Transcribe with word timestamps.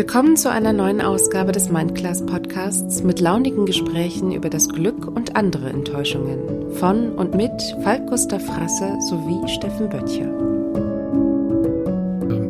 Willkommen 0.00 0.34
zu 0.38 0.50
einer 0.50 0.72
neuen 0.72 1.02
Ausgabe 1.02 1.52
des 1.52 1.68
Mindclass 1.68 2.24
Podcasts 2.24 3.02
mit 3.02 3.20
launigen 3.20 3.66
Gesprächen 3.66 4.32
über 4.32 4.48
das 4.48 4.70
Glück 4.70 5.06
und 5.06 5.36
andere 5.36 5.68
Enttäuschungen 5.68 6.72
von 6.72 7.12
und 7.12 7.34
mit 7.34 7.52
Falk 7.82 8.06
Gustav 8.06 8.42
Frasse 8.42 8.96
sowie 9.10 9.46
Steffen 9.46 9.90
Böttcher. 9.90 10.24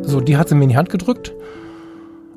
So, 0.03 0.21
die 0.21 0.37
hat 0.37 0.47
sie 0.47 0.55
mir 0.55 0.63
in 0.63 0.69
die 0.69 0.77
Hand 0.77 0.89
gedrückt, 0.89 1.33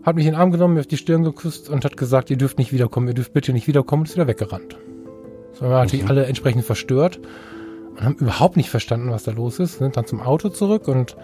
hat 0.03 0.17
mich 0.17 0.27
in 0.27 0.33
den 0.33 0.41
Arm 0.41 0.51
genommen, 0.51 0.75
mir 0.75 0.81
auf 0.81 0.89
die 0.89 0.97
Stirn 0.97 1.23
geküsst 1.23 1.71
und 1.71 1.85
hat 1.85 1.97
gesagt, 1.97 2.31
ihr 2.31 2.37
dürft 2.37 2.59
nicht 2.59 2.73
wiederkommen, 2.73 3.07
ihr 3.07 3.15
dürft 3.15 3.33
bitte 3.33 3.53
nicht 3.53 3.69
wiederkommen 3.69 4.01
und 4.01 4.09
ist 4.09 4.17
wieder 4.17 4.27
weggerannt. 4.27 4.77
So, 5.53 5.67
wir 5.67 5.71
waren 5.71 5.85
natürlich 5.85 6.09
alle 6.09 6.27
entsprechend 6.27 6.65
verstört 6.65 7.21
und 7.93 8.03
haben 8.03 8.17
überhaupt 8.17 8.57
nicht 8.57 8.69
verstanden, 8.69 9.13
was 9.13 9.23
da 9.23 9.31
los 9.31 9.61
ist, 9.61 9.79
sind 9.79 9.97
dann 9.97 10.07
zum 10.07 10.21
Auto 10.21 10.49
zurück 10.49 10.89
und 10.89 11.17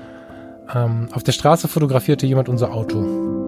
ähm, 0.73 1.09
auf 1.11 1.25
der 1.25 1.33
Straße 1.33 1.67
fotografierte 1.67 2.25
jemand 2.25 2.49
unser 2.49 2.73
Auto. 2.73 3.40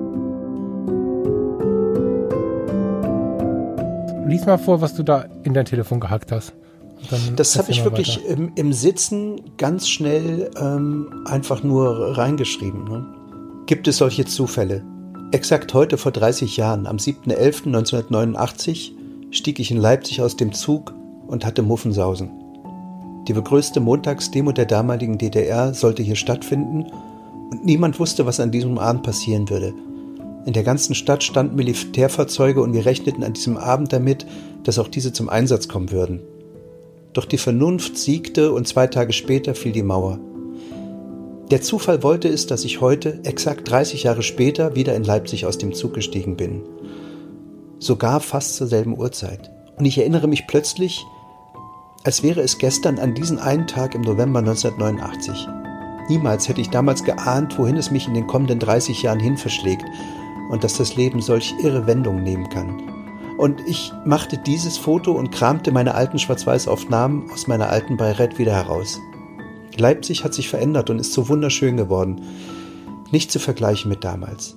Lies 4.27 4.47
mal 4.47 4.59
vor, 4.59 4.81
was 4.81 4.95
du 4.95 5.03
da 5.03 5.27
in 5.43 5.55
dein 5.55 5.65
Telefon 5.65 6.01
gehackt 6.01 6.33
hast. 6.33 6.53
Das 7.37 7.59
habe 7.59 7.73
ich 7.73 7.83
wirklich 7.83 8.25
im, 8.27 8.53
im, 8.55 8.73
Sitzen 8.73 9.41
ganz 9.57 9.89
schnell 9.89 10.51
ähm, 10.61 11.25
einfach 11.27 11.65
nur 11.65 12.17
reingeschrieben. 12.17 12.85
Ne? 12.85 13.05
Gibt 13.67 13.89
es 13.89 13.98
solche 13.98 14.25
Zufälle? 14.25 14.85
Exakt 15.33 15.75
heute 15.75 15.98
vor 15.98 16.12
30 16.12 16.57
Jahren, 16.57 16.87
am 16.87 16.98
7.11.1989, 16.98 18.93
stieg 19.31 19.59
ich 19.59 19.71
in 19.71 19.79
Leipzig 19.79 20.21
aus 20.21 20.37
dem 20.37 20.53
Zug 20.53 20.95
und 21.27 21.45
hatte 21.45 21.62
Muffensausen. 21.62 22.31
Die 23.27 23.33
begrüßte 23.33 23.81
Montagsdemo 23.81 24.53
der 24.53 24.67
damaligen 24.67 25.19
DDR 25.19 25.75
sollte 25.75 26.03
hier 26.03 26.17
stattfinden 26.17 26.87
und 27.51 27.65
niemand 27.65 27.98
wusste, 27.98 28.27
was 28.27 28.41
an 28.41 28.50
diesem 28.50 28.78
Abend 28.78 29.03
passieren 29.03 29.48
würde. 29.48 29.73
In 30.45 30.53
der 30.53 30.65
ganzen 30.65 30.95
Stadt 30.95 31.23
standen 31.23 31.55
Militärfahrzeuge 31.55 32.61
und 32.62 32.73
wir 32.73 32.85
rechneten 32.85 33.23
an 33.23 33.33
diesem 33.33 33.57
Abend 33.57 33.93
damit, 33.93 34.27
dass 34.65 34.79
auch 34.79 34.89
diese 34.89 35.12
zum 35.12 35.29
Einsatz 35.29 35.69
kommen 35.69 35.93
würden. 35.93 36.21
Doch 37.12 37.27
die 37.27 37.39
Vernunft 37.39 37.97
siegte 37.97 38.53
und 38.53 38.67
zwei 38.67 38.89
Tage 38.89 39.12
später 39.12 39.55
fiel 39.55 39.73
die 39.73 39.83
Mauer. 39.83 40.19
Der 41.51 41.61
Zufall 41.61 42.03
wollte 42.03 42.29
es, 42.29 42.47
dass 42.47 42.65
ich 42.65 42.81
heute, 42.81 43.21
exakt 43.25 43.71
30 43.71 44.05
Jahre 44.05 44.23
später, 44.23 44.75
wieder 44.75 44.97
in 44.97 45.05
Leipzig 45.05 45.47
aus 45.47 45.59
dem 45.59 45.75
Zug 45.75 45.95
gestiegen 45.95 46.37
bin. 46.37 46.62
Sogar 47.79 48.21
fast 48.21 48.56
zur 48.56 48.67
selben 48.67 48.99
Uhrzeit. 48.99 49.51
Und 49.77 49.84
ich 49.84 49.99
erinnere 49.99 50.27
mich 50.27 50.47
plötzlich, 50.47 51.05
als 52.05 52.23
wäre 52.23 52.41
es 52.41 52.59
gestern 52.59 52.99
an 52.99 53.15
diesen 53.15 53.39
einen 53.39 53.67
Tag 53.67 53.95
im 53.95 54.01
November 54.01 54.41
1989. 54.41 55.47
Niemals 56.09 56.49
hätte 56.49 56.61
ich 56.61 56.71
damals 56.71 57.05
geahnt, 57.05 57.59
wohin 57.59 57.77
es 57.77 57.93
mich 57.93 58.09
in 58.09 58.15
den 58.15 58.27
kommenden 58.27 58.59
30 58.59 59.03
Jahren 59.03 59.21
hin 59.21 59.37
verschlägt 59.37 59.84
und 60.51 60.65
dass 60.65 60.77
das 60.77 60.97
Leben 60.97 61.21
solch 61.21 61.55
irre 61.62 61.87
Wendungen 61.87 62.23
nehmen 62.23 62.48
kann. 62.48 62.83
Und 63.39 63.61
ich 63.67 63.93
machte 64.05 64.39
dieses 64.39 64.79
Foto 64.79 65.12
und 65.12 65.33
kramte 65.33 65.73
meine 65.73 65.95
alten 65.95 66.19
Schwarz-Weiß-Aufnahmen 66.19 67.31
aus 67.33 67.47
meiner 67.47 67.71
alten 67.71 67.97
Bayrette 67.97 68.39
wieder 68.39 68.55
heraus. 68.55 69.01
Leipzig 69.77 70.23
hat 70.25 70.34
sich 70.34 70.49
verändert 70.49 70.91
und 70.91 70.99
ist 70.99 71.12
so 71.12 71.29
wunderschön 71.29 71.77
geworden. 71.77 72.23
Nicht 73.11 73.33
zu 73.33 73.39
vergleichen 73.39 73.89
mit 73.89 74.05
damals. 74.05 74.57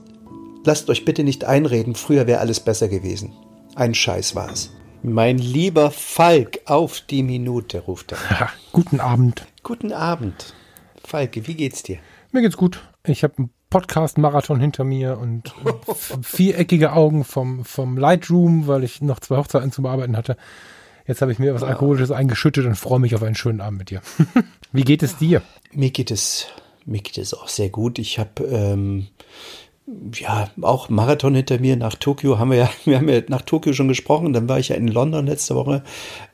Lasst 0.66 0.90
euch 0.90 1.06
bitte 1.06 1.24
nicht 1.24 1.46
einreden, 1.46 1.96
früher 1.96 2.28
wäre 2.28 2.40
alles 2.40 2.60
besser 2.60 2.88
gewesen. 2.88 3.34
Ein 3.76 3.94
Scheiß 3.94 4.36
war 4.36 4.52
es. 4.52 4.72
Mein 5.04 5.38
lieber 5.38 5.92
Falk, 5.92 6.62
auf 6.66 7.02
die 7.02 7.22
Minute, 7.22 7.82
ruft 7.82 8.14
er. 8.14 8.18
Ja, 8.30 8.50
guten 8.72 9.00
Abend. 9.00 9.46
Guten 9.64 9.94
Abend. 9.94 10.54
Falke, 11.04 11.46
wie 11.48 11.54
geht's 11.54 11.84
dir? 11.84 12.00
Mir 12.32 12.42
geht's 12.42 12.58
gut. 12.58 12.82
Ich 13.06 13.24
habe 13.24 13.36
ein 13.44 13.50
Podcast-Marathon 13.70 14.60
hinter 14.60 14.84
mir 14.84 15.18
und 15.18 15.54
viereckige 16.22 16.94
Augen 16.94 17.24
vom, 17.24 17.66
vom 17.66 17.98
Lightroom, 17.98 18.68
weil 18.68 18.84
ich 18.84 19.02
noch 19.02 19.20
zwei 19.20 19.38
Hochzeiten 19.38 19.72
zu 19.72 19.82
bearbeiten 19.82 20.16
hatte. 20.16 20.38
Jetzt 21.08 21.22
habe 21.22 21.32
ich 21.32 21.40
mir 21.40 21.54
was 21.54 21.64
Alkoholisches 21.64 22.12
eingeschüttet 22.12 22.66
und 22.66 22.76
freue 22.76 23.00
mich 23.00 23.14
auf 23.16 23.24
einen 23.24 23.36
schönen 23.36 23.62
Abend 23.62 23.80
mit 23.80 23.90
dir. 23.90 24.02
Wie 24.72 24.84
geht 24.84 25.04
es 25.04 25.18
dir? 25.18 25.42
Mir 25.72 25.92
geht 25.92 26.10
es, 26.10 26.48
mir 26.86 27.02
geht 27.02 27.18
es 27.18 27.34
auch 27.34 27.48
sehr 27.48 27.70
gut. 27.70 28.00
Ich 28.00 28.18
habe 28.18 28.44
ähm, 28.44 29.08
ja, 30.16 30.50
auch 30.62 30.90
Marathon 30.90 31.36
hinter 31.36 31.60
mir 31.60 31.76
nach 31.76 31.94
Tokio 31.94 32.40
haben 32.40 32.50
wir 32.50 32.58
ja, 32.58 32.70
wir 32.86 32.98
haben 32.98 33.10
ja 33.10 33.22
nach 33.28 33.44
Tokio 33.44 33.74
schon 33.74 33.88
gesprochen, 33.88 34.34
dann 34.34 34.50
war 34.50 34.58
ich 34.58 34.70
ja 34.70 34.76
in 34.76 34.88
London 34.88 35.28
letzte 35.28 35.56
Woche, 35.56 35.84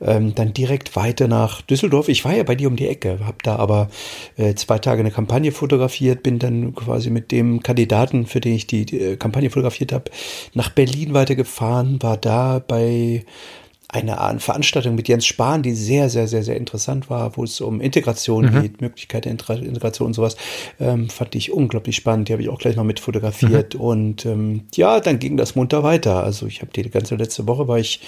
ähm, 0.00 0.34
dann 0.34 0.54
direkt 0.54 0.96
weiter 0.96 1.28
nach 1.28 1.60
Düsseldorf. 1.60 2.08
Ich 2.08 2.24
war 2.24 2.34
ja 2.34 2.44
bei 2.44 2.54
dir 2.54 2.68
um 2.68 2.76
die 2.76 2.88
Ecke, 2.88 3.18
habe 3.24 3.38
da 3.42 3.56
aber 3.56 3.90
äh, 4.36 4.54
zwei 4.54 4.78
Tage 4.78 5.00
eine 5.00 5.10
Kampagne 5.10 5.52
fotografiert, 5.52 6.22
bin 6.22 6.38
dann 6.38 6.74
quasi 6.74 7.10
mit 7.10 7.30
dem 7.30 7.62
Kandidaten, 7.62 8.26
für 8.26 8.40
den 8.40 8.54
ich 8.54 8.66
die, 8.66 8.86
die 8.86 9.00
äh, 9.00 9.16
Kampagne 9.16 9.50
fotografiert 9.50 9.92
habe, 9.92 10.10
nach 10.54 10.70
Berlin 10.70 11.12
weitergefahren, 11.12 12.02
war 12.02 12.16
da 12.16 12.58
bei 12.58 13.24
eine 13.92 14.16
Veranstaltung 14.40 14.94
mit 14.94 15.06
Jens 15.06 15.26
Spahn, 15.26 15.62
die 15.62 15.74
sehr, 15.74 16.08
sehr, 16.08 16.26
sehr, 16.26 16.42
sehr 16.42 16.56
interessant 16.56 17.10
war, 17.10 17.36
wo 17.36 17.44
es 17.44 17.60
um 17.60 17.82
Integration 17.82 18.46
mhm. 18.46 18.62
geht, 18.62 18.80
Möglichkeit 18.80 19.26
der 19.26 19.32
Integration 19.32 20.06
und 20.06 20.14
sowas, 20.14 20.36
ähm, 20.80 21.10
fand 21.10 21.34
ich 21.34 21.52
unglaublich 21.52 21.96
spannend. 21.96 22.28
Die 22.28 22.32
habe 22.32 22.42
ich 22.42 22.48
auch 22.48 22.58
gleich 22.58 22.74
noch 22.74 22.84
mit 22.84 23.00
fotografiert. 23.00 23.74
Mhm. 23.74 23.80
Und 23.80 24.26
ähm, 24.26 24.62
ja, 24.74 24.98
dann 25.00 25.18
ging 25.18 25.36
das 25.36 25.56
munter 25.56 25.82
weiter. 25.82 26.24
Also 26.24 26.46
ich 26.46 26.62
habe 26.62 26.72
die 26.72 26.88
ganze 26.88 27.16
letzte 27.16 27.46
Woche 27.46 27.68
war 27.68 27.78
ich 27.78 28.00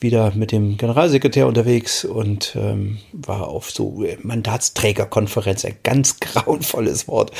wieder 0.00 0.32
mit 0.34 0.50
dem 0.50 0.76
Generalsekretär 0.76 1.46
unterwegs 1.46 2.04
und 2.04 2.56
ähm, 2.56 2.98
war 3.12 3.46
auf 3.46 3.70
so 3.70 4.04
Mandatsträgerkonferenz, 4.22 5.64
ein 5.64 5.76
ganz 5.84 6.18
grauenvolles 6.20 7.06
Wort. 7.06 7.30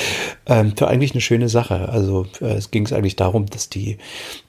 Ähm, 0.47 0.73
für 0.77 0.87
eigentlich 0.87 1.13
eine 1.13 1.21
schöne 1.21 1.49
Sache. 1.49 1.89
Also 1.89 2.27
äh, 2.41 2.55
es 2.55 2.71
ging 2.71 2.87
es 2.87 2.93
eigentlich 2.93 3.17
darum, 3.17 3.47
dass 3.47 3.69
die, 3.69 3.99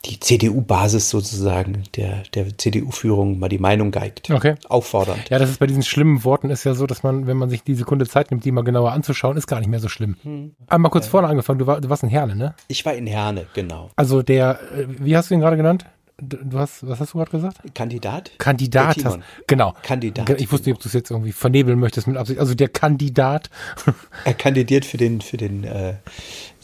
die 0.05 0.19
CDU-Basis 0.19 1.09
sozusagen 1.09 1.83
der, 1.95 2.21
der 2.35 2.55
CDU-Führung 2.55 3.38
mal 3.39 3.49
die 3.49 3.57
Meinung 3.57 3.91
geigt. 3.91 4.29
Okay. 4.29 4.55
Auffordernd. 4.67 5.29
Ja, 5.29 5.39
das 5.39 5.49
ist 5.49 5.59
bei 5.59 5.67
diesen 5.67 5.83
schlimmen 5.83 6.23
Worten 6.23 6.49
ist 6.49 6.63
ja 6.63 6.73
so, 6.73 6.85
dass 6.85 7.03
man, 7.03 7.27
wenn 7.27 7.37
man 7.37 7.49
sich 7.49 7.63
die 7.63 7.75
Sekunde 7.75 8.07
Zeit 8.07 8.31
nimmt, 8.31 8.45
die 8.45 8.51
mal 8.51 8.63
genauer 8.63 8.91
anzuschauen, 8.91 9.37
ist 9.37 9.47
gar 9.47 9.59
nicht 9.59 9.69
mehr 9.69 9.79
so 9.79 9.89
schlimm. 9.89 10.17
Hm. 10.23 10.55
Einmal 10.67 10.91
kurz 10.91 11.05
ja. 11.05 11.11
vorne 11.11 11.27
angefangen, 11.27 11.59
du, 11.59 11.67
war, 11.67 11.81
du 11.81 11.89
warst 11.89 12.03
in 12.03 12.09
Herne, 12.09 12.35
ne? 12.35 12.53
Ich 12.67 12.85
war 12.85 12.93
in 12.93 13.07
Herne, 13.07 13.47
genau. 13.53 13.89
Also 13.95 14.21
der, 14.21 14.59
äh, 14.75 14.85
wie 14.99 15.15
hast 15.15 15.29
du 15.29 15.33
ihn 15.33 15.39
gerade 15.39 15.57
genannt? 15.57 15.85
Du 16.21 16.59
hast, 16.59 16.85
was 16.85 16.99
hast 16.99 17.13
du 17.13 17.17
gerade 17.17 17.31
gesagt? 17.31 17.61
Kandidat? 17.73 18.31
Kandidat, 18.39 19.03
hast, 19.05 19.19
genau. 19.47 19.73
Kandidat. 19.83 20.29
Ich 20.41 20.51
wusste 20.51 20.69
nicht, 20.69 20.75
ob 20.75 20.81
du 20.81 20.89
es 20.89 20.93
jetzt 20.93 21.11
irgendwie 21.11 21.31
vernebeln 21.31 21.79
möchtest 21.79 22.07
mit 22.07 22.17
Absicht. 22.17 22.39
Also 22.39 22.55
der 22.55 22.67
Kandidat. 22.67 23.49
Er 24.25 24.33
kandidiert 24.33 24.83
für 24.83 24.97
den, 24.97 25.21
für 25.21 25.37
den 25.37 25.63
äh, 25.63 25.93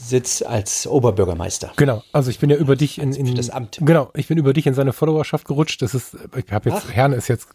Sitz 0.10 0.42
als 0.42 0.88
Oberbürgermeister. 0.88 1.74
Genau. 1.78 2.04
Also 2.12 2.30
ich 2.30 2.40
bin 2.40 2.50
ja 2.50 2.58
über 2.58 2.76
dich 2.76 3.00
in, 3.00 3.14
in 3.14 3.28
für 3.28 3.34
das 3.34 3.50
Amt. 3.50 3.80
Genau. 3.82 4.10
Ich 4.14 4.28
bin 4.28 4.38
über 4.38 4.54
dich 4.54 4.68
in 4.68 4.74
seine 4.74 4.94
Followerschaft 4.94 5.48
gerutscht. 5.48 5.82
Das 5.82 5.94
ist, 5.94 6.16
ich 6.36 6.52
habe 6.52 6.70
jetzt, 6.70 6.84
Ach. 6.88 6.94
Herne 6.94 7.16
ist 7.16 7.28
jetzt 7.28 7.48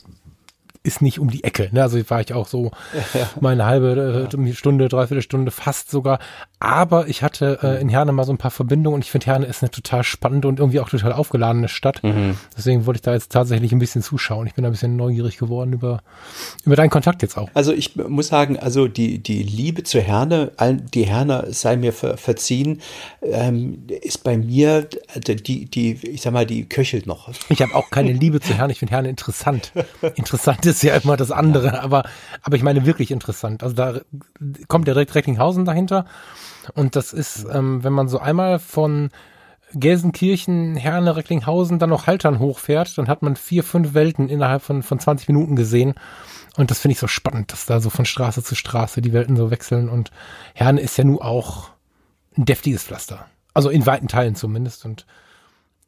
ist 0.83 1.03
nicht 1.03 1.19
um 1.19 1.29
die 1.29 1.45
Ecke. 1.45 1.69
Ne? 1.73 1.83
Also 1.83 1.99
war 2.09 2.21
ich 2.21 2.33
auch 2.33 2.49
so 2.49 2.71
ja. 3.15 3.29
mal 3.41 3.53
eine 3.53 3.67
halbe 3.67 4.29
äh, 4.33 4.53
Stunde, 4.55 4.89
dreiviertel 4.89 5.23
Stunde, 5.23 5.51
fast 5.51 5.91
sogar. 5.91 6.19
Aber 6.59 7.09
ich 7.09 7.23
hatte 7.23 7.59
äh, 7.63 7.81
in 7.81 7.89
Herne 7.91 8.13
mal 8.13 8.25
so 8.25 8.33
ein 8.33 8.39
paar 8.39 8.51
Verbindungen 8.51 8.97
und 8.97 9.05
ich 9.05 9.11
finde 9.11 9.27
Herne 9.27 9.47
ist 9.47 9.63
eine 9.63 9.71
total 9.71 10.05
spannende 10.05 10.49
und 10.49 10.59
irgendwie 10.59 10.81
auch 10.81 10.89
total 10.89 11.13
aufgeladene 11.13 11.69
Stadt. 11.69 12.03
Mhm. 12.03 12.37
Deswegen 12.57 12.87
wollte 12.87 12.99
ich 12.99 13.03
da 13.03 13.13
jetzt 13.13 13.31
tatsächlich 13.31 13.73
ein 13.73 13.79
bisschen 13.79 14.03
zuschauen. 14.03 14.47
Ich 14.47 14.55
bin 14.55 14.65
ein 14.65 14.71
bisschen 14.71 14.97
neugierig 14.97 15.37
geworden 15.37 15.75
über, 15.75 16.03
über 16.65 16.77
deinen 16.77 16.91
Kontakt 16.91 17.21
jetzt 17.23 17.37
auch. 17.37 17.51
Also 17.53 17.73
ich 17.73 17.97
muss 17.97 18.29
sagen, 18.29 18.59
also 18.59 18.89
die, 18.89 19.19
die 19.19 19.43
Liebe 19.43 19.83
zu 19.83 20.01
Herne, 20.01 20.53
die 20.95 21.05
Herne 21.05 21.49
sei 21.51 21.77
mir 21.77 21.93
ver, 21.93 22.17
verziehen, 22.17 22.81
ähm, 23.23 23.85
ist 24.01 24.25
bei 24.25 24.39
mir, 24.39 24.89
also 25.15 25.35
die, 25.35 25.67
die, 25.67 25.93
ich 26.07 26.23
sag 26.23 26.33
mal, 26.33 26.47
die 26.47 26.67
köchelt 26.67 27.07
noch. 27.07 27.31
Ich 27.51 27.61
habe 27.61 27.75
auch 27.75 27.91
keine 27.91 28.13
Liebe 28.13 28.41
zu 28.41 28.55
Herne. 28.55 28.73
Ich 28.73 28.79
finde 28.79 28.95
Herne 28.95 29.11
interessant. 29.11 29.73
Interessant 30.15 30.65
ist 30.71 30.83
ja 30.83 30.97
immer 30.97 31.17
das 31.17 31.31
andere, 31.31 31.83
aber, 31.83 32.05
aber 32.43 32.57
ich 32.57 32.63
meine 32.63 32.87
wirklich 32.87 33.11
interessant. 33.11 33.63
Also 33.63 33.75
da 33.75 34.01
kommt 34.69 34.89
ja 34.89 34.95
direkt 34.95 35.15
Recklinghausen 35.15 35.65
dahinter. 35.65 36.07
Und 36.75 36.97
das 36.97 37.13
ist, 37.13 37.47
ähm, 37.53 37.85
wenn 37.85 37.93
man 37.93 38.09
so 38.09 38.19
einmal 38.19 38.59
von 38.59 39.11
Gelsenkirchen, 39.73 40.77
Herne, 40.77 41.17
Recklinghausen, 41.17 41.79
dann 41.79 41.91
noch 41.91 42.07
Haltern 42.07 42.39
hochfährt, 42.39 42.97
dann 42.99 43.09
hat 43.09 43.23
man 43.23 43.37
vier, 43.37 43.63
fünf 43.63 43.95
Welten 43.95 44.29
innerhalb 44.29 44.63
von, 44.63 44.83
von 44.83 44.99
20 44.99 45.29
Minuten 45.29 45.57
gesehen. 45.57 45.95
Und 46.57 46.71
das 46.71 46.81
finde 46.81 46.93
ich 46.93 46.99
so 46.99 47.07
spannend, 47.07 47.53
dass 47.53 47.67
da 47.67 47.81
so 47.81 47.91
von 47.91 48.05
Straße 48.05 48.43
zu 48.43 48.55
Straße 48.55 49.01
die 49.01 49.13
Welten 49.13 49.37
so 49.37 49.51
wechseln. 49.51 49.89
Und 49.89 50.11
Herne 50.55 50.81
ist 50.81 50.97
ja 50.97 51.05
nun 51.05 51.21
auch 51.21 51.71
ein 52.37 52.45
deftiges 52.45 52.83
Pflaster. 52.83 53.27
Also 53.55 53.71
in 53.71 53.87
weiten 53.87 54.09
Teilen 54.09 54.35
zumindest. 54.35 54.85
Und 54.85 55.07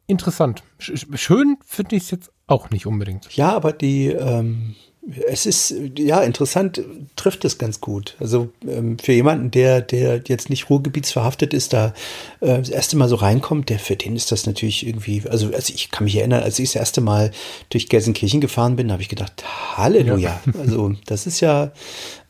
interessant. 0.07 0.63
Schön 0.79 1.57
finde 1.65 1.95
ich 1.95 2.03
es 2.03 2.11
jetzt 2.11 2.31
auch 2.47 2.69
nicht 2.69 2.85
unbedingt. 2.85 3.33
Ja, 3.35 3.53
aber 3.53 3.71
die, 3.71 4.07
ähm, 4.07 4.75
es 5.27 5.45
ist, 5.45 5.75
ja, 5.97 6.21
interessant, 6.21 6.81
trifft 7.15 7.43
es 7.43 7.57
ganz 7.57 7.81
gut. 7.81 8.15
Also 8.19 8.49
ähm, 8.67 8.97
für 8.97 9.11
jemanden, 9.11 9.51
der, 9.51 9.81
der 9.81 10.21
jetzt 10.27 10.49
nicht 10.49 10.69
ruhrgebietsverhaftet 10.69 11.53
ist, 11.53 11.73
da 11.73 11.93
äh, 12.39 12.59
das 12.59 12.69
erste 12.69 12.95
Mal 12.95 13.09
so 13.09 13.15
reinkommt, 13.15 13.69
der 13.69 13.79
für 13.79 13.97
den 13.97 14.15
ist 14.15 14.31
das 14.31 14.45
natürlich 14.45 14.87
irgendwie, 14.87 15.23
also, 15.29 15.47
also 15.47 15.73
ich 15.73 15.91
kann 15.91 16.05
mich 16.05 16.15
erinnern, 16.15 16.43
als 16.43 16.57
ich 16.59 16.69
das 16.69 16.79
erste 16.79 17.01
Mal 17.01 17.31
durch 17.69 17.89
Gelsenkirchen 17.89 18.39
gefahren 18.39 18.77
bin, 18.77 18.91
habe 18.91 19.01
ich 19.01 19.09
gedacht, 19.09 19.43
Halleluja. 19.75 20.41
Ja. 20.45 20.53
Also 20.59 20.93
das 21.05 21.27
ist 21.27 21.41
ja 21.41 21.71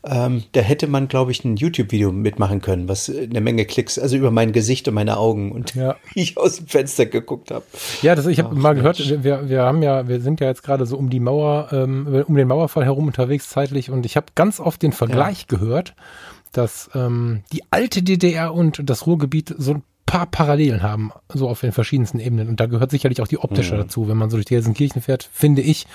ähm, 0.05 0.43
da 0.51 0.59
hätte 0.59 0.87
man, 0.87 1.07
glaube 1.07 1.31
ich, 1.31 1.45
ein 1.45 1.55
YouTube-Video 1.55 2.11
mitmachen 2.11 2.61
können, 2.61 2.89
was 2.89 3.09
eine 3.09 3.39
Menge 3.39 3.65
Klicks, 3.65 3.97
also 3.97 4.17
über 4.17 4.31
mein 4.31 4.51
Gesicht 4.51 4.87
und 4.89 4.95
meine 4.95 5.17
Augen 5.17 5.51
und 5.51 5.75
ja. 5.75 5.95
wie 6.13 6.19
ich 6.23 6.37
aus 6.37 6.57
dem 6.57 6.67
Fenster 6.67 7.05
geguckt 7.05 7.51
habe. 7.51 7.63
Ja, 8.01 8.13
das, 8.13 8.25
ich 8.25 8.39
habe 8.39 8.53
mal 8.53 8.75
gehört, 8.75 9.23
wir, 9.23 9.49
wir 9.49 9.61
haben 9.61 9.81
ja, 9.81 10.07
wir 10.07 10.19
sind 10.19 10.41
ja 10.41 10.47
jetzt 10.47 10.63
gerade 10.63 10.85
so 10.85 10.97
um 10.97 11.09
die 11.09 11.21
Mauer, 11.21 11.69
ähm, 11.71 12.25
um 12.27 12.35
den 12.35 12.47
Mauerfall 12.47 12.83
herum 12.83 13.07
unterwegs 13.07 13.49
zeitlich 13.49 13.89
und 13.91 14.05
ich 14.05 14.17
habe 14.17 14.27
ganz 14.35 14.59
oft 14.59 14.81
den 14.81 14.91
Vergleich 14.91 15.45
ja. 15.49 15.57
gehört, 15.57 15.95
dass 16.51 16.89
ähm, 16.95 17.43
die 17.53 17.63
alte 17.71 18.03
DDR 18.03 18.53
und 18.53 18.81
das 18.89 19.07
Ruhrgebiet 19.07 19.55
so 19.57 19.75
ein 19.75 19.83
paar 20.05 20.25
Parallelen 20.25 20.83
haben, 20.83 21.11
so 21.33 21.47
auf 21.47 21.61
den 21.61 21.71
verschiedensten 21.71 22.19
Ebenen. 22.19 22.49
Und 22.49 22.59
da 22.59 22.65
gehört 22.65 22.91
sicherlich 22.91 23.21
auch 23.21 23.27
die 23.27 23.39
optische 23.39 23.73
mhm. 23.75 23.79
dazu. 23.79 24.07
Wenn 24.09 24.17
man 24.17 24.29
so 24.29 24.35
durch 24.37 24.45
die 24.45 24.53
Gelsenkirchen 24.53 25.01
fährt, 25.01 25.27
finde 25.31 25.61
ich, 25.61 25.87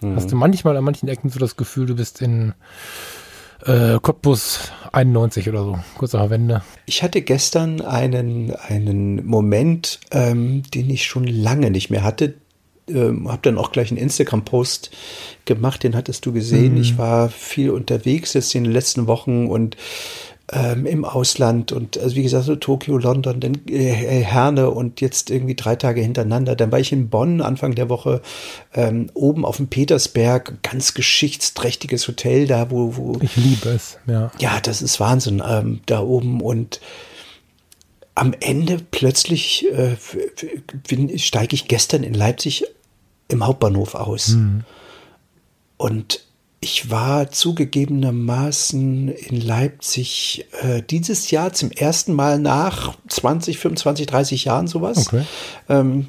mhm. 0.00 0.14
hast 0.14 0.30
du 0.30 0.36
manchmal 0.36 0.76
an 0.76 0.84
manchen 0.84 1.08
Ecken 1.08 1.30
so 1.30 1.40
das 1.40 1.56
Gefühl, 1.56 1.86
du 1.86 1.96
bist 1.96 2.22
in 2.22 2.54
äh, 3.66 3.98
Cottbus 4.00 4.72
91 4.92 5.48
oder 5.48 5.64
so, 5.64 5.78
kurz 5.96 6.12
nach 6.12 6.22
der 6.22 6.30
Wende. 6.30 6.62
Ich 6.86 7.02
hatte 7.02 7.22
gestern 7.22 7.80
einen, 7.80 8.54
einen 8.54 9.26
Moment, 9.26 10.00
ähm, 10.10 10.62
den 10.74 10.90
ich 10.90 11.06
schon 11.06 11.26
lange 11.26 11.70
nicht 11.70 11.90
mehr 11.90 12.02
hatte. 12.02 12.34
Ähm, 12.88 13.30
habe 13.30 13.42
dann 13.42 13.58
auch 13.58 13.70
gleich 13.70 13.90
einen 13.90 13.98
Instagram-Post 13.98 14.90
gemacht, 15.44 15.84
den 15.84 15.94
hattest 15.94 16.26
du 16.26 16.32
gesehen. 16.32 16.74
Mhm. 16.74 16.80
Ich 16.80 16.98
war 16.98 17.28
viel 17.28 17.70
unterwegs 17.70 18.32
jetzt 18.34 18.54
in 18.54 18.64
den 18.64 18.72
letzten 18.72 19.06
Wochen 19.06 19.46
und 19.46 19.76
ähm, 20.52 20.86
im 20.86 21.04
Ausland 21.04 21.70
und 21.72 21.96
also 21.98 22.16
wie 22.16 22.22
gesagt 22.22 22.44
so 22.44 22.56
Tokio, 22.56 22.98
London, 22.98 23.40
dann 23.40 23.60
äh, 23.68 23.92
Herne 23.92 24.70
und 24.70 25.00
jetzt 25.00 25.30
irgendwie 25.30 25.54
drei 25.54 25.76
Tage 25.76 26.00
hintereinander. 26.00 26.56
Dann 26.56 26.72
war 26.72 26.80
ich 26.80 26.92
in 26.92 27.08
Bonn 27.08 27.40
Anfang 27.40 27.74
der 27.74 27.88
Woche 27.88 28.20
ähm, 28.74 29.10
oben 29.14 29.44
auf 29.44 29.58
dem 29.58 29.68
Petersberg, 29.68 30.62
ganz 30.62 30.94
geschichtsträchtiges 30.94 32.08
Hotel 32.08 32.46
da, 32.46 32.70
wo, 32.70 32.96
wo 32.96 33.16
ich 33.20 33.36
liebe 33.36 33.68
es. 33.70 33.98
Ja, 34.06 34.32
ja, 34.38 34.60
das 34.60 34.82
ist 34.82 34.98
Wahnsinn 34.98 35.42
ähm, 35.46 35.80
da 35.86 36.00
oben 36.00 36.40
und 36.40 36.80
am 38.16 38.34
Ende 38.38 38.78
plötzlich 38.90 39.66
äh, 39.72 39.96
steige 41.16 41.54
ich 41.54 41.68
gestern 41.68 42.02
in 42.02 42.12
Leipzig 42.12 42.64
im 43.28 43.46
Hauptbahnhof 43.46 43.94
aus. 43.94 44.30
Mhm. 44.30 44.64
Und 45.76 46.24
ich 46.60 46.90
war 46.90 47.30
zugegebenermaßen 47.30 49.08
in 49.08 49.40
Leipzig 49.40 50.46
äh, 50.62 50.82
dieses 50.82 51.30
Jahr 51.30 51.54
zum 51.54 51.70
ersten 51.70 52.12
Mal 52.12 52.38
nach 52.38 52.94
20, 53.08 53.58
25, 53.58 54.06
30 54.06 54.44
Jahren 54.44 54.66
sowas. 54.66 55.06
Okay. 55.06 55.24
Ähm, 55.70 56.08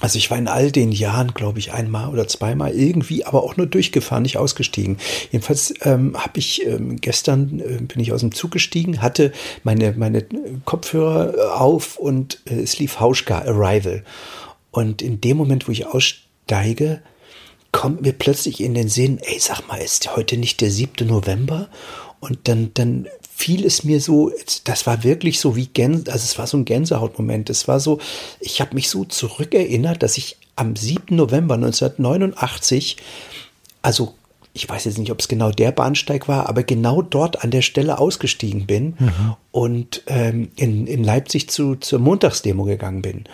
also 0.00 0.18
ich 0.18 0.30
war 0.30 0.38
in 0.38 0.48
all 0.48 0.72
den 0.72 0.92
Jahren, 0.92 1.32
glaube 1.32 1.58
ich, 1.58 1.72
einmal 1.72 2.10
oder 2.10 2.28
zweimal 2.28 2.72
irgendwie, 2.74 3.24
aber 3.24 3.42
auch 3.42 3.56
nur 3.56 3.66
durchgefahren, 3.66 4.22
nicht 4.22 4.36
ausgestiegen. 4.36 4.98
Jedenfalls 5.30 5.72
ähm, 5.82 6.16
habe 6.18 6.38
ich 6.38 6.66
ähm, 6.66 6.96
gestern 7.00 7.60
äh, 7.60 7.80
bin 7.82 8.00
ich 8.00 8.12
aus 8.12 8.20
dem 8.20 8.34
Zug 8.34 8.50
gestiegen, 8.50 9.00
hatte 9.00 9.32
meine 9.62 9.94
meine 9.96 10.24
Kopfhörer 10.64 11.60
auf 11.60 11.98
und 11.98 12.40
äh, 12.46 12.60
es 12.60 12.78
lief 12.78 13.00
Hauschka 13.00 13.40
Arrival. 13.40 14.04
Und 14.70 15.00
in 15.00 15.20
dem 15.22 15.38
Moment, 15.38 15.66
wo 15.66 15.72
ich 15.72 15.86
aussteige, 15.86 17.00
kommt 17.76 18.00
mir 18.00 18.14
plötzlich 18.14 18.62
in 18.62 18.72
den 18.72 18.88
Sinn, 18.88 19.18
ey, 19.18 19.38
sag 19.38 19.68
mal, 19.68 19.76
ist 19.76 20.16
heute 20.16 20.38
nicht 20.38 20.62
der 20.62 20.70
7. 20.70 21.06
November? 21.06 21.68
Und 22.20 22.48
dann, 22.48 22.70
dann 22.72 23.06
fiel 23.30 23.66
es 23.66 23.84
mir 23.84 24.00
so, 24.00 24.32
das 24.64 24.86
war 24.86 25.04
wirklich 25.04 25.38
so 25.40 25.56
wie 25.56 25.66
Gänse, 25.66 26.10
also 26.10 26.24
es 26.24 26.38
war 26.38 26.46
so 26.46 26.56
ein 26.56 26.64
Gänsehautmoment. 26.64 27.50
Es 27.50 27.68
war 27.68 27.78
so, 27.78 27.98
ich 28.40 28.62
habe 28.62 28.74
mich 28.74 28.88
so 28.88 29.04
zurückerinnert, 29.04 30.02
dass 30.02 30.16
ich 30.16 30.38
am 30.56 30.74
7. 30.74 31.14
November 31.14 31.56
1989, 31.56 32.96
also 33.82 34.14
ich 34.54 34.66
weiß 34.66 34.86
jetzt 34.86 34.96
nicht, 34.96 35.12
ob 35.12 35.20
es 35.20 35.28
genau 35.28 35.50
der 35.50 35.70
Bahnsteig 35.70 36.28
war, 36.28 36.48
aber 36.48 36.62
genau 36.62 37.02
dort 37.02 37.44
an 37.44 37.50
der 37.50 37.60
Stelle 37.60 37.98
ausgestiegen 37.98 38.64
bin 38.66 38.96
mhm. 38.98 39.36
und 39.52 40.02
ähm, 40.06 40.48
in, 40.56 40.86
in 40.86 41.04
Leipzig 41.04 41.50
zu, 41.50 41.76
zur 41.76 41.98
Montagsdemo 41.98 42.64
gegangen 42.64 43.02
bin. 43.02 43.24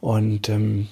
Und 0.00 0.48
ähm, 0.48 0.88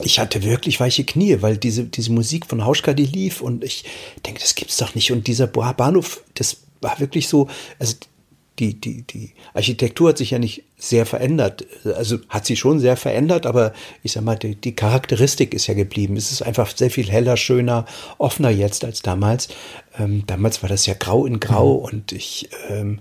ich 0.00 0.18
hatte 0.18 0.42
wirklich 0.42 0.80
weiche 0.80 1.04
Knie, 1.04 1.40
weil 1.40 1.56
diese, 1.56 1.84
diese 1.84 2.12
Musik 2.12 2.46
von 2.46 2.64
Hauschka, 2.64 2.94
die 2.94 3.06
lief 3.06 3.40
und 3.40 3.62
ich 3.62 3.84
denke, 4.26 4.40
das 4.40 4.54
gibt's 4.54 4.76
doch 4.76 4.94
nicht. 4.94 5.12
Und 5.12 5.26
dieser 5.26 5.46
Bahnhof, 5.46 6.22
das 6.34 6.58
war 6.80 6.98
wirklich 6.98 7.28
so, 7.28 7.48
also 7.78 7.94
die, 8.58 8.80
die, 8.80 9.02
die 9.02 9.32
Architektur 9.52 10.10
hat 10.10 10.18
sich 10.18 10.30
ja 10.30 10.38
nicht 10.38 10.64
sehr 10.76 11.06
verändert. 11.06 11.66
Also 11.84 12.18
hat 12.28 12.46
sie 12.46 12.56
schon 12.56 12.78
sehr 12.78 12.96
verändert, 12.96 13.46
aber 13.46 13.72
ich 14.02 14.12
sag 14.12 14.22
mal, 14.24 14.36
die, 14.36 14.54
die 14.54 14.76
Charakteristik 14.76 15.54
ist 15.54 15.66
ja 15.66 15.74
geblieben. 15.74 16.16
Es 16.16 16.30
ist 16.30 16.42
einfach 16.42 16.76
sehr 16.76 16.90
viel 16.90 17.10
heller, 17.10 17.36
schöner, 17.36 17.86
offener 18.18 18.50
jetzt 18.50 18.84
als 18.84 19.02
damals. 19.02 19.48
Ähm, 19.98 20.24
damals 20.26 20.62
war 20.62 20.68
das 20.68 20.86
ja 20.86 20.94
grau 20.94 21.26
in 21.26 21.40
grau 21.40 21.78
mhm. 21.78 21.84
und 21.84 22.12
ich, 22.12 22.48
ähm, 22.68 23.00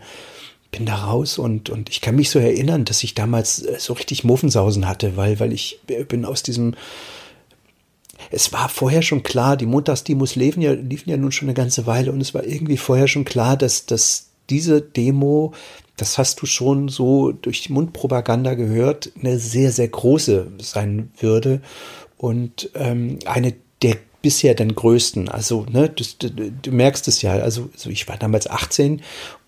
bin 0.73 0.85
da 0.85 0.95
raus 0.95 1.37
und, 1.37 1.69
und 1.69 1.89
ich 1.89 2.01
kann 2.01 2.15
mich 2.15 2.29
so 2.29 2.39
erinnern, 2.39 2.83
dass 2.83 3.03
ich 3.03 3.13
damals 3.13 3.61
äh, 3.61 3.79
so 3.79 3.93
richtig 3.93 4.25
Muffensausen 4.25 4.87
hatte, 4.87 5.15
weil, 5.15 5.39
weil 5.39 5.53
ich 5.53 5.79
äh, 5.87 6.03
bin 6.03 6.25
aus 6.25 6.43
diesem, 6.43 6.75
es 8.31 8.51
war 8.51 8.67
vorher 8.67 9.01
schon 9.01 9.23
klar, 9.23 9.55
die 9.55 9.65
Montagsdemos 9.65 10.35
liefen 10.35 10.61
ja, 10.61 10.73
liefen 10.73 11.09
ja 11.09 11.17
nun 11.17 11.31
schon 11.31 11.47
eine 11.47 11.55
ganze 11.55 11.85
Weile 11.85 12.11
und 12.11 12.19
es 12.19 12.33
war 12.33 12.43
irgendwie 12.43 12.77
vorher 12.77 13.07
schon 13.07 13.23
klar, 13.23 13.55
dass, 13.55 13.85
dass 13.85 14.27
diese 14.49 14.81
Demo, 14.81 15.53
das 15.95 16.17
hast 16.17 16.41
du 16.41 16.45
schon 16.45 16.89
so 16.89 17.31
durch 17.31 17.61
die 17.61 17.71
Mundpropaganda 17.71 18.55
gehört, 18.55 19.11
eine 19.19 19.39
sehr, 19.39 19.71
sehr 19.71 19.87
große 19.87 20.51
sein 20.59 21.11
würde 21.19 21.61
und 22.17 22.69
ähm, 22.75 23.19
eine 23.25 23.53
der 23.81 23.97
bisher 24.23 24.55
den 24.55 24.73
größten. 24.73 25.29
Also, 25.29 25.67
ne, 25.71 25.89
du, 25.89 26.03
du, 26.17 26.51
du 26.51 26.71
merkst 26.71 27.07
es 27.07 27.21
ja. 27.21 27.33
Also, 27.33 27.69
also, 27.73 27.91
ich 27.91 28.07
war 28.07 28.17
damals 28.17 28.49
18 28.49 29.01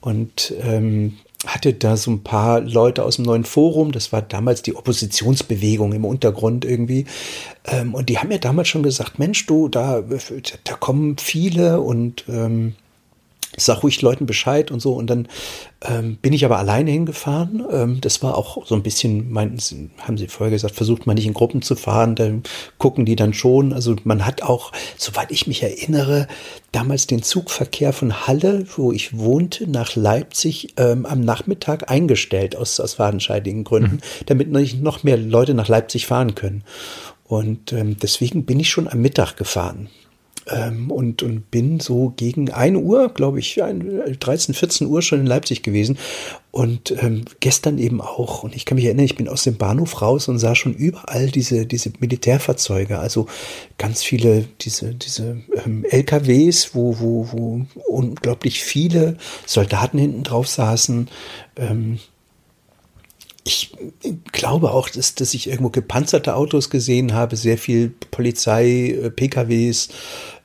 und 0.05 0.53
ähm, 0.61 1.17
hatte 1.47 1.73
da 1.73 1.97
so 1.97 2.11
ein 2.11 2.23
paar 2.23 2.61
Leute 2.61 3.03
aus 3.03 3.17
dem 3.17 3.25
neuen 3.25 3.43
Forum, 3.43 3.91
das 3.91 4.11
war 4.11 4.21
damals 4.21 4.61
die 4.61 4.75
Oppositionsbewegung 4.75 5.93
im 5.93 6.05
Untergrund 6.05 6.63
irgendwie, 6.63 7.05
ähm, 7.65 7.93
und 7.93 8.09
die 8.09 8.19
haben 8.19 8.29
mir 8.29 8.39
damals 8.39 8.67
schon 8.67 8.83
gesagt, 8.83 9.19
Mensch, 9.19 9.45
du, 9.47 9.67
da, 9.67 10.03
da 10.63 10.73
kommen 10.75 11.17
viele 11.17 11.81
und 11.81 12.23
ähm, 12.29 12.75
sag 13.57 13.83
ruhig 13.83 14.01
Leuten 14.01 14.25
Bescheid 14.25 14.71
und 14.71 14.81
so. 14.81 14.93
Und 14.93 15.09
dann 15.09 15.27
ähm, 15.81 16.17
bin 16.21 16.33
ich 16.33 16.45
aber 16.45 16.57
alleine 16.57 16.91
hingefahren. 16.91 17.63
Ähm, 17.71 18.01
das 18.01 18.21
war 18.23 18.37
auch 18.37 18.65
so 18.65 18.75
ein 18.75 18.83
bisschen, 18.83 19.31
meinten 19.31 19.59
sie, 19.59 19.89
haben 19.99 20.17
sie 20.17 20.27
vorher 20.27 20.51
gesagt, 20.51 20.75
versucht 20.75 21.07
man 21.07 21.15
nicht 21.15 21.27
in 21.27 21.33
Gruppen 21.33 21.61
zu 21.61 21.75
fahren, 21.75 22.15
dann 22.15 22.43
gucken 22.77 23.05
die 23.05 23.15
dann 23.15 23.33
schon. 23.33 23.73
Also 23.73 23.95
man 24.03 24.25
hat 24.25 24.41
auch, 24.41 24.71
soweit 24.97 25.31
ich 25.31 25.47
mich 25.47 25.63
erinnere, 25.63 26.27
damals 26.71 27.07
den 27.07 27.23
Zugverkehr 27.23 27.93
von 27.93 28.27
Halle, 28.27 28.65
wo 28.75 28.91
ich 28.91 29.17
wohnte, 29.17 29.69
nach 29.69 29.95
Leipzig 29.95 30.73
ähm, 30.77 31.05
am 31.05 31.21
Nachmittag 31.21 31.89
eingestellt 31.89 32.55
aus, 32.55 32.79
aus 32.79 32.95
fadenscheidigen 32.95 33.63
Gründen, 33.63 33.95
mhm. 33.95 34.25
damit 34.25 34.51
noch 34.81 35.03
mehr 35.03 35.17
Leute 35.17 35.53
nach 35.53 35.67
Leipzig 35.67 36.07
fahren 36.07 36.35
können. 36.35 36.63
Und 37.23 37.73
ähm, 37.73 37.97
deswegen 38.01 38.45
bin 38.45 38.59
ich 38.59 38.69
schon 38.69 38.87
am 38.87 39.01
Mittag 39.01 39.35
gefahren 39.35 39.89
ähm, 40.47 40.91
und, 40.91 41.23
und 41.23 41.49
bin 41.51 41.79
so 41.79 42.13
gegen 42.15 42.51
1 42.51 42.77
Uhr, 42.77 43.09
glaube 43.09 43.39
ich, 43.39 43.55
13, 43.55 44.53
14 44.55 44.87
Uhr 44.87 45.01
schon 45.01 45.19
in 45.19 45.25
Leipzig 45.25 45.63
gewesen 45.63 45.97
und 46.51 46.91
ähm, 47.01 47.25
gestern 47.39 47.77
eben 47.77 47.99
auch. 48.01 48.43
Und 48.43 48.55
ich 48.55 48.65
kann 48.65 48.75
mich 48.75 48.85
erinnern, 48.85 49.05
ich 49.05 49.17
bin 49.17 49.27
aus 49.27 49.43
dem 49.43 49.57
Bahnhof 49.57 50.01
raus 50.01 50.27
und 50.27 50.39
sah 50.39 50.55
schon 50.55 50.73
überall 50.73 51.29
diese, 51.29 51.65
diese 51.65 51.91
Militärfahrzeuge, 51.99 52.99
also 52.99 53.27
ganz 53.77 54.03
viele, 54.03 54.45
diese, 54.61 54.93
diese 54.93 55.41
ähm, 55.65 55.83
LKWs, 55.89 56.73
wo, 56.73 56.99
wo, 56.99 57.27
wo 57.31 57.65
unglaublich 57.87 58.63
viele 58.63 59.17
Soldaten 59.45 59.97
hinten 59.97 60.23
drauf 60.23 60.47
saßen. 60.47 61.09
Ähm, 61.57 61.99
ich 63.47 63.73
glaube 64.31 64.71
auch, 64.71 64.89
dass, 64.89 65.13
dass 65.13 65.35
ich 65.35 65.47
irgendwo 65.47 65.69
gepanzerte 65.69 66.35
Autos 66.35 66.71
gesehen 66.71 67.13
habe, 67.13 67.35
sehr 67.35 67.59
viel 67.59 67.93
Polizei, 68.09 68.89
äh, 68.89 69.11
PKWs. 69.11 69.89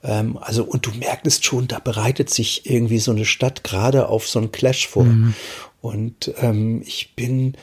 Ähm, 0.02 0.38
also, 0.40 0.64
und 0.64 0.86
du 0.86 0.92
merkst 0.92 1.44
schon, 1.44 1.68
da 1.68 1.78
bereitet 1.78 2.30
sich 2.30 2.68
irgendwie 2.70 2.98
so 2.98 3.10
eine 3.10 3.24
Stadt 3.24 3.64
gerade 3.64 4.08
auf 4.08 4.28
so 4.28 4.38
einen 4.38 4.52
Clash 4.52 4.88
vor. 4.88 5.04
Mhm. 5.04 5.34
Und 5.80 6.32
ähm, 6.40 6.82
ich 6.84 7.14
bin 7.14 7.56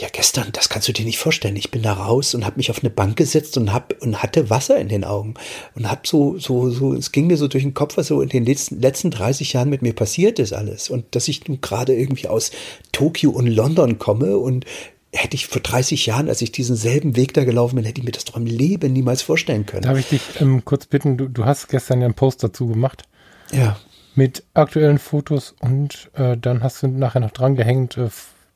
ja, 0.00 0.08
gestern, 0.10 0.48
das 0.52 0.70
kannst 0.70 0.88
du 0.88 0.92
dir 0.92 1.04
nicht 1.04 1.18
vorstellen. 1.18 1.56
Ich 1.56 1.70
bin 1.70 1.82
da 1.82 1.92
raus 1.92 2.34
und 2.34 2.46
habe 2.46 2.56
mich 2.56 2.70
auf 2.70 2.78
eine 2.80 2.88
Bank 2.88 3.16
gesetzt 3.16 3.58
und 3.58 3.72
hab 3.72 3.94
und 4.00 4.22
hatte 4.22 4.48
Wasser 4.48 4.78
in 4.78 4.88
den 4.88 5.04
Augen 5.04 5.34
und 5.74 5.90
hab 5.90 6.06
so 6.06 6.38
so 6.38 6.70
so 6.70 6.94
es 6.94 7.12
ging 7.12 7.26
mir 7.26 7.36
so 7.36 7.48
durch 7.48 7.64
den 7.64 7.74
Kopf, 7.74 7.98
was 7.98 8.06
so 8.06 8.22
in 8.22 8.30
den 8.30 8.46
letzten 8.46 8.80
letzten 8.80 9.10
30 9.10 9.52
Jahren 9.52 9.68
mit 9.68 9.82
mir 9.82 9.92
passiert 9.92 10.38
ist 10.38 10.54
alles 10.54 10.88
und 10.88 11.14
dass 11.14 11.28
ich 11.28 11.46
nun 11.48 11.60
gerade 11.60 11.94
irgendwie 11.94 12.28
aus 12.28 12.50
Tokio 12.92 13.30
und 13.30 13.46
London 13.46 13.98
komme 13.98 14.38
und 14.38 14.64
hätte 15.12 15.34
ich 15.34 15.46
vor 15.46 15.60
30 15.60 16.06
Jahren, 16.06 16.28
als 16.28 16.40
ich 16.42 16.52
diesen 16.52 16.76
selben 16.76 17.16
Weg 17.16 17.34
da 17.34 17.44
gelaufen 17.44 17.76
bin, 17.76 17.84
hätte 17.84 18.00
ich 18.00 18.04
mir 18.04 18.12
das 18.12 18.24
doch 18.24 18.36
im 18.36 18.46
Leben 18.46 18.92
niemals 18.92 19.22
vorstellen 19.22 19.66
können. 19.66 19.82
Darf 19.82 19.98
ich 19.98 20.08
dich 20.08 20.22
ähm, 20.40 20.64
kurz 20.64 20.86
bitten, 20.86 21.16
du, 21.16 21.28
du 21.28 21.44
hast 21.44 21.68
gestern 21.68 22.00
ja 22.00 22.06
einen 22.06 22.14
Post 22.14 22.44
dazu 22.44 22.68
gemacht. 22.68 23.04
Ja. 23.52 23.76
Mit 24.14 24.44
aktuellen 24.54 24.98
Fotos 24.98 25.54
und 25.60 26.10
äh, 26.14 26.36
dann 26.36 26.62
hast 26.62 26.82
du 26.82 26.88
nachher 26.88 27.20
noch 27.20 27.30
dran 27.30 27.56
gehängt 27.56 27.96
äh, 27.96 28.10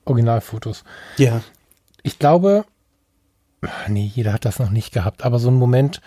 Originalfotos. 0.04 0.84
Ja. 1.16 1.42
Ich 2.02 2.18
glaube, 2.18 2.64
nee, 3.88 4.10
jeder 4.14 4.32
hat 4.32 4.44
das 4.44 4.58
noch 4.58 4.70
nicht 4.70 4.92
gehabt, 4.92 5.24
aber 5.24 5.38
so 5.38 5.48
ein 5.48 5.54
Moment, 5.54 6.00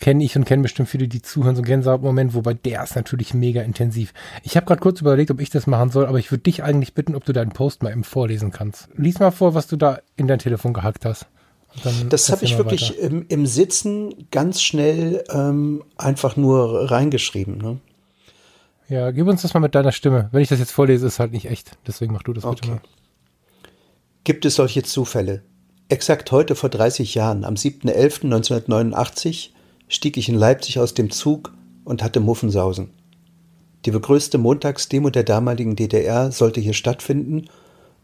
kenne 0.00 0.24
ich 0.24 0.36
und 0.36 0.44
kenne 0.44 0.62
bestimmt 0.62 0.88
viele, 0.88 1.08
die 1.08 1.22
zuhören, 1.22 1.56
so 1.56 1.62
Gänsehaut-Moment, 1.62 2.34
wobei 2.34 2.54
der 2.54 2.82
ist 2.82 2.96
natürlich 2.96 3.34
mega 3.34 3.62
intensiv. 3.62 4.12
Ich 4.42 4.56
habe 4.56 4.66
gerade 4.66 4.80
kurz 4.80 5.00
überlegt, 5.00 5.30
ob 5.30 5.40
ich 5.40 5.50
das 5.50 5.66
machen 5.66 5.90
soll, 5.90 6.06
aber 6.06 6.18
ich 6.18 6.30
würde 6.30 6.44
dich 6.44 6.62
eigentlich 6.62 6.94
bitten, 6.94 7.14
ob 7.14 7.24
du 7.24 7.32
deinen 7.32 7.50
Post 7.50 7.82
mal 7.82 7.92
eben 7.92 8.04
vorlesen 8.04 8.50
kannst. 8.50 8.88
Lies 8.96 9.18
mal 9.18 9.30
vor, 9.30 9.54
was 9.54 9.66
du 9.66 9.76
da 9.76 10.00
in 10.16 10.26
dein 10.28 10.38
Telefon 10.38 10.72
gehackt 10.72 11.04
hast. 11.04 11.26
Das 12.08 12.30
habe 12.30 12.44
ich 12.44 12.56
wirklich 12.56 12.98
im, 12.98 13.26
im, 13.28 13.46
Sitzen 13.46 14.26
ganz 14.30 14.62
schnell 14.62 15.22
ähm, 15.30 15.84
einfach 15.96 16.36
nur 16.36 16.90
reingeschrieben. 16.90 17.58
Ne? 17.58 17.78
Ja, 18.88 19.10
gib 19.10 19.26
uns 19.26 19.42
das 19.42 19.52
mal 19.52 19.60
mit 19.60 19.74
deiner 19.74 19.92
Stimme. 19.92 20.28
Wenn 20.32 20.40
ich 20.40 20.48
das 20.48 20.58
jetzt 20.58 20.72
vorlese, 20.72 21.06
ist 21.06 21.18
halt 21.18 21.32
nicht 21.32 21.50
echt. 21.50 21.76
Deswegen 21.86 22.12
mach 22.12 22.22
du 22.22 22.32
das 22.32 22.44
okay. 22.44 22.54
bitte 22.60 22.72
mal. 22.72 22.80
Gibt 24.24 24.44
es 24.44 24.56
solche 24.56 24.82
Zufälle? 24.82 25.42
Exakt 25.88 26.32
heute 26.32 26.54
vor 26.54 26.68
30 26.68 27.14
Jahren, 27.14 27.44
am 27.44 27.54
7.11.1989, 27.54 29.50
stieg 29.88 30.16
ich 30.16 30.28
in 30.28 30.34
Leipzig 30.34 30.78
aus 30.78 30.94
dem 30.94 31.10
Zug 31.10 31.52
und 31.84 32.02
hatte 32.02 32.20
Muffensausen. 32.20 32.90
Die 33.84 33.90
begrüßte 33.90 34.38
Montagsdemo 34.38 35.10
der 35.10 35.24
damaligen 35.24 35.76
DDR 35.76 36.30
sollte 36.32 36.60
hier 36.60 36.74
stattfinden 36.74 37.48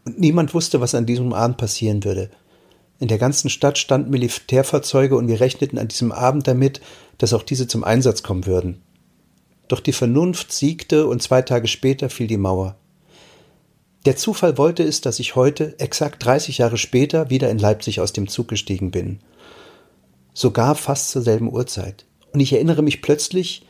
und 0.05 0.19
niemand 0.19 0.53
wusste, 0.53 0.81
was 0.81 0.95
an 0.95 1.05
diesem 1.05 1.33
Abend 1.33 1.57
passieren 1.57 2.03
würde. 2.03 2.29
In 2.99 3.07
der 3.07 3.17
ganzen 3.17 3.49
Stadt 3.49 3.77
standen 3.77 4.11
Militärfahrzeuge 4.11 5.17
und 5.17 5.27
wir 5.27 5.41
rechneten 5.41 5.77
an 5.77 5.89
diesem 5.89 6.11
Abend 6.11 6.47
damit, 6.47 6.81
dass 7.17 7.33
auch 7.33 7.43
diese 7.43 7.67
zum 7.67 7.83
Einsatz 7.83 8.23
kommen 8.23 8.45
würden. 8.45 8.81
Doch 9.67 9.79
die 9.79 9.93
Vernunft 9.93 10.51
siegte 10.51 11.07
und 11.07 11.21
zwei 11.21 11.41
Tage 11.41 11.67
später 11.67 12.09
fiel 12.09 12.27
die 12.27 12.37
Mauer. 12.37 12.77
Der 14.05 14.15
Zufall 14.15 14.57
wollte 14.57 14.83
es, 14.83 15.01
dass 15.01 15.19
ich 15.19 15.35
heute, 15.35 15.79
exakt 15.79 16.23
30 16.23 16.59
Jahre 16.59 16.77
später, 16.77 17.31
wieder 17.31 17.49
in 17.49 17.57
Leipzig 17.57 17.99
aus 17.99 18.13
dem 18.13 18.27
Zug 18.27 18.47
gestiegen 18.47 18.91
bin. 18.91 19.19
Sogar 20.35 20.75
fast 20.75 21.11
zur 21.11 21.21
selben 21.21 21.51
Uhrzeit. 21.51 22.05
Und 22.33 22.41
ich 22.41 22.51
erinnere 22.51 22.83
mich 22.83 23.01
plötzlich, 23.01 23.65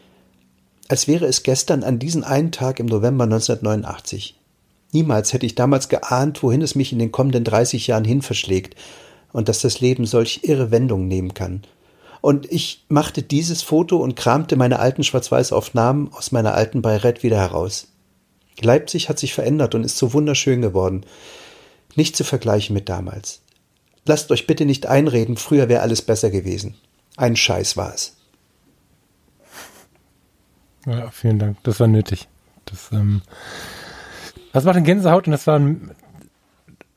als 0.88 1.08
wäre 1.08 1.26
es 1.28 1.44
gestern 1.44 1.84
an 1.84 2.00
diesen 2.00 2.24
einen 2.24 2.52
Tag 2.52 2.80
im 2.80 2.88
November 2.88 3.26
1989. 3.26 4.38
Niemals 4.92 5.32
hätte 5.32 5.46
ich 5.46 5.54
damals 5.54 5.90
geahnt, 5.90 6.42
wohin 6.42 6.64
es 6.64 6.74
mich 6.74 6.92
in 6.92 6.98
den 6.98 7.12
kommenden 7.12 7.44
30 7.44 7.86
Jahren 7.86 8.04
hin 8.04 8.24
verschlägt 8.24 8.76
und 9.32 9.48
dass 9.48 9.62
das 9.62 9.80
Leben 9.80 10.08
solch 10.08 10.40
irre 10.42 10.72
Wendungen 10.72 11.08
nehmen 11.08 11.36
kann. 11.36 11.62
Und 12.22 12.52
ich 12.52 12.84
machte 12.90 13.22
dieses 13.22 13.62
Foto 13.62 13.98
und 13.98 14.16
kramte 14.16 14.56
meine 14.56 14.80
alten 14.80 15.04
Schwarz-Weiß-Aufnahmen 15.04 16.12
aus 16.14 16.32
meiner 16.32 16.56
alten 16.56 16.82
Bayrette 16.82 17.22
wieder 17.22 17.38
heraus. 17.38 17.90
Leipzig 18.60 19.08
hat 19.08 19.20
sich 19.20 19.36
verändert 19.36 19.76
und 19.76 19.84
ist 19.84 20.00
so 20.00 20.14
wunderschön 20.14 20.64
geworden. 20.64 21.06
Nicht 21.96 22.16
zu 22.16 22.24
vergleichen 22.24 22.74
mit 22.74 22.90
damals. 22.90 23.42
Lasst 24.06 24.32
euch 24.32 24.48
bitte 24.48 24.66
nicht 24.66 24.86
einreden, 24.86 25.38
früher 25.38 25.68
wäre 25.68 25.82
alles 25.82 26.02
besser 26.02 26.30
gewesen. 26.30 26.76
Ein 27.18 27.36
Scheiß 27.36 27.76
war 27.78 27.94
es. 27.94 28.16
Ja, 30.86 31.10
vielen 31.10 31.40
Dank. 31.40 31.58
Das 31.64 31.80
war 31.80 31.88
nötig. 31.88 32.28
Das, 32.66 32.92
ähm, 32.92 33.22
das 34.54 34.64
macht 34.64 34.76
eine 34.76 34.86
Gänsehaut 34.86 35.28
und 35.28 35.32
das 35.32 35.48
war 35.48 35.58
ein, 35.58 35.92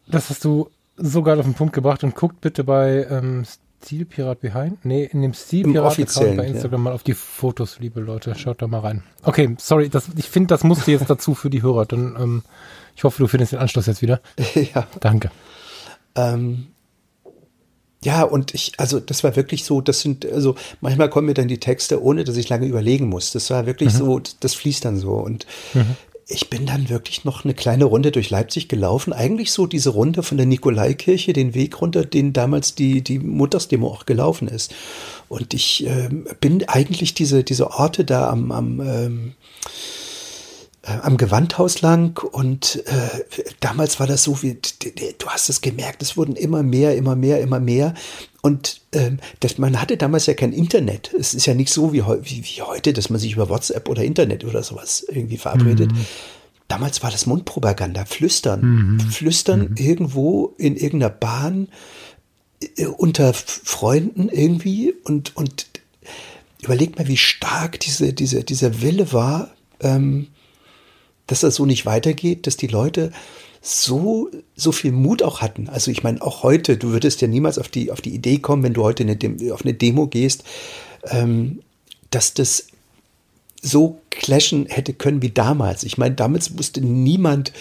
das 0.07 0.29
hast 0.31 0.45
du 0.45 0.71
so 0.97 1.23
geil 1.23 1.39
auf 1.39 1.47
den 1.47 1.55
Punkt 1.55 1.75
gebracht 1.75 2.05
und 2.05 2.15
guckt 2.15 2.41
bitte 2.41 2.65
bei 2.65 3.07
ähm, 3.11 3.45
Stilpirat 3.83 4.41
Behind? 4.41 4.85
Nee, 4.85 5.05
in 5.05 5.23
dem 5.23 5.33
Stilpirat-Account 5.33 6.37
bei 6.37 6.47
Instagram 6.47 6.81
ja. 6.81 6.85
mal 6.85 6.93
auf 6.93 7.05
die 7.05 7.15
Fotos, 7.15 7.79
liebe 7.79 8.01
Leute. 8.01 8.35
Schaut 8.35 8.61
da 8.61 8.67
mal 8.67 8.81
rein. 8.81 9.03
Okay, 9.23 9.57
sorry, 9.59 9.89
das, 9.89 10.11
ich 10.17 10.29
finde, 10.29 10.49
das 10.49 10.65
musste 10.65 10.91
jetzt 10.91 11.09
dazu 11.09 11.35
für 11.35 11.49
die 11.49 11.63
Hörer. 11.63 11.87
Dann, 11.87 12.17
ähm, 12.19 12.43
ich 12.97 13.05
hoffe, 13.05 13.23
du 13.23 13.29
findest 13.29 13.53
den 13.53 13.61
Anschluss 13.61 13.87
jetzt 13.87 14.03
wieder. 14.03 14.21
ja. 14.75 14.87
Danke. 15.01 15.31
Ähm, 16.17 16.69
ja, 18.05 18.23
und 18.23 18.55
ich, 18.55 18.73
also 18.77 19.01
das 19.01 19.25
war 19.25 19.35
wirklich 19.35 19.65
so, 19.65 19.81
das 19.81 20.01
sind, 20.01 20.25
also 20.31 20.55
manchmal 20.81 21.11
kommen 21.11 21.27
mir 21.27 21.35
dann 21.35 21.49
die 21.49 21.59
Texte, 21.59 22.03
ohne 22.03 22.25
dass 22.25 22.37
ich 22.37 22.49
lange 22.49 22.67
überlegen 22.67 23.09
muss. 23.09 23.33
Das 23.33 23.51
war 23.51 23.67
wirklich 23.67 23.93
mhm. 23.95 23.99
so, 23.99 24.21
das 24.41 24.55
fließt 24.55 24.85
dann 24.85 24.99
so. 24.99 25.15
Und 25.15 25.47
mhm 25.75 25.97
ich 26.31 26.51
bin 26.51 26.67
dann 26.67 26.91
wirklich 26.91 27.25
noch 27.25 27.45
eine 27.45 27.55
kleine 27.55 27.87
Runde 27.87 28.13
durch 28.13 28.29
Leipzig 28.29 28.69
gelaufen. 28.69 29.15
Eigentlich 29.15 29.51
so 29.51 29.67
diese 29.67 29.91
Runde 29.91 30.23
von 30.23 30.37
der 30.37 30.47
Nikolaikirche, 30.47 31.33
den 31.33 31.55
Weg 31.55 31.81
runter, 31.81 32.05
den 32.05 32.35
damals 32.35 32.75
die, 32.75 33.01
die 33.01 33.19
Montagsdemo 33.19 33.89
auch 33.89 34.05
gelaufen 34.05 34.47
ist. 34.47 34.75
Und 35.31 35.55
ich 35.55 35.87
äh, 35.87 36.11
bin 36.39 36.69
eigentlich 36.69 37.15
diese, 37.15 37.45
diese 37.45 37.71
Orte 37.71 38.05
da 38.05 38.29
am, 38.29 38.53
am 38.53 38.81
ähm, 38.81 39.33
äh, 39.65 39.69
am 41.03 41.17
Gewandhaus 41.17 41.81
lang 41.83 42.19
und 42.23 42.83
äh, 42.87 43.43
damals 43.61 44.01
war 44.01 44.07
das 44.07 44.23
so 44.25 44.43
wie, 44.43 44.59
du 45.19 45.27
hast 45.29 45.49
es 45.49 45.61
gemerkt, 45.61 46.03
es 46.03 46.17
wurden 46.17 46.37
immer 46.37 46.63
mehr, 46.63 46.97
immer 46.97 47.17
mehr, 47.17 47.41
immer 47.41 47.61
mehr 47.61 47.95
und 48.43 48.81
ähm, 48.93 49.19
das, 49.41 49.59
man 49.59 49.81
hatte 49.81 49.97
damals 49.97 50.27
ja 50.27 50.35
kein 50.35 50.53
Internet. 50.53 51.13
Es 51.19 51.35
ist 51.35 51.47
ja 51.47 51.55
nicht 51.55 51.71
so 51.71 51.93
wie, 51.93 52.03
wie, 52.03 52.45
wie 52.45 52.63
heute, 52.63 52.93
dass 52.93 53.11
man 53.11 53.19
sich 53.19 53.33
über 53.33 53.49
WhatsApp 53.49 53.89
oder 53.89 54.05
Internet 54.05 54.45
oder 54.45 54.63
sowas 54.63 55.05
irgendwie 55.09 55.39
verabredet. 55.39 55.93
Mhm. 55.93 56.07
Damals 56.69 57.03
war 57.03 57.11
das 57.11 57.27
Mundpropaganda, 57.27 58.05
flüstern, 58.05 58.97
mhm. 58.97 59.01
flüstern 59.01 59.71
mhm. 59.71 59.77
irgendwo 59.77 60.55
in 60.59 60.77
irgendeiner 60.77 61.11
Bahn 61.11 61.69
äh, 62.77 62.87
unter 62.87 63.35
Freunden 63.35 64.29
irgendwie 64.29 64.95
und, 65.05 65.37
und 65.37 65.67
überlegt 66.63 66.99
mal, 66.99 67.09
wie 67.09 67.17
stark 67.17 67.81
diese, 67.81 68.13
diese, 68.13 68.45
dieser 68.45 68.83
Wille 68.83 69.13
war, 69.13 69.51
ähm, 69.81 70.29
dass 71.29 71.41
das 71.41 71.55
so 71.55 71.65
nicht 71.65 71.87
weitergeht, 71.87 72.49
dass 72.49 72.57
die 72.57 72.67
Leute 72.67 73.13
so, 73.61 74.31
so 74.57 74.73
viel 74.73 74.93
Mut 74.93 75.23
auch 75.23 75.41
hatten. 75.41 75.69
Also 75.69 75.91
ich 75.91 76.03
meine, 76.03 76.21
auch 76.23 76.43
heute, 76.43 76.77
du 76.77 76.91
würdest 76.91 77.21
ja 77.21 77.29
niemals 77.29 77.59
auf 77.59 77.69
die, 77.69 77.93
auf 77.93 78.01
die 78.01 78.15
Idee 78.15 78.39
kommen, 78.39 78.63
wenn 78.63 78.75
du 78.75 78.83
heute 78.83 79.05
eine, 79.05 79.53
auf 79.53 79.63
eine 79.63 79.75
Demo 79.75 80.07
gehst, 80.07 80.45
ähm, 81.05 81.61
dass 82.11 82.35
das 82.35 82.69
so 83.61 84.01
clashen 84.11 84.67
hätte 84.67 84.95
können 84.95 85.23
wie 85.23 85.31
damals. 85.31 85.83
Ich 85.83 85.99
meine, 85.99 86.15
damals 86.15 86.57
wusste 86.57 86.81
niemand, 86.81 87.53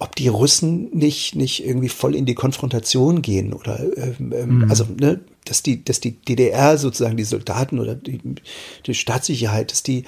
ob 0.00 0.16
die 0.16 0.28
Russen 0.28 0.90
nicht, 0.96 1.34
nicht 1.34 1.64
irgendwie 1.64 1.88
voll 1.88 2.14
in 2.14 2.26
die 2.26 2.34
Konfrontation 2.34 3.22
gehen 3.22 3.52
oder 3.52 3.80
ähm, 3.96 4.32
ähm 4.34 4.58
mhm. 4.58 4.70
also 4.70 4.86
ne, 4.98 5.20
dass 5.44 5.62
die, 5.62 5.84
dass 5.84 6.00
die 6.00 6.12
DDR 6.12 6.76
sozusagen 6.78 7.16
die 7.16 7.24
Soldaten 7.24 7.78
oder 7.78 7.94
die, 7.94 8.20
die 8.86 8.94
Staatssicherheit, 8.94 9.70
dass 9.70 9.82
die 9.82 10.04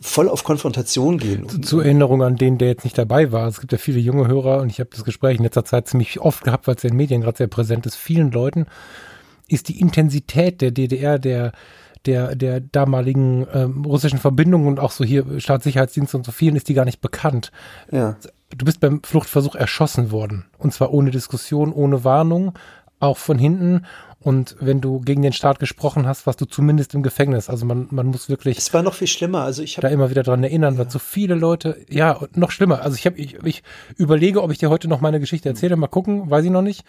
voll 0.00 0.28
auf 0.28 0.44
Konfrontation 0.44 1.18
gehen. 1.18 1.48
Zu, 1.48 1.60
zur 1.60 1.84
Erinnerung 1.84 2.22
an 2.22 2.36
den, 2.36 2.58
der 2.58 2.68
jetzt 2.68 2.84
nicht 2.84 2.96
dabei 2.96 3.32
war. 3.32 3.48
Es 3.48 3.60
gibt 3.60 3.72
ja 3.72 3.78
viele 3.78 3.98
junge 3.98 4.28
Hörer 4.28 4.60
und 4.60 4.70
ich 4.70 4.80
habe 4.80 4.90
das 4.92 5.04
Gespräch 5.04 5.38
in 5.38 5.44
letzter 5.44 5.64
Zeit 5.64 5.88
ziemlich 5.88 6.20
oft 6.20 6.44
gehabt, 6.44 6.66
weil 6.66 6.76
es 6.76 6.84
in 6.84 6.90
den 6.90 6.96
Medien 6.96 7.20
gerade 7.20 7.38
sehr 7.38 7.48
präsent 7.48 7.86
ist. 7.86 7.96
Vielen 7.96 8.30
Leuten 8.30 8.66
ist 9.48 9.68
die 9.68 9.80
Intensität 9.80 10.60
der 10.60 10.70
DDR, 10.70 11.18
der 11.18 11.52
der, 12.06 12.36
der 12.36 12.60
damaligen 12.60 13.46
ähm, 13.52 13.84
russischen 13.84 14.18
Verbindungen 14.18 14.68
und 14.68 14.80
auch 14.80 14.92
so 14.92 15.04
hier 15.04 15.40
Staatssicherheitsdienst 15.40 16.14
und 16.14 16.24
so 16.24 16.32
vielen 16.32 16.56
ist 16.56 16.68
die 16.68 16.74
gar 16.74 16.84
nicht 16.84 17.00
bekannt. 17.00 17.50
Ja. 17.90 18.16
Du 18.56 18.64
bist 18.64 18.80
beim 18.80 19.02
Fluchtversuch 19.02 19.54
erschossen 19.54 20.10
worden. 20.10 20.46
Und 20.58 20.72
zwar 20.72 20.92
ohne 20.92 21.10
Diskussion, 21.10 21.72
ohne 21.72 22.04
Warnung, 22.04 22.54
auch 23.00 23.18
von 23.18 23.38
hinten. 23.38 23.84
Und 24.20 24.56
wenn 24.58 24.80
du 24.80 25.00
gegen 25.00 25.22
den 25.22 25.32
Staat 25.32 25.60
gesprochen 25.60 26.06
hast, 26.06 26.26
warst 26.26 26.40
du 26.40 26.44
zumindest 26.44 26.92
im 26.94 27.04
Gefängnis. 27.04 27.48
Also 27.48 27.64
man, 27.64 27.86
man 27.90 28.06
muss 28.06 28.28
wirklich. 28.28 28.58
Es 28.58 28.74
war 28.74 28.82
noch 28.82 28.94
viel 28.94 29.06
schlimmer. 29.06 29.42
Also 29.42 29.62
ich 29.62 29.76
habe 29.76 29.86
da 29.86 29.92
immer 29.92 30.10
wieder 30.10 30.24
dran 30.24 30.42
erinnern, 30.42 30.74
ja. 30.74 30.80
weil 30.80 30.90
so 30.90 30.98
viele 30.98 31.36
Leute, 31.36 31.76
ja, 31.88 32.18
noch 32.34 32.50
schlimmer. 32.50 32.82
Also 32.82 32.96
ich 32.96 33.06
habe, 33.06 33.16
ich, 33.16 33.36
ich 33.44 33.62
überlege, 33.96 34.42
ob 34.42 34.50
ich 34.50 34.58
dir 34.58 34.70
heute 34.70 34.88
noch 34.88 35.00
meine 35.00 35.20
Geschichte 35.20 35.48
erzähle. 35.48 35.76
Mal 35.76 35.86
gucken, 35.86 36.30
weiß 36.30 36.44
ich 36.44 36.50
noch 36.50 36.62
nicht. 36.62 36.84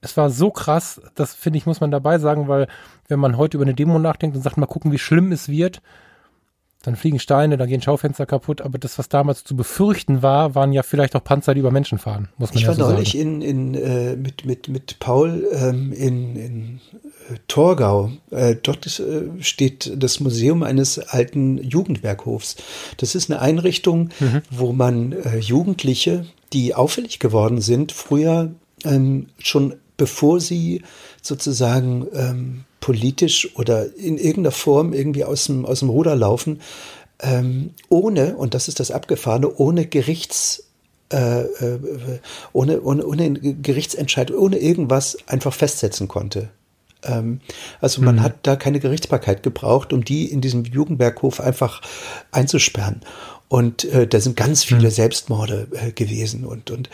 Es 0.00 0.16
war 0.16 0.30
so 0.30 0.50
krass, 0.50 1.00
das 1.14 1.32
finde 1.32 1.58
ich, 1.58 1.66
muss 1.66 1.80
man 1.80 1.92
dabei 1.92 2.18
sagen, 2.18 2.48
weil 2.48 2.66
wenn 3.06 3.20
man 3.20 3.36
heute 3.36 3.56
über 3.56 3.64
eine 3.64 3.74
Demo 3.74 4.00
nachdenkt 4.00 4.34
und 4.34 4.42
sagt, 4.42 4.56
mal 4.56 4.66
gucken, 4.66 4.90
wie 4.90 4.98
schlimm 4.98 5.30
es 5.30 5.48
wird, 5.48 5.80
dann 6.82 6.96
fliegen 6.96 7.18
Steine, 7.18 7.56
dann 7.56 7.68
gehen 7.68 7.80
Schaufenster 7.80 8.26
kaputt, 8.26 8.60
aber 8.60 8.78
das, 8.78 8.98
was 8.98 9.08
damals 9.08 9.44
zu 9.44 9.56
befürchten 9.56 10.22
war, 10.22 10.54
waren 10.54 10.72
ja 10.72 10.82
vielleicht 10.82 11.14
auch 11.16 11.24
Panzer, 11.24 11.54
die 11.54 11.60
über 11.60 11.70
Menschen 11.70 11.98
fahren, 11.98 12.28
muss 12.38 12.50
man 12.50 12.58
ich 12.58 12.64
ja 12.64 12.72
so 12.72 12.80
sagen. 12.82 13.02
Ich 13.02 13.14
war 13.14 13.24
neulich 13.24 13.42
in, 13.42 13.42
in, 13.42 13.74
äh, 13.74 14.16
mit, 14.16 14.44
mit, 14.44 14.68
mit 14.68 14.98
Paul 14.98 15.46
ähm, 15.52 15.92
in, 15.92 16.36
in 16.36 16.80
äh, 17.30 17.36
Torgau. 17.48 18.10
Äh, 18.30 18.56
dort 18.60 18.84
ist, 18.86 18.98
äh, 18.98 19.22
steht 19.40 19.92
das 19.96 20.20
Museum 20.20 20.62
eines 20.62 20.98
alten 20.98 21.58
Jugendwerkhofs. 21.58 22.56
Das 22.96 23.14
ist 23.14 23.30
eine 23.30 23.40
Einrichtung, 23.40 24.10
mhm. 24.18 24.42
wo 24.50 24.72
man 24.72 25.12
äh, 25.12 25.38
Jugendliche, 25.38 26.26
die 26.52 26.74
auffällig 26.74 27.20
geworden 27.20 27.60
sind, 27.60 27.92
früher 27.92 28.50
ähm, 28.84 29.26
schon 29.38 29.74
bevor 29.96 30.40
sie 30.40 30.82
sozusagen 31.20 32.06
ähm, 32.12 32.64
politisch 32.82 33.48
oder 33.56 33.96
in 33.96 34.18
irgendeiner 34.18 34.50
Form 34.50 34.92
irgendwie 34.92 35.24
aus 35.24 35.44
dem, 35.44 35.64
aus 35.64 35.78
dem 35.78 35.88
Ruder 35.88 36.14
laufen, 36.14 36.60
ähm, 37.22 37.70
ohne, 37.88 38.36
und 38.36 38.52
das 38.52 38.68
ist 38.68 38.80
das 38.80 38.90
Abgefahrene, 38.90 39.54
ohne 39.54 39.86
Gerichts, 39.86 40.64
äh, 41.10 41.42
äh, 41.42 41.78
ohne, 42.52 42.82
ohne, 42.82 43.06
ohne 43.06 43.32
Gerichtsentscheidung, 43.32 44.36
ohne 44.36 44.58
irgendwas 44.58 45.16
einfach 45.28 45.54
festsetzen 45.54 46.08
konnte. 46.08 46.50
Ähm, 47.04 47.40
also 47.80 48.02
man 48.02 48.16
mhm. 48.16 48.22
hat 48.22 48.34
da 48.42 48.56
keine 48.56 48.80
Gerichtsbarkeit 48.80 49.42
gebraucht, 49.42 49.92
um 49.92 50.04
die 50.04 50.26
in 50.26 50.40
diesem 50.40 50.64
Jugendberghof 50.64 51.40
einfach 51.40 51.80
einzusperren. 52.32 53.02
Und 53.48 53.84
äh, 53.84 54.06
da 54.08 54.20
sind 54.20 54.36
ganz 54.36 54.64
viele 54.64 54.88
mhm. 54.88 54.92
Selbstmorde 54.92 55.68
äh, 55.72 55.92
gewesen. 55.92 56.44
Und, 56.44 56.72
und 56.72 56.90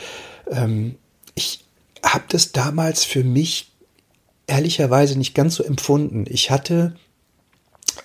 ähm, 0.51 0.97
ich 1.35 1.65
habe 2.05 2.25
das 2.29 2.53
damals 2.53 3.05
für 3.05 3.25
mich 3.25 3.68
ehrlicherweise 4.49 5.17
nicht 5.17 5.35
ganz 5.35 5.55
so 5.55 5.63
empfunden. 5.63 6.25
Ich 6.29 6.51
hatte 6.51 6.95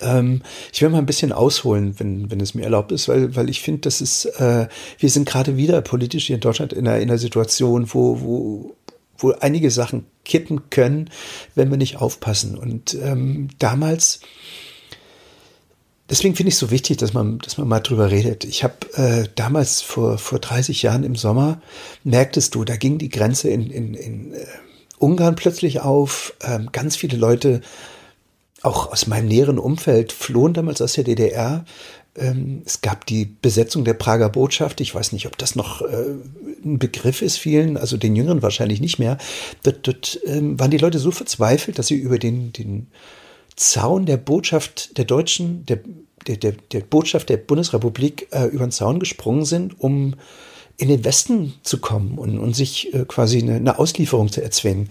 Ähm, 0.00 0.42
ich 0.72 0.82
will 0.82 0.88
mal 0.88 0.98
ein 0.98 1.06
bisschen 1.06 1.32
ausholen, 1.32 1.94
wenn, 1.98 2.30
wenn 2.30 2.40
es 2.40 2.54
mir 2.54 2.64
erlaubt 2.64 2.90
ist, 2.90 3.08
weil, 3.08 3.36
weil 3.36 3.48
ich 3.48 3.60
finde, 3.60 3.82
das 3.82 4.00
ist, 4.00 4.24
äh, 4.40 4.66
wir 4.98 5.08
sind 5.08 5.28
gerade 5.28 5.56
wieder 5.56 5.80
politisch 5.82 6.26
hier 6.26 6.34
in 6.34 6.40
Deutschland 6.40 6.72
in 6.72 6.88
einer, 6.88 6.98
in 6.98 7.10
einer 7.10 7.18
Situation, 7.18 7.88
wo, 7.94 8.20
wo, 8.20 8.76
wo 9.18 9.30
einige 9.40 9.70
Sachen 9.70 10.06
kippen 10.24 10.68
können, 10.70 11.10
wenn 11.54 11.70
wir 11.70 11.76
nicht 11.78 11.98
aufpassen. 11.98 12.58
Und 12.58 12.94
ähm, 12.94 13.48
damals, 13.60 14.20
deswegen 16.10 16.34
finde 16.34 16.48
ich 16.48 16.54
es 16.54 16.60
so 16.60 16.70
wichtig, 16.72 16.96
dass 16.96 17.12
man, 17.12 17.38
dass 17.38 17.56
man 17.58 17.68
mal 17.68 17.80
drüber 17.80 18.10
redet. 18.10 18.44
Ich 18.44 18.64
habe 18.64 18.74
äh, 18.94 19.28
damals 19.36 19.80
vor, 19.80 20.18
vor 20.18 20.40
30 20.40 20.82
Jahren 20.82 21.04
im 21.04 21.14
Sommer, 21.14 21.62
merktest 22.02 22.54
du, 22.56 22.64
da 22.64 22.76
ging 22.76 22.98
die 22.98 23.10
Grenze 23.10 23.48
in, 23.48 23.70
in, 23.70 23.94
in 23.94 24.34
äh, 24.34 24.46
Ungarn 25.04 25.36
plötzlich 25.36 25.80
auf. 25.80 26.34
Ähm, 26.42 26.70
ganz 26.72 26.96
viele 26.96 27.18
Leute 27.18 27.60
auch 28.62 28.90
aus 28.90 29.06
meinem 29.06 29.28
näheren 29.28 29.58
Umfeld 29.58 30.12
flohen 30.12 30.54
damals 30.54 30.80
aus 30.80 30.94
der 30.94 31.04
DDR. 31.04 31.66
Ähm, 32.16 32.62
es 32.64 32.80
gab 32.80 33.04
die 33.04 33.26
Besetzung 33.26 33.84
der 33.84 33.94
Prager 33.94 34.30
Botschaft. 34.30 34.80
Ich 34.80 34.94
weiß 34.94 35.12
nicht, 35.12 35.26
ob 35.26 35.36
das 35.36 35.54
noch 35.54 35.82
äh, 35.82 36.14
ein 36.64 36.78
Begriff 36.78 37.20
ist 37.20 37.36
vielen, 37.36 37.76
also 37.76 37.98
den 37.98 38.16
Jüngeren 38.16 38.42
wahrscheinlich 38.42 38.80
nicht 38.80 38.98
mehr. 38.98 39.18
Dort, 39.64 39.86
dort 39.86 40.20
ähm, 40.24 40.58
waren 40.58 40.70
die 40.70 40.78
Leute 40.78 40.98
so 40.98 41.10
verzweifelt, 41.10 41.78
dass 41.78 41.88
sie 41.88 41.96
über 41.96 42.18
den, 42.18 42.52
den 42.52 42.86
Zaun 43.56 44.06
der 44.06 44.16
Botschaft 44.16 44.96
der 44.96 45.04
Deutschen, 45.04 45.66
der, 45.66 45.80
der, 46.26 46.36
der, 46.38 46.52
der 46.72 46.80
Botschaft 46.80 47.28
der 47.28 47.36
Bundesrepublik 47.36 48.28
äh, 48.30 48.46
über 48.46 48.64
den 48.66 48.72
Zaun 48.72 48.98
gesprungen 48.98 49.44
sind, 49.44 49.78
um 49.78 50.14
in 50.76 50.88
den 50.88 51.04
Westen 51.04 51.54
zu 51.62 51.78
kommen 51.78 52.18
und, 52.18 52.38
und 52.38 52.54
sich 52.54 52.92
äh, 52.94 53.04
quasi 53.06 53.38
eine, 53.38 53.56
eine 53.56 53.78
Auslieferung 53.78 54.30
zu 54.30 54.42
erzwingen. 54.42 54.90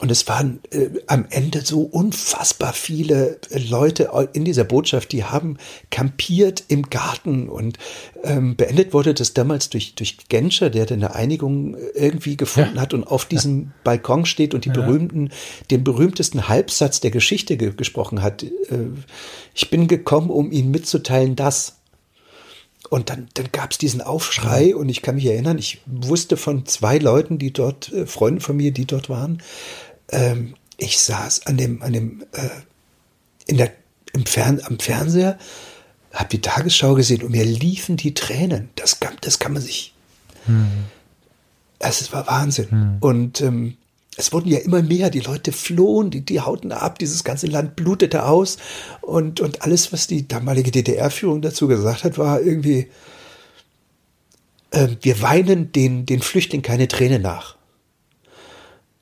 Und 0.00 0.10
es 0.10 0.26
waren 0.26 0.58
äh, 0.70 0.88
am 1.06 1.24
Ende 1.30 1.60
so 1.60 1.82
unfassbar 1.82 2.72
viele 2.72 3.38
äh, 3.50 3.58
Leute 3.58 4.10
in 4.32 4.44
dieser 4.44 4.64
Botschaft, 4.64 5.12
die 5.12 5.22
haben 5.22 5.56
kampiert 5.90 6.64
im 6.66 6.90
Garten 6.90 7.48
und 7.48 7.78
ähm, 8.24 8.56
beendet 8.56 8.92
wurde 8.92 9.14
das 9.14 9.34
damals 9.34 9.70
durch, 9.70 9.94
durch 9.94 10.16
Genscher, 10.28 10.68
der 10.68 10.90
eine 10.90 11.14
Einigung 11.14 11.76
irgendwie 11.94 12.36
gefunden 12.36 12.76
ja. 12.76 12.82
hat 12.82 12.92
und 12.92 13.04
auf 13.04 13.24
diesem 13.24 13.60
ja. 13.60 13.68
Balkon 13.84 14.26
steht 14.26 14.52
und 14.52 14.64
die 14.64 14.70
ja. 14.70 14.74
berühmten, 14.74 15.30
den 15.70 15.84
berühmtesten 15.84 16.48
Halbsatz 16.48 16.98
der 17.00 17.12
Geschichte 17.12 17.56
ge 17.56 17.72
gesprochen 17.76 18.20
hat. 18.20 18.42
Äh, 18.42 18.48
ich 19.54 19.70
bin 19.70 19.86
gekommen, 19.86 20.30
um 20.30 20.50
Ihnen 20.50 20.70
mitzuteilen, 20.70 21.36
dass. 21.36 21.76
Und 22.90 23.10
dann, 23.10 23.28
dann 23.34 23.50
gab 23.50 23.72
es 23.72 23.78
diesen 23.78 24.02
Aufschrei 24.02 24.76
und 24.76 24.88
ich 24.88 25.02
kann 25.02 25.14
mich 25.14 25.26
erinnern, 25.26 25.58
ich 25.58 25.80
wusste 25.86 26.36
von 26.36 26.66
zwei 26.66 26.98
Leuten, 26.98 27.38
die 27.38 27.52
dort, 27.52 27.92
äh, 27.92 28.06
Freunden 28.06 28.40
von 28.40 28.56
mir, 28.56 28.72
die 28.72 28.86
dort 28.86 29.08
waren, 29.08 29.42
ähm, 30.10 30.54
ich 30.76 30.98
saß 31.00 31.46
an 31.46 31.56
dem, 31.56 31.82
an 31.82 31.92
dem, 31.92 32.24
äh, 32.32 32.48
in 33.46 33.56
der, 33.56 33.72
im 34.12 34.26
Fern, 34.26 34.60
am 34.64 34.78
Fernseher, 34.78 35.38
habe 36.12 36.28
die 36.28 36.40
Tagesschau 36.40 36.94
gesehen 36.94 37.22
und 37.22 37.32
mir 37.32 37.44
liefen 37.44 37.96
die 37.96 38.14
Tränen. 38.14 38.70
Das 38.76 39.00
kann, 39.00 39.16
das 39.20 39.38
kann 39.38 39.52
man 39.52 39.62
sich. 39.62 39.94
Hm. 40.46 40.84
Es 41.78 42.12
war 42.12 42.26
Wahnsinn. 42.26 42.70
Hm. 42.70 42.96
Und 43.00 43.40
ähm, 43.40 43.76
es 44.16 44.32
wurden 44.32 44.48
ja 44.48 44.58
immer 44.58 44.82
mehr, 44.82 45.10
die 45.10 45.20
Leute 45.20 45.52
flohen, 45.52 46.10
die, 46.10 46.20
die 46.20 46.40
hauten 46.40 46.72
ab, 46.72 46.98
dieses 46.98 47.24
ganze 47.24 47.46
Land 47.46 47.76
blutete 47.76 48.24
aus. 48.24 48.58
Und, 49.00 49.40
und 49.40 49.62
alles, 49.62 49.92
was 49.92 50.06
die 50.06 50.28
damalige 50.28 50.70
DDR-Führung 50.70 51.42
dazu 51.42 51.68
gesagt 51.68 52.04
hat, 52.04 52.18
war 52.18 52.40
irgendwie, 52.40 52.88
äh, 54.70 54.88
wir 55.02 55.20
weinen 55.22 55.72
den, 55.72 56.06
den 56.06 56.22
Flüchtlingen 56.22 56.62
keine 56.62 56.88
Träne 56.88 57.18
nach. 57.18 57.56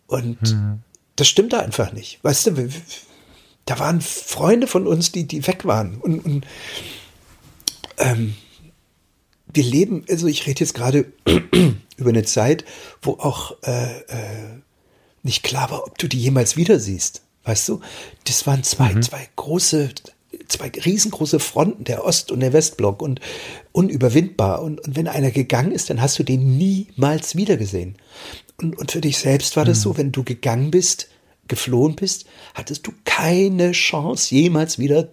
Und 0.07 0.39
hm 0.49 0.81
das 1.17 1.29
stimmte 1.29 1.61
einfach 1.61 1.93
nicht. 1.93 2.23
Weißt 2.23 2.47
du, 2.47 2.69
da 3.67 3.79
waren 3.79 4.01
Freunde 4.01 4.67
von 4.67 4.87
uns, 4.87 5.13
die, 5.13 5.27
die 5.27 5.47
weg 5.47 5.65
waren. 5.65 5.99
Und, 6.01 6.25
und 6.25 6.47
ähm, 7.99 8.35
wir 9.53 9.65
leben, 9.65 10.05
also 10.09 10.27
ich 10.27 10.47
rede 10.47 10.61
jetzt 10.61 10.75
gerade 10.75 11.13
über 11.97 12.11
eine 12.11 12.25
Zeit, 12.25 12.65
wo 13.03 13.13
auch 13.13 13.57
äh, 13.63 14.01
äh, 14.01 14.61
nicht 15.23 15.43
klar 15.43 15.71
war, 15.71 15.87
ob 15.87 15.99
du 15.99 16.09
die 16.09 16.21
jemals 16.21 16.57
wieder 16.57 16.79
siehst. 16.79 17.23
Weißt 17.45 17.69
du, 17.69 17.81
das 18.25 18.47
waren 18.47 18.63
zwei, 18.63 18.95
mhm. 18.95 19.03
zwei 19.03 19.29
große, 19.37 19.91
zwei 20.49 20.69
riesengroße 20.69 21.41
Fronten, 21.41 21.85
der 21.85 22.05
Ost- 22.05 22.31
und 22.31 22.41
der 22.41 22.53
Westblock 22.53 23.03
und 23.03 23.21
unüberwindbar. 23.73 24.63
Und, 24.63 24.81
und 24.81 24.97
wenn 24.97 25.09
einer 25.09 25.31
gegangen 25.31 25.73
ist, 25.73 25.91
dann 25.91 26.01
hast 26.01 26.19
du 26.19 26.23
den 26.23 26.57
niemals 26.57 27.37
wiedergesehen. 27.37 27.97
Und, 28.61 28.79
und 28.79 28.93
für 28.93 29.01
dich 29.01 29.19
selbst 29.19 29.57
war 29.57 29.65
das 29.65 29.79
mhm. 29.79 29.83
so, 29.83 29.97
wenn 29.97 30.13
du 30.13 30.23
gegangen 30.23 30.71
bist, 30.71 31.09
geflohen 31.49 31.97
bist, 31.97 32.27
hattest 32.55 32.87
du 32.87 32.93
keine 33.05 33.73
Chance, 33.73 34.35
jemals 34.35 34.79
wieder 34.79 35.09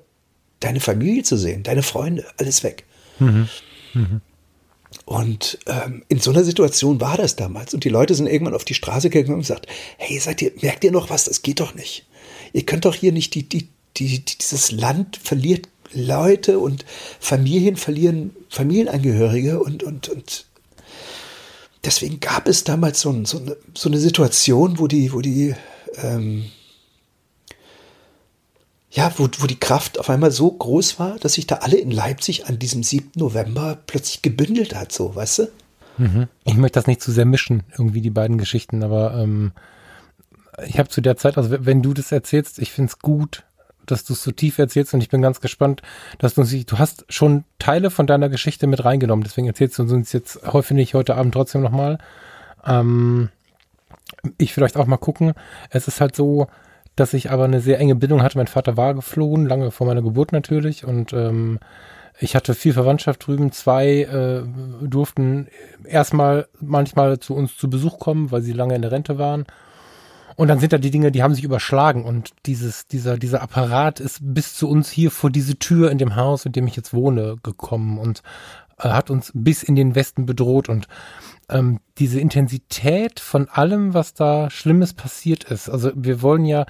deine 0.59 0.79
Familie 0.79 1.23
zu 1.23 1.37
sehen, 1.37 1.63
deine 1.63 1.83
Freunde, 1.83 2.25
alles 2.37 2.63
weg. 2.63 2.85
Mhm. 3.19 3.49
Mhm. 3.93 4.21
Und 5.05 5.59
ähm, 5.65 6.03
in 6.07 6.19
so 6.19 6.31
einer 6.31 6.43
Situation 6.43 7.01
war 7.01 7.17
das 7.17 7.35
damals. 7.35 7.73
Und 7.73 7.83
die 7.83 7.89
Leute 7.89 8.15
sind 8.15 8.27
irgendwann 8.27 8.55
auf 8.55 8.65
die 8.65 8.73
Straße 8.73 9.09
gegangen 9.09 9.35
und 9.35 9.41
gesagt, 9.41 9.67
hey, 9.97 10.19
seid 10.19 10.41
ihr, 10.41 10.51
merkt 10.61 10.83
ihr 10.83 10.91
noch 10.91 11.09
was? 11.09 11.25
Das 11.25 11.41
geht 11.41 11.59
doch 11.59 11.75
nicht. 11.75 12.05
Ihr 12.53 12.65
könnt 12.65 12.85
doch 12.85 12.95
hier 12.95 13.11
nicht, 13.11 13.35
die, 13.35 13.47
die, 13.47 13.69
die, 13.97 14.23
dieses 14.23 14.71
Land 14.71 15.17
verliert 15.17 15.67
Leute 15.91 16.59
und 16.59 16.85
Familien 17.19 17.75
verlieren 17.75 18.35
Familienangehörige 18.49 19.59
und, 19.59 19.81
und, 19.83 20.09
und 20.09 20.45
deswegen 21.83 22.19
gab 22.19 22.47
es 22.47 22.63
damals 22.63 23.01
so, 23.01 23.25
so, 23.25 23.39
eine, 23.39 23.57
so 23.73 23.89
eine 23.89 23.97
Situation, 23.97 24.77
wo 24.79 24.87
die, 24.87 25.11
wo 25.13 25.21
die, 25.21 25.55
ähm, 25.95 26.45
ja, 28.91 29.11
wo, 29.17 29.29
wo 29.39 29.47
die 29.47 29.59
Kraft 29.59 29.99
auf 29.99 30.09
einmal 30.09 30.31
so 30.31 30.51
groß 30.51 30.99
war, 30.99 31.17
dass 31.19 31.33
sich 31.33 31.45
da 31.45 31.55
alle 31.57 31.77
in 31.77 31.91
Leipzig 31.91 32.47
an 32.47 32.57
diesem 32.57 32.81
7. 32.81 33.11
November 33.15 33.77
plötzlich 33.85 34.21
gebündelt 34.21 34.75
hat, 34.75 34.91
so, 34.91 35.15
weißt 35.15 35.39
du? 35.39 35.47
Mhm. 35.97 36.27
Ich 36.45 36.55
möchte 36.55 36.79
das 36.79 36.87
nicht 36.87 37.01
zu 37.01 37.11
sehr 37.11 37.25
mischen, 37.25 37.63
irgendwie 37.71 38.01
die 38.01 38.09
beiden 38.09 38.37
Geschichten, 38.37 38.83
aber 38.83 39.15
ähm, 39.15 39.51
ich 40.65 40.79
habe 40.79 40.89
zu 40.89 41.01
der 41.01 41.17
Zeit, 41.17 41.37
also 41.37 41.55
wenn 41.65 41.81
du 41.81 41.93
das 41.93 42.11
erzählst, 42.11 42.57
ich 42.59 42.71
finde 42.71 42.89
es 42.89 42.99
gut, 42.99 43.43
dass 43.85 44.05
du 44.05 44.13
es 44.13 44.23
so 44.23 44.31
tief 44.31 44.57
erzählst 44.57 44.93
und 44.93 45.01
ich 45.01 45.09
bin 45.09 45.21
ganz 45.21 45.41
gespannt, 45.41 45.81
dass 46.17 46.33
du 46.33 46.41
uns, 46.41 46.51
du 46.51 46.79
hast 46.79 47.05
schon 47.09 47.43
Teile 47.59 47.91
von 47.91 48.07
deiner 48.07 48.29
Geschichte 48.29 48.65
mit 48.65 48.83
reingenommen, 48.85 49.23
deswegen 49.23 49.47
erzählst 49.47 49.77
du 49.77 49.83
uns 49.83 50.13
jetzt 50.13 50.39
hoffentlich 50.45 50.93
heute 50.93 51.15
Abend 51.15 51.33
trotzdem 51.33 51.61
nochmal. 51.61 51.99
Ähm, 52.65 53.29
ich 54.37 54.53
vielleicht 54.53 54.77
auch 54.77 54.85
mal 54.85 54.97
gucken. 54.97 55.33
Es 55.69 55.87
ist 55.87 56.01
halt 56.01 56.15
so, 56.15 56.47
dass 56.99 57.13
ich 57.13 57.31
aber 57.31 57.45
eine 57.45 57.61
sehr 57.61 57.79
enge 57.79 57.95
Bindung 57.95 58.21
hatte. 58.21 58.37
Mein 58.37 58.47
Vater 58.47 58.77
war 58.77 58.93
geflogen, 58.93 59.47
lange 59.47 59.71
vor 59.71 59.87
meiner 59.87 60.01
Geburt 60.01 60.31
natürlich 60.31 60.85
und 60.85 61.13
ähm, 61.13 61.59
ich 62.19 62.35
hatte 62.35 62.53
viel 62.53 62.73
Verwandtschaft 62.73 63.25
drüben. 63.25 63.51
Zwei 63.51 64.01
äh, 64.01 64.43
durften 64.85 65.47
erstmal 65.85 66.47
manchmal 66.59 67.19
zu 67.19 67.33
uns 67.33 67.55
zu 67.55 67.69
Besuch 67.69 67.99
kommen, 67.99 68.31
weil 68.31 68.41
sie 68.41 68.51
lange 68.51 68.75
in 68.75 68.81
der 68.81 68.91
Rente 68.91 69.17
waren. 69.17 69.45
Und 70.35 70.47
dann 70.47 70.59
sind 70.59 70.71
da 70.71 70.77
die 70.77 70.91
Dinge, 70.91 71.11
die 71.11 71.21
haben 71.21 71.33
sich 71.33 71.43
überschlagen 71.43 72.05
und 72.05 72.31
dieses, 72.45 72.87
dieser, 72.87 73.17
dieser 73.17 73.41
Apparat 73.41 73.99
ist 73.99 74.19
bis 74.21 74.53
zu 74.53 74.69
uns 74.69 74.89
hier 74.89 75.11
vor 75.11 75.29
diese 75.29 75.57
Tür 75.57 75.91
in 75.91 75.97
dem 75.97 76.15
Haus, 76.15 76.45
in 76.45 76.53
dem 76.53 76.65
ich 76.65 76.77
jetzt 76.77 76.93
wohne, 76.93 77.35
gekommen 77.43 77.97
und 77.97 78.21
hat 78.79 79.09
uns 79.09 79.31
bis 79.33 79.63
in 79.63 79.75
den 79.75 79.95
Westen 79.95 80.25
bedroht 80.25 80.69
und 80.69 80.87
ähm, 81.49 81.79
diese 81.97 82.19
Intensität 82.19 83.19
von 83.19 83.49
allem, 83.49 83.93
was 83.93 84.13
da 84.13 84.49
Schlimmes 84.49 84.93
passiert 84.93 85.45
ist. 85.45 85.69
Also 85.69 85.91
wir 85.95 86.21
wollen 86.21 86.45
ja 86.45 86.65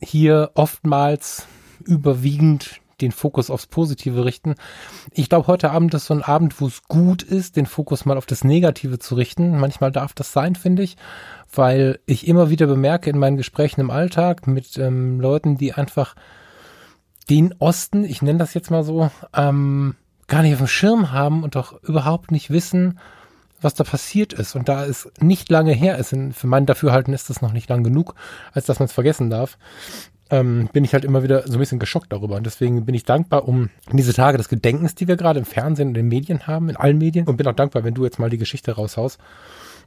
hier 0.00 0.50
oftmals 0.54 1.46
überwiegend 1.84 2.80
den 3.00 3.10
Fokus 3.10 3.50
aufs 3.50 3.66
Positive 3.66 4.24
richten. 4.24 4.54
Ich 5.10 5.28
glaube, 5.28 5.48
heute 5.48 5.72
Abend 5.72 5.92
ist 5.94 6.06
so 6.06 6.14
ein 6.14 6.22
Abend, 6.22 6.60
wo 6.60 6.68
es 6.68 6.84
gut 6.84 7.22
ist, 7.24 7.56
den 7.56 7.66
Fokus 7.66 8.04
mal 8.04 8.16
auf 8.16 8.26
das 8.26 8.44
Negative 8.44 9.00
zu 9.00 9.16
richten. 9.16 9.58
Manchmal 9.58 9.90
darf 9.90 10.12
das 10.12 10.32
sein, 10.32 10.54
finde 10.54 10.84
ich 10.84 10.96
weil 11.56 12.00
ich 12.06 12.26
immer 12.26 12.50
wieder 12.50 12.66
bemerke 12.66 13.10
in 13.10 13.18
meinen 13.18 13.36
Gesprächen 13.36 13.80
im 13.80 13.90
Alltag 13.90 14.46
mit 14.46 14.76
ähm, 14.78 15.20
Leuten, 15.20 15.56
die 15.56 15.72
einfach 15.72 16.14
den 17.30 17.54
Osten, 17.58 18.04
ich 18.04 18.22
nenne 18.22 18.38
das 18.38 18.54
jetzt 18.54 18.70
mal 18.70 18.84
so, 18.84 19.10
ähm, 19.34 19.94
gar 20.26 20.42
nicht 20.42 20.52
auf 20.52 20.58
dem 20.58 20.66
Schirm 20.66 21.12
haben 21.12 21.42
und 21.42 21.54
doch 21.54 21.82
überhaupt 21.82 22.30
nicht 22.30 22.50
wissen, 22.50 22.98
was 23.60 23.74
da 23.74 23.84
passiert 23.84 24.32
ist. 24.32 24.54
Und 24.54 24.68
da 24.68 24.84
es 24.84 25.10
nicht 25.20 25.50
lange 25.50 25.72
her 25.72 25.98
ist, 25.98 26.14
für 26.32 26.46
mein 26.46 26.66
Dafürhalten 26.66 27.14
ist 27.14 27.30
das 27.30 27.42
noch 27.42 27.52
nicht 27.52 27.68
lang 27.68 27.82
genug, 27.82 28.14
als 28.52 28.66
dass 28.66 28.78
man 28.78 28.86
es 28.86 28.92
vergessen 28.92 29.30
darf, 29.30 29.58
ähm, 30.30 30.68
bin 30.72 30.84
ich 30.84 30.92
halt 30.92 31.04
immer 31.04 31.22
wieder 31.22 31.46
so 31.46 31.54
ein 31.54 31.58
bisschen 31.58 31.78
geschockt 31.78 32.12
darüber. 32.12 32.36
Und 32.36 32.44
deswegen 32.44 32.84
bin 32.84 32.94
ich 32.94 33.04
dankbar 33.04 33.46
um 33.48 33.70
diese 33.92 34.12
Tage 34.12 34.38
des 34.38 34.48
Gedenkens, 34.48 34.94
die 34.94 35.08
wir 35.08 35.16
gerade 35.16 35.38
im 35.38 35.44
Fernsehen 35.44 35.88
und 35.88 35.96
in 35.96 36.04
den 36.04 36.08
Medien 36.08 36.46
haben, 36.46 36.68
in 36.68 36.76
allen 36.76 36.98
Medien. 36.98 37.26
Und 37.26 37.36
bin 37.36 37.46
auch 37.46 37.54
dankbar, 37.54 37.84
wenn 37.84 37.94
du 37.94 38.04
jetzt 38.04 38.18
mal 38.18 38.30
die 38.30 38.38
Geschichte 38.38 38.72
raushaust 38.72 39.18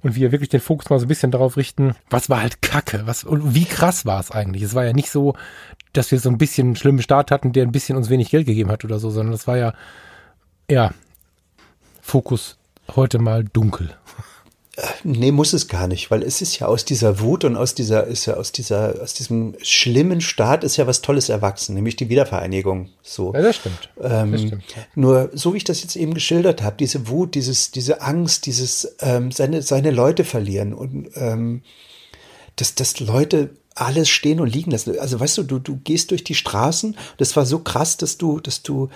und 0.04 0.15
wir 0.15 0.32
wirklich 0.32 0.50
den 0.50 0.60
Fokus 0.60 0.89
mal 0.89 1.00
so 1.00 1.06
ein 1.06 1.10
bisschen 1.10 1.32
darauf 1.32 1.58
richten, 1.58 1.95
was 2.10 2.30
war 2.30 2.41
halt 2.41 2.62
Kacke, 2.62 3.02
was 3.06 3.23
und 3.23 3.56
wie 3.56 3.65
krass 3.65 4.06
war 4.06 4.19
es 4.19 4.32
eigentlich. 4.32 4.63
Es 4.63 4.76
war 4.76 4.86
ja 4.86 4.93
nicht 4.93 5.10
so, 5.10 5.34
dass 5.93 6.12
wir 6.12 6.19
so 6.19 6.30
ein 6.30 6.38
bisschen 6.38 6.67
einen 6.67 6.76
schlimmen 6.76 7.02
Start 7.02 7.32
hatten, 7.32 7.52
der 7.52 7.63
ein 7.63 7.71
bisschen 7.71 7.97
uns 7.97 8.10
wenig 8.10 8.30
Geld 8.30 8.45
gegeben 8.45 8.71
hat 8.71 8.86
oder 8.86 9.00
so, 9.00 9.10
sondern 9.10 9.32
das 9.32 9.47
war 9.47 9.58
ja, 9.58 9.73
ja, 10.69 10.93
Fokus 12.01 12.58
heute 12.95 13.19
mal 13.19 13.43
dunkel. 13.43 13.95
Nee, 15.03 15.32
muss 15.32 15.53
es 15.53 15.67
gar 15.67 15.88
nicht, 15.88 16.12
weil 16.12 16.21
es 16.21 16.41
ist 16.41 16.60
ja 16.60 16.67
aus 16.67 16.86
dieser 16.86 17.19
Wut 17.19 17.43
und 17.43 17.56
aus 17.56 17.73
dieser, 17.73 18.06
ist 18.06 18.27
ja 18.27 18.36
aus 18.36 18.51
dieser, 18.51 19.01
aus 19.01 19.15
diesem 19.15 19.56
schlimmen 19.63 20.21
Staat 20.21 20.63
ist 20.63 20.77
ja 20.77 20.86
was 20.86 21.01
Tolles 21.01 21.30
erwachsen, 21.30 21.73
nämlich 21.73 21.95
die 21.95 22.10
Wiedervereinigung. 22.10 22.89
So. 23.01 23.34
Ja, 23.34 23.41
das 23.41 23.56
stimmt. 23.56 23.89
Ähm, 23.99 24.34
das 24.34 24.41
stimmt. 24.41 24.63
Nur 24.93 25.32
so 25.34 25.53
wie 25.53 25.58
ich 25.58 25.63
das 25.63 25.82
jetzt 25.82 25.95
eben 25.95 26.13
geschildert 26.13 26.62
habe, 26.62 26.75
diese 26.77 27.08
Wut, 27.08 27.34
dieses, 27.34 27.71
diese 27.71 28.01
Angst, 28.01 28.45
dieses 28.45 28.95
ähm, 28.99 29.32
seine, 29.32 29.63
seine 29.63 29.89
Leute 29.89 30.23
verlieren 30.23 30.75
und 30.75 31.10
ähm, 31.15 31.63
dass, 32.56 32.75
dass 32.75 32.99
Leute 32.99 33.49
alles 33.73 34.10
stehen 34.10 34.39
und 34.39 34.53
liegen 34.53 34.71
lassen. 34.71 34.99
Also 34.99 35.19
weißt 35.19 35.39
du, 35.39 35.43
du, 35.43 35.60
du 35.60 35.77
gehst 35.77 36.12
durch 36.12 36.23
die 36.23 36.36
Straßen, 36.36 36.95
das 37.17 37.36
war 37.36 37.47
so 37.47 37.60
krass, 37.60 37.97
dass 37.97 38.17
du, 38.17 38.39
dass 38.39 38.62
du 38.62 38.89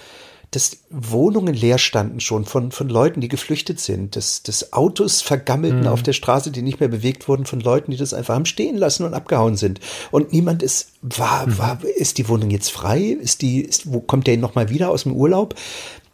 dass 0.51 0.77
Wohnungen 0.89 1.53
leer 1.53 1.77
standen 1.77 2.19
schon 2.19 2.43
von, 2.43 2.71
von 2.71 2.89
Leuten, 2.89 3.21
die 3.21 3.29
geflüchtet 3.29 3.79
sind, 3.79 4.17
dass, 4.17 4.43
dass 4.43 4.73
Autos 4.73 5.21
vergammelten 5.21 5.81
mhm. 5.81 5.87
auf 5.87 6.03
der 6.03 6.11
Straße, 6.11 6.51
die 6.51 6.61
nicht 6.61 6.81
mehr 6.81 6.89
bewegt 6.89 7.29
wurden 7.29 7.45
von 7.45 7.61
Leuten, 7.61 7.91
die 7.91 7.97
das 7.97 8.13
einfach 8.13 8.35
haben 8.35 8.45
stehen 8.45 8.75
lassen 8.75 9.05
und 9.05 9.13
abgehauen 9.13 9.55
sind. 9.55 9.79
Und 10.11 10.33
niemand 10.33 10.61
ist, 10.61 10.91
war, 11.01 11.47
mhm. 11.47 11.57
war, 11.57 11.79
ist 11.95 12.17
die 12.17 12.27
Wohnung 12.27 12.49
jetzt 12.49 12.69
frei? 12.69 12.99
Ist 12.99 13.41
die, 13.41 13.61
ist, 13.61 13.93
wo 13.93 14.01
kommt 14.01 14.27
der 14.27 14.37
nochmal 14.37 14.69
wieder 14.69 14.89
aus 14.89 15.03
dem 15.03 15.13
Urlaub? 15.13 15.55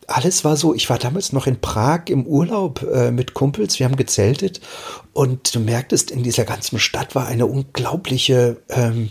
alles 0.10 0.46
war 0.46 0.56
so, 0.56 0.74
ich 0.74 0.90
war 0.90 0.98
damals 0.98 1.34
noch 1.34 1.48
in 1.48 1.60
Prag 1.60 2.04
im 2.08 2.26
Urlaub 2.26 2.82
äh, 2.84 3.12
mit 3.12 3.34
Kumpels, 3.34 3.78
wir 3.78 3.86
haben 3.86 3.98
gezeltet 3.98 4.62
und 5.12 5.54
du 5.54 5.60
merktest, 5.60 6.12
in 6.12 6.24
dieser 6.24 6.46
ganzen 6.46 6.80
Stadt 6.80 7.14
war 7.14 7.28
eine 7.28 7.46
unglaubliche, 7.46 8.62
ähm, 8.70 9.10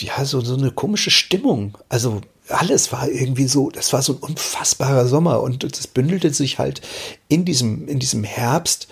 ja, 0.00 0.24
so, 0.24 0.40
so 0.40 0.56
eine 0.56 0.72
komische 0.72 1.12
Stimmung. 1.12 1.78
Also 1.88 2.20
alles 2.52 2.92
war 2.92 3.08
irgendwie 3.08 3.46
so, 3.46 3.70
das 3.70 3.92
war 3.92 4.02
so 4.02 4.14
ein 4.14 4.18
unfassbarer 4.18 5.06
Sommer 5.06 5.42
und 5.42 5.64
es 5.64 5.86
bündelte 5.86 6.32
sich 6.32 6.58
halt 6.58 6.80
in 7.28 7.44
diesem, 7.44 7.88
in 7.88 7.98
diesem 7.98 8.24
Herbst 8.24 8.88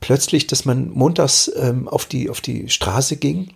plötzlich, 0.00 0.46
dass 0.46 0.64
man 0.64 0.90
montags 0.90 1.50
ähm, 1.56 1.88
auf, 1.88 2.06
die, 2.06 2.30
auf 2.30 2.40
die 2.40 2.68
Straße 2.68 3.16
ging. 3.16 3.50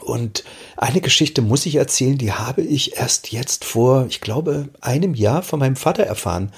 Und 0.00 0.44
eine 0.76 1.00
Geschichte 1.00 1.42
muss 1.42 1.66
ich 1.66 1.76
erzählen, 1.76 2.18
die 2.18 2.32
habe 2.32 2.62
ich 2.62 2.96
erst 2.96 3.32
jetzt 3.32 3.64
vor, 3.64 4.06
ich 4.08 4.20
glaube, 4.20 4.68
einem 4.80 5.14
Jahr 5.14 5.42
von 5.42 5.58
meinem 5.58 5.76
Vater 5.76 6.04
erfahren. 6.04 6.52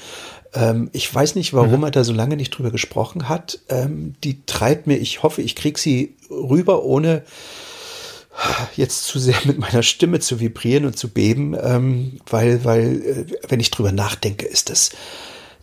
Ähm, 0.53 0.91
ich 0.93 1.13
weiß 1.13 1.37
nicht, 1.37 1.55
warum 1.55 1.79
mhm. 1.79 1.85
er 1.85 1.91
da 1.91 2.05
so 2.05 2.13
lange 2.13 2.37
nicht 2.37 2.51
drüber 2.51 2.71
gesprochen 2.71 3.29
hat. 3.29 3.61
Ähm, 3.69 4.15
die 4.25 4.45
treibt 4.45 4.87
mir, 4.87 4.97
ich 4.97 5.23
hoffe, 5.23 5.43
ich 5.43 5.57
kriege 5.57 5.79
sie 5.79 6.17
rüber, 6.29 6.85
ohne 6.85 7.23
jetzt 8.77 9.05
zu 9.05 9.19
sehr 9.19 9.39
mit 9.45 9.59
meiner 9.59 9.83
Stimme 9.83 10.21
zu 10.21 10.41
vibrieren 10.41 10.85
und 10.87 10.97
zu 10.97 11.09
beben, 11.09 11.57
ähm, 11.61 12.21
weil, 12.29 12.65
weil, 12.65 13.03
äh, 13.03 13.27
wenn 13.49 13.61
ich 13.61 13.71
drüber 13.71 13.93
nachdenke, 13.93 14.47
ist 14.47 14.71
das, 14.71 14.91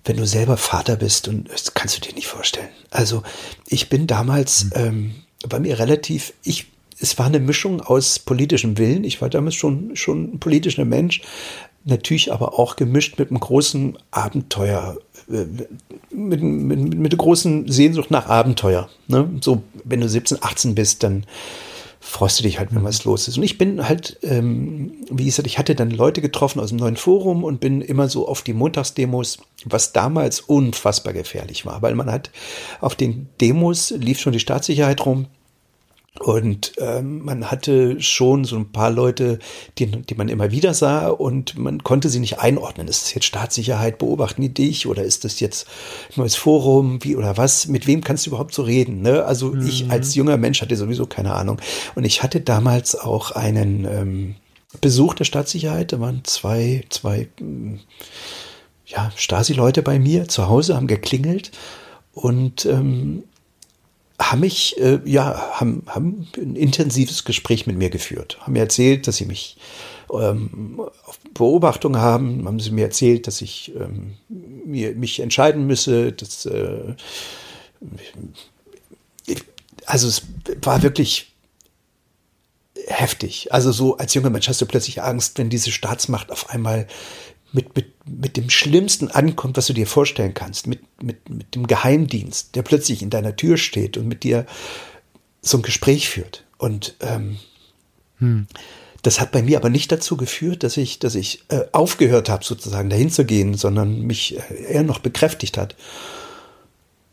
wenn 0.06 0.18
du 0.18 0.26
selber 0.26 0.58
Vater 0.58 0.96
bist 0.96 1.28
und 1.28 1.50
das 1.52 1.74
kannst 1.74 1.98
du 1.98 2.02
dir 2.02 2.16
nicht 2.16 2.28
vorstellen. 2.28 2.70
Also 2.90 3.24
ich 3.68 3.90
bin 3.90 4.08
damals, 4.08 4.66
mhm. 4.66 4.72
ähm, 4.76 5.16
bei 5.48 5.60
mir 5.60 5.80
relativ, 5.80 6.34
ich, 6.44 6.68
es 7.00 7.18
war 7.20 7.28
eine 7.28 7.40
Mischung 7.40 7.82
aus 7.82 8.20
politischem 8.20 8.78
Willen. 8.78 9.04
Ich 9.04 9.22
war 9.22 9.30
damals 9.30 9.56
schon, 9.56 9.96
schon 9.96 10.34
ein 10.34 10.40
politischer 10.40 10.86
Mensch, 10.86 11.22
natürlich 11.84 12.34
aber 12.34 12.58
auch 12.58 12.76
gemischt 12.76 13.20
mit 13.20 13.30
einem 13.30 13.40
großen 13.40 13.98
Abenteuer, 14.12 14.98
äh, 15.30 15.46
mit, 16.10 16.42
mit, 16.42 16.96
mit 16.96 17.12
einer 17.12 17.18
großen 17.18 17.72
Sehnsucht 17.72 18.12
nach 18.12 18.28
Abenteuer. 18.28 18.90
Ne? 19.08 19.30
So, 19.42 19.64
wenn 19.84 20.02
du 20.02 20.10
17, 20.10 20.40
18 20.42 20.76
bist, 20.76 21.04
dann 21.04 21.26
freust 22.00 22.40
du 22.40 22.44
dich 22.44 22.60
halt, 22.60 22.74
wenn 22.74 22.84
was 22.84 23.06
los 23.06 23.28
ist. 23.28 23.38
Und 23.38 23.44
ich 23.44 23.58
bin 23.58 23.88
halt, 23.88 24.20
ähm, 24.24 24.94
wie 25.10 25.26
gesagt, 25.26 25.48
ich 25.48 25.58
hatte 25.58 25.76
dann 25.76 25.92
Leute 25.92 26.22
getroffen 26.22 26.60
aus 26.60 26.70
dem 26.70 26.78
neuen 26.78 26.98
Forum 26.98 27.44
und 27.44 27.60
bin 27.60 27.82
immer 27.82 28.10
so 28.10 28.28
auf 28.28 28.42
die 28.42 28.54
Montagsdemos, 28.54 29.40
was 29.66 29.94
damals 29.94 30.40
unfassbar 30.40 31.14
gefährlich 31.14 31.66
war, 31.66 31.82
weil 31.82 31.96
man 31.96 32.12
hat 32.12 32.30
auf 32.82 32.96
den 32.96 33.30
Demos 33.42 33.92
lief 33.92 34.20
schon 34.20 34.34
die 34.34 34.40
Staatssicherheit 34.40 35.06
rum 35.06 35.28
und 36.20 36.74
ähm, 36.80 37.24
man 37.24 37.52
hatte 37.52 38.02
schon 38.02 38.44
so 38.44 38.56
ein 38.56 38.72
paar 38.72 38.90
Leute, 38.90 39.40
die, 39.78 39.86
die 39.86 40.16
man 40.16 40.30
immer 40.30 40.52
wieder 40.52 40.74
sah 40.74 41.10
und 41.10 41.58
man 41.58 41.84
konnte 41.84 42.10
sie 42.10 42.20
nicht 42.20 42.40
einordnen. 42.40 42.88
Ist 42.88 43.04
das 43.04 43.14
jetzt 43.14 43.26
Staatssicherheit? 43.26 43.98
Beobachten 43.98 44.42
die 44.42 44.54
dich? 44.54 44.88
Oder 44.88 45.04
ist 45.04 45.26
das 45.26 45.40
jetzt 45.40 45.68
ein 46.10 46.22
neues 46.22 46.36
Forum? 46.36 47.04
Wie 47.04 47.16
oder 47.16 47.38
was? 47.38 47.68
Mit 47.68 47.88
wem 47.88 48.04
kannst 48.04 48.26
du 48.26 48.32
überhaupt 48.32 48.54
so 48.54 48.64
reden? 48.64 49.02
Ne? 49.02 49.26
Also 49.26 49.50
mhm. 49.50 49.68
ich 49.68 49.90
als 49.92 50.16
junger 50.16 50.38
Mensch 50.38 50.62
hatte 50.62 50.76
sowieso 50.76 51.06
keine 51.06 51.34
Ahnung. 51.34 51.60
Und 51.96 52.04
ich 52.04 52.24
hatte 52.24 52.42
damals 52.42 52.96
auch 52.96 53.32
einen 53.32 53.86
ähm, 53.86 54.36
Besuch 54.82 55.14
der 55.14 55.26
Staatssicherheit. 55.26 55.94
Da 55.94 56.00
waren 56.00 56.22
zwei, 56.24 56.84
zwei 56.90 57.28
ja, 58.86 59.12
Stasi-Leute 59.16 59.84
bei 59.84 60.00
mir 60.00 60.28
zu 60.28 60.48
Hause, 60.48 60.76
haben 60.76 60.88
geklingelt. 60.88 61.52
Und 62.14 62.66
ähm, 62.66 63.24
haben 64.20 64.40
mich, 64.40 64.78
äh, 64.80 65.00
ja, 65.06 65.52
haben, 65.54 65.84
haben 65.88 66.28
ein 66.38 66.56
intensives 66.56 67.24
Gespräch 67.24 67.68
mit 67.68 67.78
mir 67.78 67.90
geführt. 67.90 68.38
Haben 68.42 68.54
mir 68.54 68.60
erzählt, 68.60 69.08
dass 69.08 69.18
sie 69.18 69.26
mich 69.26 69.58
ähm, 70.12 70.82
auf 71.06 71.20
Beobachtung 71.34 71.98
haben, 71.98 72.46
haben 72.46 72.60
sie 72.60 72.72
mir 72.72 72.86
erzählt, 72.86 73.28
dass 73.28 73.42
ich 73.42 73.74
ähm, 73.76 74.16
mir, 74.28 74.96
mich 74.96 75.20
entscheiden 75.20 75.68
müsse, 75.68 76.14
dass, 76.14 76.46
äh, 76.46 76.96
also 79.86 80.08
es 80.08 80.24
war 80.62 80.82
wirklich 80.82 81.34
heftig. 82.88 83.54
Also 83.54 83.72
so 83.72 83.98
als 83.98 84.14
junger 84.14 84.30
Mensch 84.30 84.48
hast 84.48 84.62
du 84.62 84.66
plötzlich 84.66 85.02
Angst, 85.02 85.38
wenn 85.38 85.50
diese 85.50 85.72
Staatsmacht 85.72 86.32
auf 86.32 86.50
einmal 86.50 86.88
mit, 87.58 87.76
mit, 87.76 87.88
mit 88.08 88.38
dem 88.38 88.50
Schlimmsten 88.50 89.10
ankommt, 89.10 89.58
was 89.58 89.68
du 89.68 89.74
dir 89.74 89.88
vorstellen 89.88 90.34
kannst, 90.34 90.68
mit, 90.68 90.80
mit, 91.02 91.30
mit 91.30 91.54
dem 91.54 91.68
Geheimdienst, 91.68 92.56
der 92.56 92.62
plötzlich 92.62 93.02
in 93.02 93.10
deiner 93.10 93.36
Tür 93.36 93.58
steht 93.58 93.98
und 93.98 94.08
mit 94.08 94.24
dir 94.24 94.46
so 95.42 95.58
ein 95.58 95.64
Gespräch 95.64 96.08
führt. 96.08 96.46
Und 96.58 96.96
ähm, 97.02 97.38
hm. 98.20 98.48
das 99.02 99.20
hat 99.20 99.32
bei 99.32 99.42
mir 99.42 99.58
aber 99.58 99.70
nicht 99.70 99.92
dazu 99.92 100.16
geführt, 100.16 100.64
dass 100.64 100.78
ich, 100.78 101.00
dass 101.00 101.16
ich 101.16 101.44
äh, 101.50 101.66
aufgehört 101.74 102.30
habe, 102.30 102.46
sozusagen 102.46 102.90
dahin 102.90 103.10
zu 103.10 103.26
gehen, 103.26 103.56
sondern 103.56 104.02
mich 104.02 104.38
äh, 104.38 104.74
eher 104.74 104.84
noch 104.84 105.00
bekräftigt 105.00 105.58
hat. 105.58 105.76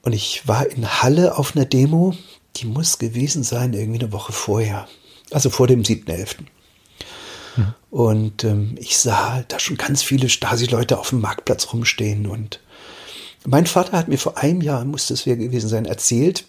Und 0.03 0.13
ich 0.13 0.47
war 0.47 0.67
in 0.67 1.03
Halle 1.03 1.39
auf 1.39 1.57
einer 1.57 1.65
Demo, 1.65 2.15
die 2.57 2.67
muss 2.67 2.99
gewesen 2.99 3.43
sein, 3.43 3.73
irgendwie 3.73 4.01
eine 4.01 4.13
Woche 4.13 4.33
vorher. 4.33 4.87
Also 5.31 5.51
vor 5.51 5.67
dem 5.67 5.83
7.11. 5.83 6.45
Und 7.91 8.45
ähm, 8.45 8.77
ich 8.79 8.99
sah 8.99 9.45
da 9.49 9.59
schon 9.59 9.77
ganz 9.77 10.03
viele 10.03 10.29
Stasi-Leute 10.29 10.99
auf 10.99 11.11
dem 11.11 11.21
Marktplatz 11.21 11.73
rumstehen. 11.73 12.27
Und 12.27 12.61
mein 13.47 13.67
Vater 13.67 13.99
hat 13.99 14.09
mir 14.09 14.19
vor 14.19 14.39
einem 14.39 14.61
Jahr, 14.61 14.85
muss 14.85 15.09
das 15.09 15.25
gewesen 15.25 15.69
sein, 15.69 15.85
erzählt, 15.85 16.45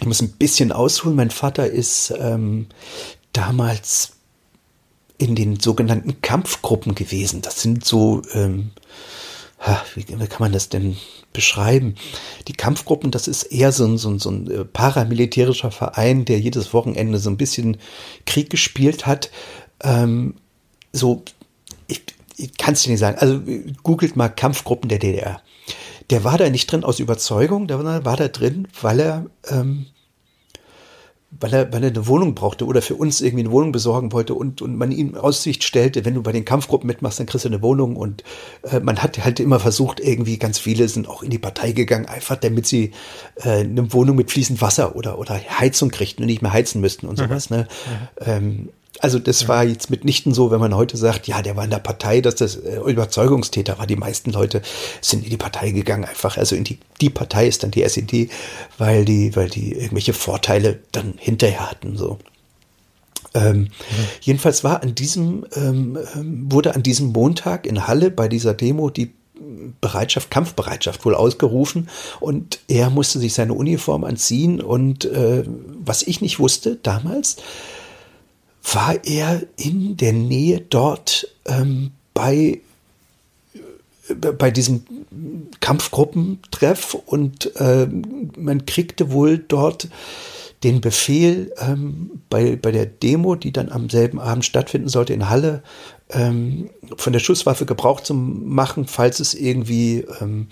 ich 0.00 0.06
muss 0.06 0.20
ein 0.20 0.32
bisschen 0.32 0.72
ausholen, 0.72 1.16
mein 1.16 1.30
Vater 1.30 1.68
ist 1.68 2.12
ähm, 2.18 2.66
damals 3.32 4.12
in 5.18 5.34
den 5.34 5.58
sogenannten 5.58 6.20
Kampfgruppen 6.22 6.94
gewesen. 6.94 7.42
Das 7.42 7.60
sind 7.60 7.84
so, 7.84 8.22
ähm, 8.32 8.70
wie, 9.94 10.06
wie 10.08 10.26
kann 10.26 10.40
man 10.40 10.52
das 10.52 10.68
denn 10.68 10.96
beschreiben? 11.32 11.96
Die 12.46 12.52
Kampfgruppen, 12.52 13.10
das 13.10 13.26
ist 13.26 13.42
eher 13.44 13.72
so 13.72 13.84
ein, 13.84 13.98
so 13.98 14.10
ein, 14.10 14.18
so 14.20 14.30
ein 14.30 14.50
äh, 14.50 14.64
paramilitärischer 14.64 15.72
Verein, 15.72 16.24
der 16.24 16.38
jedes 16.38 16.72
Wochenende 16.72 17.18
so 17.18 17.30
ein 17.30 17.36
bisschen 17.36 17.78
Krieg 18.24 18.50
gespielt 18.50 19.06
hat. 19.06 19.30
Ähm, 19.82 20.34
so, 20.92 21.22
ich, 21.86 22.02
ich 22.36 22.56
kann 22.56 22.74
es 22.74 22.82
dir 22.82 22.90
nicht 22.90 23.00
sagen. 23.00 23.18
Also 23.18 23.40
googelt 23.82 24.16
mal 24.16 24.28
Kampfgruppen 24.28 24.88
der 24.88 24.98
DDR. 24.98 25.40
Der 26.10 26.24
war 26.24 26.38
da 26.38 26.48
nicht 26.48 26.70
drin 26.70 26.84
aus 26.84 27.00
Überzeugung, 27.00 27.66
der 27.66 27.84
war, 28.04 28.16
da 28.16 28.28
drin, 28.28 28.66
weil 28.80 29.00
er, 29.00 29.26
ähm, 29.48 29.86
weil 31.30 31.52
er, 31.52 31.70
weil 31.70 31.84
er 31.84 31.90
eine 31.90 32.06
Wohnung 32.06 32.34
brauchte 32.34 32.64
oder 32.64 32.80
für 32.80 32.94
uns 32.94 33.20
irgendwie 33.20 33.44
eine 33.44 33.50
Wohnung 33.50 33.72
besorgen 33.72 34.12
wollte 34.12 34.32
und, 34.32 34.62
und 34.62 34.78
man 34.78 34.90
ihm 34.90 35.14
Aussicht 35.14 35.64
stellte, 35.64 36.06
wenn 36.06 36.14
du 36.14 36.22
bei 36.22 36.32
den 36.32 36.46
Kampfgruppen 36.46 36.86
mitmachst, 36.86 37.20
dann 37.20 37.26
kriegst 37.26 37.44
du 37.44 37.50
eine 37.50 37.60
Wohnung 37.60 37.96
und 37.96 38.24
äh, 38.62 38.80
man 38.80 39.02
hat 39.02 39.22
halt 39.22 39.38
immer 39.38 39.60
versucht, 39.60 40.00
irgendwie 40.00 40.38
ganz 40.38 40.58
viele 40.58 40.88
sind 40.88 41.08
auch 41.08 41.22
in 41.22 41.28
die 41.28 41.38
Partei 41.38 41.72
gegangen, 41.72 42.06
einfach 42.06 42.36
damit 42.36 42.66
sie 42.66 42.92
äh, 43.36 43.60
eine 43.60 43.92
Wohnung 43.92 44.16
mit 44.16 44.30
fließendem 44.30 44.62
Wasser 44.62 44.96
oder, 44.96 45.18
oder 45.18 45.34
Heizung 45.34 45.90
kriegten 45.90 46.22
und 46.22 46.28
nicht 46.28 46.40
mehr 46.40 46.54
heizen 46.54 46.80
müssten 46.80 47.06
und 47.06 47.18
mhm. 47.18 47.24
sowas. 47.24 47.50
Ne? 47.50 47.68
Mhm. 48.18 48.24
Ähm, 48.24 48.68
also 49.00 49.18
das 49.18 49.48
war 49.48 49.64
jetzt 49.64 49.90
mitnichten 49.90 50.34
so, 50.34 50.50
wenn 50.50 50.60
man 50.60 50.74
heute 50.74 50.96
sagt, 50.96 51.28
ja, 51.28 51.42
der 51.42 51.56
war 51.56 51.64
in 51.64 51.70
der 51.70 51.78
Partei, 51.78 52.20
dass 52.20 52.36
das 52.36 52.56
äh, 52.56 52.78
Überzeugungstäter 52.80 53.78
war. 53.78 53.86
Die 53.86 53.96
meisten 53.96 54.30
Leute 54.30 54.62
sind 55.00 55.24
in 55.24 55.30
die 55.30 55.36
Partei 55.36 55.70
gegangen, 55.70 56.04
einfach, 56.04 56.36
also 56.36 56.56
in 56.56 56.64
die, 56.64 56.78
die 57.00 57.10
Partei 57.10 57.46
ist 57.46 57.62
dann 57.62 57.70
die 57.70 57.82
SED, 57.82 58.30
weil 58.76 59.04
die, 59.04 59.34
weil 59.36 59.48
die 59.48 59.72
irgendwelche 59.72 60.12
Vorteile 60.12 60.80
dann 60.92 61.14
hinterher 61.16 61.70
hatten, 61.70 61.96
so. 61.96 62.18
Ähm, 63.34 63.58
mhm. 63.58 63.68
Jedenfalls 64.20 64.64
war 64.64 64.82
an 64.82 64.94
diesem, 64.94 65.46
ähm, 65.54 65.98
ähm, 66.14 66.50
wurde 66.50 66.74
an 66.74 66.82
diesem 66.82 67.08
Montag 67.08 67.66
in 67.66 67.86
Halle 67.86 68.10
bei 68.10 68.26
dieser 68.26 68.54
Demo 68.54 68.90
die 68.90 69.12
Bereitschaft, 69.80 70.30
Kampfbereitschaft 70.30 71.04
wohl 71.04 71.14
ausgerufen 71.14 71.88
und 72.20 72.58
er 72.68 72.90
musste 72.90 73.18
sich 73.18 73.34
seine 73.34 73.54
Uniform 73.54 74.04
anziehen 74.04 74.60
und 74.60 75.04
äh, 75.04 75.44
was 75.84 76.02
ich 76.02 76.20
nicht 76.20 76.38
wusste 76.38 76.76
damals, 76.82 77.36
war 78.74 79.04
er 79.04 79.42
in 79.56 79.96
der 79.96 80.12
Nähe 80.12 80.60
dort 80.60 81.28
ähm, 81.46 81.92
bei, 82.14 82.60
äh, 84.08 84.14
bei 84.14 84.50
diesem 84.50 84.84
Kampfgruppentreff 85.60 86.94
und 86.94 87.54
äh, 87.56 87.86
man 88.36 88.66
kriegte 88.66 89.10
wohl 89.10 89.38
dort 89.38 89.88
den 90.64 90.80
Befehl, 90.80 91.52
ähm, 91.58 92.22
bei, 92.28 92.56
bei 92.56 92.72
der 92.72 92.86
Demo, 92.86 93.36
die 93.36 93.52
dann 93.52 93.70
am 93.70 93.88
selben 93.88 94.18
Abend 94.18 94.44
stattfinden 94.44 94.88
sollte 94.88 95.12
in 95.12 95.30
Halle, 95.30 95.62
ähm, 96.10 96.70
von 96.96 97.12
der 97.12 97.20
Schusswaffe 97.20 97.64
Gebrauch 97.64 98.00
zu 98.00 98.14
machen, 98.14 98.86
falls 98.86 99.20
es 99.20 99.34
irgendwie 99.34 100.04
ähm, 100.20 100.48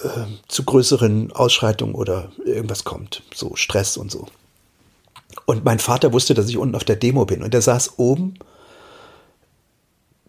äh, 0.00 0.26
zu 0.46 0.64
größeren 0.64 1.32
Ausschreitungen 1.32 1.94
oder 1.94 2.30
irgendwas 2.44 2.84
kommt, 2.84 3.22
so 3.34 3.56
Stress 3.56 3.96
und 3.96 4.12
so. 4.12 4.28
Und 5.46 5.64
mein 5.64 5.78
Vater 5.78 6.12
wusste, 6.12 6.34
dass 6.34 6.48
ich 6.48 6.58
unten 6.58 6.74
auf 6.74 6.84
der 6.84 6.96
Demo 6.96 7.24
bin 7.24 7.42
und 7.42 7.54
er 7.54 7.62
saß 7.62 7.98
oben 7.98 8.34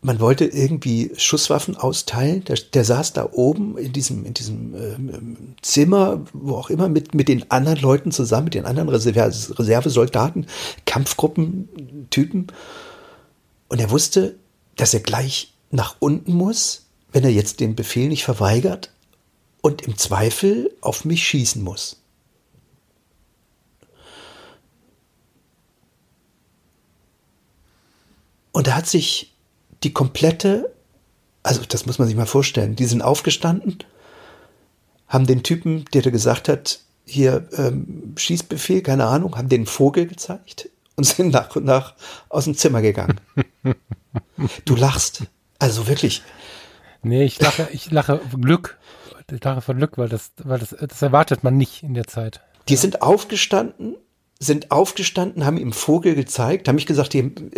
man 0.02 0.20
wollte 0.20 0.46
irgendwie 0.46 1.12
Schusswaffen 1.18 1.76
austeilen. 1.76 2.44
Der, 2.46 2.56
der 2.56 2.86
saß 2.86 3.14
da 3.14 3.30
oben 3.32 3.78
in 3.78 3.92
diesem, 3.92 4.26
in 4.26 4.34
diesem 4.34 4.76
äh, 4.76 5.56
Zimmer, 5.62 6.26
wo 6.34 6.56
auch 6.56 6.70
immer, 6.70 6.88
mit, 6.88 7.14
mit 7.14 7.28
den 7.28 7.50
anderen 7.52 7.80
Leuten 7.80 8.12
zusammen, 8.12 8.46
mit 8.46 8.54
den 8.54 8.66
anderen 8.66 8.90
Reserve, 8.90 9.32
Reservesoldaten, 9.60 10.48
Kampfgruppentypen. 10.86 12.48
Und 13.68 13.80
er 13.80 13.92
wusste, 13.92 14.36
dass 14.78 14.94
er 14.94 15.02
gleich 15.02 15.54
nach 15.70 15.98
unten 16.00 16.34
muss, 16.34 16.86
wenn 17.12 17.24
er 17.24 17.32
jetzt 17.32 17.60
den 17.60 17.76
Befehl 17.76 18.08
nicht 18.08 18.24
verweigert 18.24 18.92
und 19.62 19.82
im 19.82 19.98
Zweifel 19.98 20.72
auf 20.80 21.04
mich 21.04 21.28
schießen 21.28 21.62
muss. 21.62 21.98
Und 28.60 28.68
da 28.68 28.76
hat 28.76 28.88
sich 28.88 29.38
die 29.84 29.94
komplette, 29.94 30.76
also 31.44 31.62
das 31.64 31.86
muss 31.86 31.98
man 31.98 32.10
sich 32.10 32.18
mal 32.18 32.26
vorstellen, 32.26 32.76
die 32.76 32.84
sind 32.84 33.02
aufgestanden, 33.02 33.78
haben 35.08 35.26
den 35.26 35.44
Typen, 35.44 35.86
der 35.94 36.02
da 36.02 36.10
gesagt 36.10 36.50
hat, 36.50 36.82
hier 37.06 37.48
ähm, 37.54 38.16
Schießbefehl, 38.18 38.82
keine 38.82 39.06
Ahnung, 39.06 39.38
haben 39.38 39.48
den 39.48 39.66
Vogel 39.66 40.08
gezeigt 40.08 40.68
und 40.98 41.06
sind 41.06 41.30
nach 41.30 41.56
und 41.56 41.64
nach 41.64 41.96
aus 42.28 42.44
dem 42.44 42.54
Zimmer 42.54 42.82
gegangen. 42.82 43.22
du 44.66 44.76
lachst. 44.76 45.24
Also 45.58 45.88
wirklich. 45.88 46.22
Nee, 47.02 47.24
ich 47.24 47.40
lache, 47.40 47.70
ich 47.72 47.90
lache 47.92 48.20
Glück. 48.42 48.78
Ich 49.32 49.42
lache 49.42 49.62
von 49.62 49.78
Glück, 49.78 49.98
weil 49.98 50.10
das, 50.10 50.32
weil 50.44 50.60
das, 50.60 50.76
das 50.78 51.02
erwartet 51.02 51.46
man 51.46 51.56
nicht 51.56 51.82
in 51.82 51.94
der 51.94 52.08
Zeit. 52.08 52.42
Die 52.68 52.76
sind 52.76 53.04
aufgestanden, 53.04 53.96
sind 54.40 54.72
aufgestanden, 54.72 55.46
haben 55.46 55.58
ihm 55.58 55.74
Vogel 55.74 56.16
gezeigt, 56.16 56.68
haben 56.68 56.76
mich 56.76 56.86
gesagt, 56.86 57.14
die 57.14 57.20
haben, 57.20 57.52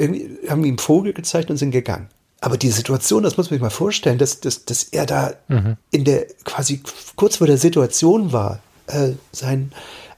haben 0.49 0.65
ihm 0.65 0.77
Vogel 0.77 1.13
gezeigt 1.13 1.49
und 1.49 1.57
sind 1.57 1.71
gegangen. 1.71 2.09
Aber 2.39 2.57
die 2.57 2.71
Situation, 2.71 3.21
das 3.21 3.37
muss 3.37 3.51
man 3.51 3.55
sich 3.55 3.61
mal 3.61 3.69
vorstellen, 3.69 4.17
dass, 4.17 4.39
dass, 4.39 4.65
dass 4.65 4.83
er 4.85 5.05
da 5.05 5.33
mhm. 5.47 5.77
in 5.91 6.05
der 6.05 6.25
quasi 6.43 6.81
kurz 7.15 7.37
vor 7.37 7.45
der 7.45 7.59
Situation 7.59 8.33
war, 8.33 8.59
äh, 8.87 9.11
seinen 9.31 9.71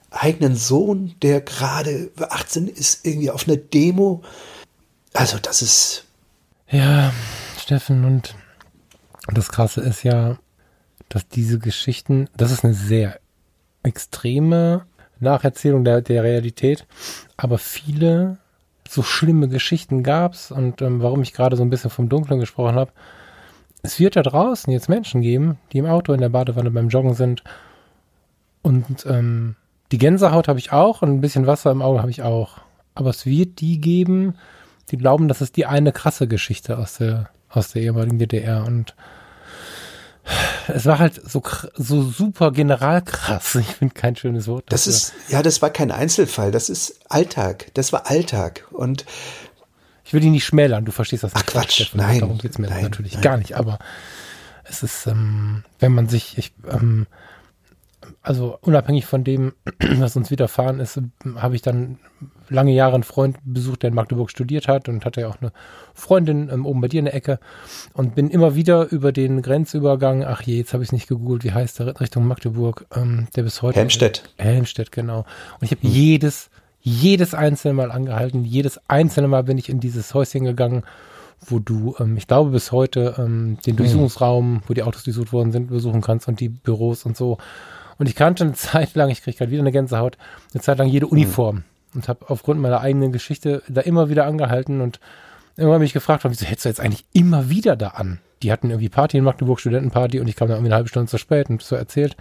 eigenen 0.09 0.55
Sohn, 0.55 1.15
der 1.21 1.41
gerade 1.41 2.11
18 2.17 2.67
ist, 2.67 3.05
irgendwie 3.05 3.29
auf 3.29 3.47
einer 3.47 3.57
Demo. 3.57 4.23
Also 5.13 5.37
das 5.37 5.61
ist. 5.61 6.05
Ja, 6.69 7.11
Steffen, 7.59 8.05
und 8.05 8.35
das 9.27 9.49
Krasse 9.49 9.81
ist 9.81 10.03
ja, 10.03 10.37
dass 11.09 11.27
diese 11.27 11.59
Geschichten, 11.59 12.29
das 12.37 12.51
ist 12.51 12.63
eine 12.63 12.73
sehr 12.73 13.19
extreme 13.83 14.85
Nacherzählung 15.23 15.83
der, 15.83 16.01
der 16.01 16.23
Realität. 16.23 16.85
Aber 17.37 17.57
viele 17.57 18.37
so 18.87 19.01
schlimme 19.01 19.47
Geschichten 19.47 20.03
gab's 20.03 20.51
und 20.51 20.81
ähm, 20.81 21.01
warum 21.01 21.21
ich 21.21 21.33
gerade 21.33 21.55
so 21.55 21.63
ein 21.63 21.69
bisschen 21.69 21.89
vom 21.89 22.09
Dunklen 22.09 22.39
gesprochen 22.39 22.75
habe. 22.75 22.91
Es 23.81 23.99
wird 23.99 24.15
da 24.15 24.21
draußen 24.21 24.71
jetzt 24.71 24.87
Menschen 24.87 25.21
geben, 25.21 25.57
die 25.71 25.79
im 25.79 25.85
Auto 25.85 26.13
in 26.13 26.21
der 26.21 26.29
Badewanne 26.29 26.71
beim 26.71 26.89
Joggen 26.89 27.15
sind 27.15 27.43
und 28.61 29.05
ähm, 29.05 29.55
die 29.91 29.97
Gänsehaut 29.97 30.47
habe 30.47 30.59
ich 30.59 30.71
auch 30.71 31.01
und 31.01 31.09
ein 31.09 31.21
bisschen 31.21 31.47
Wasser 31.47 31.71
im 31.71 31.81
Auge 31.81 31.99
habe 31.99 32.11
ich 32.11 32.23
auch. 32.23 32.59
Aber 32.95 33.09
es 33.09 33.25
wird 33.25 33.59
die 33.59 33.79
geben, 33.79 34.35
die 34.91 34.97
glauben, 34.97 35.27
das 35.27 35.41
ist 35.41 35.57
die 35.57 35.65
eine 35.65 35.91
krasse 35.91 36.27
Geschichte 36.27 36.77
aus 36.77 36.97
der 36.97 37.29
aus 37.55 37.71
der 37.71 37.83
ehemaligen 37.83 38.17
DDR 38.17 38.65
und 38.65 38.95
es 40.67 40.85
war 40.85 40.99
halt 40.99 41.21
so, 41.29 41.41
so 41.75 42.03
super 42.03 42.51
generalkrass. 42.51 43.55
Ich 43.63 43.67
finde 43.67 43.93
kein 43.93 44.15
schönes 44.15 44.47
Wort. 44.47 44.65
Dafür. 44.65 44.75
Das 44.75 44.87
ist, 44.87 45.13
ja, 45.29 45.41
das 45.41 45.61
war 45.61 45.69
kein 45.69 45.91
Einzelfall. 45.91 46.51
Das 46.51 46.69
ist 46.69 46.99
Alltag. 47.09 47.71
Das 47.73 47.93
war 47.93 48.09
Alltag. 48.09 48.67
Und 48.71 49.05
ich 50.05 50.13
will 50.13 50.23
ihn 50.23 50.31
nicht 50.31 50.45
schmälern. 50.45 50.85
Du 50.85 50.91
verstehst 50.91 51.23
das 51.23 51.33
nicht. 51.33 51.43
Ach 51.45 51.51
Quatsch. 51.51 51.73
Steffen. 51.73 51.97
Nein. 51.97 52.19
Darum 52.19 52.37
geht's 52.37 52.57
mir 52.57 52.69
nein, 52.69 52.83
natürlich 52.83 53.13
nein. 53.13 53.21
gar 53.21 53.37
nicht. 53.37 53.55
Aber 53.55 53.79
es 54.63 54.83
ist, 54.83 55.07
ähm, 55.07 55.63
wenn 55.79 55.93
man 55.93 56.07
sich, 56.07 56.37
ich, 56.37 56.53
ähm, 56.69 57.07
also 58.21 58.57
unabhängig 58.61 59.05
von 59.05 59.23
dem, 59.23 59.53
was 59.79 60.15
uns 60.15 60.31
widerfahren 60.31 60.79
ist, 60.79 60.99
habe 61.35 61.55
ich 61.55 61.61
dann 61.61 61.99
lange 62.49 62.73
Jahre 62.73 62.95
einen 62.95 63.03
Freund 63.03 63.37
besucht, 63.43 63.83
der 63.83 63.89
in 63.89 63.93
Magdeburg 63.93 64.29
studiert 64.29 64.67
hat 64.67 64.89
und 64.89 65.05
hatte 65.05 65.21
ja 65.21 65.27
auch 65.27 65.41
eine 65.41 65.51
Freundin 65.93 66.49
ähm, 66.51 66.65
oben 66.65 66.81
bei 66.81 66.87
dir 66.87 66.99
in 66.99 67.05
der 67.05 67.15
Ecke 67.15 67.39
und 67.93 68.15
bin 68.15 68.29
immer 68.29 68.55
wieder 68.55 68.91
über 68.91 69.11
den 69.11 69.41
Grenzübergang, 69.41 70.23
ach 70.23 70.41
je, 70.41 70.57
jetzt 70.57 70.73
habe 70.73 70.83
ich 70.83 70.89
es 70.89 70.93
nicht 70.93 71.07
gegoogelt, 71.07 71.43
wie 71.43 71.51
heißt 71.51 71.79
der, 71.79 71.99
Richtung 71.99 72.27
Magdeburg, 72.27 72.85
ähm, 72.95 73.27
der 73.35 73.43
bis 73.43 73.61
heute. 73.61 73.79
Helmstedt. 73.79 74.23
Helmstedt, 74.37 74.91
genau. 74.91 75.19
Und 75.59 75.63
ich 75.63 75.71
habe 75.71 75.81
hm. 75.81 75.89
jedes, 75.89 76.49
jedes 76.81 77.33
einzelne 77.33 77.73
Mal 77.73 77.91
angehalten, 77.91 78.43
jedes 78.43 78.79
einzelne 78.87 79.27
Mal 79.27 79.43
bin 79.43 79.57
ich 79.57 79.69
in 79.69 79.79
dieses 79.79 80.13
Häuschen 80.13 80.43
gegangen, 80.43 80.83
wo 81.45 81.59
du, 81.59 81.95
ähm, 81.99 82.17
ich 82.17 82.27
glaube 82.27 82.51
bis 82.51 82.71
heute, 82.71 83.15
ähm, 83.17 83.57
den 83.65 83.71
hm. 83.71 83.77
Durchsuchungsraum, 83.77 84.63
wo 84.67 84.73
die 84.73 84.83
Autos 84.83 85.03
durchsucht 85.03 85.33
worden 85.33 85.51
sind, 85.51 85.67
besuchen 85.67 86.01
kannst 86.01 86.27
und 86.27 86.39
die 86.39 86.49
Büros 86.49 87.05
und 87.05 87.17
so. 87.17 87.37
Und 87.97 88.09
ich 88.09 88.15
kannte 88.15 88.43
eine 88.43 88.53
Zeit 88.53 88.95
lang, 88.95 89.09
ich 89.09 89.21
kriege 89.21 89.37
gerade 89.37 89.51
wieder 89.51 89.61
eine 89.61 89.71
Gänsehaut, 89.71 90.17
eine 90.53 90.61
Zeit 90.61 90.77
lang 90.77 90.87
jede 90.87 91.07
Uniform. 91.07 91.57
Mhm. 91.57 91.63
Und 91.95 92.07
habe 92.07 92.25
aufgrund 92.29 92.59
meiner 92.59 92.81
eigenen 92.81 93.11
Geschichte 93.11 93.61
da 93.67 93.81
immer 93.81 94.09
wieder 94.09 94.25
angehalten 94.25 94.81
und 94.81 94.99
irgendwann 95.57 95.81
mich 95.81 95.93
gefragt, 95.93 96.23
wieso 96.27 96.45
hältst 96.45 96.65
du 96.65 96.69
jetzt 96.69 96.79
eigentlich 96.79 97.05
immer 97.13 97.49
wieder 97.49 97.75
da 97.75 97.89
an? 97.89 98.19
Die 98.41 98.51
hatten 98.51 98.69
irgendwie 98.69 98.89
Party 98.89 99.17
in 99.17 99.23
Magdeburg, 99.23 99.59
Studentenparty, 99.59 100.19
und 100.19 100.27
ich 100.27 100.35
kam 100.35 100.47
da 100.47 100.55
irgendwie 100.55 100.69
eine 100.69 100.75
halbe 100.75 100.89
Stunde 100.89 101.09
zu 101.09 101.17
spät 101.17 101.49
und 101.49 101.61
so 101.61 101.75
erzählt. 101.75 102.15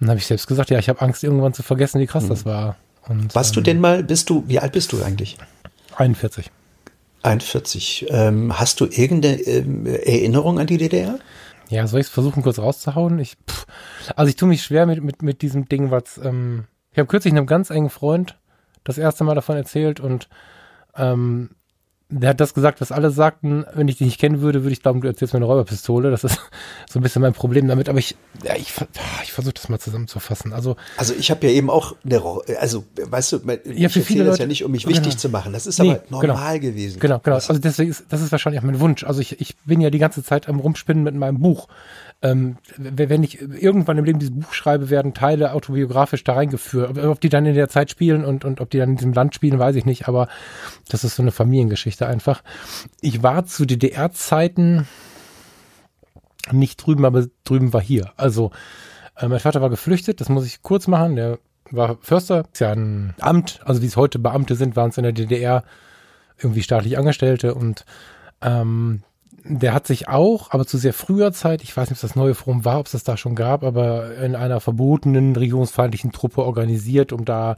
Und 0.00 0.06
dann 0.06 0.10
habe 0.10 0.18
ich 0.18 0.26
selbst 0.26 0.46
gesagt, 0.46 0.70
ja, 0.70 0.78
ich 0.78 0.88
habe 0.88 1.00
Angst, 1.00 1.22
irgendwann 1.22 1.52
zu 1.52 1.62
vergessen, 1.62 2.00
wie 2.00 2.06
krass 2.06 2.24
mhm. 2.24 2.28
das 2.30 2.44
war. 2.44 2.76
Und, 3.08 3.34
Warst 3.34 3.50
ähm, 3.50 3.54
du 3.54 3.60
denn 3.62 3.80
mal, 3.80 4.02
bist 4.02 4.30
du, 4.30 4.44
wie 4.46 4.58
alt 4.58 4.72
bist 4.72 4.92
du 4.92 5.02
eigentlich? 5.02 5.36
41. 5.96 6.50
41. 7.22 8.06
Ähm, 8.10 8.58
hast 8.58 8.80
du 8.80 8.86
irgendeine 8.86 9.40
ähm, 9.40 9.86
Erinnerung 9.86 10.58
an 10.58 10.66
die 10.66 10.78
DDR? 10.78 11.18
Ja, 11.68 11.86
soll 11.86 12.00
ich 12.00 12.06
es 12.06 12.12
versuchen, 12.12 12.42
kurz 12.42 12.58
rauszuhauen? 12.58 13.18
Ich, 13.18 13.36
pff, 13.48 13.66
also 14.16 14.28
ich 14.28 14.36
tue 14.36 14.48
mich 14.48 14.62
schwer 14.62 14.86
mit, 14.86 15.02
mit, 15.02 15.22
mit 15.22 15.42
diesem 15.42 15.68
Ding, 15.68 15.90
was, 15.90 16.18
ähm, 16.22 16.64
ich 16.92 16.98
habe 16.98 17.08
kürzlich 17.08 17.34
einem 17.34 17.46
ganz 17.46 17.70
engen 17.70 17.90
Freund 17.90 18.38
das 18.84 18.98
erste 18.98 19.24
Mal 19.24 19.34
davon 19.34 19.56
erzählt 19.56 20.00
und 20.00 20.28
ähm, 20.96 21.50
der 22.10 22.30
hat 22.30 22.40
das 22.40 22.54
gesagt, 22.54 22.80
was 22.80 22.90
alle 22.90 23.10
sagten. 23.10 23.66
Wenn 23.74 23.86
ich 23.86 23.98
dich 23.98 24.06
nicht 24.06 24.18
kennen 24.18 24.40
würde, 24.40 24.62
würde 24.62 24.72
ich 24.72 24.80
glauben, 24.80 25.02
du 25.02 25.08
erzählst 25.08 25.34
mir 25.34 25.38
eine 25.38 25.46
Räuberpistole. 25.46 26.10
Das 26.10 26.24
ist 26.24 26.40
so 26.88 26.98
ein 26.98 27.02
bisschen 27.02 27.20
mein 27.20 27.34
Problem 27.34 27.68
damit. 27.68 27.90
Aber 27.90 27.98
ich, 27.98 28.16
ja, 28.42 28.56
ich, 28.56 28.72
ich 29.22 29.32
versuche 29.32 29.52
das 29.52 29.68
mal 29.68 29.78
zusammenzufassen. 29.78 30.54
Also, 30.54 30.76
also 30.96 31.12
ich 31.12 31.30
habe 31.30 31.46
ja 31.46 31.52
eben 31.52 31.68
auch 31.68 31.96
eine, 32.04 32.22
also 32.60 32.84
weißt 32.96 33.32
du, 33.32 33.40
ich 33.64 33.78
ja, 33.78 33.88
für 33.90 34.00
viele 34.00 34.24
das 34.24 34.32
Leute, 34.32 34.42
ja 34.44 34.46
nicht, 34.46 34.64
um 34.64 34.72
mich 34.72 34.84
genau. 34.84 34.96
wichtig 34.96 35.18
zu 35.18 35.28
machen. 35.28 35.52
Das 35.52 35.66
ist 35.66 35.78
nee, 35.80 35.90
aber 35.90 35.98
genau. 35.98 36.22
normal 36.22 36.60
genau. 36.60 36.72
gewesen. 36.72 36.98
Genau, 36.98 37.18
genau. 37.18 37.36
Also 37.36 37.58
deswegen 37.58 37.90
ist, 37.90 38.06
das 38.08 38.22
ist 38.22 38.32
wahrscheinlich 38.32 38.60
auch 38.60 38.66
mein 38.66 38.80
Wunsch. 38.80 39.04
Also 39.04 39.20
ich, 39.20 39.38
ich 39.40 39.56
bin 39.58 39.82
ja 39.82 39.90
die 39.90 39.98
ganze 39.98 40.24
Zeit 40.24 40.48
am 40.48 40.60
Rumspinnen 40.60 41.04
mit 41.04 41.14
meinem 41.14 41.40
Buch 41.40 41.68
ähm, 42.20 42.56
wenn 42.76 43.22
ich 43.22 43.40
irgendwann 43.40 43.98
im 43.98 44.04
Leben 44.04 44.18
dieses 44.18 44.34
Buch 44.34 44.52
schreibe, 44.52 44.90
werden 44.90 45.14
Teile 45.14 45.52
autobiografisch 45.52 46.24
da 46.24 46.34
reingeführt. 46.34 46.98
Ob 46.98 47.20
die 47.20 47.28
dann 47.28 47.46
in 47.46 47.54
der 47.54 47.68
Zeit 47.68 47.90
spielen 47.90 48.24
und, 48.24 48.44
und 48.44 48.60
ob 48.60 48.70
die 48.70 48.78
dann 48.78 48.90
in 48.90 48.96
diesem 48.96 49.12
Land 49.12 49.34
spielen, 49.34 49.58
weiß 49.58 49.76
ich 49.76 49.84
nicht, 49.84 50.08
aber 50.08 50.28
das 50.88 51.04
ist 51.04 51.14
so 51.14 51.22
eine 51.22 51.30
Familiengeschichte 51.30 52.06
einfach. 52.06 52.42
Ich 53.00 53.22
war 53.22 53.46
zu 53.46 53.66
DDR-Zeiten 53.66 54.88
nicht 56.50 56.84
drüben, 56.84 57.04
aber 57.04 57.26
drüben 57.44 57.72
war 57.72 57.80
hier. 57.80 58.12
Also 58.16 58.50
äh, 59.16 59.28
mein 59.28 59.40
Vater 59.40 59.60
war 59.60 59.70
geflüchtet, 59.70 60.20
das 60.20 60.28
muss 60.28 60.46
ich 60.46 60.62
kurz 60.62 60.88
machen, 60.88 61.14
der 61.14 61.38
war 61.70 61.98
Förster, 62.00 62.46
ist 62.52 62.60
ja 62.60 62.72
ein 62.72 63.14
Amt, 63.20 63.60
also 63.64 63.82
wie 63.82 63.86
es 63.86 63.96
heute 63.96 64.18
Beamte 64.18 64.56
sind, 64.56 64.74
waren 64.74 64.90
es 64.90 64.98
in 64.98 65.04
der 65.04 65.12
DDR 65.12 65.62
irgendwie 66.38 66.62
staatlich 66.62 66.98
Angestellte 66.98 67.54
und 67.54 67.84
ähm, 68.40 69.02
der 69.48 69.72
hat 69.74 69.86
sich 69.86 70.08
auch, 70.08 70.50
aber 70.50 70.66
zu 70.66 70.78
sehr 70.78 70.92
früher 70.92 71.32
Zeit, 71.32 71.62
ich 71.62 71.76
weiß 71.76 71.90
nicht, 71.90 71.98
ob 71.98 72.08
das 72.08 72.16
neue 72.16 72.34
Forum 72.34 72.64
war, 72.64 72.80
ob 72.80 72.86
es 72.86 72.92
das 72.92 73.04
da 73.04 73.16
schon 73.16 73.34
gab, 73.34 73.64
aber 73.64 74.16
in 74.16 74.36
einer 74.36 74.60
verbotenen 74.60 75.34
regierungsfeindlichen 75.34 76.12
Truppe 76.12 76.44
organisiert, 76.44 77.12
um 77.12 77.24
da 77.24 77.56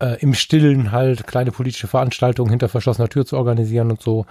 äh, 0.00 0.20
im 0.20 0.34
Stillen 0.34 0.90
halt 0.90 1.26
kleine 1.26 1.52
politische 1.52 1.86
Veranstaltungen 1.86 2.50
hinter 2.50 2.68
verschlossener 2.68 3.08
Tür 3.08 3.24
zu 3.24 3.36
organisieren 3.36 3.90
und 3.90 4.02
so. 4.02 4.26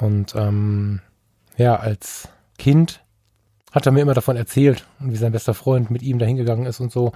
Und 0.00 0.34
ähm, 0.34 1.00
ja, 1.56 1.76
als 1.76 2.28
Kind 2.58 3.00
hat 3.72 3.86
er 3.86 3.92
mir 3.92 4.00
immer 4.00 4.14
davon 4.14 4.36
erzählt 4.36 4.86
und 5.00 5.12
wie 5.12 5.16
sein 5.16 5.32
bester 5.32 5.54
Freund 5.54 5.90
mit 5.90 6.02
ihm 6.02 6.18
dahin 6.18 6.36
gegangen 6.36 6.66
ist 6.66 6.80
und 6.80 6.90
so. 6.90 7.12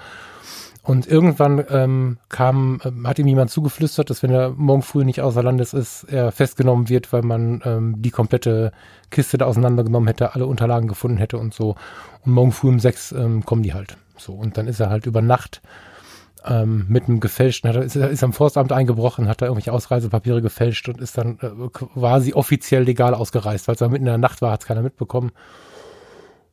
Und 0.85 1.07
irgendwann 1.07 1.65
ähm, 1.71 2.19
kam, 2.29 2.81
ähm, 2.85 3.07
hat 3.07 3.19
ihm 3.21 3.29
jemand 3.29 3.51
zugeflüstert, 3.51 4.11
dass 4.11 4.23
wenn 4.25 4.33
er 4.33 4.51
morgen 4.51 4.83
früh 4.83 5.05
nicht 5.05 5.21
außer 5.21 5.43
Landes 5.43 5.75
ist, 5.75 6.05
er 6.05 6.33
festgenommen 6.33 6.89
wird, 6.89 7.13
weil 7.13 7.23
man 7.23 7.63
ähm, 7.65 8.03
die 8.03 8.11
komplette 8.11 8.73
Kiste 9.11 9.39
da 9.39 9.47
auseinandergenommen 9.47 10.09
hätte, 10.09 10.35
alle 10.35 10.47
Unterlagen 10.47 10.89
gefunden 10.89 11.19
hätte 11.19 11.39
und 11.39 11.55
so. 11.55 11.77
Und 12.25 12.33
morgen 12.33 12.51
früh 12.51 12.69
um 12.69 12.81
sechs 12.81 13.13
ähm, 13.13 13.45
kommen 13.45 13.63
die 13.63 13.75
halt. 13.75 13.97
So. 14.17 14.33
Und 14.33 14.59
dann 14.59 14.67
ist 14.67 14.81
er 14.81 14.91
halt 14.91 15.07
über 15.07 15.23
Nacht 15.23 15.63
ähm, 16.45 16.87
mit 16.89 17.09
einem 17.09 17.21
gefälschten, 17.21 17.69
hat 17.69 17.77
er, 17.77 17.83
ist, 17.85 17.95
ist 17.95 18.25
am 18.25 18.33
Forstamt 18.33 18.73
eingebrochen, 18.73 19.29
hat 19.29 19.41
da 19.41 19.47
irgendwelche 19.47 19.73
Ausreisepapiere 19.73 20.43
gefälscht 20.43 20.89
und 20.89 21.01
ist 21.01 21.17
dann 21.17 21.39
äh, 21.41 21.69
quasi 21.73 22.33
offiziell 22.33 22.83
legal 22.83 23.15
ausgereist, 23.15 23.69
weil 23.69 23.77
es 23.77 23.81
mitten 23.81 23.97
in 23.97 24.05
der 24.07 24.19
Nacht 24.19 24.43
war, 24.43 24.51
hat 24.51 24.63
es 24.63 24.67
keiner 24.67 24.83
mitbekommen. 24.83 25.31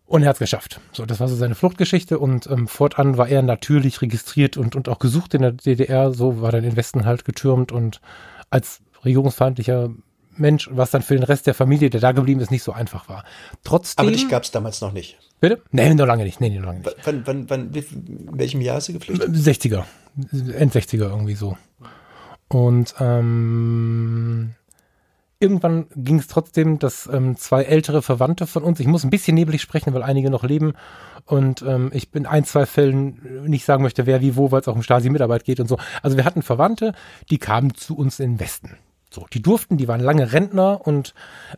Und 0.09 0.23
er 0.23 0.29
hat 0.29 0.37
es 0.37 0.39
geschafft. 0.39 0.81
So, 0.91 1.05
das 1.05 1.19
war 1.19 1.27
so 1.27 1.35
seine 1.35 1.53
Fluchtgeschichte 1.53 2.17
und 2.17 2.47
ähm, 2.47 2.67
fortan 2.67 3.17
war 3.17 3.29
er 3.29 3.43
natürlich 3.43 4.01
registriert 4.01 4.57
und, 4.57 4.75
und 4.75 4.89
auch 4.89 4.97
gesucht 4.97 5.35
in 5.35 5.43
der 5.43 5.51
DDR. 5.51 6.11
So 6.13 6.41
war 6.41 6.51
dann 6.51 6.63
in 6.63 6.75
Westen 6.75 7.05
halt 7.05 7.25
getürmt 7.25 7.71
und 7.71 8.01
als 8.49 8.81
regierungsfeindlicher 9.05 9.91
Mensch, 10.35 10.67
was 10.71 10.89
dann 10.89 11.03
für 11.03 11.13
den 11.13 11.21
Rest 11.21 11.45
der 11.45 11.53
Familie, 11.53 11.91
der 11.91 12.01
da 12.01 12.11
geblieben 12.11 12.41
ist, 12.41 12.49
nicht 12.49 12.63
so 12.63 12.71
einfach 12.71 13.07
war. 13.07 13.23
Trotzdem. 13.63 14.07
Aber 14.07 14.11
dich 14.11 14.27
gab 14.27 14.43
es 14.43 14.49
damals 14.49 14.81
noch 14.81 14.93
nicht. 14.93 15.19
Bitte? 15.41 15.61
Nee, 15.71 15.93
noch 15.93 16.07
lange 16.07 16.23
nicht. 16.23 16.41
Nee, 16.41 16.49
noch 16.49 16.65
lange 16.65 16.79
nicht. 16.79 16.95
Wann, 17.03 17.27
wann, 17.27 17.49
wann, 17.51 17.71
in 17.71 18.29
welchem 18.31 18.61
Jahr 18.61 18.79
ist 18.79 18.85
sie 18.85 18.93
geflüchtet? 18.93 19.29
60er. 19.29 19.83
End 20.55 20.73
60er 20.73 21.09
irgendwie 21.09 21.35
so. 21.35 21.55
Und 22.47 22.95
ähm, 22.99 24.55
irgendwann 25.39 25.87
ging 25.95 26.19
es 26.19 26.27
trotzdem, 26.27 26.79
dass 26.79 27.07
ähm, 27.11 27.37
zwei 27.37 27.63
ältere 27.63 28.01
Verwandte 28.01 28.45
von 28.45 28.63
uns, 28.63 28.79
ich 28.79 28.87
muss 28.87 29.03
ein 29.03 29.09
bisschen 29.09 29.35
nebelig 29.35 29.61
sprechen, 29.61 29.93
weil 29.93 30.03
einige 30.03 30.29
noch 30.29 30.43
leben 30.43 30.73
und 31.25 31.61
ähm, 31.61 31.91
ich 31.93 32.13
in 32.13 32.25
ein, 32.25 32.43
zwei 32.43 32.65
Fällen 32.65 33.45
nicht 33.47 33.65
sagen 33.65 33.83
möchte, 33.83 34.05
wer 34.05 34.21
wie 34.21 34.35
wo, 34.35 34.51
weil 34.51 34.61
es 34.61 34.67
auch 34.67 34.75
um 34.75 34.83
Stasi-Mitarbeit 34.83 35.45
geht 35.45 35.59
und 35.59 35.67
so. 35.67 35.77
Also 36.01 36.17
wir 36.17 36.25
hatten 36.25 36.41
Verwandte, 36.41 36.93
die 37.29 37.37
kamen 37.37 37.73
zu 37.73 37.97
uns 37.97 38.19
in 38.19 38.33
den 38.33 38.39
Westen. 38.39 38.77
So, 39.11 39.25
die 39.33 39.41
durften, 39.41 39.77
die 39.77 39.87
waren 39.87 40.01
lange 40.01 40.33
Rentner 40.33 40.85
und 40.85 41.15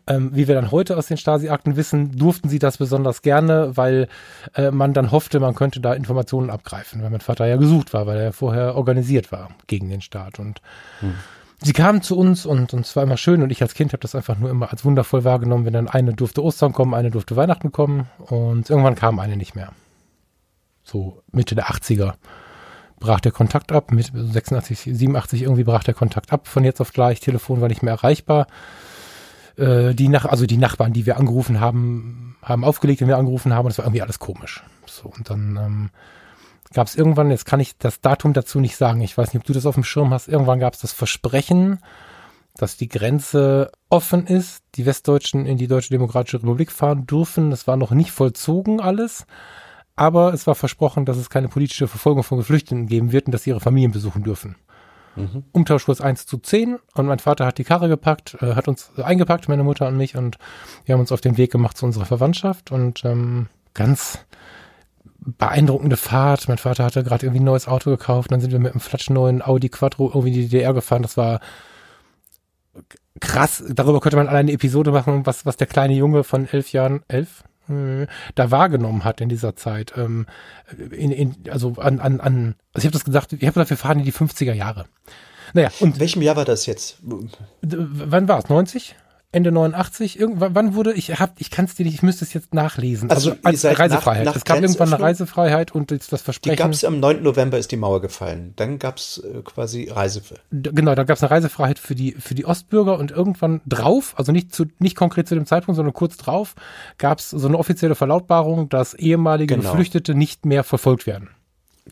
ähm, 0.07 0.29
wie 0.33 0.47
wir 0.47 0.55
dann 0.55 0.71
heute 0.71 0.95
aus 0.95 1.07
den 1.07 1.17
Stasi-Akten 1.17 1.75
wissen, 1.75 2.17
durften 2.17 2.47
sie 2.47 2.59
das 2.59 2.77
besonders 2.77 3.23
gerne, 3.23 3.75
weil 3.75 4.07
äh, 4.55 4.71
man 4.71 4.93
dann 4.93 5.11
hoffte, 5.11 5.41
man 5.41 5.55
könnte 5.55 5.81
da 5.81 5.93
Informationen 5.93 6.49
abgreifen, 6.49 7.01
weil 7.01 7.09
mein 7.09 7.19
Vater 7.19 7.47
ja 7.47 7.57
gesucht 7.57 7.93
war, 7.93 8.05
weil 8.05 8.19
er 8.19 8.31
vorher 8.31 8.75
organisiert 8.75 9.33
war 9.33 9.49
gegen 9.67 9.89
den 9.89 10.01
Staat 10.01 10.39
und 10.39 10.61
hm 10.99 11.15
sie 11.61 11.73
kamen 11.73 12.01
zu 12.01 12.17
uns 12.17 12.45
und, 12.45 12.73
und 12.73 12.85
es 12.85 12.95
war 12.95 13.03
immer 13.03 13.17
schön 13.17 13.41
und 13.41 13.51
ich 13.51 13.61
als 13.61 13.73
Kind 13.73 13.93
habe 13.93 14.01
das 14.01 14.15
einfach 14.15 14.37
nur 14.37 14.49
immer 14.49 14.71
als 14.71 14.83
wundervoll 14.83 15.23
wahrgenommen, 15.23 15.65
wenn 15.65 15.73
dann 15.73 15.87
eine 15.87 16.13
durfte 16.13 16.43
Ostern 16.43 16.73
kommen, 16.73 16.93
eine 16.93 17.11
durfte 17.11 17.35
Weihnachten 17.35 17.71
kommen 17.71 18.07
und 18.17 18.69
irgendwann 18.69 18.95
kam 18.95 19.19
eine 19.19 19.37
nicht 19.37 19.55
mehr. 19.55 19.71
So 20.83 21.21
Mitte 21.31 21.55
der 21.55 21.67
80er 21.67 22.13
brach 22.99 23.19
der 23.19 23.31
Kontakt 23.31 23.71
ab, 23.71 23.91
mit 23.91 24.11
86, 24.13 24.83
87 24.83 25.41
irgendwie 25.43 25.63
brach 25.63 25.83
der 25.83 25.93
Kontakt 25.93 26.31
ab, 26.31 26.47
von 26.47 26.63
jetzt 26.63 26.81
auf 26.81 26.93
gleich, 26.93 27.19
Telefon 27.19 27.61
war 27.61 27.67
nicht 27.67 27.83
mehr 27.83 27.93
erreichbar. 27.93 28.47
Äh, 29.57 29.93
die 29.93 30.07
nach, 30.07 30.25
also 30.25 30.45
die 30.45 30.57
Nachbarn, 30.57 30.93
die 30.93 31.05
wir 31.05 31.17
angerufen 31.17 31.59
haben, 31.59 32.37
haben 32.41 32.63
aufgelegt, 32.63 33.01
wenn 33.01 33.07
wir 33.07 33.17
angerufen 33.17 33.53
haben, 33.53 33.65
und 33.65 33.71
das 33.71 33.77
war 33.79 33.85
irgendwie 33.85 34.01
alles 34.01 34.19
komisch. 34.19 34.63
So, 34.85 35.09
und 35.09 35.29
dann 35.29 35.57
ähm, 35.57 35.89
gab 36.73 36.87
es 36.87 36.95
irgendwann, 36.95 37.31
jetzt 37.31 37.45
kann 37.45 37.59
ich 37.59 37.77
das 37.77 38.01
Datum 38.01 38.33
dazu 38.33 38.59
nicht 38.59 38.77
sagen, 38.77 39.01
ich 39.01 39.17
weiß 39.17 39.33
nicht, 39.33 39.41
ob 39.41 39.47
du 39.47 39.53
das 39.53 39.65
auf 39.65 39.75
dem 39.75 39.83
Schirm 39.83 40.11
hast, 40.11 40.27
irgendwann 40.27 40.59
gab 40.59 40.73
es 40.73 40.79
das 40.79 40.93
Versprechen, 40.93 41.79
dass 42.55 42.77
die 42.77 42.89
Grenze 42.89 43.71
offen 43.89 44.27
ist, 44.27 44.63
die 44.75 44.85
Westdeutschen 44.85 45.45
in 45.45 45.57
die 45.57 45.67
Deutsche 45.67 45.89
Demokratische 45.89 46.37
Republik 46.37 46.71
fahren 46.71 47.07
dürfen. 47.07 47.49
Das 47.49 47.65
war 47.65 47.77
noch 47.77 47.91
nicht 47.91 48.11
vollzogen 48.11 48.81
alles, 48.81 49.25
aber 49.95 50.33
es 50.33 50.47
war 50.47 50.55
versprochen, 50.55 51.05
dass 51.05 51.17
es 51.17 51.29
keine 51.29 51.47
politische 51.47 51.87
Verfolgung 51.87 52.23
von 52.23 52.37
Geflüchteten 52.37 52.87
geben 52.87 53.11
wird 53.11 53.27
und 53.27 53.31
dass 53.31 53.43
sie 53.43 53.51
ihre 53.51 53.61
Familien 53.61 53.91
besuchen 53.91 54.23
dürfen. 54.23 54.55
Mhm. 55.15 55.43
Umtauschkurs 55.51 56.01
1 56.01 56.25
zu 56.25 56.37
10 56.37 56.77
und 56.93 57.05
mein 57.05 57.19
Vater 57.19 57.45
hat 57.45 57.57
die 57.57 57.63
Karre 57.63 57.89
gepackt, 57.89 58.37
äh, 58.41 58.55
hat 58.55 58.67
uns 58.67 58.91
eingepackt, 58.97 59.49
meine 59.49 59.63
Mutter 59.63 59.87
und 59.87 59.97
mich 59.97 60.15
und 60.15 60.37
wir 60.85 60.93
haben 60.93 61.01
uns 61.01 61.11
auf 61.11 61.21
den 61.21 61.37
Weg 61.37 61.51
gemacht 61.51 61.77
zu 61.77 61.85
unserer 61.85 62.05
Verwandtschaft 62.05 62.71
und 62.71 63.03
ähm, 63.03 63.47
ganz 63.73 64.19
beeindruckende 65.21 65.97
Fahrt. 65.97 66.47
Mein 66.47 66.57
Vater 66.57 66.83
hatte 66.83 67.03
gerade 67.03 67.25
irgendwie 67.25 67.41
ein 67.41 67.45
neues 67.45 67.67
Auto 67.67 67.89
gekauft. 67.89 68.31
Dann 68.31 68.41
sind 68.41 68.51
wir 68.51 68.59
mit 68.59 68.73
einem 68.73 68.81
flatschneuen 68.81 69.41
Audi 69.41 69.69
Quattro 69.69 70.07
irgendwie 70.07 70.29
in 70.29 70.33
die 70.33 70.49
DDR 70.49 70.73
gefahren. 70.73 71.03
Das 71.03 71.17
war 71.17 71.39
krass. 73.19 73.63
Darüber 73.69 73.99
könnte 73.99 74.17
man 74.17 74.27
alleine 74.27 74.49
eine 74.49 74.53
Episode 74.53 74.91
machen, 74.91 75.25
was, 75.25 75.45
was 75.45 75.57
der 75.57 75.67
kleine 75.67 75.93
Junge 75.93 76.23
von 76.23 76.47
elf 76.47 76.71
Jahren, 76.71 77.03
elf? 77.07 77.43
Hm, 77.67 78.07
da 78.35 78.49
wahrgenommen 78.49 79.03
hat 79.03 79.21
in 79.21 79.29
dieser 79.29 79.55
Zeit. 79.55 79.93
Ähm, 79.95 80.25
in, 80.91 81.11
in, 81.11 81.35
also 81.49 81.73
an, 81.77 81.99
an, 81.99 82.19
an, 82.19 82.55
also 82.73 82.85
ich 82.85 82.85
habe 82.85 82.93
das 82.93 83.05
gesagt, 83.05 83.33
ich 83.33 83.41
habe 83.43 83.53
gesagt, 83.53 83.69
wir 83.69 83.77
fahren 83.77 83.99
in 83.99 84.05
die 84.05 84.13
50er 84.13 84.53
Jahre. 84.53 84.85
Naja, 85.53 85.69
und. 85.79 85.95
In 85.95 85.99
welchem 85.99 86.21
Jahr 86.21 86.35
war 86.35 86.45
das 86.45 86.65
jetzt? 86.65 86.97
Wann 87.01 88.27
war 88.27 88.39
es? 88.39 88.49
90? 88.49 88.95
Ende 89.33 89.51
89, 89.53 90.19
irgendwann 90.19 90.55
wann 90.55 90.75
wurde, 90.75 90.91
ich 90.91 91.19
hab, 91.19 91.39
ich 91.39 91.51
kann 91.51 91.63
es 91.63 91.75
dir 91.75 91.85
nicht, 91.85 91.95
ich 91.95 92.03
müsste 92.03 92.25
es 92.25 92.33
jetzt 92.33 92.53
nachlesen. 92.53 93.09
Also, 93.09 93.31
also 93.43 93.67
als 93.69 93.79
Reisefreiheit. 93.79 94.25
Nach, 94.25 94.33
nach 94.33 94.35
es 94.35 94.43
gab 94.43 94.61
irgendwann 94.61 94.93
eine 94.93 95.01
Reisefreiheit 95.01 95.71
und 95.73 95.91
das 95.91 96.07
Versprechen. 96.21 96.55
Die 96.55 96.61
gab 96.61 96.71
es 96.71 96.83
am 96.83 96.99
9. 96.99 97.23
November 97.23 97.57
ist 97.57 97.71
die 97.71 97.77
Mauer 97.77 98.01
gefallen. 98.01 98.51
Dann 98.57 98.77
gab 98.77 98.97
es 98.97 99.19
äh, 99.19 99.41
quasi 99.43 99.89
Reisefreiheit. 99.89 100.43
Genau, 100.51 100.95
dann 100.95 101.05
gab 101.05 101.15
es 101.15 101.23
eine 101.23 101.31
Reisefreiheit 101.31 101.79
für 101.79 101.95
die, 101.95 102.11
für 102.11 102.35
die 102.35 102.45
Ostbürger 102.45 102.99
und 102.99 103.11
irgendwann 103.11 103.61
drauf, 103.65 104.15
also 104.17 104.33
nicht 104.33 104.53
zu, 104.53 104.65
nicht 104.79 104.97
konkret 104.97 105.29
zu 105.29 105.35
dem 105.35 105.45
Zeitpunkt, 105.45 105.77
sondern 105.77 105.93
kurz 105.93 106.17
drauf, 106.17 106.55
gab 106.97 107.19
es 107.19 107.29
so 107.29 107.47
eine 107.47 107.57
offizielle 107.57 107.95
Verlautbarung, 107.95 108.67
dass 108.67 108.93
ehemalige 108.93 109.55
genau. 109.55 109.69
Geflüchtete 109.69 110.13
nicht 110.13 110.45
mehr 110.45 110.65
verfolgt 110.65 111.07
werden. 111.07 111.29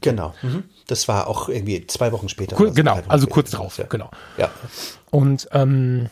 Genau. 0.02 0.34
Mhm. 0.42 0.64
Das 0.88 1.08
war 1.08 1.28
auch 1.28 1.50
irgendwie 1.50 1.88
zwei 1.88 2.12
Wochen 2.12 2.30
später. 2.30 2.56
Kur 2.56 2.74
genau, 2.74 3.00
also 3.08 3.28
kurz 3.28 3.52
drauf, 3.52 3.78
ja. 3.78 3.86
genau. 3.86 4.10
Ja. 4.38 4.50
Und 5.10 5.48
ähm, 5.52 6.10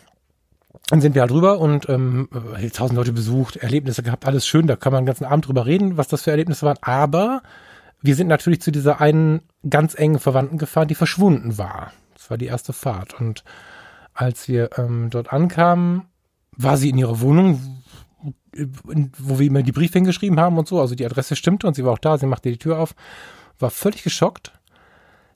dann 0.89 1.01
sind 1.01 1.15
wir 1.15 1.21
halt 1.21 1.31
drüber 1.31 1.59
und 1.59 1.89
ähm, 1.89 2.29
tausend 2.73 2.97
Leute 2.97 3.11
besucht, 3.11 3.57
Erlebnisse 3.57 4.03
gehabt, 4.03 4.25
alles 4.25 4.47
schön, 4.47 4.67
da 4.67 4.75
kann 4.75 4.93
man 4.93 5.03
den 5.03 5.07
ganzen 5.07 5.25
Abend 5.25 5.47
drüber 5.47 5.65
reden, 5.65 5.97
was 5.97 6.07
das 6.07 6.23
für 6.23 6.31
Erlebnisse 6.31 6.65
waren. 6.65 6.77
Aber 6.81 7.41
wir 8.01 8.15
sind 8.15 8.27
natürlich 8.27 8.61
zu 8.61 8.71
dieser 8.71 9.01
einen 9.01 9.41
ganz 9.69 9.95
engen 9.95 10.19
Verwandten 10.19 10.57
gefahren, 10.57 10.87
die 10.87 10.95
verschwunden 10.95 11.57
war. 11.57 11.91
Das 12.15 12.29
war 12.29 12.37
die 12.37 12.45
erste 12.45 12.71
Fahrt. 12.71 13.19
Und 13.19 13.43
als 14.13 14.47
wir 14.47 14.69
ähm, 14.77 15.09
dort 15.09 15.33
ankamen, 15.33 16.03
war 16.55 16.77
sie 16.77 16.89
in 16.89 16.97
ihrer 16.97 17.19
Wohnung, 17.19 17.83
wo 19.19 19.39
wir 19.39 19.45
immer 19.45 19.63
die 19.63 19.73
Briefe 19.73 19.99
hingeschrieben 19.99 20.39
haben 20.39 20.57
und 20.57 20.67
so. 20.67 20.79
Also 20.79 20.95
die 20.95 21.05
Adresse 21.05 21.35
stimmte 21.35 21.67
und 21.67 21.75
sie 21.75 21.83
war 21.83 21.93
auch 21.93 21.99
da, 21.99 22.17
sie 22.17 22.27
machte 22.27 22.49
die 22.49 22.57
Tür 22.57 22.79
auf, 22.79 22.95
war 23.59 23.71
völlig 23.71 24.03
geschockt 24.03 24.53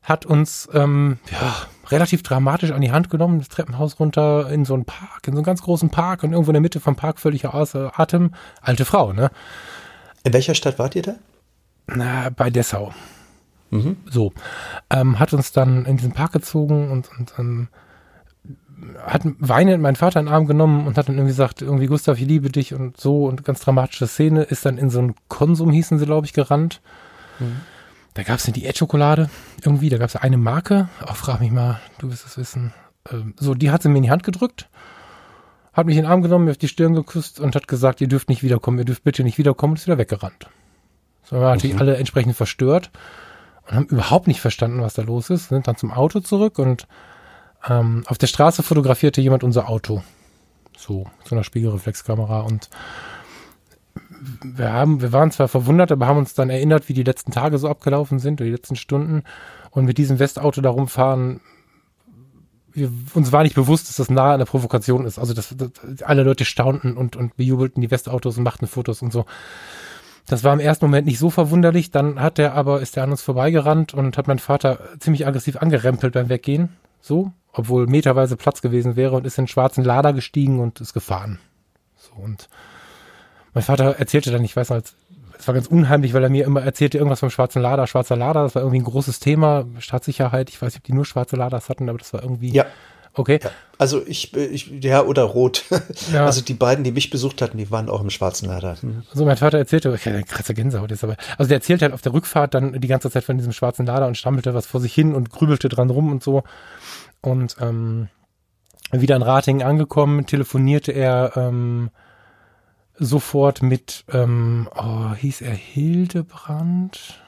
hat 0.02 0.26
uns 0.26 0.68
ähm, 0.74 1.20
ja, 1.32 1.56
relativ 1.92 2.24
dramatisch 2.24 2.72
an 2.72 2.82
die 2.82 2.92
Hand 2.92 3.10
genommen, 3.10 3.40
das 3.40 3.50
Treppenhaus 3.50 4.00
runter 4.00 4.50
in 4.50 4.66
so 4.66 4.74
einen 4.74 4.86
Park, 4.86 5.28
in 5.28 5.34
so 5.34 5.40
einen 5.40 5.46
ganz 5.46 5.62
großen 5.62 5.90
Park 5.90 6.24
und 6.24 6.32
irgendwo 6.32 6.52
in 6.52 6.56
der 6.56 6.62
Mitte 6.62 6.80
vom 6.80 6.96
Park 6.96 7.20
völlig 7.20 7.46
außer 7.46 8.00
Atem. 8.00 8.32
Alte 8.62 8.86
Frau, 8.86 9.14
ne? 9.14 9.32
In 10.24 10.34
welcher 10.34 10.56
Stadt 10.56 10.80
wart 10.80 10.96
ihr 10.96 11.02
da? 11.02 11.16
Na, 11.88 12.30
bei 12.30 12.50
Dessau. 12.50 12.94
Mhm. 13.70 13.98
So. 14.10 14.34
Ähm, 14.90 15.20
hat 15.20 15.34
uns 15.34 15.52
dann 15.52 15.86
in 15.86 15.98
diesen 15.98 16.14
Park 16.14 16.34
gezogen 16.34 16.92
und, 16.92 17.10
und 17.18 17.34
ähm, 17.38 17.68
hat 19.06 19.22
weinend 19.40 19.82
meinen 19.82 19.96
Vater 19.96 20.20
in 20.20 20.28
den 20.28 20.34
Arm 20.34 20.48
genommen 20.48 20.88
und 20.88 20.98
hat 20.98 21.08
dann 21.08 21.16
irgendwie 21.16 21.32
gesagt, 21.32 21.62
irgendwie 21.62 21.88
Gustav, 21.88 22.20
ich 22.20 22.28
liebe 22.28 22.50
dich 22.50 22.74
und 22.74 22.98
so 22.98 23.26
und 23.26 23.44
ganz 23.44 23.62
dramatische 23.62 24.08
Szene, 24.08 24.44
ist 24.44 24.66
dann 24.66 24.78
in 24.78 24.90
so 24.90 25.00
einen 25.00 25.16
Konsum, 25.28 25.72
hießen 25.72 26.00
sie, 26.00 26.06
glaube 26.06 26.26
ich, 26.26 26.34
gerannt. 26.34 26.82
Mhm 27.40 27.62
da 28.14 28.24
gab 28.24 28.38
es 28.38 28.46
eine 28.46 28.54
Diät-Schokolade 28.54 29.30
irgendwie, 29.64 29.90
da 29.90 29.98
gab 29.98 30.10
es 30.10 30.16
eine 30.16 30.38
Marke, 30.38 30.90
auch 31.06 31.16
frag 31.16 31.40
mich 31.40 31.52
mal, 31.52 31.80
du 32.00 32.10
wirst 32.10 32.26
es 32.26 32.38
wissen. 32.38 32.74
Ähm, 33.10 33.34
so, 33.38 33.54
die 33.54 33.72
hat 33.72 33.82
sie 33.82 33.90
mir 33.90 33.98
in 33.98 34.04
die 34.04 34.12
Hand 34.12 34.24
gedrückt, 34.24 34.70
hat 35.74 35.86
mich 35.86 35.96
in 35.96 36.04
den 36.04 36.12
Arm 36.12 36.22
genommen, 36.22 36.46
mir 36.46 36.52
auf 36.52 36.58
die 36.58 36.68
Stirn 36.68 36.94
geküsst 36.94 37.40
und 37.40 37.56
hat 37.56 37.68
gesagt, 37.68 38.02
ihr 38.02 38.08
dürft 38.08 38.30
nicht 38.30 38.44
wiederkommen, 38.44 38.80
ihr 38.80 38.86
dürft 38.86 39.04
bitte 39.04 39.24
nicht 39.24 39.38
wiederkommen 39.38 39.72
und 39.72 39.80
ist 39.80 39.88
wieder 39.88 39.98
weggerannt. 39.98 40.48
So, 41.24 41.38
wir 41.38 41.42
waren 41.42 41.56
natürlich 41.56 41.76
mhm. 41.76 41.82
alle 41.82 41.98
entsprechend 41.98 42.36
verstört 42.36 42.92
und 43.68 43.76
haben 43.76 43.86
überhaupt 43.86 44.28
nicht 44.28 44.42
verstanden, 44.42 44.82
was 44.82 44.96
da 44.96 45.04
los 45.04 45.30
ist, 45.30 45.50
sind 45.50 45.68
dann 45.68 45.78
zum 45.78 45.92
Auto 45.92 46.20
zurück 46.20 46.60
und 46.60 46.88
ähm, 47.68 48.04
auf 48.08 48.18
der 48.18 48.28
Straße 48.28 48.64
fotografierte 48.64 49.22
jemand 49.22 49.44
unser 49.44 49.70
Auto. 49.70 50.04
So, 50.78 51.06
so 51.24 51.36
einer 51.36 51.44
Spiegelreflexkamera 51.44 52.42
und 52.42 52.70
wir 54.44 54.72
haben, 54.72 55.02
wir 55.02 55.12
waren 55.12 55.32
zwar 55.32 55.48
verwundert, 55.48 55.92
aber 55.92 56.08
haben 56.08 56.20
uns 56.20 56.34
dann 56.34 56.50
erinnert, 56.50 56.90
wie 56.90 56.94
die 56.94 57.04
letzten 57.04 57.32
Tage 57.32 57.58
so 57.58 57.68
abgelaufen 57.68 58.20
sind 58.20 58.40
oder 58.40 58.46
die 58.46 58.56
letzten 58.56 58.76
Stunden 58.76 59.24
und 59.72 59.86
mit 59.86 59.98
diesem 59.98 60.20
Westauto 60.20 60.62
da 60.62 60.70
rumfahren. 60.70 61.42
Wir, 62.74 62.92
uns 63.14 63.32
war 63.32 63.44
nicht 63.44 63.56
bewusst, 63.56 63.90
dass 63.90 63.98
das 63.98 64.10
nahe 64.10 64.34
an 64.34 64.40
der 64.40 64.46
Provokation 64.46 65.06
ist. 65.06 65.20
Also, 65.20 65.34
dass, 65.34 65.56
dass 65.58 66.04
alle 66.04 66.24
Leute 66.24 66.46
staunten 66.46 66.96
und, 66.96 67.16
und 67.16 67.36
bejubelten 67.36 67.82
die 67.82 67.92
Westautos 67.92 68.38
und 68.38 68.44
machten 68.44 68.68
Fotos 68.68 69.02
und 69.02 69.12
so. 69.12 69.26
Das 70.28 70.44
war 70.44 70.54
im 70.54 70.60
ersten 70.60 70.86
Moment 70.86 71.08
nicht 71.08 71.20
so 71.20 71.30
verwunderlich. 71.30 71.92
Dann 71.92 72.22
hat 72.22 72.40
er 72.40 72.54
aber, 72.54 72.82
ist 72.82 72.96
er 72.96 73.04
an 73.04 73.12
uns 73.12 73.22
vorbeigerannt 73.22 73.94
und 73.94 74.18
hat 74.18 74.28
mein 74.28 74.40
Vater 74.40 74.80
ziemlich 75.00 75.28
aggressiv 75.28 75.58
angerempelt 75.58 76.14
beim 76.14 76.30
Weggehen. 76.30 76.70
So, 77.02 77.32
obwohl 77.52 77.88
meterweise 77.88 78.38
Platz 78.38 78.62
gewesen 78.62 78.96
wäre 78.96 79.16
und 79.16 79.26
ist 79.26 79.38
in 79.38 79.42
einen 79.42 79.48
schwarzen 79.48 79.84
Lader 79.84 80.14
gestiegen 80.14 80.60
und 80.60 80.80
ist 80.80 80.94
gefahren. 80.94 81.40
So, 81.98 82.14
und 82.22 82.48
mein 83.54 83.64
Vater 83.64 83.96
erzählte 83.98 84.32
dann, 84.32 84.44
ich 84.44 84.56
weiß 84.56 84.70
noch, 84.70 84.82
es 85.42 85.48
war 85.48 85.56
ganz 85.56 85.68
unheimlich, 85.68 86.14
weil 86.14 86.24
er 86.24 86.30
mir 86.30 86.46
immer 86.46 86.62
erzählte 86.62 86.98
irgendwas 86.98 87.20
vom 87.20 87.30
schwarzen 87.30 87.62
Lader, 87.62 87.88
schwarzer 87.88 88.16
Lader, 88.16 88.44
das 88.44 88.56
war 88.56 88.62
irgendwie 88.62 88.80
ein 88.80 88.86
großes 88.86 89.20
Thema, 89.20 89.66
Staatssicherheit, 89.80 90.50
ich 90.50 90.62
weiß 90.62 90.74
nicht, 90.74 90.82
ob 90.82 90.84
die 90.84 90.94
nur 90.94 91.06
schwarze 91.06 91.36
Laders 91.36 91.70
hatten, 91.70 91.90
aber 91.90 91.98
das 91.98 92.14
war 92.14 92.22
irgendwie. 92.22 92.52
Ja. 92.52 92.66
Okay. 93.14 93.42
Ja, 93.44 93.50
also 93.78 94.02
ich, 94.06 94.34
ich, 94.38 94.72
ja, 94.82 95.04
oder 95.04 95.24
rot. 95.24 95.66
Ja. 96.14 96.26
Also 96.26 96.42
die 96.42 96.54
beiden, 96.54 96.84
die 96.84 96.92
mich 96.92 97.10
besucht 97.10 97.42
hatten, 97.42 97.58
die 97.58 97.70
waren 97.72 97.90
auch 97.90 98.02
im 98.02 98.10
schwarzen 98.10 98.48
Lader. 98.48 98.78
Mhm. 98.82 99.04
Also 99.12 99.26
mein 99.26 99.38
Vater 99.38 99.58
erzählte, 99.58 99.94
ich 99.94 100.06
hatte 100.06 100.24
krasse 100.24 100.54
Gänsehaut 100.54 100.92
jetzt 100.92 101.04
aber, 101.04 101.16
also 101.38 101.50
der 101.50 101.58
erzählte 101.58 101.86
halt 101.86 101.94
auf 101.94 102.02
der 102.02 102.14
Rückfahrt 102.14 102.54
dann 102.54 102.80
die 102.80 102.88
ganze 102.88 103.10
Zeit 103.12 103.24
von 103.24 103.38
diesem 103.38 103.52
schwarzen 103.52 103.86
Lader 103.86 104.08
und 104.08 104.18
stammelte 104.18 104.54
was 104.54 104.66
vor 104.66 104.80
sich 104.80 104.94
hin 104.94 105.14
und 105.14 105.30
grübelte 105.30 105.70
dran 105.70 105.90
rum 105.90 106.12
und 106.12 106.24
so. 106.24 106.44
Und 107.22 107.58
ähm, 107.60 108.08
wieder 108.92 109.16
in 109.16 109.22
Ratingen 109.22 109.66
angekommen, 109.66 110.26
telefonierte 110.26 110.92
er 110.92 111.34
ähm, 111.36 111.92
sofort 113.02 113.62
mit, 113.64 114.06
ähm, 114.14 114.70
oh, 114.76 115.14
hieß 115.16 115.42
er 115.42 115.54
Hildebrand? 115.54 117.22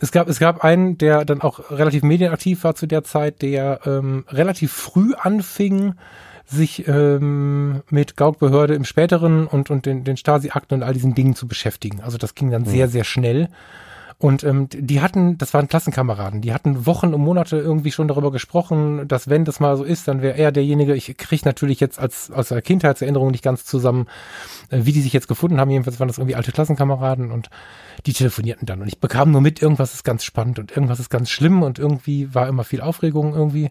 Es 0.00 0.12
gab, 0.12 0.28
es 0.28 0.38
gab 0.38 0.64
einen, 0.64 0.96
der 0.96 1.24
dann 1.24 1.40
auch 1.40 1.70
relativ 1.70 2.02
medienaktiv 2.02 2.64
war 2.64 2.74
zu 2.74 2.86
der 2.86 3.04
Zeit, 3.04 3.42
der 3.42 3.80
ähm, 3.84 4.24
relativ 4.28 4.72
früh 4.72 5.14
anfing, 5.14 5.94
sich 6.46 6.86
ähm, 6.86 7.82
mit 7.90 8.16
Gaukbehörde 8.16 8.74
im 8.74 8.84
späteren 8.84 9.46
und, 9.46 9.70
und 9.70 9.86
den, 9.86 10.04
den 10.04 10.16
Stasi-Akten 10.16 10.74
und 10.74 10.82
all 10.82 10.92
diesen 10.92 11.14
Dingen 11.14 11.34
zu 11.34 11.48
beschäftigen. 11.48 12.00
Also 12.02 12.18
das 12.18 12.34
ging 12.34 12.50
dann 12.50 12.62
mhm. 12.62 12.66
sehr, 12.66 12.88
sehr 12.88 13.04
schnell. 13.04 13.48
Und 14.18 14.44
ähm, 14.44 14.68
die 14.70 15.00
hatten, 15.00 15.38
das 15.38 15.52
waren 15.54 15.68
Klassenkameraden, 15.68 16.40
die 16.40 16.54
hatten 16.54 16.86
Wochen 16.86 17.12
und 17.12 17.20
Monate 17.20 17.58
irgendwie 17.58 17.90
schon 17.90 18.08
darüber 18.08 18.30
gesprochen, 18.30 19.08
dass 19.08 19.28
wenn 19.28 19.44
das 19.44 19.60
mal 19.60 19.76
so 19.76 19.84
ist, 19.84 20.06
dann 20.06 20.22
wäre 20.22 20.38
er 20.38 20.52
derjenige. 20.52 20.94
Ich 20.94 21.16
kriege 21.16 21.42
natürlich 21.44 21.80
jetzt 21.80 21.98
als 21.98 22.30
aus 22.30 22.48
der 22.48 22.62
Kindheitserinnerung 22.62 23.30
nicht 23.30 23.42
ganz 23.42 23.64
zusammen, 23.64 24.06
äh, 24.70 24.80
wie 24.84 24.92
die 24.92 25.00
sich 25.00 25.12
jetzt 25.12 25.28
gefunden 25.28 25.58
haben. 25.58 25.70
Jedenfalls 25.70 25.98
waren 25.98 26.08
das 26.08 26.18
irgendwie 26.18 26.36
alte 26.36 26.52
Klassenkameraden 26.52 27.32
und 27.32 27.50
die 28.06 28.12
telefonierten 28.12 28.66
dann. 28.66 28.82
Und 28.82 28.88
ich 28.88 29.00
bekam 29.00 29.32
nur 29.32 29.40
mit, 29.40 29.60
irgendwas 29.60 29.94
ist 29.94 30.04
ganz 30.04 30.24
spannend 30.24 30.58
und 30.58 30.70
irgendwas 30.70 31.00
ist 31.00 31.10
ganz 31.10 31.30
schlimm 31.30 31.62
und 31.62 31.78
irgendwie 31.78 32.34
war 32.34 32.48
immer 32.48 32.64
viel 32.64 32.80
Aufregung 32.80 33.34
irgendwie. 33.34 33.70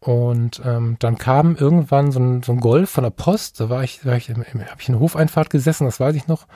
Und 0.00 0.60
ähm, 0.62 0.96
dann 0.98 1.16
kam 1.16 1.56
irgendwann 1.56 2.12
so 2.12 2.20
ein, 2.20 2.42
so 2.42 2.52
ein 2.52 2.60
Golf 2.60 2.90
von 2.90 3.04
der 3.04 3.10
Post, 3.10 3.60
da 3.60 3.70
war 3.70 3.82
ich, 3.82 4.04
war 4.04 4.16
ich, 4.16 4.28
habe 4.28 4.44
ich 4.78 4.88
in 4.88 4.94
der 4.94 5.00
Hofeinfahrt 5.00 5.48
gesessen, 5.48 5.86
das 5.86 5.98
weiß 5.98 6.14
ich 6.14 6.26
noch. 6.26 6.46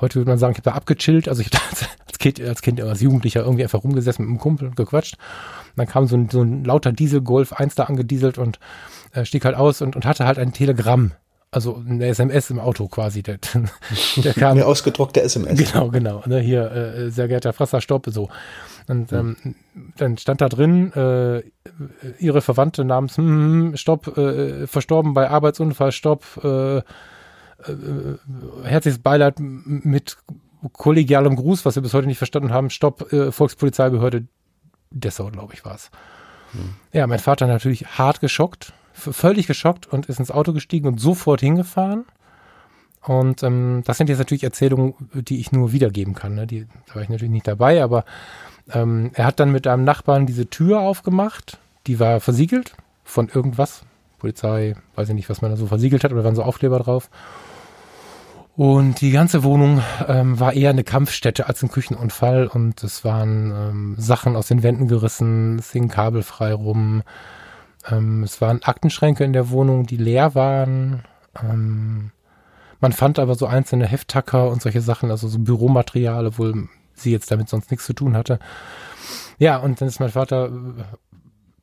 Heute 0.00 0.16
würde 0.16 0.30
man 0.30 0.38
sagen, 0.38 0.52
ich 0.52 0.58
habe 0.58 0.70
da 0.70 0.76
abgechillt. 0.76 1.28
Also 1.28 1.42
ich 1.42 1.48
habe 1.48 1.64
da 1.78 1.86
Kind, 2.20 2.40
als 2.40 2.62
Kind, 2.62 2.80
als 2.80 3.00
Jugendlicher 3.00 3.40
irgendwie 3.40 3.64
einfach 3.64 3.82
rumgesessen 3.82 4.24
mit 4.24 4.30
einem 4.30 4.38
Kumpel 4.38 4.68
und 4.68 4.76
gequatscht. 4.76 5.14
Und 5.14 5.78
dann 5.78 5.86
kam 5.86 6.06
so 6.06 6.16
ein, 6.16 6.28
so 6.30 6.42
ein 6.42 6.64
lauter 6.64 6.92
Diesel 6.92 7.22
Golf 7.22 7.52
1 7.52 7.74
da 7.74 7.84
angedieselt 7.84 8.38
und 8.38 8.60
äh, 9.12 9.24
stieg 9.24 9.44
halt 9.44 9.56
aus 9.56 9.82
und, 9.82 9.96
und 9.96 10.04
hatte 10.04 10.26
halt 10.26 10.38
ein 10.38 10.52
Telegramm. 10.52 11.12
Also 11.52 11.82
eine 11.84 12.06
SMS 12.06 12.50
im 12.50 12.60
Auto 12.60 12.86
quasi. 12.86 13.24
Der, 13.24 13.38
der 14.16 14.34
kam. 14.34 14.52
Eine 14.52 14.66
ausgedruckte 14.66 15.20
SMS. 15.20 15.58
Genau, 15.58 15.88
genau. 15.88 16.22
Ne, 16.26 16.38
hier, 16.38 16.70
äh, 16.70 17.10
sehr 17.10 17.26
geehrter 17.26 17.52
Frasser, 17.52 17.80
stopp, 17.80 18.06
so. 18.08 18.28
Und 18.86 19.12
ähm, 19.12 19.36
dann 19.96 20.16
stand 20.18 20.40
da 20.40 20.48
drin, 20.48 20.92
äh, 20.92 21.42
ihre 22.18 22.40
Verwandte 22.40 22.84
namens 22.84 23.16
hm, 23.16 23.24
hm, 23.24 23.62
hm 23.68 23.76
Stopp, 23.76 24.16
äh, 24.16 24.66
verstorben 24.66 25.14
bei 25.14 25.28
Arbeitsunfall, 25.28 25.90
Stopp, 25.90 26.24
äh, 26.44 26.78
äh, 26.78 26.82
herzliches 28.62 29.00
Beileid 29.00 29.40
mit 29.40 30.18
kollegialem 30.72 31.36
Gruß, 31.36 31.64
was 31.64 31.74
wir 31.74 31.82
bis 31.82 31.94
heute 31.94 32.06
nicht 32.06 32.18
verstanden 32.18 32.52
haben. 32.52 32.70
Stopp, 32.70 33.12
äh, 33.12 33.32
Volkspolizeibehörde 33.32 34.26
Dessau, 34.90 35.30
glaube 35.30 35.54
ich, 35.54 35.64
war 35.64 35.74
es. 35.74 35.90
Hm. 36.52 36.74
Ja, 36.92 37.06
mein 37.06 37.18
Vater 37.18 37.46
natürlich 37.46 37.98
hart 37.98 38.20
geschockt, 38.20 38.72
völlig 38.92 39.46
geschockt 39.46 39.86
und 39.86 40.06
ist 40.06 40.18
ins 40.18 40.30
Auto 40.30 40.52
gestiegen 40.52 40.88
und 40.88 41.00
sofort 41.00 41.40
hingefahren. 41.40 42.04
Und 43.02 43.42
ähm, 43.42 43.82
das 43.86 43.96
sind 43.96 44.08
jetzt 44.08 44.18
natürlich 44.18 44.44
Erzählungen, 44.44 44.94
die 45.14 45.40
ich 45.40 45.52
nur 45.52 45.72
wiedergeben 45.72 46.14
kann. 46.14 46.34
Ne? 46.34 46.46
Die, 46.46 46.66
da 46.86 46.96
war 46.96 47.02
ich 47.02 47.08
natürlich 47.08 47.32
nicht 47.32 47.48
dabei, 47.48 47.82
aber 47.82 48.04
ähm, 48.72 49.10
er 49.14 49.24
hat 49.26 49.40
dann 49.40 49.52
mit 49.52 49.66
einem 49.66 49.84
Nachbarn 49.84 50.26
diese 50.26 50.48
Tür 50.48 50.80
aufgemacht. 50.80 51.58
Die 51.86 51.98
war 51.98 52.20
versiegelt 52.20 52.76
von 53.04 53.28
irgendwas. 53.28 53.84
Polizei, 54.18 54.76
weiß 54.96 55.08
ich 55.08 55.14
nicht, 55.14 55.30
was 55.30 55.40
man 55.40 55.50
da 55.50 55.56
so 55.56 55.66
versiegelt 55.66 56.04
hat, 56.04 56.12
oder 56.12 56.24
waren 56.24 56.34
so 56.34 56.42
Aufkleber 56.42 56.78
drauf. 56.78 57.08
Und 58.60 59.00
die 59.00 59.10
ganze 59.10 59.42
Wohnung 59.42 59.82
ähm, 60.06 60.38
war 60.38 60.52
eher 60.52 60.68
eine 60.68 60.84
Kampfstätte 60.84 61.46
als 61.46 61.62
ein 61.62 61.70
Küchenunfall 61.70 62.46
und 62.46 62.84
es 62.84 63.06
waren 63.06 63.52
ähm, 63.52 63.94
Sachen 63.96 64.36
aus 64.36 64.48
den 64.48 64.62
Wänden 64.62 64.86
gerissen, 64.86 65.58
es 65.58 65.72
hing 65.72 65.88
Kabel 65.88 66.22
frei 66.22 66.52
rum. 66.52 67.02
Ähm, 67.90 68.22
es 68.22 68.42
waren 68.42 68.62
Aktenschränke 68.62 69.24
in 69.24 69.32
der 69.32 69.48
Wohnung, 69.48 69.86
die 69.86 69.96
leer 69.96 70.34
waren. 70.34 71.04
Ähm, 71.42 72.10
man 72.82 72.92
fand 72.92 73.18
aber 73.18 73.34
so 73.34 73.46
einzelne 73.46 73.86
Hefttacker 73.86 74.50
und 74.50 74.60
solche 74.60 74.82
Sachen, 74.82 75.10
also 75.10 75.26
so 75.26 75.38
Büromaterial, 75.38 76.26
obwohl 76.26 76.68
sie 76.92 77.12
jetzt 77.12 77.30
damit 77.30 77.48
sonst 77.48 77.70
nichts 77.70 77.86
zu 77.86 77.94
tun 77.94 78.14
hatte. 78.14 78.40
Ja, 79.38 79.56
und 79.56 79.80
dann 79.80 79.88
ist 79.88 80.00
mein 80.00 80.10
Vater 80.10 80.50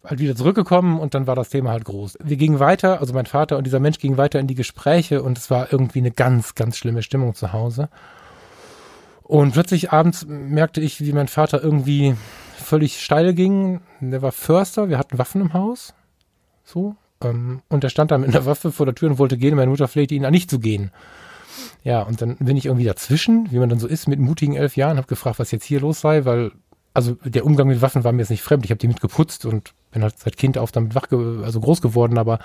halt 0.07 0.19
wieder 0.19 0.35
zurückgekommen 0.35 0.99
und 0.99 1.13
dann 1.13 1.27
war 1.27 1.35
das 1.35 1.49
Thema 1.49 1.71
halt 1.71 1.85
groß. 1.85 2.17
Wir 2.23 2.37
gingen 2.37 2.59
weiter, 2.59 2.99
also 2.99 3.13
mein 3.13 3.25
Vater 3.25 3.57
und 3.57 3.65
dieser 3.65 3.79
Mensch 3.79 3.99
gingen 3.99 4.17
weiter 4.17 4.39
in 4.39 4.47
die 4.47 4.55
Gespräche 4.55 5.21
und 5.21 5.37
es 5.37 5.49
war 5.49 5.71
irgendwie 5.71 5.99
eine 5.99 6.11
ganz, 6.11 6.55
ganz 6.55 6.77
schlimme 6.77 7.03
Stimmung 7.03 7.35
zu 7.35 7.53
Hause. 7.53 7.89
Und 9.23 9.51
plötzlich 9.51 9.91
abends 9.91 10.25
merkte 10.25 10.79
ich, 10.79 11.01
wie 11.01 11.11
mein 11.11 11.27
Vater 11.27 11.61
irgendwie 11.61 12.15
völlig 12.55 13.03
steil 13.03 13.33
ging. 13.33 13.81
Der 13.99 14.21
war 14.21 14.31
Förster, 14.31 14.87
wir 14.87 14.97
hatten 14.97 15.17
Waffen 15.17 15.41
im 15.41 15.53
Haus. 15.53 15.93
So. 16.63 16.95
Ähm, 17.21 17.61
und 17.67 17.83
er 17.83 17.89
stand 17.89 18.11
da 18.11 18.17
mit 18.17 18.29
einer 18.29 18.45
Waffe 18.45 18.71
vor 18.71 18.85
der 18.85 18.95
Tür 18.95 19.09
und 19.09 19.19
wollte 19.19 19.37
gehen. 19.37 19.55
Meine 19.55 19.69
Mutter 19.69 19.89
flehte 19.89 20.15
ihn 20.15 20.23
an, 20.23 20.31
nicht 20.31 20.49
zu 20.49 20.59
gehen. 20.59 20.91
Ja, 21.83 22.03
und 22.03 22.21
dann 22.21 22.37
bin 22.37 22.55
ich 22.55 22.67
irgendwie 22.67 22.85
dazwischen, 22.85 23.51
wie 23.51 23.59
man 23.59 23.69
dann 23.69 23.79
so 23.79 23.87
ist, 23.87 24.07
mit 24.07 24.19
mutigen 24.19 24.55
elf 24.55 24.77
Jahren, 24.77 24.97
habe 24.97 25.07
gefragt, 25.07 25.39
was 25.39 25.51
jetzt 25.51 25.65
hier 25.65 25.81
los 25.81 25.99
sei, 25.99 26.23
weil 26.25 26.51
also 26.93 27.15
der 27.23 27.45
Umgang 27.45 27.67
mit 27.67 27.81
Waffen 27.81 28.03
war 28.03 28.11
mir 28.11 28.21
jetzt 28.23 28.31
nicht 28.31 28.41
fremd. 28.41 28.65
Ich 28.65 28.71
habe 28.71 28.79
die 28.79 28.87
mitgeputzt 28.87 29.45
und 29.45 29.73
bin 29.91 30.03
halt 30.03 30.17
seit 30.17 30.38
Kind 30.38 30.57
auf 30.57 30.71
damit 30.71 30.95
wach, 30.95 31.07
also 31.11 31.59
groß 31.59 31.81
geworden, 31.81 32.17
aber 32.17 32.39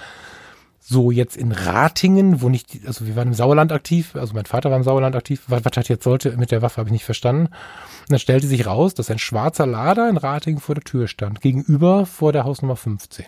so 0.85 1.13
jetzt 1.13 1.37
in 1.37 1.53
Ratingen, 1.53 2.43
wo 2.43 2.49
nicht, 2.49 2.81
also 2.87 3.07
wir 3.07 3.15
waren 3.15 3.29
im 3.29 3.35
Sauerland 3.35 3.71
aktiv, 3.71 4.17
also 4.17 4.35
mein 4.35 4.47
Vater 4.47 4.71
war 4.71 4.77
im 4.77 4.83
Sauerland 4.83 5.15
aktiv, 5.15 5.45
was, 5.47 5.65
was 5.65 5.73
das 5.73 5.89
jetzt 5.89 6.03
sollte 6.03 6.37
mit 6.37 6.51
der 6.51 6.61
Waffe, 6.61 6.79
habe 6.79 6.89
ich 6.89 6.93
nicht 6.93 7.05
verstanden. 7.05 7.47
Und 7.47 8.11
dann 8.11 8.19
stellte 8.19 8.49
sich 8.49 8.67
raus, 8.67 8.95
dass 8.95 9.11
ein 9.11 9.21
schwarzer 9.21 9.65
Lader 9.65 10.09
in 10.09 10.17
Ratingen 10.17 10.61
vor 10.61 10.75
der 10.75 10.83
Tür 10.83 11.07
stand, 11.07 11.41
gegenüber 11.41 12.05
vor 12.05 12.33
der 12.33 12.45
Hausnummer 12.45 12.75
15. 12.75 13.27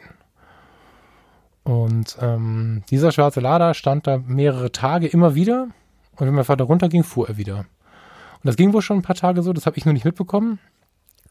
Und 1.62 2.18
ähm, 2.20 2.82
dieser 2.90 3.12
schwarze 3.12 3.40
Lader 3.40 3.72
stand 3.74 4.06
da 4.06 4.18
mehrere 4.18 4.72
Tage 4.72 5.06
immer 5.06 5.34
wieder. 5.36 5.68
Und 6.16 6.26
wenn 6.26 6.34
mein 6.34 6.44
Vater 6.44 6.64
runterging, 6.64 7.04
fuhr 7.04 7.28
er 7.28 7.36
wieder. 7.36 7.58
Und 7.58 8.44
das 8.48 8.56
ging 8.56 8.72
wohl 8.72 8.82
schon 8.82 8.98
ein 8.98 9.02
paar 9.02 9.16
Tage 9.16 9.42
so, 9.42 9.52
das 9.52 9.64
habe 9.64 9.78
ich 9.78 9.84
nur 9.84 9.94
nicht 9.94 10.04
mitbekommen. 10.04 10.58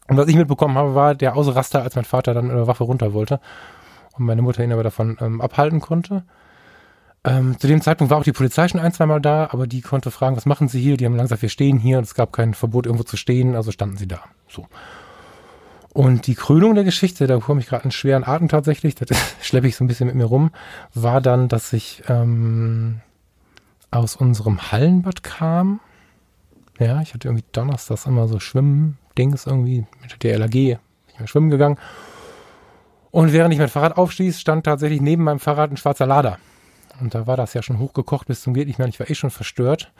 Und 0.08 0.16
was 0.16 0.28
ich 0.28 0.36
mitbekommen 0.36 0.76
habe, 0.76 0.94
war 0.94 1.14
der 1.14 1.36
Ausraster, 1.36 1.82
als 1.82 1.96
mein 1.96 2.04
Vater 2.04 2.34
dann 2.34 2.50
eine 2.50 2.66
Waffe 2.66 2.84
runter 2.84 3.14
wollte 3.14 3.40
und 4.16 4.26
meine 4.26 4.42
Mutter 4.42 4.62
ihn 4.62 4.72
aber 4.72 4.82
davon 4.82 5.16
ähm, 5.20 5.40
abhalten 5.40 5.80
konnte. 5.80 6.24
Ähm, 7.26 7.58
zu 7.58 7.66
dem 7.66 7.80
Zeitpunkt 7.80 8.10
war 8.10 8.18
auch 8.18 8.24
die 8.24 8.32
Polizei 8.32 8.68
schon 8.68 8.80
ein, 8.80 8.92
zweimal 8.92 9.20
da, 9.20 9.48
aber 9.50 9.66
die 9.66 9.80
konnte 9.80 10.10
fragen, 10.10 10.36
was 10.36 10.44
machen 10.44 10.68
Sie 10.68 10.80
hier? 10.80 10.98
Die 10.98 11.06
haben 11.06 11.16
langsam, 11.16 11.40
wir 11.40 11.48
stehen 11.48 11.78
hier 11.78 11.96
und 11.96 12.04
es 12.04 12.14
gab 12.14 12.32
kein 12.32 12.52
Verbot, 12.52 12.84
irgendwo 12.84 13.04
zu 13.04 13.16
stehen, 13.16 13.56
also 13.56 13.72
standen 13.72 13.96
sie 13.96 14.06
da. 14.06 14.20
So. 14.46 14.66
Und 15.94 16.26
die 16.26 16.34
Krönung 16.34 16.74
der 16.74 16.84
Geschichte, 16.84 17.26
da 17.26 17.38
komme 17.38 17.60
ich 17.60 17.66
gerade 17.68 17.84
einen 17.84 17.92
schweren 17.92 18.24
Atem 18.24 18.48
tatsächlich, 18.48 18.94
das 18.94 19.08
schleppe 19.40 19.68
ich 19.68 19.76
so 19.76 19.84
ein 19.84 19.86
bisschen 19.86 20.06
mit 20.06 20.16
mir 20.16 20.26
rum, 20.26 20.50
war 20.92 21.22
dann, 21.22 21.48
dass 21.48 21.72
ich 21.72 22.02
ähm, 22.08 23.00
aus 23.90 24.16
unserem 24.16 24.70
Hallenbad 24.70 25.22
kam. 25.22 25.80
Ja, 26.78 27.00
ich 27.00 27.14
hatte 27.14 27.28
irgendwie 27.28 27.44
donnerstags 27.52 28.04
immer 28.04 28.28
so 28.28 28.38
Schwimmen, 28.38 28.98
Dings 29.16 29.46
irgendwie 29.46 29.86
mit 30.02 30.22
der 30.22 30.38
LAG, 30.38 30.50
bin 30.50 30.78
ich 31.12 31.20
mal 31.20 31.26
schwimmen 31.26 31.50
gegangen. 31.50 31.78
Und 33.10 33.32
während 33.32 33.52
ich 33.52 33.60
mein 33.60 33.68
Fahrrad 33.68 33.96
aufstieß, 33.96 34.40
stand 34.40 34.64
tatsächlich 34.64 35.00
neben 35.00 35.22
meinem 35.22 35.38
Fahrrad 35.38 35.70
ein 35.70 35.76
schwarzer 35.76 36.06
Lader. 36.06 36.38
Und 37.00 37.14
da 37.14 37.26
war 37.26 37.36
das 37.36 37.54
ja 37.54 37.62
schon 37.62 37.78
hochgekocht 37.78 38.26
bis 38.26 38.42
zum 38.42 38.54
geht 38.54 38.66
nicht 38.66 38.78
mehr. 38.78 38.88
Ich 38.88 39.00
war 39.00 39.08
eh 39.08 39.14
schon 39.14 39.30
verstört. 39.30 39.92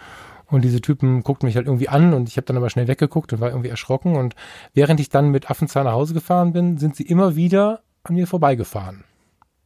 Und 0.47 0.62
diese 0.62 0.81
Typen 0.81 1.23
guckten 1.23 1.47
mich 1.47 1.57
halt 1.57 1.67
irgendwie 1.67 1.89
an 1.89 2.12
und 2.12 2.29
ich 2.29 2.37
habe 2.37 2.45
dann 2.45 2.57
aber 2.57 2.71
schnell 2.71 2.87
weggeguckt 2.87 3.33
und 3.33 3.41
war 3.41 3.49
irgendwie 3.49 3.71
erschrocken. 3.71 4.17
Und 4.17 4.35
während 4.73 5.01
ich 5.01 5.09
dann 5.09 5.31
mit 5.31 5.51
Affenzahn 5.51 5.85
nach 5.85 5.93
Hause 5.93 6.15
gefahren 6.15 6.53
bin, 6.53 6.77
sind 6.77 6.97
sie 6.97 7.05
immer 7.05 7.35
wieder 7.35 7.83
an 8.03 8.15
mir 8.15 8.27
vorbeigefahren. 8.27 9.05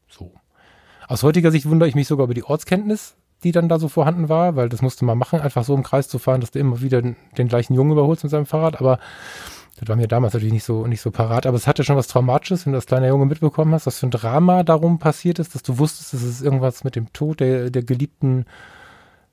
So. 0.08 0.32
Aus 1.08 1.22
heutiger 1.22 1.50
Sicht 1.50 1.66
wundere 1.66 1.88
ich 1.88 1.94
mich 1.94 2.06
sogar 2.06 2.24
über 2.24 2.34
die 2.34 2.44
Ortskenntnis, 2.44 3.16
die 3.44 3.52
dann 3.52 3.68
da 3.68 3.78
so 3.78 3.88
vorhanden 3.88 4.28
war, 4.28 4.56
weil 4.56 4.68
das 4.68 4.82
musste 4.82 5.04
man 5.04 5.18
machen, 5.18 5.40
einfach 5.40 5.64
so 5.64 5.74
im 5.74 5.82
Kreis 5.82 6.08
zu 6.08 6.18
fahren, 6.18 6.40
dass 6.40 6.50
du 6.50 6.58
immer 6.58 6.80
wieder 6.80 7.00
den, 7.02 7.48
gleichen 7.48 7.74
Jungen 7.74 7.92
überholst 7.92 8.24
mit 8.24 8.30
seinem 8.30 8.46
Fahrrad. 8.46 8.80
Aber 8.80 8.98
das 9.78 9.88
war 9.88 9.96
mir 9.96 10.08
damals 10.08 10.34
natürlich 10.34 10.52
nicht 10.52 10.64
so, 10.64 10.86
nicht 10.86 11.00
so 11.00 11.12
parat, 11.12 11.46
aber 11.46 11.56
es 11.56 11.68
hatte 11.68 11.84
schon 11.84 11.96
was 11.96 12.08
Traumatisches, 12.08 12.66
wenn 12.66 12.72
du 12.72 12.78
als 12.78 12.86
kleiner 12.86 13.08
Junge 13.08 13.26
mitbekommen 13.26 13.72
hast, 13.74 13.86
was 13.86 14.00
für 14.00 14.08
ein 14.08 14.10
Drama 14.10 14.64
darum 14.64 14.98
passiert 14.98 15.38
ist, 15.38 15.54
dass 15.54 15.62
du 15.62 15.78
wusstest, 15.78 16.14
dass 16.14 16.22
es 16.22 16.42
irgendwas 16.42 16.82
mit 16.82 16.96
dem 16.96 17.12
Tod 17.12 17.38
der, 17.38 17.70
der 17.70 17.84
geliebten 17.84 18.44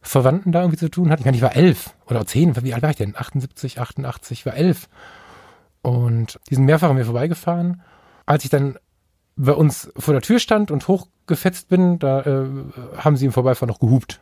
Verwandten 0.01 0.51
da 0.51 0.61
irgendwie 0.61 0.77
zu 0.77 0.89
tun 0.89 1.09
hat. 1.09 1.19
Ich 1.19 1.25
meine, 1.25 1.37
ich 1.37 1.43
war 1.43 1.55
elf 1.55 1.95
oder 2.07 2.27
zehn, 2.27 2.55
wie 2.63 2.73
alt 2.75 2.83
war 2.83 2.91
ich 2.91 2.95
denn? 2.95 3.15
78, 3.15 3.79
88, 3.81 4.39
ich 4.39 4.45
war 4.45 4.53
elf. 4.53 4.87
Und 5.81 6.39
die 6.49 6.55
sind 6.55 6.65
mehrfach 6.65 6.89
an 6.89 6.95
mir 6.95 7.05
vorbeigefahren. 7.05 7.81
Als 8.27 8.43
ich 8.43 8.51
dann 8.51 8.77
bei 9.35 9.51
uns 9.51 9.91
vor 9.97 10.13
der 10.13 10.21
Tür 10.21 10.39
stand 10.39 10.71
und 10.71 10.87
hochgefetzt 10.87 11.67
bin, 11.67 11.99
da 11.99 12.21
äh, 12.21 12.45
haben 12.97 13.17
sie 13.17 13.25
im 13.25 13.31
Vorbeifahren 13.31 13.69
noch 13.69 13.79
gehupt. 13.79 14.21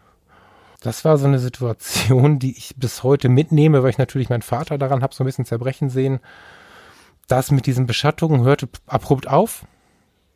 das 0.82 1.06
war 1.06 1.18
so 1.18 1.28
eine 1.28 1.40
Situation, 1.40 2.40
die 2.40 2.58
ich 2.58 2.76
bis 2.78 3.04
heute 3.04 3.30
mitnehme, 3.30 3.84
weil 3.84 3.92
ich 3.92 3.98
natürlich 3.98 4.30
meinen 4.30 4.42
Vater 4.42 4.78
daran 4.78 5.04
habe 5.04 5.14
so 5.14 5.24
ein 5.24 5.28
bisschen 5.28 5.46
zerbrechen 5.46 5.90
sehen. 5.90 6.20
Das 7.28 7.52
mit 7.52 7.66
diesen 7.68 7.86
Beschattungen 7.86 8.44
hörte 8.44 8.68
abrupt 8.88 9.28
auf. 9.28 9.66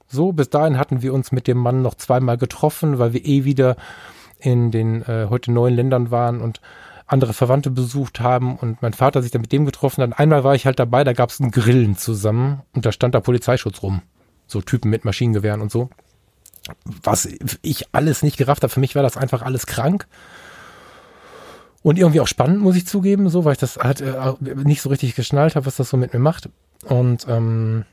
So, 0.08 0.32
bis 0.32 0.50
dahin 0.50 0.78
hatten 0.78 1.02
wir 1.02 1.14
uns 1.14 1.34
mit 1.34 1.48
dem 1.48 1.58
Mann 1.58 1.82
noch 1.82 1.96
zweimal 1.96 2.38
getroffen, 2.38 2.98
weil 2.98 3.12
wir 3.12 3.26
eh 3.26 3.44
wieder 3.44 3.76
in 4.40 4.72
den 4.72 5.02
äh, 5.02 5.28
heute 5.30 5.52
neuen 5.52 5.76
Ländern 5.76 6.12
waren 6.12 6.40
und 6.40 6.62
andere 7.08 7.34
Verwandte 7.34 7.72
besucht 7.72 8.20
haben 8.20 8.58
und 8.58 8.82
mein 8.82 8.94
Vater 8.94 9.22
sich 9.22 9.32
dann 9.32 9.42
mit 9.42 9.52
dem 9.52 9.66
getroffen 9.66 10.04
hat. 10.04 10.20
Einmal 10.20 10.44
war 10.44 10.56
ich 10.56 10.66
halt 10.66 10.80
dabei, 10.80 11.04
da 11.04 11.14
gab 11.14 11.30
es 11.30 11.42
einen 11.42 11.52
Grillen 11.52 11.98
zusammen 11.98 12.62
und 12.74 12.86
da 12.86 12.92
stand 12.92 13.16
da 13.16 13.20
Polizeischutz 13.20 13.82
rum. 13.82 14.02
So 14.48 14.62
Typen 14.62 14.90
mit 14.90 15.06
Maschinengewehren 15.06 15.62
und 15.62 15.72
so. 15.72 15.90
Was 17.04 17.28
ich 17.62 17.94
alles 17.94 18.24
nicht 18.24 18.38
gerafft 18.38 18.64
habe. 18.64 18.74
Für 18.74 18.80
mich 18.80 18.96
war 18.96 19.04
das 19.04 19.18
einfach 19.18 19.42
alles 19.42 19.66
krank. 19.68 20.08
Und 21.84 21.98
irgendwie 21.98 22.20
auch 22.20 22.28
spannend, 22.28 22.60
muss 22.60 22.76
ich 22.76 22.88
zugeben, 22.88 23.30
so, 23.30 23.46
weil 23.46 23.54
ich 23.54 23.60
das 23.60 23.78
halt 23.78 24.02
äh, 24.02 24.34
nicht 24.42 24.82
so 24.82 24.90
richtig 24.90 25.16
geschnallt 25.16 25.56
habe, 25.56 25.66
was 25.66 25.78
das 25.78 25.90
so 25.90 25.96
mit 25.96 26.12
mir 26.12 26.20
macht. 26.20 26.50
Und 26.84 27.26
ähm, 27.30 27.86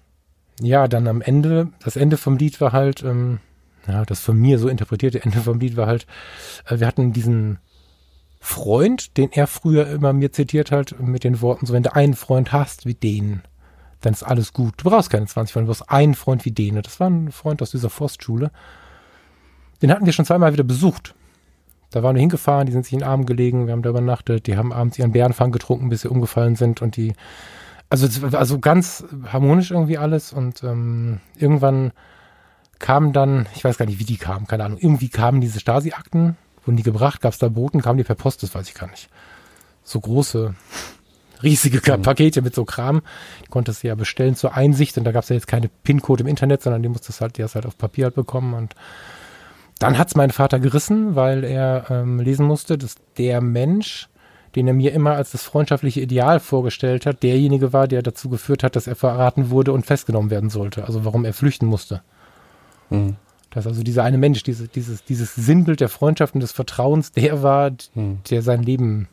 ja, 0.60 0.88
dann 0.88 1.06
am 1.06 1.20
Ende, 1.20 1.68
das 1.82 1.96
Ende 1.96 2.16
vom 2.16 2.36
Lied 2.36 2.60
war 2.60 2.72
halt, 2.72 3.02
ähm, 3.02 3.38
ja, 3.86 4.04
das 4.04 4.20
von 4.20 4.36
mir 4.36 4.58
so 4.58 4.68
interpretierte 4.68 5.22
Ende 5.22 5.40
vom 5.40 5.60
Lied 5.60 5.76
war 5.76 5.86
halt, 5.86 6.06
äh, 6.66 6.80
wir 6.80 6.86
hatten 6.86 7.12
diesen 7.12 7.58
Freund, 8.40 9.16
den 9.16 9.32
er 9.32 9.46
früher 9.46 9.86
immer 9.86 10.12
mir 10.12 10.32
zitiert 10.32 10.70
hat, 10.70 11.00
mit 11.00 11.24
den 11.24 11.40
Worten, 11.40 11.66
so 11.66 11.72
wenn 11.72 11.82
du 11.82 11.94
einen 11.94 12.14
Freund 12.14 12.52
hast 12.52 12.86
wie 12.86 12.94
den, 12.94 13.42
dann 14.04 14.12
ist 14.12 14.22
alles 14.22 14.52
gut. 14.52 14.74
Du 14.76 14.90
brauchst 14.90 15.10
keine 15.10 15.26
20 15.26 15.52
Freunde, 15.52 15.66
du 15.66 15.72
brauchst 15.72 15.90
einen 15.90 16.14
Freund 16.14 16.44
wie 16.44 16.50
den. 16.50 16.80
Das 16.80 17.00
war 17.00 17.08
ein 17.08 17.32
Freund 17.32 17.62
aus 17.62 17.70
dieser 17.70 17.90
Forstschule. 17.90 18.50
Den 19.82 19.90
hatten 19.90 20.06
wir 20.06 20.12
schon 20.12 20.24
zweimal 20.24 20.52
wieder 20.52 20.64
besucht. 20.64 21.14
Da 21.90 22.02
waren 22.02 22.16
wir 22.16 22.20
hingefahren, 22.20 22.66
die 22.66 22.72
sind 22.72 22.84
sich 22.84 22.92
in 22.92 23.00
den 23.00 23.08
Arm 23.08 23.24
gelegen, 23.24 23.66
wir 23.66 23.72
haben 23.72 23.82
da 23.82 23.90
übernachtet, 23.90 24.48
die 24.48 24.56
haben 24.56 24.72
abends 24.72 24.98
ihren 24.98 25.12
Bärenfang 25.12 25.52
getrunken, 25.52 25.90
bis 25.90 26.00
sie 26.00 26.08
umgefallen 26.08 26.56
sind 26.56 26.82
und 26.82 26.96
die, 26.96 27.12
also, 27.88 28.08
also 28.36 28.58
ganz 28.58 29.04
harmonisch 29.32 29.70
irgendwie 29.70 29.96
alles 29.96 30.32
und 30.32 30.64
ähm, 30.64 31.20
irgendwann 31.36 31.92
kamen 32.80 33.12
dann, 33.12 33.46
ich 33.54 33.62
weiß 33.62 33.78
gar 33.78 33.86
nicht, 33.86 34.00
wie 34.00 34.04
die 34.04 34.16
kamen, 34.16 34.48
keine 34.48 34.64
Ahnung, 34.64 34.78
irgendwie 34.80 35.08
kamen 35.08 35.40
diese 35.40 35.60
Stasi-Akten, 35.60 36.36
wurden 36.64 36.76
die 36.76 36.82
gebracht, 36.82 37.20
gab 37.20 37.32
es 37.32 37.38
da 37.38 37.48
Boten, 37.48 37.80
kamen 37.80 37.98
die 37.98 38.04
per 38.04 38.16
Post, 38.16 38.42
das 38.42 38.52
weiß 38.56 38.66
ich 38.68 38.74
gar 38.74 38.90
nicht. 38.90 39.08
So 39.84 40.00
große, 40.00 40.56
riesige 41.44 41.80
mhm. 41.96 42.02
Pakete 42.02 42.42
mit 42.42 42.54
so 42.54 42.64
Kram, 42.64 43.02
die 43.44 43.48
konntest 43.48 43.82
du 43.82 43.88
ja 43.88 43.94
bestellen 43.94 44.34
zur 44.34 44.54
Einsicht 44.54 44.96
und 44.98 45.04
da 45.04 45.12
gab 45.12 45.22
es 45.22 45.28
ja 45.28 45.34
jetzt 45.34 45.46
keine 45.46 45.68
PIN-Code 45.68 46.24
im 46.24 46.28
Internet, 46.28 46.62
sondern 46.62 46.82
die 46.82 46.88
musstest 46.88 47.20
halt, 47.20 47.38
die 47.38 47.44
hast 47.44 47.54
halt 47.54 47.66
auf 47.66 47.78
Papier 47.78 48.06
halt 48.06 48.14
bekommen 48.14 48.54
und 48.54 48.74
dann 49.78 49.98
hat's 49.98 50.14
mein 50.14 50.30
Vater 50.30 50.60
gerissen, 50.60 51.16
weil 51.16 51.44
er 51.44 51.86
ähm, 51.90 52.20
lesen 52.20 52.46
musste, 52.46 52.78
dass 52.78 52.94
der 53.18 53.40
Mensch, 53.40 54.08
den 54.54 54.68
er 54.68 54.74
mir 54.74 54.92
immer 54.92 55.14
als 55.14 55.32
das 55.32 55.42
freundschaftliche 55.42 56.00
Ideal 56.00 56.40
vorgestellt 56.40 57.06
hat, 57.06 57.22
derjenige 57.22 57.72
war, 57.72 57.88
der 57.88 58.02
dazu 58.02 58.28
geführt 58.28 58.62
hat, 58.62 58.76
dass 58.76 58.86
er 58.86 58.96
verraten 58.96 59.50
wurde 59.50 59.72
und 59.72 59.84
festgenommen 59.84 60.30
werden 60.30 60.50
sollte. 60.50 60.84
Also 60.84 61.04
warum 61.04 61.24
er 61.24 61.32
flüchten 61.32 61.66
musste. 61.66 62.02
Mhm. 62.90 63.16
Dass 63.50 63.66
also 63.66 63.82
dieser 63.82 64.04
eine 64.04 64.18
Mensch, 64.18 64.42
diese, 64.42 64.68
dieses, 64.68 65.04
dieses 65.04 65.34
Sinnbild 65.34 65.80
der 65.80 65.88
Freundschaft 65.88 66.34
und 66.34 66.40
des 66.40 66.52
Vertrauens, 66.52 67.12
der 67.12 67.42
war, 67.42 67.70
mhm. 67.94 68.18
der 68.30 68.42
sein 68.42 68.62
Leben. 68.62 69.08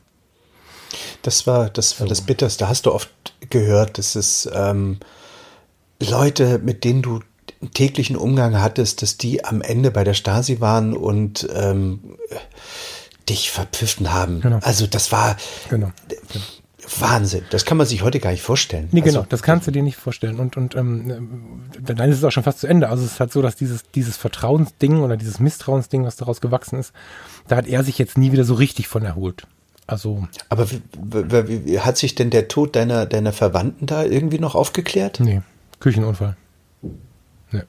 Das 1.21 1.47
war, 1.47 1.69
das 1.69 1.99
war 1.99 2.07
so. 2.07 2.09
das 2.09 2.21
Bitterste. 2.21 2.67
Hast 2.67 2.85
du 2.85 2.93
oft 2.93 3.09
gehört, 3.49 3.97
dass 3.97 4.15
es 4.15 4.49
ähm, 4.53 4.99
Leute, 5.99 6.59
mit 6.59 6.83
denen 6.83 7.01
du 7.01 7.19
täglichen 7.73 8.15
Umgang 8.15 8.59
hattest, 8.59 9.01
dass 9.01 9.17
die 9.17 9.45
am 9.45 9.61
Ende 9.61 9.91
bei 9.91 10.03
der 10.03 10.13
Stasi 10.13 10.59
waren 10.59 10.95
und 10.95 11.47
ähm, 11.53 12.17
dich 13.29 13.51
verpfiffen 13.51 14.11
haben. 14.11 14.41
Genau. 14.41 14.59
Also 14.61 14.87
das 14.87 15.11
war 15.11 15.37
genau. 15.69 15.91
Wahnsinn. 16.99 17.43
Das 17.51 17.65
kann 17.65 17.77
man 17.77 17.85
sich 17.85 18.01
heute 18.01 18.19
gar 18.19 18.31
nicht 18.31 18.41
vorstellen. 18.41 18.89
Nee, 18.91 19.01
genau, 19.01 19.19
also, 19.19 19.29
das 19.29 19.43
kannst 19.43 19.67
du 19.67 19.71
dir 19.71 19.83
nicht 19.83 19.97
vorstellen. 19.97 20.39
Und, 20.39 20.57
und 20.57 20.75
ähm, 20.75 21.61
dann 21.79 22.09
ist 22.09 22.17
es 22.17 22.23
auch 22.23 22.31
schon 22.31 22.43
fast 22.43 22.59
zu 22.59 22.67
Ende. 22.67 22.89
Also 22.89 23.05
es 23.05 23.13
ist 23.13 23.19
halt 23.19 23.31
so, 23.31 23.41
dass 23.41 23.55
dieses, 23.55 23.83
dieses 23.91 24.17
Vertrauensding 24.17 25.01
oder 25.01 25.17
dieses 25.17 25.39
Misstrauensding, 25.39 26.03
was 26.03 26.15
daraus 26.15 26.41
gewachsen 26.41 26.79
ist, 26.79 26.91
da 27.47 27.55
hat 27.55 27.67
er 27.67 27.83
sich 27.83 27.97
jetzt 27.97 28.17
nie 28.17 28.31
wieder 28.31 28.43
so 28.43 28.55
richtig 28.55 28.87
von 28.87 29.03
erholt. 29.03 29.47
Also. 29.91 30.25
Aber 30.47 30.67
hat 31.79 31.97
sich 31.97 32.15
denn 32.15 32.29
der 32.29 32.47
Tod 32.47 32.77
deiner, 32.77 33.05
deiner 33.05 33.33
Verwandten 33.33 33.87
da 33.87 34.05
irgendwie 34.05 34.39
noch 34.39 34.55
aufgeklärt? 34.55 35.19
Nee, 35.19 35.41
Küchenunfall. 35.81 36.37
Nee. 37.51 37.63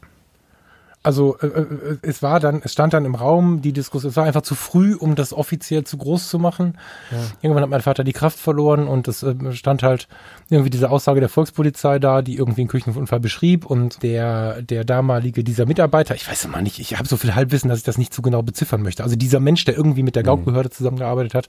Also 1.02 1.36
äh, 1.38 1.46
äh, 1.46 1.98
es 2.02 2.22
war 2.22 2.38
dann, 2.38 2.60
es 2.62 2.72
stand 2.72 2.92
dann 2.92 3.04
im 3.04 3.16
Raum 3.16 3.60
die 3.60 3.72
Diskussion, 3.72 4.10
es 4.10 4.16
war 4.16 4.24
einfach 4.24 4.42
zu 4.42 4.54
früh, 4.54 4.94
um 4.94 5.16
das 5.16 5.32
offiziell 5.32 5.82
zu 5.82 5.96
groß 5.96 6.28
zu 6.28 6.38
machen. 6.38 6.78
Ja. 7.10 7.18
Irgendwann 7.40 7.64
hat 7.64 7.70
mein 7.70 7.82
Vater 7.82 8.04
die 8.04 8.12
Kraft 8.12 8.38
verloren 8.38 8.86
und 8.86 9.08
es 9.08 9.24
äh, 9.24 9.34
stand 9.52 9.82
halt 9.82 10.06
irgendwie 10.48 10.70
diese 10.70 10.90
Aussage 10.90 11.18
der 11.18 11.28
Volkspolizei 11.28 11.98
da, 11.98 12.22
die 12.22 12.36
irgendwie 12.36 12.60
einen 12.60 12.68
Küchenunfall 12.68 13.18
beschrieb 13.18 13.66
und 13.66 14.04
der 14.04 14.62
der 14.62 14.84
damalige 14.84 15.42
dieser 15.42 15.66
Mitarbeiter, 15.66 16.14
ich 16.14 16.28
weiß 16.28 16.44
immer 16.44 16.62
nicht, 16.62 16.78
ich 16.78 16.96
habe 16.96 17.08
so 17.08 17.16
viel 17.16 17.34
Halbwissen, 17.34 17.68
dass 17.68 17.78
ich 17.78 17.84
das 17.84 17.98
nicht 17.98 18.14
so 18.14 18.22
genau 18.22 18.42
beziffern 18.42 18.82
möchte. 18.82 19.02
Also 19.02 19.16
dieser 19.16 19.40
Mensch, 19.40 19.64
der 19.64 19.76
irgendwie 19.76 20.04
mit 20.04 20.14
der 20.14 20.22
mhm. 20.22 20.28
Gaukbehörde 20.28 20.70
zusammengearbeitet 20.70 21.34
hat, 21.34 21.48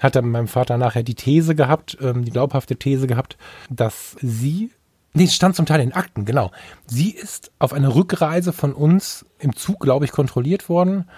hat 0.00 0.16
dann 0.16 0.28
meinem 0.28 0.48
Vater 0.48 0.76
nachher 0.76 1.02
die 1.02 1.14
These 1.14 1.54
gehabt, 1.54 1.96
ähm, 2.00 2.24
die 2.24 2.30
glaubhafte 2.30 2.76
These 2.76 3.06
gehabt, 3.06 3.36
dass 3.70 4.16
sie 4.20 4.70
Nee, 5.16 5.28
stand 5.28 5.54
zum 5.54 5.64
Teil 5.64 5.80
in 5.80 5.92
Akten, 5.92 6.24
genau. 6.24 6.50
Sie 6.86 7.10
ist 7.10 7.52
auf 7.60 7.72
einer 7.72 7.94
Rückreise 7.94 8.52
von 8.52 8.72
uns 8.72 9.24
im 9.38 9.54
Zug, 9.54 9.78
glaube 9.78 10.04
ich, 10.04 10.10
kontrolliert 10.10 10.68
worden 10.68 11.08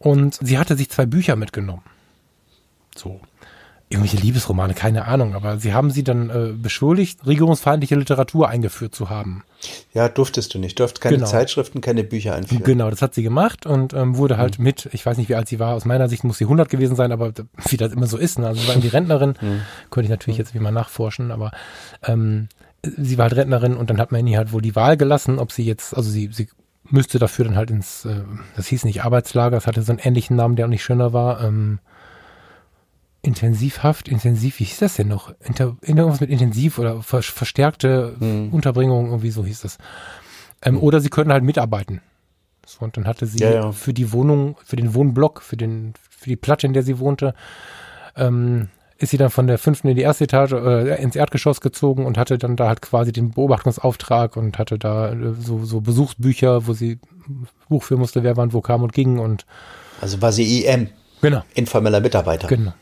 und 0.00 0.34
sie 0.42 0.58
hatte 0.58 0.76
sich 0.76 0.90
zwei 0.90 1.06
Bücher 1.06 1.36
mitgenommen. 1.36 1.84
So. 2.96 3.20
Irgendwelche 3.90 4.18
Liebesromane, 4.18 4.74
keine 4.74 5.06
Ahnung, 5.06 5.34
aber 5.34 5.58
sie 5.58 5.72
haben 5.72 5.90
sie 5.90 6.04
dann 6.04 6.28
äh, 6.28 6.52
beschuldigt, 6.52 7.26
regierungsfeindliche 7.26 7.94
Literatur 7.94 8.48
eingeführt 8.48 8.94
zu 8.94 9.08
haben. 9.08 9.44
Ja, 9.94 10.10
durftest 10.10 10.52
du 10.52 10.58
nicht. 10.58 10.78
Du 10.78 10.82
durftest 10.82 11.00
keine 11.00 11.16
genau. 11.16 11.28
Zeitschriften, 11.28 11.80
keine 11.80 12.04
Bücher 12.04 12.34
einführen. 12.34 12.64
Genau, 12.64 12.90
das 12.90 13.00
hat 13.00 13.14
sie 13.14 13.22
gemacht 13.22 13.64
und 13.64 13.94
ähm, 13.94 14.18
wurde 14.18 14.36
halt 14.36 14.58
mhm. 14.58 14.64
mit, 14.64 14.90
ich 14.92 15.06
weiß 15.06 15.16
nicht, 15.16 15.30
wie 15.30 15.36
alt 15.36 15.48
sie 15.48 15.58
war, 15.58 15.74
aus 15.74 15.86
meiner 15.86 16.10
Sicht 16.10 16.22
muss 16.22 16.36
sie 16.36 16.44
100 16.44 16.68
gewesen 16.68 16.96
sein, 16.96 17.12
aber 17.12 17.32
wie 17.68 17.76
das 17.78 17.92
immer 17.92 18.06
so 18.06 18.18
ist, 18.18 18.38
ne? 18.38 18.48
also 18.48 18.60
sie 18.60 18.68
war 18.68 18.76
die 18.76 18.88
Rentnerin, 18.88 19.34
mhm. 19.40 19.62
könnte 19.90 20.04
ich 20.04 20.10
natürlich 20.10 20.38
mhm. 20.38 20.44
jetzt 20.44 20.54
wie 20.54 20.60
mal 20.60 20.70
nachforschen, 20.70 21.30
aber 21.30 21.50
ähm, 22.04 22.48
sie 22.84 23.16
war 23.16 23.24
halt 23.24 23.36
Rentnerin 23.36 23.74
und 23.74 23.88
dann 23.88 23.98
hat 23.98 24.12
man 24.12 24.26
ihr 24.26 24.36
halt 24.36 24.52
wohl 24.52 24.62
die 24.62 24.76
Wahl 24.76 24.98
gelassen, 24.98 25.38
ob 25.38 25.50
sie 25.50 25.64
jetzt, 25.64 25.96
also 25.96 26.10
sie, 26.10 26.28
sie 26.30 26.48
müsste 26.84 27.18
dafür 27.18 27.46
dann 27.46 27.56
halt 27.56 27.70
ins, 27.70 28.04
äh, 28.04 28.20
das 28.54 28.66
hieß 28.66 28.84
nicht 28.84 29.02
Arbeitslager, 29.02 29.56
das 29.56 29.66
hatte 29.66 29.82
so 29.82 29.92
einen 29.92 30.00
ähnlichen 30.00 30.36
Namen, 30.36 30.56
der 30.56 30.66
auch 30.66 30.70
nicht 30.70 30.84
schöner 30.84 31.12
war, 31.14 31.42
ähm, 31.42 31.78
Intensivhaft, 33.22 34.08
intensiv, 34.08 34.60
wie 34.60 34.64
hieß 34.64 34.78
das 34.78 34.96
denn 34.96 35.08
noch? 35.08 35.34
Inter, 35.40 35.76
irgendwas 35.82 36.20
mit 36.20 36.30
intensiv 36.30 36.78
oder 36.78 37.02
ver, 37.02 37.22
verstärkte 37.22 38.16
mhm. 38.18 38.50
Unterbringung, 38.52 39.06
irgendwie 39.06 39.30
so 39.30 39.44
hieß 39.44 39.62
das. 39.62 39.78
Ähm, 40.62 40.74
mhm. 40.74 40.82
Oder 40.82 41.00
sie 41.00 41.10
könnten 41.10 41.32
halt 41.32 41.44
mitarbeiten. 41.44 42.00
So, 42.64 42.84
und 42.84 42.96
dann 42.96 43.06
hatte 43.06 43.26
sie 43.26 43.38
ja, 43.38 43.50
ja. 43.50 43.72
für 43.72 43.92
die 43.92 44.12
Wohnung, 44.12 44.56
für 44.64 44.76
den 44.76 44.94
Wohnblock, 44.94 45.42
für 45.42 45.56
den, 45.56 45.94
für 46.10 46.28
die 46.28 46.36
Platte, 46.36 46.66
in 46.66 46.74
der 46.74 46.82
sie 46.82 46.98
wohnte, 46.98 47.34
ähm, 48.14 48.68
ist 48.98 49.10
sie 49.10 49.16
dann 49.16 49.30
von 49.30 49.46
der 49.46 49.58
fünften 49.58 49.88
in 49.88 49.96
die 49.96 50.02
erste 50.02 50.24
Etage 50.24 50.52
äh, 50.52 51.02
ins 51.02 51.16
Erdgeschoss 51.16 51.60
gezogen 51.60 52.04
und 52.04 52.18
hatte 52.18 52.36
dann 52.36 52.56
da 52.56 52.68
halt 52.68 52.82
quasi 52.82 53.12
den 53.12 53.30
Beobachtungsauftrag 53.30 54.36
und 54.36 54.58
hatte 54.58 54.78
da 54.78 55.12
äh, 55.12 55.34
so, 55.38 55.64
so 55.64 55.80
Besuchsbücher, 55.80 56.66
wo 56.66 56.72
sie 56.72 56.98
Buch 57.68 57.84
führen 57.84 58.00
musste, 58.00 58.22
wer 58.22 58.36
wann 58.36 58.52
wo 58.52 58.60
kam 58.60 58.82
und 58.82 58.92
ging 58.92 59.18
und 59.18 59.46
also 60.00 60.20
war 60.22 60.32
sie 60.32 60.64
IM. 60.64 60.88
Genau. 61.20 61.42
Informeller 61.54 62.00
Mitarbeiter. 62.00 62.48
Genau. 62.48 62.72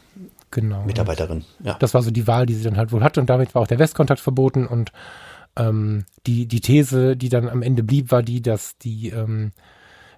Genau. 0.50 0.84
Mitarbeiterin, 0.84 1.44
ja. 1.62 1.76
Das 1.78 1.94
war 1.94 2.02
so 2.02 2.10
die 2.10 2.26
Wahl, 2.26 2.46
die 2.46 2.54
sie 2.54 2.64
dann 2.64 2.76
halt 2.76 2.92
wohl 2.92 3.02
hatte 3.02 3.20
und 3.20 3.28
damit 3.28 3.54
war 3.54 3.62
auch 3.62 3.66
der 3.66 3.78
Westkontakt 3.78 4.20
verboten 4.20 4.66
und 4.66 4.92
ähm, 5.56 6.04
die, 6.26 6.46
die 6.46 6.60
These, 6.60 7.16
die 7.16 7.28
dann 7.28 7.48
am 7.48 7.62
Ende 7.62 7.82
blieb, 7.82 8.10
war 8.12 8.22
die, 8.22 8.42
dass 8.42 8.78
die 8.78 9.08
ähm, 9.10 9.52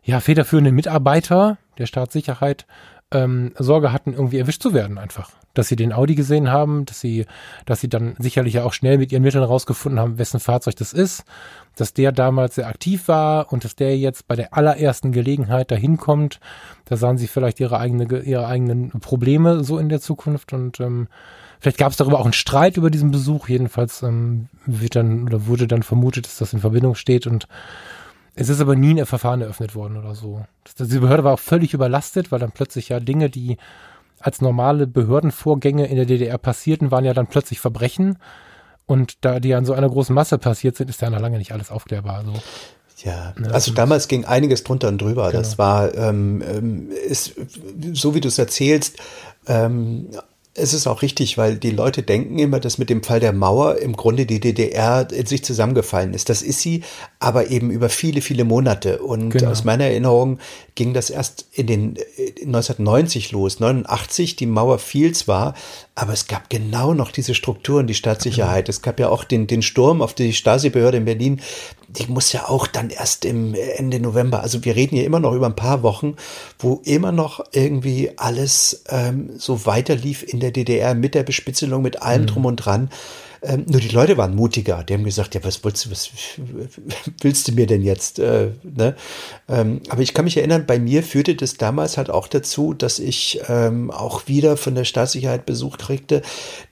ja, 0.02 0.20
federführenden 0.20 0.74
Mitarbeiter 0.74 1.58
der 1.78 1.86
Staatssicherheit 1.86 2.66
ähm, 3.12 3.52
Sorge 3.58 3.92
hatten, 3.92 4.12
irgendwie 4.12 4.38
erwischt 4.38 4.62
zu 4.62 4.74
werden 4.74 4.98
einfach 4.98 5.30
dass 5.58 5.66
sie 5.66 5.76
den 5.76 5.92
Audi 5.92 6.14
gesehen 6.14 6.52
haben, 6.52 6.84
dass 6.84 7.00
sie, 7.00 7.26
dass 7.66 7.80
sie 7.80 7.88
dann 7.88 8.14
sicherlich 8.20 8.54
ja 8.54 8.64
auch 8.64 8.72
schnell 8.72 8.96
mit 8.96 9.10
ihren 9.10 9.24
Mitteln 9.24 9.42
rausgefunden 9.42 9.98
haben, 9.98 10.16
wessen 10.16 10.38
Fahrzeug 10.38 10.76
das 10.76 10.92
ist, 10.92 11.24
dass 11.74 11.92
der 11.92 12.12
damals 12.12 12.54
sehr 12.54 12.68
aktiv 12.68 13.08
war 13.08 13.52
und 13.52 13.64
dass 13.64 13.74
der 13.74 13.98
jetzt 13.98 14.28
bei 14.28 14.36
der 14.36 14.54
allerersten 14.54 15.10
Gelegenheit 15.10 15.72
dahin 15.72 15.96
kommt. 15.96 16.38
Da 16.84 16.96
sahen 16.96 17.18
sie 17.18 17.26
vielleicht 17.26 17.58
ihre 17.58 17.80
eigene, 17.80 18.20
ihre 18.20 18.46
eigenen 18.46 18.90
Probleme 19.00 19.64
so 19.64 19.78
in 19.78 19.88
der 19.88 20.00
Zukunft 20.00 20.52
und 20.52 20.80
ähm, 20.80 21.08
Vielleicht 21.60 21.78
gab 21.78 21.90
es 21.90 21.96
darüber 21.96 22.20
auch 22.20 22.24
einen 22.24 22.34
Streit 22.34 22.76
über 22.76 22.88
diesen 22.88 23.10
Besuch. 23.10 23.48
Jedenfalls 23.48 24.04
ähm, 24.04 24.46
wird 24.64 24.94
dann 24.94 25.24
oder 25.24 25.48
wurde 25.48 25.66
dann 25.66 25.82
vermutet, 25.82 26.26
dass 26.26 26.38
das 26.38 26.52
in 26.52 26.60
Verbindung 26.60 26.94
steht 26.94 27.26
und 27.26 27.48
es 28.40 28.48
ist 28.48 28.60
aber 28.60 28.76
nie 28.76 29.00
ein 29.00 29.06
Verfahren 29.06 29.40
eröffnet 29.40 29.74
worden 29.74 29.96
oder 29.96 30.14
so. 30.14 30.44
Das, 30.76 30.88
die 30.88 30.98
Behörde 30.98 31.24
war 31.24 31.34
auch 31.34 31.40
völlig 31.40 31.74
überlastet, 31.74 32.30
weil 32.30 32.38
dann 32.38 32.52
plötzlich 32.52 32.88
ja 32.88 33.00
Dinge, 33.00 33.30
die 33.30 33.56
als 34.20 34.40
normale 34.40 34.86
Behördenvorgänge 34.86 35.86
in 35.86 35.96
der 35.96 36.06
DDR 36.06 36.38
passierten, 36.38 36.92
waren 36.92 37.04
ja 37.04 37.14
dann 37.14 37.26
plötzlich 37.26 37.58
Verbrechen. 37.58 38.18
Und 38.86 39.24
da 39.24 39.40
die 39.40 39.54
an 39.54 39.64
so 39.64 39.72
einer 39.72 39.88
großen 39.88 40.14
Masse 40.14 40.38
passiert 40.38 40.76
sind, 40.76 40.88
ist 40.88 41.02
ja 41.02 41.10
noch 41.10 41.20
lange 41.20 41.38
nicht 41.38 41.52
alles 41.52 41.70
aufklärbar. 41.70 42.18
Also. 42.18 42.32
Ja, 43.04 43.34
also 43.52 43.72
damals 43.72 44.06
ging 44.06 44.24
einiges 44.24 44.62
drunter 44.62 44.88
und 44.88 45.00
drüber. 45.00 45.30
Genau. 45.30 45.38
Das 45.38 45.58
war, 45.58 45.94
ähm, 45.94 46.42
ähm, 46.42 46.90
ist, 46.90 47.34
so 47.92 48.14
wie 48.14 48.20
du 48.20 48.28
es 48.28 48.38
erzählst, 48.38 48.98
ähm, 49.46 50.10
es 50.58 50.74
ist 50.74 50.86
auch 50.86 51.02
richtig, 51.02 51.38
weil 51.38 51.56
die 51.56 51.70
Leute 51.70 52.02
denken 52.02 52.38
immer, 52.38 52.60
dass 52.60 52.78
mit 52.78 52.90
dem 52.90 53.02
Fall 53.02 53.20
der 53.20 53.32
Mauer 53.32 53.78
im 53.78 53.94
Grunde 53.94 54.26
die 54.26 54.40
DDR 54.40 55.08
in 55.10 55.26
sich 55.26 55.44
zusammengefallen 55.44 56.14
ist. 56.14 56.28
Das 56.28 56.42
ist 56.42 56.60
sie, 56.60 56.82
aber 57.18 57.48
eben 57.48 57.70
über 57.70 57.88
viele, 57.88 58.20
viele 58.20 58.44
Monate. 58.44 58.98
Und 59.00 59.30
genau. 59.30 59.50
aus 59.50 59.64
meiner 59.64 59.84
Erinnerung 59.84 60.38
ging 60.74 60.94
das 60.94 61.10
erst 61.10 61.46
in 61.52 61.66
den 61.66 61.98
1990 62.18 63.32
los, 63.32 63.60
89. 63.60 64.36
Die 64.36 64.46
Mauer 64.46 64.78
fiel 64.78 65.14
zwar, 65.14 65.54
aber 65.94 66.12
es 66.12 66.26
gab 66.26 66.50
genau 66.50 66.94
noch 66.94 67.10
diese 67.10 67.34
Strukturen, 67.34 67.86
die 67.86 67.94
Staatssicherheit. 67.94 68.66
Genau. 68.66 68.76
Es 68.76 68.82
gab 68.82 69.00
ja 69.00 69.08
auch 69.08 69.24
den, 69.24 69.46
den 69.46 69.62
Sturm 69.62 70.02
auf 70.02 70.14
die 70.14 70.32
Stasi-Behörde 70.32 70.98
in 70.98 71.04
Berlin, 71.04 71.40
die 71.88 72.06
muss 72.06 72.32
ja 72.32 72.48
auch 72.48 72.66
dann 72.66 72.90
erst 72.90 73.24
im 73.24 73.54
Ende 73.54 73.98
November, 73.98 74.42
also 74.42 74.64
wir 74.64 74.76
reden 74.76 74.96
hier 74.96 75.06
immer 75.06 75.20
noch 75.20 75.32
über 75.32 75.46
ein 75.46 75.56
paar 75.56 75.82
Wochen, 75.82 76.16
wo 76.58 76.80
immer 76.84 77.12
noch 77.12 77.44
irgendwie 77.52 78.12
alles 78.16 78.84
ähm, 78.88 79.30
so 79.38 79.64
weiterlief 79.66 80.22
in 80.22 80.40
der 80.40 80.50
DDR 80.50 80.94
mit 80.94 81.14
der 81.14 81.22
Bespitzelung, 81.22 81.82
mit 81.82 82.02
allem 82.02 82.22
mhm. 82.22 82.26
drum 82.26 82.44
und 82.44 82.56
dran. 82.56 82.90
Ähm, 83.40 83.64
nur 83.68 83.80
die 83.80 83.88
Leute 83.88 84.16
waren 84.16 84.34
mutiger. 84.34 84.82
Die 84.82 84.94
haben 84.94 85.04
gesagt, 85.04 85.34
ja, 85.34 85.44
was 85.44 85.62
willst 85.64 85.86
du, 85.86 85.90
was 85.90 86.10
willst 87.20 87.48
du 87.48 87.52
mir 87.52 87.66
denn 87.66 87.82
jetzt? 87.82 88.18
Äh, 88.18 88.50
ne? 88.62 88.96
ähm, 89.48 89.80
aber 89.88 90.02
ich 90.02 90.12
kann 90.12 90.24
mich 90.24 90.36
erinnern, 90.36 90.66
bei 90.66 90.78
mir 90.78 91.02
führte 91.02 91.36
das 91.36 91.56
damals 91.56 91.96
halt 91.96 92.10
auch 92.10 92.26
dazu, 92.26 92.74
dass 92.74 92.98
ich 92.98 93.40
ähm, 93.48 93.90
auch 93.90 94.26
wieder 94.26 94.56
von 94.56 94.74
der 94.74 94.84
Staatssicherheit 94.84 95.46
Besuch 95.46 95.78
kriegte, 95.78 96.22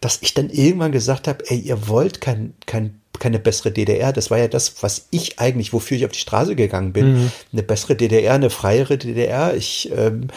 dass 0.01 0.19
ich 0.23 0.35
dann 0.35 0.51
irgendwann 0.51 0.93
gesagt 0.93 1.29
habe, 1.29 1.45
ey, 1.49 1.59
ihr 1.59 1.89
wollt 1.89 2.21
kein, 2.21 2.55
kein 2.67 3.01
keine 3.19 3.39
bessere 3.39 3.73
DDR. 3.73 4.13
Das 4.13 4.31
war 4.31 4.39
ja 4.39 4.49
das, 4.49 4.83
was 4.83 5.07
ich 5.11 5.39
eigentlich, 5.39 5.73
wofür 5.73 5.97
ich 5.97 6.05
auf 6.05 6.13
die 6.13 6.19
Straße 6.19 6.57
gegangen 6.57 6.93
bin. 6.93 7.15
Mhm. 7.15 7.33
Eine 7.53 7.63
bessere 7.63 7.97
DDR, 7.97 8.35
eine 8.35 8.51
freiere 8.51 8.99
DDR. 8.99 9.55
Ich 9.55 9.91
ähm, 9.97 10.29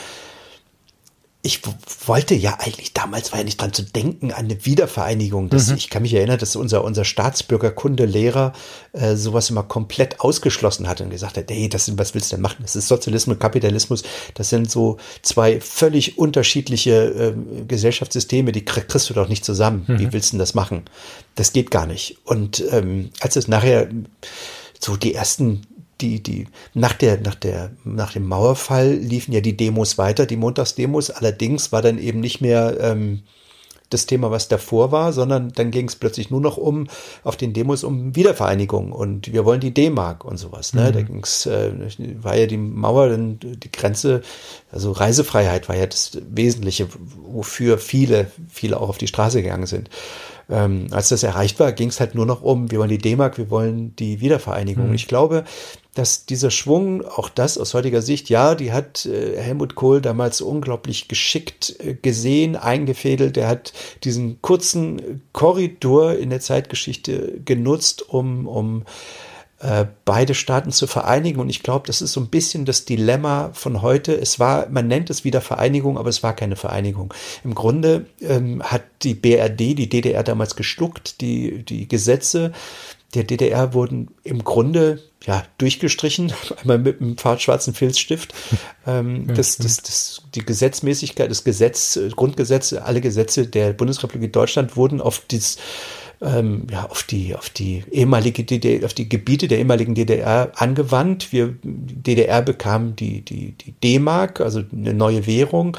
ich 1.42 1.62
wollte 2.06 2.36
ja 2.36 2.58
eigentlich, 2.60 2.94
damals 2.94 3.32
war 3.32 3.40
ja 3.40 3.46
nicht 3.46 3.62
dran 3.62 3.72
zu 3.72 3.84
denken, 3.84 4.34
an 4.34 4.46
eine 4.46 4.66
Wiedervereinigung. 4.66 5.50
Das, 5.50 5.70
mhm. 5.70 5.78
Ich 5.78 5.90
kann 5.90 6.02
mich 6.02 6.14
erinnern, 6.14 6.38
dass 6.38 6.58
unser, 6.58 6.84
unser 6.84 7.06
Staatsbürgerkundelehrer 7.06 8.52
äh, 8.92 9.16
sowas 9.16 9.50
immer 9.50 9.64
komplett 9.64 10.20
ausgeschlossen 10.20 10.90
hat 10.90 11.00
und 11.00 11.12
gesagt 11.12 11.38
hat, 11.38 11.50
hey, 11.50 11.70
das 11.70 11.86
sind, 11.86 11.98
was 11.98 12.14
willst 12.14 12.32
du 12.32 12.36
denn 12.36 12.42
machen? 12.42 12.58
Das 12.62 12.76
ist 12.76 12.90
Sozialismus 12.90 13.36
und 13.36 13.40
Kapitalismus. 13.40 14.04
Das 14.34 14.50
sind 14.50 14.70
so 14.70 14.98
zwei 15.22 15.62
völlig 15.62 16.18
unterschiedliche 16.18 17.36
äh, 17.38 17.64
Gesellschaftssysteme, 17.66 18.52
die 18.52 18.66
kriegst 18.66 19.10
du 19.10 19.14
doch 19.14 19.30
nicht 19.30 19.46
zusammen. 19.46 19.86
Mhm. 19.88 20.00
Wie 20.00 20.12
willst 20.12 20.30
du 20.30 20.34
denn 20.34 20.40
das 20.40 20.56
machen? 20.56 20.84
Das 21.36 21.54
geht 21.54 21.72
gar 21.72 21.86
nicht. 21.86 22.18
Und 22.26 22.62
ähm, 22.70 23.12
als 23.22 23.38
es 23.38 23.48
nachher 23.48 23.88
so 24.78 24.98
die 24.98 25.14
ersten 25.14 25.62
die, 26.02 26.22
die, 26.22 26.47
nach 26.74 26.93
der, 26.93 27.20
nach 27.20 27.36
der, 27.36 27.72
nach 27.84 28.14
dem 28.14 28.28
Mauerfall 28.28 28.93
liefen 28.93 29.34
ja 29.34 29.41
die 29.41 29.58
Demos 29.58 29.97
weiter, 29.97 30.26
die 30.26 30.38
Montagsdemos. 30.38 31.10
Allerdings 31.10 31.72
war 31.72 31.82
dann 31.82 31.97
eben 31.97 32.20
nicht 32.20 32.41
mehr 32.41 32.78
ähm, 32.80 33.22
das 33.89 34.06
Thema, 34.06 34.30
was 34.32 34.47
davor 34.47 34.91
war, 34.91 35.14
sondern 35.14 35.52
dann 35.52 35.72
ging 35.72 35.88
es 35.88 35.95
plötzlich 35.95 36.30
nur 36.30 36.41
noch 36.41 36.58
um, 36.58 36.88
auf 37.24 37.38
den 37.38 37.54
Demos 37.54 37.84
um 37.84 38.16
Wiedervereinigung 38.16 38.91
und 38.91 39.34
wir 39.34 39.45
wollen 39.45 39.60
die 39.60 39.74
D-Mark 39.74 40.26
und 40.26 40.38
sowas. 40.38 40.74
Ne? 40.74 40.89
Mhm. 40.89 40.93
Da 40.93 41.02
ging's, 41.02 41.45
äh, 41.45 41.72
war 42.22 42.38
ja 42.38 42.45
die 42.45 42.58
Mauer, 42.58 43.10
die 43.18 43.72
Grenze, 43.72 44.22
also 44.72 44.91
Reisefreiheit 44.91 45.70
war 45.70 45.76
ja 45.76 45.88
das 45.88 46.18
Wesentliche, 46.30 46.88
wofür 47.18 47.78
viele, 47.78 48.32
viele 48.47 48.80
auch 48.80 48.89
auf 48.89 48.97
die 48.97 49.08
Straße 49.08 49.41
gegangen 49.41 49.66
sind 49.66 49.89
ähm, 50.50 50.88
als 50.91 51.10
das 51.10 51.24
erreicht 51.24 51.60
war, 51.60 51.72
ging 51.72 51.89
es 51.89 52.00
halt 52.00 52.16
nur 52.16 52.26
noch 52.26 52.41
um, 52.41 52.72
wir 52.72 52.80
wollen 52.80 52.89
die 52.89 52.97
D-Mark, 52.97 53.38
wir 53.38 53.50
wollen 53.50 53.95
die 53.97 54.20
Wiedervereinigung. 54.20 54.89
Mhm. 54.89 54.95
Ich 54.95 55.08
glaube, 55.08 55.43
dass 56.00 56.26
dieser 56.26 56.50
Schwung, 56.50 57.06
auch 57.06 57.28
das 57.28 57.58
aus 57.58 57.74
heutiger 57.74 58.02
Sicht, 58.02 58.30
ja, 58.30 58.56
die 58.56 58.72
hat 58.72 59.06
äh, 59.06 59.36
Helmut 59.38 59.76
Kohl 59.76 60.00
damals 60.00 60.39
unglaublich 60.39 61.10
geschickt 61.10 61.76
äh, 61.80 61.93
gesehen, 61.93 62.56
eingefädelt. 62.56 63.36
Er 63.36 63.50
hat 63.50 63.74
diesen 64.06 64.41
kurzen 64.41 65.22
Korridor 65.34 66.14
in 66.14 66.30
der 66.30 66.39
Zeitgeschichte 66.39 67.41
genutzt, 67.43 68.08
um, 68.08 68.47
um 68.47 68.86
äh, 69.60 69.88
beide 70.06 70.36
Staaten 70.36 70.72
zu 70.72 70.88
vereinigen. 70.88 71.41
Und 71.41 71.50
ich 71.50 71.64
glaube, 71.64 71.86
das 71.86 72.02
ist 72.02 72.14
so 72.14 72.22
ein 72.22 72.30
bisschen 72.30 72.64
das 72.64 72.86
Dilemma 72.86 73.50
von 73.52 73.82
heute. 73.82 74.14
Es 74.14 74.39
war, 74.39 74.70
man 74.70 74.88
nennt 74.88 75.10
es 75.10 75.26
wieder 75.26 75.41
Vereinigung, 75.41 75.97
aber 75.97 76.08
es 76.08 76.24
war 76.24 76.34
keine 76.34 76.56
Vereinigung. 76.56 77.14
Im 77.43 77.56
Grunde 77.56 78.06
ähm, 78.22 78.64
hat 78.64 78.84
die 79.02 79.16
BRD, 79.16 79.60
die 79.78 79.89
DDR 79.89 80.24
damals 80.24 80.56
gestuckt, 80.56 81.20
die, 81.20 81.66
die 81.66 81.89
Gesetze 81.89 82.54
der 83.14 83.24
DDR 83.24 83.74
wurden 83.74 84.10
im 84.24 84.43
Grunde 84.43 85.01
ja 85.26 85.43
durchgestrichen, 85.57 86.32
einmal 86.62 86.78
mit 86.78 87.01
einem 87.01 87.18
schwarzen 87.18 87.74
Filzstift. 87.74 88.34
Ähm, 88.88 89.28
das, 89.36 89.57
das, 89.57 89.78
das, 89.84 90.22
die 90.34 90.43
Gesetzmäßigkeit, 90.43 91.30
das 91.30 91.43
Gesetz, 91.43 91.99
Grundgesetz, 92.16 92.74
alle 92.74 93.01
Gesetze 93.01 93.45
der 93.45 93.74
Bundesrepublik 93.74 94.32
Deutschland 94.32 94.78
wurden 94.78 95.01
auf 95.01 95.22
das 95.28 95.57
ähm, 96.22 96.68
ja, 96.70 96.86
auf 96.86 97.03
die, 97.03 97.36
auf 97.36 97.49
die 97.49 97.84
ehemalige 97.91 98.43
DDR, 98.43 98.86
auf 98.86 98.93
die 98.93 99.07
Gebiete 99.07 99.47
der 99.47 99.60
ehemaligen 99.60 99.95
DDR 99.95 100.51
angewandt. 100.55 101.32
Wir, 101.32 101.55
die 101.64 101.95
DDR 101.95 102.41
bekam 102.41 102.95
die, 102.95 103.22
die, 103.22 103.53
die 103.53 103.72
D-Mark, 103.72 104.41
also 104.41 104.64
eine 104.72 104.93
neue 104.93 105.26
Währung. 105.28 105.78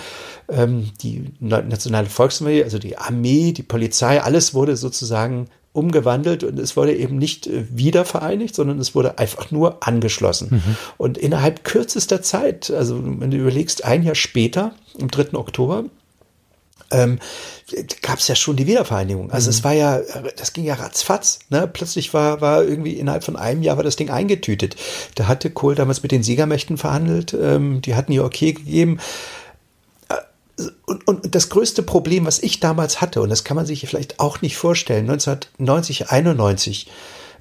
Ähm, 0.49 0.91
die 1.03 1.25
nationale 1.41 2.09
Volksarmee, 2.09 2.63
also 2.63 2.79
die 2.79 2.97
Armee, 2.97 3.53
die 3.53 3.63
Polizei, 3.63 4.21
alles 4.21 4.55
wurde 4.55 4.77
sozusagen 4.77 5.49
umgewandelt 5.73 6.43
und 6.43 6.59
es 6.59 6.77
wurde 6.77 6.97
eben 6.97 7.17
nicht 7.17 7.47
äh, 7.47 7.65
wieder 7.71 8.05
vereinigt, 8.05 8.55
sondern 8.55 8.79
es 8.79 8.95
wurde 8.95 9.19
einfach 9.19 9.51
nur 9.51 9.87
angeschlossen. 9.87 10.49
Mhm. 10.51 10.77
Und 10.97 11.19
innerhalb 11.19 11.65
kürzester 11.65 12.23
Zeit, 12.23 12.71
also 12.71 13.01
wenn 13.03 13.31
du 13.31 13.37
überlegst, 13.37 13.85
ein 13.85 14.03
Jahr 14.03 14.17
später, 14.17 14.75
am 15.01 15.11
3. 15.11 15.35
Oktober, 15.35 15.85
ähm, 16.91 17.21
gab 18.03 18.19
es 18.19 18.27
ja 18.27 18.35
schon 18.35 18.57
die 18.57 18.67
Wiedervereinigung. 18.67 19.31
Also 19.31 19.49
mhm. 19.49 19.51
es 19.51 19.65
war 19.65 19.73
ja, 19.73 20.01
das 20.37 20.53
ging 20.53 20.65
ja 20.65 20.75
ratzfatz. 20.75 21.39
Ne? 21.49 21.69
Plötzlich 21.73 22.13
war, 22.13 22.41
war 22.41 22.65
irgendwie 22.65 22.95
innerhalb 22.95 23.23
von 23.23 23.37
einem 23.37 23.63
Jahr 23.63 23.77
war 23.77 23.85
das 23.85 23.95
Ding 23.95 24.11
eingetütet. 24.11 24.75
Da 25.15 25.29
hatte 25.29 25.51
Kohl 25.51 25.77
damals 25.77 26.03
mit 26.03 26.11
den 26.11 26.25
Siegermächten 26.25 26.79
verhandelt, 26.79 27.33
ähm, 27.41 27.81
die 27.81 27.95
hatten 27.95 28.11
ihr 28.11 28.25
okay 28.25 28.53
gegeben. 28.53 28.99
Und, 30.87 31.07
und 31.07 31.35
das 31.35 31.49
größte 31.49 31.83
Problem, 31.83 32.27
was 32.27 32.39
ich 32.39 32.61
damals 32.61 33.01
hatte, 33.01 33.23
und 33.23 33.29
das 33.31 33.45
kann 33.45 33.57
man 33.57 33.67
sich 33.67 33.87
vielleicht 33.87 34.21
auch 34.21 34.43
nicht 34.43 34.57
vorstellen, 34.57 35.09
1990, 35.09 36.11
91, 36.11 36.91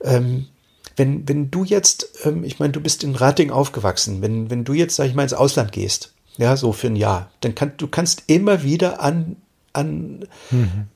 ähm, 0.03 0.47
wenn, 0.95 1.27
wenn 1.27 1.49
du 1.49 1.63
jetzt, 1.63 2.09
ähm, 2.25 2.43
ich 2.43 2.59
meine, 2.59 2.73
du 2.73 2.81
bist 2.81 3.03
in 3.03 3.15
Rating 3.15 3.51
aufgewachsen, 3.51 4.21
wenn, 4.21 4.49
wenn 4.49 4.63
du 4.63 4.73
jetzt, 4.73 4.95
sag 4.95 5.07
ich 5.07 5.15
mal, 5.15 5.23
ins 5.23 5.33
Ausland 5.33 5.71
gehst, 5.71 6.13
ja, 6.37 6.55
so 6.55 6.71
für 6.73 6.87
ein 6.87 6.95
Jahr. 6.95 7.31
Dann 7.41 7.55
kann, 7.55 7.73
du 7.77 7.87
kannst 7.87 8.23
immer 8.27 8.63
wieder 8.63 9.01
an, 9.01 9.37
an, 9.73 10.25
mhm. 10.51 10.87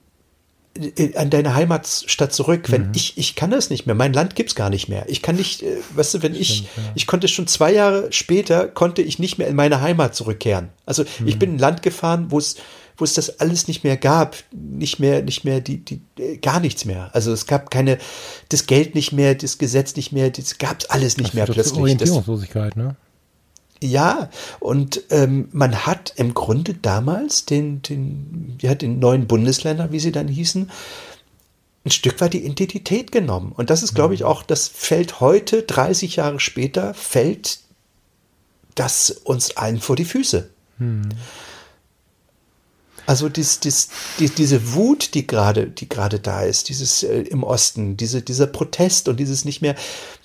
An 1.15 1.29
deine 1.29 1.53
Heimatstadt 1.53 2.33
zurück. 2.33 2.71
Wenn 2.71 2.87
mhm. 2.87 2.91
ich, 2.95 3.17
ich 3.17 3.35
kann 3.35 3.51
das 3.51 3.69
nicht 3.69 3.85
mehr. 3.85 3.95
Mein 3.95 4.13
Land 4.13 4.35
gibt's 4.35 4.55
gar 4.55 4.69
nicht 4.69 4.89
mehr. 4.89 5.05
Ich 5.07 5.21
kann 5.21 5.35
nicht, 5.35 5.61
äh, 5.61 5.77
weißt 5.93 6.15
du, 6.15 6.23
wenn 6.23 6.33
Stimmt, 6.33 6.41
ich, 6.41 6.61
ja. 6.61 6.67
ich 6.95 7.07
konnte 7.07 7.27
schon 7.27 7.47
zwei 7.47 7.71
Jahre 7.71 8.11
später, 8.11 8.67
konnte 8.67 9.01
ich 9.01 9.19
nicht 9.19 9.37
mehr 9.37 9.47
in 9.47 9.55
meine 9.55 9.81
Heimat 9.81 10.15
zurückkehren. 10.15 10.69
Also 10.85 11.03
mhm. 11.19 11.27
ich 11.27 11.37
bin 11.37 11.51
in 11.51 11.55
ein 11.57 11.59
Land 11.59 11.81
gefahren, 11.83 12.27
wo 12.29 12.39
es, 12.39 12.55
wo 12.97 13.03
es 13.03 13.13
das 13.13 13.39
alles 13.39 13.67
nicht 13.67 13.83
mehr 13.83 13.97
gab, 13.97 14.35
nicht 14.51 14.99
mehr, 14.99 15.21
nicht 15.21 15.45
mehr, 15.45 15.61
die, 15.61 15.77
die, 15.77 16.01
äh, 16.17 16.37
gar 16.37 16.59
nichts 16.59 16.85
mehr. 16.85 17.11
Also 17.13 17.31
es 17.31 17.45
gab 17.45 17.69
keine, 17.69 17.99
das 18.49 18.65
Geld 18.65 18.95
nicht 18.95 19.11
mehr, 19.11 19.35
das 19.35 19.59
Gesetz 19.59 19.95
nicht 19.95 20.11
mehr, 20.11 20.31
das 20.31 20.57
gab's 20.57 20.85
alles 20.85 21.17
nicht 21.17 21.29
das 21.29 21.33
mehr 21.35 21.45
plötzlich. 21.45 21.79
Orientierungslosigkeit, 21.79 22.75
ne? 22.75 22.95
Ja, 23.83 24.29
und 24.61 25.03
ähm, 25.09 25.49
man 25.51 25.85
hat 25.85 26.13
im 26.15 26.33
Grunde 26.33 26.73
damals 26.73 27.45
den, 27.45 27.81
den, 27.81 28.57
ja, 28.61 28.75
den 28.75 28.99
neuen 28.99 29.27
Bundesländern, 29.27 29.91
wie 29.91 29.99
sie 29.99 30.13
dann 30.13 30.29
hießen, 30.29 30.71
ein 31.85 31.91
Stück 31.91 32.21
weit 32.21 32.33
die 32.33 32.45
Identität 32.45 33.11
genommen. 33.11 33.51
Und 33.51 33.69
das 33.69 33.83
ist, 33.83 33.93
glaube 33.93 34.13
ich, 34.13 34.21
mhm. 34.21 34.27
auch, 34.27 34.43
das 34.43 34.69
fällt 34.69 35.19
heute, 35.19 35.63
30 35.63 36.15
Jahre 36.15 36.39
später, 36.39 36.93
fällt 36.93 37.59
das 38.75 39.09
uns 39.09 39.57
allen 39.57 39.81
vor 39.81 39.97
die 39.97 40.05
Füße. 40.05 40.49
Hm. 40.77 41.09
Also 43.05 43.27
dies, 43.27 43.59
dies, 43.59 43.89
die, 44.17 44.29
diese 44.29 44.73
Wut, 44.73 45.13
die 45.13 45.27
gerade, 45.27 45.67
die 45.67 45.89
gerade 45.89 46.19
da 46.19 46.43
ist, 46.43 46.69
dieses 46.69 47.03
äh, 47.03 47.23
im 47.23 47.43
Osten, 47.43 47.97
diese, 47.97 48.21
dieser 48.21 48.47
Protest 48.47 49.09
und 49.09 49.19
dieses 49.19 49.43
nicht 49.43 49.61
mehr, 49.61 49.75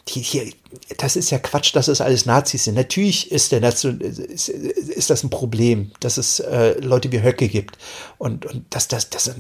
die, 0.09 0.21
hier, 0.21 0.51
das 0.97 1.17
ist 1.17 1.31
ja 1.31 1.39
Quatsch, 1.39 1.75
dass 1.75 1.89
es 1.89 2.01
alles 2.01 2.27
Nazis 2.27 2.65
sind. 2.65 2.75
Natürlich 2.75 3.31
ist 3.31 3.53
der 3.53 3.61
Nation, 3.61 4.01
ist, 4.01 4.49
ist 4.49 5.11
das 5.11 5.23
ein 5.23 5.31
Problem, 5.31 5.93
dass 6.01 6.17
es 6.17 6.41
äh, 6.41 6.79
Leute 6.81 7.13
wie 7.13 7.23
Höcke 7.23 7.49
gibt 7.49 7.79
und 8.19 8.47
und 8.47 8.65
dass 8.71 8.89
das, 8.89 9.11
das, 9.11 9.31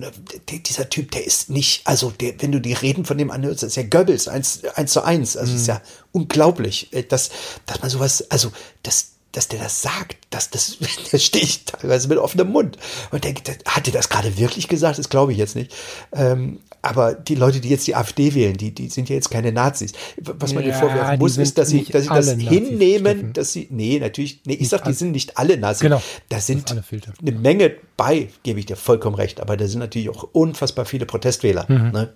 dieser 0.48 0.90
Typ, 0.90 1.10
der 1.12 1.26
ist 1.26 1.50
nicht, 1.50 1.86
also 1.86 2.10
der, 2.10 2.34
wenn 2.40 2.52
du 2.52 2.60
die 2.60 2.72
Reden 2.74 3.04
von 3.04 3.18
dem 3.18 3.30
anhörst, 3.30 3.62
das 3.62 3.70
ist 3.70 3.76
ja 3.76 3.82
Goebbels 3.84 4.28
eins, 4.28 4.64
eins 4.74 4.92
zu 4.92 5.02
eins, 5.02 5.36
also 5.36 5.52
mhm. 5.52 5.58
ist 5.58 5.66
ja 5.66 5.80
unglaublich, 6.12 6.92
äh, 6.92 7.02
dass 7.02 7.30
dass 7.66 7.80
man 7.80 7.90
sowas, 7.90 8.24
also 8.30 8.52
das 8.82 9.12
dass 9.32 9.48
der 9.48 9.60
das 9.60 9.82
sagt, 9.82 10.16
dass 10.30 10.50
das, 10.50 10.78
da 11.12 11.18
stehe 11.18 11.44
ich 11.44 11.64
teilweise 11.64 12.08
mit 12.08 12.18
offenem 12.18 12.48
Mund 12.48 12.78
und 13.10 13.24
denke, 13.24 13.56
hat 13.66 13.86
er 13.86 13.92
das 13.92 14.08
gerade 14.08 14.38
wirklich 14.38 14.68
gesagt? 14.68 14.98
Das 14.98 15.10
glaube 15.10 15.32
ich 15.32 15.38
jetzt 15.38 15.54
nicht. 15.54 15.74
Ähm, 16.12 16.60
aber 16.82 17.14
die 17.14 17.34
Leute, 17.34 17.60
die 17.60 17.68
jetzt 17.68 17.86
die 17.86 17.94
AfD 17.94 18.34
wählen, 18.34 18.56
die, 18.56 18.74
die 18.74 18.88
sind 18.88 19.08
ja 19.08 19.14
jetzt 19.14 19.30
keine 19.30 19.52
Nazis. 19.52 19.92
Was 20.16 20.54
man 20.54 20.62
ja, 20.62 20.70
ihnen 20.70 20.78
vorwerfen 20.78 21.18
muss, 21.18 21.36
ist, 21.36 21.58
dass 21.58 21.68
sie, 21.70 21.84
dass 21.84 22.04
sie 22.04 22.08
das 22.08 22.26
Nazis 22.26 22.48
hinnehmen, 22.48 23.16
Steffen. 23.16 23.32
dass 23.32 23.52
sie, 23.52 23.66
nee, 23.70 23.98
natürlich, 23.98 24.40
nee, 24.46 24.54
ich 24.54 24.68
sag, 24.68 24.84
die 24.84 24.92
sind 24.92 25.12
nicht 25.12 25.36
alle 25.38 25.58
Nazis. 25.58 25.80
Genau. 25.80 26.02
Da 26.28 26.40
sind 26.40 26.70
eine 26.70 27.32
Menge 27.32 27.74
bei, 27.96 28.28
gebe 28.42 28.60
ich 28.60 28.66
dir 28.66 28.76
vollkommen 28.76 29.16
recht, 29.16 29.40
aber 29.40 29.56
da 29.56 29.66
sind 29.66 29.80
natürlich 29.80 30.08
auch 30.08 30.28
unfassbar 30.32 30.84
viele 30.84 31.06
Protestwähler. 31.06 31.66
Mhm. 31.68 31.90
Ne? 31.90 32.12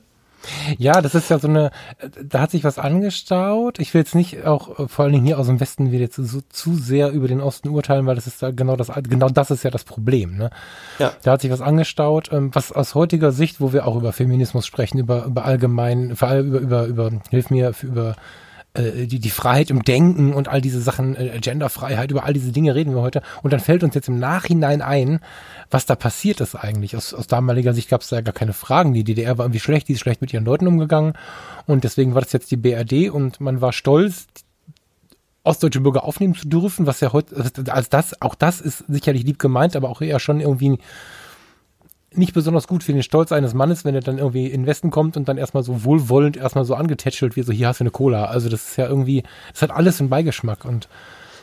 Ja, 0.79 1.01
das 1.01 1.15
ist 1.15 1.31
ja 1.31 1.39
so 1.39 1.49
eine, 1.49 1.71
da 2.23 2.41
hat 2.41 2.51
sich 2.51 2.65
was 2.65 2.79
angestaut. 2.79 3.79
Ich 3.79 3.95
will 3.95 4.01
jetzt 4.01 4.15
nicht 4.15 4.45
auch 4.45 4.79
äh, 4.79 4.89
vor 4.89 5.05
allen 5.05 5.13
Dingen 5.13 5.27
hier 5.27 5.39
aus 5.39 5.47
dem 5.47 5.61
Westen 5.61 5.93
wieder 5.93 6.11
zu, 6.11 6.25
so, 6.25 6.41
zu 6.49 6.75
sehr 6.75 7.11
über 7.11 7.29
den 7.29 7.41
Osten 7.41 7.69
urteilen, 7.69 8.07
weil 8.07 8.15
das 8.15 8.27
ist 8.27 8.43
da 8.43 8.51
genau 8.51 8.77
das, 8.77 8.91
genau 9.09 9.29
das 9.29 9.51
ist 9.51 9.63
ja 9.63 9.71
das 9.71 9.85
Problem. 9.85 10.37
Ne? 10.37 10.51
Ja. 10.99 11.13
Da 11.23 11.33
hat 11.33 11.43
sich 11.43 11.51
was 11.51 11.61
angestaut, 11.61 12.31
ähm, 12.33 12.51
was 12.55 12.73
aus 12.73 12.95
heutiger 12.95 13.33
Sicht, 13.33 13.61
wo 13.61 13.73
wir 13.73 13.87
auch 13.87 13.97
über 13.97 14.13
Feminismus 14.13 14.67
sprechen, 14.67 14.99
über, 14.99 15.25
über 15.25 15.45
allgemein, 15.45 16.17
vor 16.17 16.29
allem 16.29 16.49
über, 16.49 16.61
über, 16.61 16.87
über, 16.87 17.11
hilf 17.31 17.51
mir, 17.51 17.73
über 17.83 18.17
äh, 18.75 19.07
die, 19.07 19.19
die 19.19 19.31
Freiheit 19.31 19.71
im 19.71 19.83
Denken 19.83 20.33
und 20.33 20.49
all 20.49 20.61
diese 20.61 20.81
Sachen, 20.81 21.15
äh, 21.17 21.39
Genderfreiheit, 21.41 22.11
über 22.11 22.25
all 22.25 22.33
diese 22.33 22.53
Dinge 22.53 22.75
reden 22.75 22.95
wir 22.95 23.03
heute. 23.03 23.23
Und 23.43 23.53
dann 23.53 23.61
fällt 23.61 23.85
uns 23.85 23.95
jetzt 23.95 24.09
im 24.09 24.19
Nachhinein 24.19 24.81
ein, 24.81 25.21
was 25.71 25.85
da 25.85 25.95
passiert 25.95 26.41
ist 26.41 26.55
eigentlich. 26.55 26.97
Aus, 26.97 27.13
aus 27.13 27.27
damaliger 27.27 27.75
Sicht 27.75 27.91
gab 27.91 28.01
es 28.01 28.09
da 28.09 28.21
gar 28.23 28.33
keine 28.33 28.55
Fragen. 28.55 28.95
Die 28.95 29.05
DDR 29.05 29.37
war 29.37 29.45
irgendwie 29.45 29.61
schlecht, 29.61 29.89
die 29.89 29.93
ist 29.93 30.01
schlecht 30.01 30.23
mit 30.23 30.33
ihren 30.33 30.45
Leuten 30.45 30.67
umgegangen. 30.67 31.13
Und 31.67 31.85
deswegen 31.85 32.15
war 32.15 32.23
das 32.23 32.33
jetzt 32.33 32.51
die 32.51 32.57
BRD 32.57 33.11
und 33.11 33.41
man 33.41 33.61
war 33.61 33.73
stolz, 33.73 34.27
ostdeutsche 35.45 35.81
Bürger 35.81 36.05
aufnehmen 36.05 36.35
zu 36.35 36.49
dürfen, 36.49 36.87
was 36.87 37.01
ja 37.01 37.13
heute, 37.13 37.45
als 37.69 37.91
das, 37.91 38.23
auch 38.23 38.35
das 38.35 38.61
ist 38.61 38.85
sicherlich 38.89 39.25
lieb 39.25 39.39
gemeint, 39.39 39.77
aber 39.77 39.91
auch 39.91 40.01
eher 40.01 40.21
schon 40.21 40.41
irgendwie 40.41 40.79
nicht 42.15 42.33
besonders 42.33 42.67
gut 42.67 42.83
für 42.83 42.93
den 42.93 43.03
Stolz 43.03 43.33
eines 43.33 43.55
Mannes, 43.55 43.85
wenn 43.85 43.95
er 43.95 44.01
dann 44.01 44.19
irgendwie 44.19 44.47
in 44.47 44.63
den 44.63 44.67
Westen 44.67 44.91
kommt 44.91 45.17
und 45.17 45.29
dann 45.29 45.39
erstmal 45.39 45.63
so 45.63 45.85
wohlwollend 45.85 46.37
erstmal 46.37 46.65
so 46.65 46.75
angetätschelt 46.75 47.37
wie 47.37 47.43
so, 47.43 47.53
hier 47.53 47.69
hast 47.69 47.81
du 47.81 47.85
eine 47.85 47.91
Cola. 47.91 48.27
Also 48.27 48.49
das 48.49 48.69
ist 48.69 48.77
ja 48.77 48.87
irgendwie, 48.87 49.23
das 49.53 49.63
hat 49.63 49.71
alles 49.71 50.01
einen 50.01 50.11
Beigeschmack 50.11 50.65
und 50.65 50.89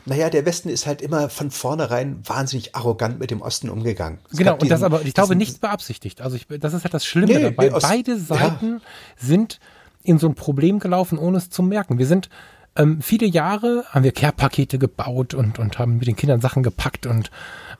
naja, 0.06 0.30
der 0.30 0.46
Westen 0.46 0.70
ist 0.70 0.88
halt 0.88 1.02
immer 1.02 1.30
von 1.30 1.52
vornherein 1.52 2.22
wahnsinnig 2.26 2.76
arrogant 2.76 3.20
mit 3.20 3.32
dem 3.32 3.42
Osten 3.42 3.70
umgegangen. 3.70 4.20
Es 4.32 4.38
genau, 4.38 4.54
und 4.56 4.72
das 4.72 4.82
aber, 4.82 5.02
ich 5.04 5.14
glaube, 5.14 5.36
nichts 5.36 5.60
beabsichtigt. 5.60 6.22
Also 6.22 6.36
ich, 6.36 6.48
das 6.48 6.74
ist 6.74 6.84
halt 6.84 6.94
das 6.94 7.06
Schlimme 7.06 7.34
nee, 7.34 7.42
dabei. 7.44 7.70
Nee, 7.70 7.78
Beide 7.80 8.18
Seiten 8.18 8.74
ja. 8.74 8.80
sind 9.18 9.60
in 10.02 10.18
so 10.18 10.28
ein 10.28 10.36
Problem 10.36 10.80
gelaufen, 10.80 11.20
ohne 11.20 11.38
es 11.38 11.50
zu 11.50 11.62
merken. 11.62 12.00
Wir 12.00 12.08
sind 12.08 12.30
ähm, 12.76 13.02
viele 13.02 13.28
Jahre, 13.28 13.84
haben 13.90 14.04
wir 14.04 14.12
Care-Pakete 14.12 14.80
gebaut 14.80 15.34
und, 15.34 15.60
und 15.60 15.78
haben 15.80 15.98
mit 15.98 16.08
den 16.08 16.16
Kindern 16.16 16.42
Sachen 16.42 16.64
gepackt 16.64 17.06
und 17.06 17.30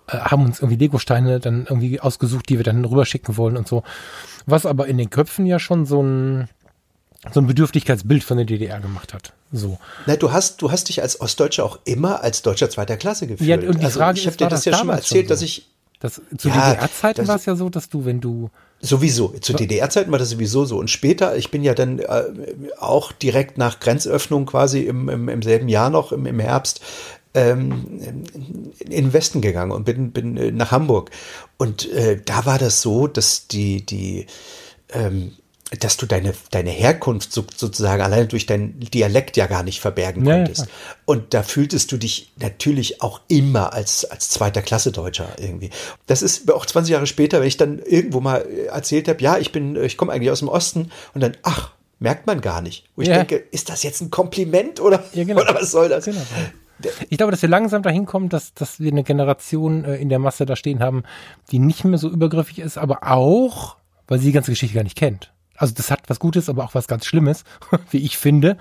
haben 0.10 0.46
uns 0.46 0.60
irgendwie 0.60 0.78
Legosteine 0.78 1.40
dann 1.40 1.66
irgendwie 1.70 2.00
ausgesucht, 2.00 2.50
die 2.50 2.58
wir 2.58 2.64
dann 2.64 2.84
rüberschicken 2.86 3.38
wollen 3.38 3.58
und 3.58 3.68
so. 3.68 3.84
Was 4.46 4.66
aber 4.66 4.88
in 4.88 4.98
den 4.98 5.10
Köpfen 5.10 5.46
ja 5.46 5.60
schon 5.60 5.86
so 5.86 6.02
ein 6.02 6.50
so 7.34 7.42
ein 7.42 7.48
Bedürftigkeitsbild 7.48 8.24
von 8.24 8.38
der 8.38 8.46
DDR 8.46 8.80
gemacht 8.80 9.14
hat. 9.14 9.34
So. 9.52 9.78
Na, 10.06 10.16
du 10.16 10.32
hast, 10.32 10.62
du 10.62 10.72
hast 10.72 10.88
dich 10.88 11.02
als 11.02 11.20
Ostdeutscher 11.20 11.66
auch 11.66 11.80
immer 11.84 12.24
als 12.24 12.44
Deutscher 12.44 12.70
zweiter 12.70 12.96
Klasse 12.96 13.28
gefühlt. 13.28 13.50
Ja, 13.50 13.56
und 13.56 13.82
die 13.82 13.86
also, 13.86 14.00
Frage 14.00 14.20
ich 14.20 14.26
habe 14.26 14.38
dir 14.38 14.48
das, 14.48 14.64
das 14.64 14.66
ja 14.66 14.78
schon 14.78 14.88
mal 14.88 14.96
erzählt, 14.96 15.28
so? 15.28 15.34
dass 15.34 15.42
ich 15.42 15.68
das, 16.00 16.22
zu 16.38 16.48
ja, 16.48 16.72
DDR-Zeiten 16.72 17.28
war 17.28 17.36
es 17.36 17.46
ja 17.46 17.56
so, 17.56 17.70
dass 17.70 17.90
du, 17.90 18.06
wenn 18.06 18.22
du 18.22 18.50
Sowieso. 18.82 19.34
Zu 19.42 19.54
DDR-Zeiten 19.54 20.10
war 20.12 20.20
das 20.20 20.30
sowieso 20.30 20.64
so. 20.64 20.78
Und 20.78 20.90
später, 20.90 21.36
ich 21.36 21.52
bin 21.52 21.64
ja 21.64 21.74
dann 21.74 22.00
äh, 22.00 22.24
auch 22.80 23.12
direkt 23.12 23.58
nach 23.58 23.82
Grenzöffnung 23.82 24.46
quasi 24.46 24.84
im, 24.84 25.10
im, 25.10 25.28
im 25.28 25.42
selben 25.42 25.68
Jahr 25.68 25.90
noch, 25.90 26.14
im, 26.14 26.26
im 26.26 26.40
Herbst, 26.40 26.80
ähm, 27.34 28.26
in 28.80 28.90
den 28.90 29.14
Westen 29.14 29.42
gegangen 29.42 29.72
und 29.72 29.86
bin, 29.86 30.12
bin 30.12 30.38
äh, 30.38 30.52
nach 30.52 30.72
Hamburg. 30.72 31.12
Und 31.58 31.92
äh, 31.92 32.22
da 32.24 32.46
war 32.46 32.58
das 32.58 32.82
so, 32.82 33.08
dass 33.08 33.48
die, 33.48 33.86
die, 33.86 34.26
ähm, 34.92 35.34
dass 35.80 35.98
du 35.98 36.08
deine, 36.08 36.34
deine 36.50 36.72
Herkunft 36.72 37.32
so, 37.32 37.46
sozusagen 37.56 38.02
alleine 38.02 38.26
durch 38.26 38.48
deinen 38.48 38.80
Dialekt 38.80 39.38
ja 39.38 39.46
gar 39.46 39.62
nicht 39.62 39.80
verbergen 39.80 40.26
ja, 40.26 40.38
konntest. 40.38 40.62
Ja. 40.62 40.68
Und 41.06 41.36
da 41.36 41.44
fühltest 41.44 41.92
du 41.92 41.98
dich 41.98 42.32
natürlich 42.38 43.02
auch 43.04 43.22
immer 43.28 43.74
als, 43.74 44.06
als 44.06 44.30
zweiter 44.30 44.64
Klasse 44.64 44.92
Deutscher 44.92 45.30
irgendwie. 45.38 45.70
Das 46.08 46.24
ist 46.24 46.52
auch 46.52 46.66
20 46.66 46.92
Jahre 46.92 47.06
später, 47.08 47.40
wenn 47.40 47.48
ich 47.48 47.58
dann 47.58 47.78
irgendwo 47.80 48.20
mal 48.20 48.48
erzählt 48.68 49.08
habe, 49.08 49.22
ja, 49.22 49.38
ich 49.38 49.52
bin, 49.52 49.76
ich 49.76 49.98
komme 49.98 50.12
eigentlich 50.12 50.32
aus 50.32 50.40
dem 50.40 50.50
Osten 50.50 50.92
und 51.14 51.22
dann, 51.22 51.38
ach, 51.44 51.74
merkt 52.00 52.26
man 52.26 52.42
gar 52.42 52.62
nicht. 52.62 52.86
Wo 52.96 53.04
ich 53.04 53.10
ja. 53.10 53.18
denke, 53.18 53.36
ist 53.36 53.70
das 53.70 53.84
jetzt 53.84 54.02
ein 54.02 54.10
Kompliment 54.10 54.80
oder, 54.80 55.04
genau. 55.14 55.42
oder 55.42 55.54
was 55.54 55.72
soll 55.72 55.90
das? 55.90 56.06
Genau. 56.06 56.22
Ich 57.10 57.18
glaube, 57.18 57.32
dass 57.32 57.42
wir 57.42 57.50
langsam 57.50 57.84
dahin 57.84 58.06
kommen, 58.06 58.30
dass, 58.30 58.54
dass 58.54 58.80
wir 58.80 58.92
eine 58.92 59.04
Generation 59.04 59.84
äh, 59.84 59.98
in 59.98 60.10
der 60.10 60.20
Masse 60.20 60.46
da 60.46 60.56
stehen 60.56 60.82
haben, 60.82 61.04
die 61.52 61.60
nicht 61.60 61.84
mehr 61.84 61.98
so 61.98 62.10
übergriffig 62.10 62.60
ist, 62.60 62.78
aber 62.78 63.04
auch, 63.04 63.78
weil 64.08 64.20
sie 64.20 64.28
die 64.28 64.32
ganze 64.32 64.52
Geschichte 64.52 64.76
gar 64.76 64.84
nicht 64.84 64.98
kennt. 64.98 65.34
Also 65.56 65.74
das 65.74 65.92
hat 65.92 66.04
was 66.08 66.20
Gutes, 66.20 66.50
aber 66.50 66.64
auch 66.64 66.74
was 66.74 66.88
ganz 66.88 67.06
Schlimmes, 67.06 67.44
wie 67.92 67.98
ich 67.98 68.18
finde. 68.18 68.58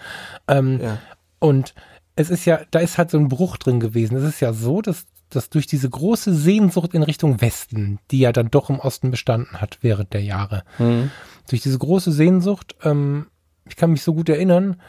Ähm, 0.49 0.81
ja. 0.83 0.99
Und 1.39 1.75
es 2.17 2.31
ist 2.31 2.45
ja, 2.45 2.61
da 2.73 2.81
ist 2.81 2.99
halt 2.99 3.11
so 3.11 3.19
ein 3.19 3.29
Bruch 3.29 3.57
drin 3.57 3.79
gewesen. 3.79 4.17
Es 4.17 4.25
ist 4.25 4.41
ja 4.41 4.53
so, 4.53 4.83
dass, 4.83 5.07
dass 5.31 5.51
durch 5.51 5.67
diese 5.67 5.89
große 5.89 6.35
Sehnsucht 6.35 6.95
in 6.95 7.05
Richtung 7.05 7.41
Westen, 7.41 8.01
die 8.11 8.19
ja 8.19 8.33
dann 8.33 8.51
doch 8.51 8.71
im 8.71 8.81
Osten 8.81 9.13
bestanden 9.13 9.61
hat 9.61 9.79
während 9.83 10.13
der 10.13 10.23
Jahre, 10.23 10.65
mhm. 10.79 11.13
durch 11.49 11.63
diese 11.63 11.79
große 11.79 12.11
Sehnsucht, 12.11 12.75
ähm, 12.83 13.29
ich 13.69 13.77
kann 13.77 13.93
mich 13.93 14.03
so 14.03 14.15
gut 14.15 14.29
erinnern, 14.29 14.81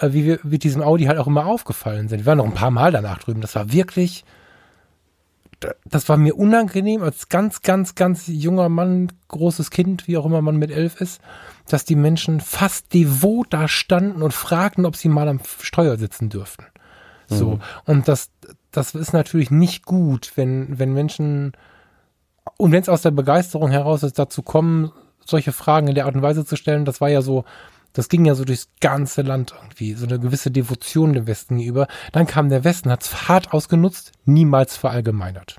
wie 0.00 0.24
wir 0.24 0.38
mit 0.42 0.64
diesem 0.64 0.82
Audi 0.82 1.04
halt 1.04 1.18
auch 1.18 1.26
immer 1.26 1.46
aufgefallen 1.46 2.08
sind. 2.08 2.20
Wir 2.20 2.26
waren 2.26 2.38
noch 2.38 2.46
ein 2.46 2.54
paar 2.54 2.70
Mal 2.70 2.92
danach 2.92 3.18
drüben. 3.18 3.40
Das 3.40 3.54
war 3.54 3.72
wirklich, 3.72 4.24
das 5.84 6.08
war 6.08 6.16
mir 6.16 6.36
unangenehm 6.36 7.02
als 7.02 7.28
ganz, 7.28 7.62
ganz, 7.62 7.94
ganz 7.94 8.24
junger 8.26 8.68
Mann, 8.68 9.12
großes 9.28 9.70
Kind, 9.70 10.06
wie 10.06 10.16
auch 10.16 10.26
immer 10.26 10.42
man 10.42 10.56
mit 10.56 10.70
elf 10.70 11.00
ist, 11.00 11.20
dass 11.68 11.84
die 11.84 11.96
Menschen 11.96 12.40
fast 12.40 12.94
devot 12.94 13.48
da 13.50 13.68
standen 13.68 14.22
und 14.22 14.32
fragten, 14.32 14.86
ob 14.86 14.96
sie 14.96 15.08
mal 15.08 15.28
am 15.28 15.40
Steuer 15.60 15.98
sitzen 15.98 16.28
dürften. 16.28 16.64
So. 17.26 17.52
Mhm. 17.52 17.60
Und 17.84 18.08
das, 18.08 18.30
das 18.70 18.94
ist 18.94 19.12
natürlich 19.12 19.50
nicht 19.50 19.84
gut, 19.84 20.32
wenn, 20.36 20.78
wenn 20.78 20.92
Menschen, 20.92 21.52
und 22.56 22.72
wenn 22.72 22.82
es 22.82 22.88
aus 22.88 23.02
der 23.02 23.10
Begeisterung 23.10 23.70
heraus 23.70 24.02
ist, 24.02 24.18
dazu 24.18 24.42
kommen, 24.42 24.92
solche 25.24 25.52
Fragen 25.52 25.88
in 25.88 25.94
der 25.94 26.06
Art 26.06 26.14
und 26.14 26.22
Weise 26.22 26.46
zu 26.46 26.56
stellen, 26.56 26.84
das 26.84 27.00
war 27.00 27.10
ja 27.10 27.20
so, 27.20 27.44
das 27.92 28.08
ging 28.08 28.24
ja 28.24 28.34
so 28.34 28.44
durchs 28.44 28.68
ganze 28.80 29.22
Land 29.22 29.54
irgendwie, 29.60 29.94
so 29.94 30.06
eine 30.06 30.18
gewisse 30.18 30.50
Devotion 30.50 31.14
dem 31.14 31.26
Westen 31.26 31.58
gegenüber. 31.58 31.88
Dann 32.12 32.26
kam 32.26 32.48
der 32.48 32.64
Westen, 32.64 32.90
hat 32.90 33.02
es 33.02 33.28
hart 33.28 33.52
ausgenutzt, 33.52 34.12
niemals 34.24 34.76
verallgemeinert. 34.76 35.56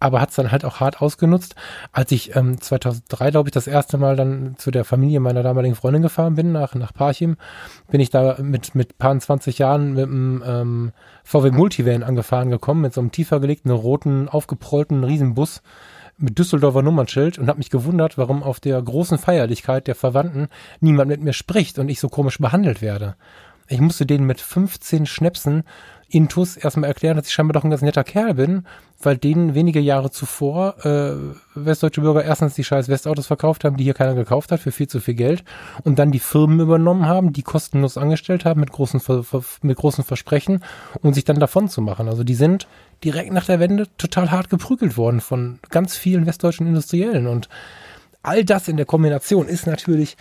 Aber 0.00 0.20
hat 0.20 0.30
es 0.30 0.36
dann 0.36 0.52
halt 0.52 0.66
auch 0.66 0.80
hart 0.80 1.00
ausgenutzt. 1.00 1.54
Als 1.90 2.12
ich 2.12 2.36
ähm, 2.36 2.60
2003, 2.60 3.30
glaube 3.30 3.48
ich, 3.48 3.52
das 3.52 3.66
erste 3.66 3.96
Mal 3.96 4.16
dann 4.16 4.54
zu 4.58 4.70
der 4.70 4.84
Familie 4.84 5.20
meiner 5.20 5.42
damaligen 5.42 5.74
Freundin 5.76 6.02
gefahren 6.02 6.34
bin, 6.34 6.52
nach, 6.52 6.74
nach 6.74 6.92
Parchim, 6.92 7.36
bin 7.90 8.00
ich 8.00 8.10
da 8.10 8.36
mit, 8.40 8.74
mit 8.74 8.98
paar 8.98 9.18
20 9.18 9.58
Jahren 9.58 9.94
mit 9.94 10.04
einem 10.04 10.42
ähm, 10.46 10.92
VW 11.22 11.52
Multivan 11.52 12.02
angefahren 12.02 12.50
gekommen, 12.50 12.82
mit 12.82 12.92
so 12.92 13.00
einem 13.00 13.12
tiefer 13.12 13.40
gelegten, 13.40 13.70
roten, 13.70 14.28
aufgeprollten 14.28 15.04
Riesenbus 15.04 15.62
mit 16.16 16.38
Düsseldorfer 16.38 16.82
Nummernschild 16.82 17.38
und 17.38 17.48
habe 17.48 17.58
mich 17.58 17.70
gewundert, 17.70 18.18
warum 18.18 18.42
auf 18.42 18.60
der 18.60 18.80
großen 18.80 19.18
Feierlichkeit 19.18 19.86
der 19.86 19.94
Verwandten 19.94 20.48
niemand 20.80 21.08
mit 21.08 21.22
mir 21.22 21.32
spricht 21.32 21.78
und 21.78 21.88
ich 21.88 22.00
so 22.00 22.08
komisch 22.08 22.38
behandelt 22.38 22.82
werde. 22.82 23.16
Ich 23.68 23.80
musste 23.80 24.06
denen 24.06 24.26
mit 24.26 24.40
15 24.40 25.06
Schnäpsen 25.06 25.64
Intus 26.08 26.56
erstmal 26.56 26.88
erklären, 26.88 27.16
dass 27.16 27.26
ich 27.26 27.32
scheinbar 27.32 27.54
doch 27.54 27.64
ein 27.64 27.70
ganz 27.70 27.82
netter 27.82 28.04
Kerl 28.04 28.34
bin, 28.34 28.66
weil 29.02 29.16
denen 29.16 29.54
wenige 29.54 29.80
Jahre 29.80 30.10
zuvor 30.10 30.84
äh, 30.84 31.14
westdeutsche 31.54 32.02
Bürger 32.02 32.24
erstens 32.24 32.54
die 32.54 32.62
scheiß 32.62 32.88
Westautos 32.88 33.26
verkauft 33.26 33.64
haben, 33.64 33.76
die 33.76 33.84
hier 33.84 33.94
keiner 33.94 34.14
gekauft 34.14 34.52
hat 34.52 34.60
für 34.60 34.70
viel 34.70 34.86
zu 34.86 35.00
viel 35.00 35.14
Geld 35.14 35.44
und 35.82 35.98
dann 35.98 36.12
die 36.12 36.20
Firmen 36.20 36.60
übernommen 36.60 37.06
haben, 37.06 37.32
die 37.32 37.42
kostenlos 37.42 37.96
angestellt 37.96 38.44
haben 38.44 38.60
mit 38.60 38.70
großen, 38.70 39.00
mit 39.62 39.76
großen 39.76 40.04
Versprechen 40.04 40.56
und 40.94 41.08
um 41.08 41.14
sich 41.14 41.24
dann 41.24 41.40
davon 41.40 41.68
zu 41.68 41.80
machen. 41.80 42.08
Also 42.08 42.22
die 42.22 42.34
sind 42.34 42.68
direkt 43.02 43.32
nach 43.32 43.46
der 43.46 43.60
Wende 43.60 43.88
total 43.96 44.30
hart 44.30 44.50
geprügelt 44.50 44.96
worden 44.96 45.20
von 45.20 45.58
ganz 45.70 45.96
vielen 45.96 46.26
westdeutschen 46.26 46.66
Industriellen 46.66 47.26
und 47.26 47.48
all 48.22 48.44
das 48.44 48.68
in 48.68 48.76
der 48.76 48.86
Kombination 48.86 49.48
ist 49.48 49.66
natürlich 49.66 50.16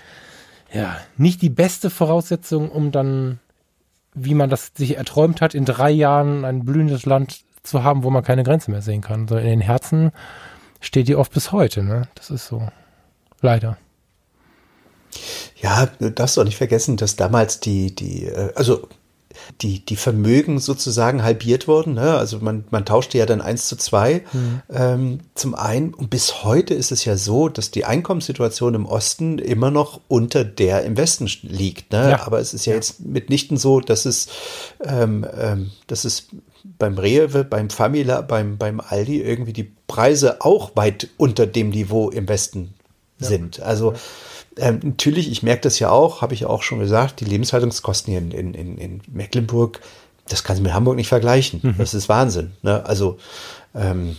ja 0.74 0.98
nicht 1.18 1.42
die 1.42 1.50
beste 1.50 1.90
Voraussetzung, 1.90 2.70
um 2.70 2.92
dann 2.92 3.40
wie 4.16 4.34
man 4.34 4.50
das 4.50 4.72
sich 4.76 4.98
erträumt 4.98 5.42
hat, 5.42 5.56
in 5.56 5.66
drei 5.66 5.90
Jahren 5.90 6.46
ein 6.46 6.66
blühendes 6.66 7.06
Land 7.06 7.42
zu 7.64 7.84
haben, 7.84 8.04
wo 8.04 8.10
man 8.10 8.24
keine 8.24 8.44
Grenze 8.44 8.72
mehr 8.72 8.82
sehen 8.82 9.02
kann. 9.02 9.28
So 9.28 9.38
in 9.38 9.46
den 9.46 9.62
Herzen 9.62 10.12
steht 10.80 11.08
die 11.08 11.16
oft 11.16 11.34
bis 11.34 11.52
heute. 11.52 11.84
Ne? 11.84 12.08
Das 12.16 12.30
ist 12.30 12.48
so. 12.48 12.68
Leider. 13.42 13.78
Ja, 15.62 15.88
du 16.00 16.12
darfst 16.12 16.38
doch 16.38 16.44
nicht 16.44 16.58
vergessen, 16.58 16.98
dass 16.98 17.16
damals 17.16 17.60
die, 17.60 17.94
die, 17.94 18.26
äh, 18.26 18.54
also 18.56 18.88
die, 19.62 19.86
die 19.86 19.96
Vermögen 19.96 20.60
sozusagen 20.60 21.24
halbiert 21.24 21.68
wurden. 21.68 21.94
Ne? 21.94 22.16
Also 22.16 22.40
man, 22.40 22.66
man 22.72 22.86
tauschte 22.86 23.18
ja 23.18 23.26
dann 23.26 23.42
eins 23.42 23.68
zu 23.68 23.76
zwei 23.76 24.24
mhm. 24.34 24.62
ähm, 24.70 25.20
zum 25.36 25.56
einen. 25.56 25.94
Und 25.94 26.10
bis 26.10 26.44
heute 26.44 26.74
ist 26.74 26.92
es 26.92 27.06
ja 27.06 27.18
so, 27.18 27.50
dass 27.50 27.72
die 27.72 27.86
Einkommenssituation 27.86 28.76
im 28.76 28.86
Osten 28.86 29.40
immer 29.40 29.72
noch 29.72 30.02
unter 30.08 30.44
der 30.44 30.84
im 30.84 30.98
Westen 30.98 31.30
liegt. 31.42 31.92
Ne? 31.92 32.12
Ja. 32.12 32.26
Aber 32.26 32.40
es 32.40 32.54
ist 32.54 32.66
ja, 32.66 32.74
ja, 32.74 32.78
jetzt 32.78 33.02
mitnichten 33.02 33.58
so, 33.58 33.80
dass 33.80 34.06
es, 34.06 34.28
ähm, 34.84 35.26
ähm, 35.38 35.72
dass 35.88 36.06
es 36.06 36.28
beim 36.78 36.98
Rewe, 36.98 37.44
beim 37.44 37.70
Famila, 37.70 38.22
beim, 38.22 38.58
beim 38.58 38.80
Aldi 38.80 39.22
irgendwie 39.22 39.54
die 39.54 39.72
Preise 39.88 40.42
auch 40.42 40.76
weit 40.76 41.10
unter 41.18 41.46
dem 41.46 41.70
Niveau 41.70 42.10
im 42.10 42.28
Westen 42.28 42.74
ja. 43.20 43.28
sind. 43.28 43.62
Also 43.62 43.94
ähm, 44.58 44.80
natürlich, 44.84 45.32
ich 45.32 45.44
merke 45.44 45.62
das 45.62 45.80
ja 45.80 45.90
auch, 45.90 46.22
habe 46.22 46.34
ich 46.34 46.46
auch 46.46 46.62
schon 46.64 46.80
gesagt, 46.80 47.20
die 47.20 47.26
Lebenshaltungskosten 47.26 48.12
hier 48.12 48.22
in, 48.22 48.54
in, 48.54 48.78
in 48.78 49.02
Mecklenburg, 49.12 49.82
das 50.28 50.44
kann 50.44 50.56
sich 50.56 50.64
mit 50.64 50.74
Hamburg 50.74 50.96
nicht 50.96 51.08
vergleichen. 51.08 51.60
Mhm. 51.64 51.76
Das 51.78 51.94
ist 51.94 52.10
Wahnsinn. 52.10 52.54
Ne? 52.62 52.86
Also 52.86 53.18
ähm, 53.76 54.16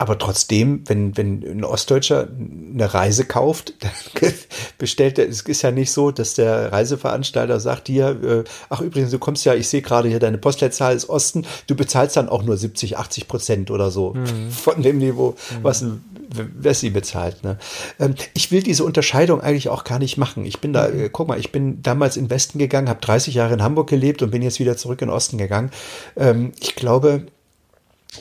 aber 0.00 0.16
trotzdem, 0.16 0.82
wenn, 0.86 1.14
wenn 1.18 1.42
ein 1.42 1.62
Ostdeutscher 1.62 2.26
eine 2.30 2.94
Reise 2.94 3.26
kauft, 3.26 3.74
dann 3.80 4.32
bestellt 4.78 5.18
er, 5.18 5.28
es 5.28 5.42
ist 5.42 5.60
ja 5.60 5.72
nicht 5.72 5.92
so, 5.92 6.10
dass 6.10 6.32
der 6.32 6.72
Reiseveranstalter 6.72 7.60
sagt 7.60 7.88
hier, 7.88 8.08
äh, 8.22 8.44
ach 8.70 8.80
übrigens, 8.80 9.10
du 9.10 9.18
kommst 9.18 9.44
ja, 9.44 9.52
ich 9.52 9.68
sehe 9.68 9.82
gerade 9.82 10.08
hier, 10.08 10.18
deine 10.18 10.38
Postleitzahl 10.38 10.96
ist 10.96 11.10
Osten, 11.10 11.44
du 11.66 11.74
bezahlst 11.74 12.16
dann 12.16 12.30
auch 12.30 12.42
nur 12.42 12.56
70, 12.56 12.96
80 12.96 13.28
Prozent 13.28 13.70
oder 13.70 13.90
so 13.90 14.14
mhm. 14.14 14.50
von 14.50 14.80
dem 14.80 14.96
Niveau, 14.96 15.36
mhm. 15.50 15.64
was 15.64 15.82
ein 15.82 16.02
Wessi 16.34 16.90
bezahlt. 16.90 17.42
Ne? 17.42 17.58
Ähm, 17.98 18.14
ich 18.34 18.50
will 18.50 18.62
diese 18.62 18.84
Unterscheidung 18.84 19.40
eigentlich 19.40 19.68
auch 19.68 19.84
gar 19.84 19.98
nicht 19.98 20.16
machen. 20.16 20.44
Ich 20.44 20.60
bin 20.60 20.72
da, 20.72 20.88
mhm. 20.88 21.04
äh, 21.04 21.08
guck 21.10 21.28
mal, 21.28 21.38
ich 21.38 21.52
bin 21.52 21.82
damals 21.82 22.16
in 22.16 22.30
Westen 22.30 22.58
gegangen, 22.58 22.88
habe 22.88 23.00
30 23.00 23.34
Jahre 23.34 23.54
in 23.54 23.62
Hamburg 23.62 23.88
gelebt 23.88 24.22
und 24.22 24.30
bin 24.30 24.42
jetzt 24.42 24.60
wieder 24.60 24.76
zurück 24.76 25.02
in 25.02 25.10
Osten 25.10 25.38
gegangen. 25.38 25.70
Ähm, 26.16 26.52
ich 26.60 26.74
glaube, 26.74 27.26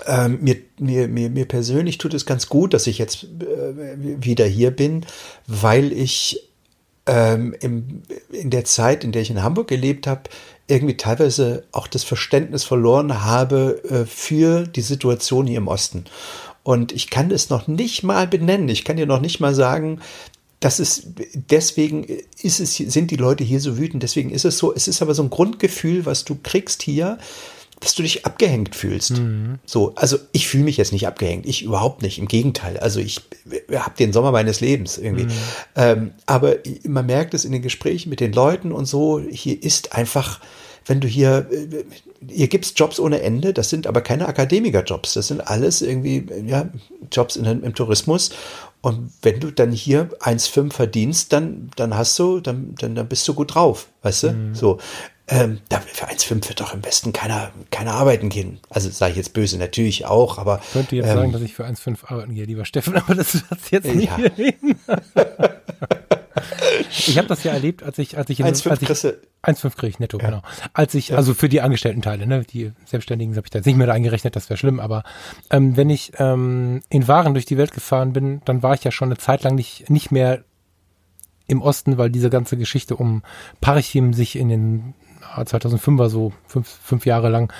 ähm, 0.05 0.39
mir, 0.41 0.57
mir, 0.79 1.07
mir, 1.07 1.29
mir 1.29 1.45
persönlich 1.45 1.97
tut 1.97 2.13
es 2.13 2.25
ganz 2.25 2.47
gut, 2.47 2.73
dass 2.73 2.87
ich 2.87 2.97
jetzt 2.97 3.23
äh, 3.23 3.95
wieder 3.97 4.45
hier 4.45 4.71
bin, 4.71 5.05
weil 5.47 5.91
ich 5.91 6.49
ähm, 7.05 7.55
im, 7.59 8.03
in 8.31 8.49
der 8.49 8.65
Zeit, 8.65 9.03
in 9.03 9.11
der 9.11 9.23
ich 9.23 9.31
in 9.31 9.41
Hamburg 9.41 9.67
gelebt 9.67 10.05
habe, 10.05 10.23
irgendwie 10.67 10.97
teilweise 10.97 11.63
auch 11.71 11.87
das 11.87 12.03
Verständnis 12.03 12.63
verloren 12.63 13.23
habe 13.23 13.81
äh, 13.89 14.05
für 14.05 14.67
die 14.67 14.81
Situation 14.81 15.47
hier 15.47 15.57
im 15.57 15.67
Osten. 15.67 16.05
Und 16.63 16.91
ich 16.91 17.09
kann 17.09 17.31
es 17.31 17.49
noch 17.49 17.67
nicht 17.67 18.03
mal 18.03 18.27
benennen. 18.27 18.69
Ich 18.69 18.83
kann 18.83 18.97
dir 18.97 19.05
noch 19.05 19.21
nicht 19.21 19.39
mal 19.39 19.55
sagen, 19.55 19.99
das 20.59 20.79
ist, 20.79 21.07
deswegen 21.33 22.05
ist 22.41 22.59
es, 22.59 22.75
sind 22.75 23.11
die 23.11 23.15
Leute 23.15 23.43
hier 23.43 23.61
so 23.61 23.77
wütend, 23.77 24.03
deswegen 24.03 24.29
ist 24.29 24.45
es 24.45 24.57
so. 24.57 24.73
Es 24.73 24.87
ist 24.87 25.01
aber 25.01 25.13
so 25.13 25.23
ein 25.23 25.29
Grundgefühl, 25.29 26.05
was 26.05 26.25
du 26.25 26.37
kriegst 26.41 26.81
hier, 26.83 27.17
dass 27.79 27.95
du 27.95 28.03
dich 28.03 28.25
abgehängt 28.25 28.75
fühlst. 28.75 29.11
Mhm. 29.11 29.59
So, 29.65 29.93
also 29.95 30.17
ich 30.33 30.47
fühle 30.49 30.65
mich 30.65 30.75
jetzt 30.75 30.91
nicht 30.91 31.07
abgehängt, 31.07 31.45
ich 31.45 31.63
überhaupt 31.63 32.01
nicht, 32.01 32.19
im 32.19 32.27
Gegenteil. 32.27 32.77
Also 32.77 32.99
ich 32.99 33.21
habe 33.73 33.95
den 33.97 34.11
Sommer 34.11 34.31
meines 34.31 34.59
Lebens 34.59 34.97
irgendwie. 34.97 35.25
Mhm. 35.25 35.31
Ähm, 35.75 36.11
aber 36.25 36.57
man 36.83 37.05
merkt 37.05 37.33
es 37.33 37.45
in 37.45 37.53
den 37.53 37.61
Gesprächen 37.61 38.09
mit 38.09 38.19
den 38.19 38.33
Leuten 38.33 38.73
und 38.73 38.85
so, 38.85 39.21
hier 39.21 39.63
ist 39.63 39.93
einfach, 39.95 40.41
wenn 40.85 40.99
du 40.99 41.07
hier, 41.07 41.49
hier 42.27 42.47
gibt's 42.47 42.73
Jobs 42.75 42.99
ohne 42.99 43.21
Ende, 43.21 43.53
das 43.53 43.69
sind 43.69 43.87
aber 43.87 44.01
keine 44.01 44.27
Akademikerjobs, 44.27 45.13
das 45.13 45.27
sind 45.27 45.41
alles 45.41 45.81
irgendwie, 45.81 46.25
ja, 46.45 46.69
Jobs 47.11 47.35
in, 47.35 47.45
im 47.45 47.73
Tourismus. 47.73 48.31
Und 48.81 49.11
wenn 49.21 49.39
du 49.39 49.51
dann 49.51 49.71
hier 49.71 50.09
1,5 50.21 50.71
verdienst, 50.71 51.33
dann, 51.33 51.69
dann 51.75 51.95
hast 51.95 52.17
du, 52.17 52.39
dann, 52.39 52.75
dann, 52.79 52.95
dann 52.95 53.07
bist 53.07 53.27
du 53.27 53.33
gut 53.33 53.55
drauf, 53.55 53.87
weißt 54.03 54.23
du? 54.23 54.31
Mhm. 54.31 54.55
So. 54.55 54.79
Ähm, 55.27 55.59
für 55.69 56.07
1,5 56.07 56.47
wird 56.47 56.59
doch 56.59 56.73
im 56.73 56.83
Westen 56.83 57.13
keiner, 57.13 57.51
keiner 57.69 57.93
arbeiten 57.93 58.29
gehen. 58.29 58.59
Also 58.69 58.89
sage 58.89 59.11
ich 59.11 59.17
jetzt 59.17 59.33
böse, 59.33 59.57
natürlich 59.57 60.05
auch, 60.05 60.39
aber. 60.39 60.59
Ich 60.63 60.73
könnte 60.73 60.95
jetzt 60.95 61.07
ähm, 61.07 61.15
sagen, 61.15 61.31
dass 61.33 61.41
ich 61.41 61.53
für 61.53 61.65
1,5 61.65 62.05
arbeiten 62.05 62.33
gehe, 62.33 62.45
lieber 62.45 62.65
Steffen, 62.65 62.95
aber 62.95 63.15
das 63.15 63.35
ist 63.35 63.45
jetzt 63.69 63.93
nicht 63.93 64.11
ja. 64.17 64.17
ich 66.89 67.17
habe 67.17 67.27
das 67.27 67.43
ja 67.43 67.51
erlebt, 67.51 67.83
als 67.83 67.97
ich, 67.97 68.17
als 68.17 68.29
ich 68.29 68.39
in 68.39 68.45
1,5 68.45 69.15
1,5 69.43 69.75
kriege 69.75 69.87
ich 69.87 69.99
netto, 69.99 70.19
ja. 70.19 70.25
genau. 70.25 70.41
Als 70.73 70.93
ich, 70.95 71.09
ja. 71.09 71.17
also 71.17 71.33
für 71.33 71.49
die 71.49 71.61
Angestellten-Teile, 71.61 72.27
ne, 72.27 72.43
die 72.43 72.71
Selbstständigen 72.85 73.35
habe 73.35 73.45
ich 73.45 73.51
da 73.51 73.59
jetzt 73.59 73.65
nicht 73.65 73.77
mehr 73.77 73.91
eingerechnet, 73.91 74.35
das 74.35 74.49
wäre 74.49 74.57
schlimm, 74.57 74.79
aber 74.79 75.03
ähm, 75.49 75.77
wenn 75.77 75.89
ich 75.89 76.11
ähm, 76.17 76.81
in 76.89 77.07
Waren 77.07 77.33
durch 77.33 77.45
die 77.45 77.57
Welt 77.57 77.71
gefahren 77.71 78.13
bin, 78.13 78.41
dann 78.45 78.63
war 78.63 78.73
ich 78.73 78.83
ja 78.83 78.91
schon 78.91 79.09
eine 79.09 79.17
Zeit 79.17 79.43
lang 79.43 79.55
nicht, 79.55 79.89
nicht 79.89 80.11
mehr 80.11 80.43
im 81.47 81.61
Osten, 81.61 81.97
weil 81.97 82.09
diese 82.09 82.29
ganze 82.29 82.57
Geschichte 82.57 82.95
um 82.95 83.23
Parchim 83.61 84.13
sich 84.13 84.35
in 84.35 84.49
den 84.49 84.93
2005er 85.35 86.09
so 86.09 86.33
fünf, 86.45 86.67
fünf 86.67 87.05
Jahre 87.05 87.29
lang 87.29 87.51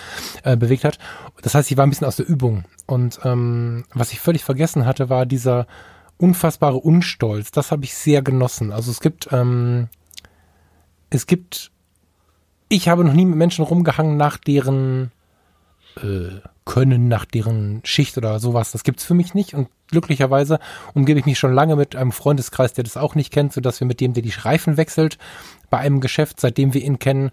äh, 0.44 0.58
bewegt 0.58 0.84
hat. 0.84 0.98
Das 1.42 1.56
heißt, 1.56 1.70
ich 1.72 1.78
war 1.78 1.86
ein 1.86 1.90
bisschen 1.90 2.08
aus 2.08 2.16
der 2.16 2.28
Übung. 2.28 2.66
Und 2.86 3.20
ähm, 3.24 3.86
was 3.94 4.12
ich 4.12 4.20
völlig 4.20 4.44
vergessen 4.44 4.86
hatte, 4.86 5.10
war 5.10 5.26
dieser 5.26 5.68
unfassbare 6.20 6.78
Unstolz. 6.78 7.52
Das 7.52 7.72
habe 7.72 7.86
ich 7.86 7.96
sehr 7.96 8.22
genossen. 8.22 8.72
Also 8.72 8.92
es 8.92 9.00
gibt, 9.00 9.30
ähm, 9.32 9.88
es 11.10 11.26
gibt, 11.26 11.72
ich 12.68 12.90
habe 12.90 13.04
noch 13.04 13.14
nie 13.14 13.26
mit 13.26 13.38
Menschen 13.38 13.64
rumgehangen 13.64 14.18
nach 14.18 14.38
deren 14.38 15.12
äh, 15.98 16.40
Können, 16.66 17.08
nach 17.08 17.26
deren 17.26 17.82
Schicht 17.84 18.18
oder 18.18 18.40
sowas. 18.40 18.72
Das 18.72 18.84
gibt's 18.84 19.04
für 19.04 19.16
mich 19.16 19.34
nicht. 19.34 19.56
Und 19.56 19.70
glücklicherweise 19.88 20.60
umgebe 20.94 21.20
ich 21.20 21.26
mich 21.26 21.40
schon 21.40 21.54
lange 21.54 21.76
mit 21.76 21.96
einem 21.96 22.12
Freundeskreis, 22.12 22.74
der 22.74 22.84
das 22.84 22.98
auch 22.98 23.16
nicht 23.16 23.32
kennt, 23.32 23.54
sodass 23.54 23.80
wir 23.80 23.88
mit 23.88 24.02
dem, 24.02 24.14
der 24.14 24.22
die 24.22 24.30
Reifen 24.30 24.78
wechselt, 24.78 25.18
bei 25.70 25.80
einem 25.80 26.00
Geschäft, 26.00 26.40
seitdem 26.40 26.74
wir 26.74 26.84
ihn 26.84 27.00
kennen, 27.00 27.32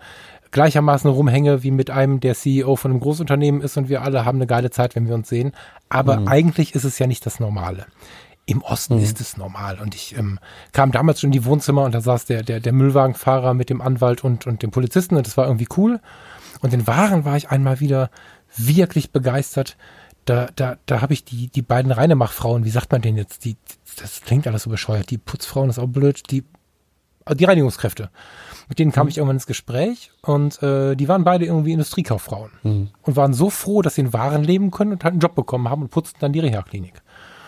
gleichermaßen 0.52 1.10
rumhänge 1.10 1.62
wie 1.64 1.70
mit 1.70 1.90
einem, 1.90 2.20
der 2.20 2.34
CEO 2.34 2.76
von 2.76 2.92
einem 2.92 3.00
Großunternehmen 3.00 3.60
ist 3.60 3.76
und 3.76 3.88
wir 3.88 4.02
alle 4.02 4.24
haben 4.24 4.38
eine 4.38 4.46
geile 4.46 4.70
Zeit, 4.70 4.96
wenn 4.96 5.08
wir 5.08 5.14
uns 5.14 5.28
sehen. 5.28 5.52
Aber 5.88 6.20
mhm. 6.20 6.28
eigentlich 6.28 6.74
ist 6.74 6.84
es 6.84 6.98
ja 6.98 7.06
nicht 7.06 7.26
das 7.26 7.40
Normale. 7.40 7.86
Im 8.48 8.62
Osten 8.62 8.96
mhm. 8.96 9.02
ist 9.02 9.20
es 9.20 9.36
normal. 9.36 9.80
Und 9.80 9.94
ich 9.94 10.16
ähm, 10.16 10.38
kam 10.72 10.92
damals 10.92 11.20
schon 11.20 11.28
in 11.28 11.32
die 11.32 11.44
Wohnzimmer 11.44 11.84
und 11.84 11.94
da 11.94 12.00
saß 12.00 12.26
der, 12.26 12.42
der, 12.42 12.60
der 12.60 12.72
Müllwagenfahrer 12.72 13.54
mit 13.54 13.70
dem 13.70 13.80
Anwalt 13.80 14.22
und, 14.22 14.46
und 14.46 14.62
dem 14.62 14.70
Polizisten 14.70 15.16
und 15.16 15.26
das 15.26 15.36
war 15.36 15.46
irgendwie 15.46 15.68
cool. 15.76 16.00
Und 16.60 16.72
in 16.72 16.86
Waren 16.86 17.24
war 17.24 17.36
ich 17.36 17.50
einmal 17.50 17.80
wieder 17.80 18.10
wirklich 18.56 19.10
begeistert. 19.10 19.76
Da, 20.24 20.48
da, 20.56 20.76
da 20.86 21.00
habe 21.00 21.12
ich 21.12 21.24
die, 21.24 21.48
die 21.48 21.62
beiden 21.62 21.92
Reinemachfrauen, 21.92 22.64
wie 22.64 22.70
sagt 22.70 22.90
man 22.92 23.02
denn 23.02 23.16
jetzt? 23.16 23.44
Die, 23.44 23.56
das 24.00 24.22
klingt 24.22 24.46
alles 24.46 24.62
so 24.62 24.70
bescheuert. 24.70 25.10
Die 25.10 25.18
Putzfrauen 25.18 25.70
ist 25.70 25.78
auch 25.78 25.88
blöd. 25.88 26.22
Die 26.30 26.44
die 27.34 27.44
Reinigungskräfte. 27.44 28.10
Mit 28.68 28.78
denen 28.78 28.92
kam 28.92 29.06
mhm. 29.06 29.10
ich 29.10 29.18
irgendwann 29.18 29.36
ins 29.36 29.46
Gespräch 29.46 30.12
und 30.22 30.62
äh, 30.62 30.94
die 30.94 31.08
waren 31.08 31.24
beide 31.24 31.44
irgendwie 31.44 31.72
Industriekauffrauen 31.72 32.52
mhm. 32.62 32.88
und 33.02 33.16
waren 33.16 33.34
so 33.34 33.50
froh, 33.50 33.82
dass 33.82 33.96
sie 33.96 34.02
in 34.02 34.12
Waren 34.12 34.44
leben 34.44 34.70
können 34.70 34.92
und 34.92 35.04
halt 35.04 35.12
einen 35.12 35.20
Job 35.20 35.34
bekommen 35.34 35.68
haben 35.68 35.82
und 35.82 35.90
putzten 35.90 36.20
dann 36.20 36.32
die 36.32 36.40
Reha-Klinik. 36.40 37.02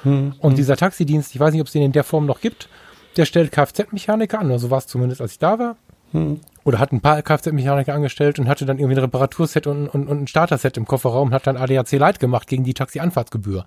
Mhm. 0.08 0.34
Und 0.38 0.58
dieser 0.58 0.76
Taxidienst, 0.76 1.34
ich 1.34 1.40
weiß 1.40 1.52
nicht, 1.52 1.60
ob 1.60 1.66
es 1.66 1.72
den 1.72 1.82
in 1.82 1.92
der 1.92 2.04
Form 2.04 2.26
noch 2.26 2.40
gibt, 2.40 2.68
der 3.16 3.24
stellt 3.24 3.52
Kfz-Mechaniker 3.52 4.38
an, 4.38 4.46
oder 4.46 4.58
so 4.58 4.70
war 4.70 4.78
es 4.78 4.86
zumindest, 4.86 5.20
als 5.20 5.32
ich 5.32 5.38
da 5.38 5.58
war. 5.58 5.76
Mhm. 6.12 6.40
Oder 6.64 6.78
hat 6.78 6.92
ein 6.92 7.00
paar 7.00 7.20
Kfz-Mechaniker 7.22 7.94
angestellt 7.94 8.38
und 8.38 8.48
hatte 8.48 8.66
dann 8.66 8.78
irgendwie 8.78 8.96
ein 8.96 9.04
Reparaturset 9.04 9.66
und, 9.66 9.88
und, 9.88 10.08
und 10.08 10.22
ein 10.22 10.26
Starter-Set 10.26 10.76
im 10.76 10.86
Kofferraum 10.86 11.28
und 11.28 11.34
hat 11.34 11.46
dann 11.46 11.56
ADAC 11.56 11.92
Light 11.92 12.20
gemacht 12.20 12.48
gegen 12.48 12.64
die 12.64 12.74
Taxi-Anfahrtsgebühr. 12.74 13.66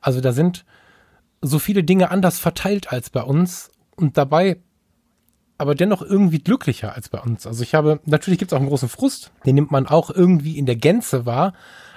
Also 0.00 0.20
da 0.20 0.32
sind 0.32 0.64
so 1.40 1.58
viele 1.58 1.84
Dinge 1.84 2.10
anders 2.10 2.38
verteilt 2.38 2.92
als 2.92 3.10
bei 3.10 3.22
uns 3.22 3.70
und 3.96 4.16
dabei 4.16 4.58
aber 5.58 5.76
dennoch 5.76 6.02
irgendwie 6.02 6.40
glücklicher 6.40 6.94
als 6.94 7.08
bei 7.08 7.20
uns. 7.20 7.46
Also 7.46 7.62
ich 7.62 7.74
habe, 7.74 8.00
natürlich 8.04 8.40
gibt 8.40 8.50
es 8.50 8.56
auch 8.56 8.60
einen 8.60 8.68
großen 8.68 8.88
Frust, 8.88 9.30
den 9.46 9.54
nimmt 9.54 9.70
man 9.70 9.86
auch 9.86 10.10
irgendwie 10.10 10.58
in 10.58 10.66
der 10.66 10.74
Gänze 10.74 11.24
wahr, 11.24 11.52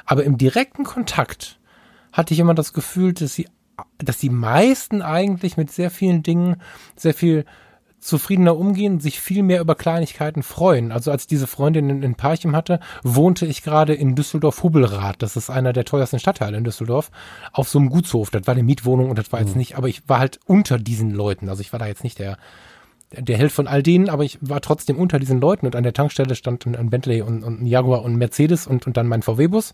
aber 0.05 0.23
im 0.23 0.37
direkten 0.37 0.83
Kontakt 0.83 1.59
hatte 2.11 2.33
ich 2.33 2.39
immer 2.39 2.53
das 2.53 2.73
Gefühl, 2.73 3.13
dass 3.13 3.33
sie, 3.33 3.47
dass 3.97 4.17
die 4.17 4.29
meisten 4.29 5.01
eigentlich 5.01 5.57
mit 5.57 5.71
sehr 5.71 5.91
vielen 5.91 6.23
Dingen 6.23 6.57
sehr 6.95 7.13
viel 7.13 7.45
zufriedener 8.05 8.55
umgehen, 8.55 8.99
sich 8.99 9.19
viel 9.19 9.41
mehr 9.41 9.59
über 9.59 9.73
Kleinigkeiten 9.73 10.43
freuen. 10.43 10.91
Also 10.91 11.09
als 11.09 11.23
ich 11.23 11.27
diese 11.27 11.47
Freundin 11.47 11.89
in, 11.89 12.03
in 12.03 12.13
Parchim 12.15 12.55
hatte, 12.55 12.79
wohnte 13.03 13.47
ich 13.47 13.63
gerade 13.63 13.95
in 13.95 14.15
Düsseldorf-Hubelrath. 14.15 15.21
Das 15.23 15.35
ist 15.35 15.49
einer 15.49 15.73
der 15.73 15.85
teuersten 15.85 16.19
Stadtteile 16.19 16.55
in 16.55 16.63
Düsseldorf, 16.63 17.09
auf 17.51 17.67
so 17.67 17.79
einem 17.79 17.89
Gutshof. 17.89 18.29
Das 18.29 18.45
war 18.45 18.53
eine 18.53 18.63
Mietwohnung 18.63 19.09
und 19.09 19.17
das 19.17 19.31
war 19.31 19.39
jetzt 19.39 19.53
mhm. 19.53 19.57
nicht, 19.59 19.75
aber 19.75 19.87
ich 19.87 20.07
war 20.07 20.19
halt 20.19 20.39
unter 20.45 20.77
diesen 20.77 21.09
Leuten. 21.09 21.49
Also 21.49 21.61
ich 21.61 21.73
war 21.73 21.79
da 21.79 21.87
jetzt 21.87 22.03
nicht 22.03 22.19
der 22.19 22.37
der 23.11 23.37
Held 23.37 23.51
von 23.51 23.67
all 23.67 23.83
denen, 23.83 24.09
aber 24.09 24.23
ich 24.23 24.39
war 24.41 24.61
trotzdem 24.61 24.97
unter 24.97 25.19
diesen 25.19 25.39
Leuten 25.39 25.65
und 25.65 25.75
an 25.75 25.83
der 25.83 25.93
Tankstelle 25.93 26.35
stand 26.35 26.65
ein 26.65 26.89
Bentley 26.89 27.21
und, 27.21 27.43
und 27.43 27.61
ein 27.61 27.65
Jaguar 27.65 28.03
und 28.03 28.13
ein 28.13 28.17
Mercedes 28.17 28.67
und, 28.67 28.87
und 28.87 28.97
dann 28.97 29.07
mein 29.07 29.21
VW-Bus. 29.21 29.73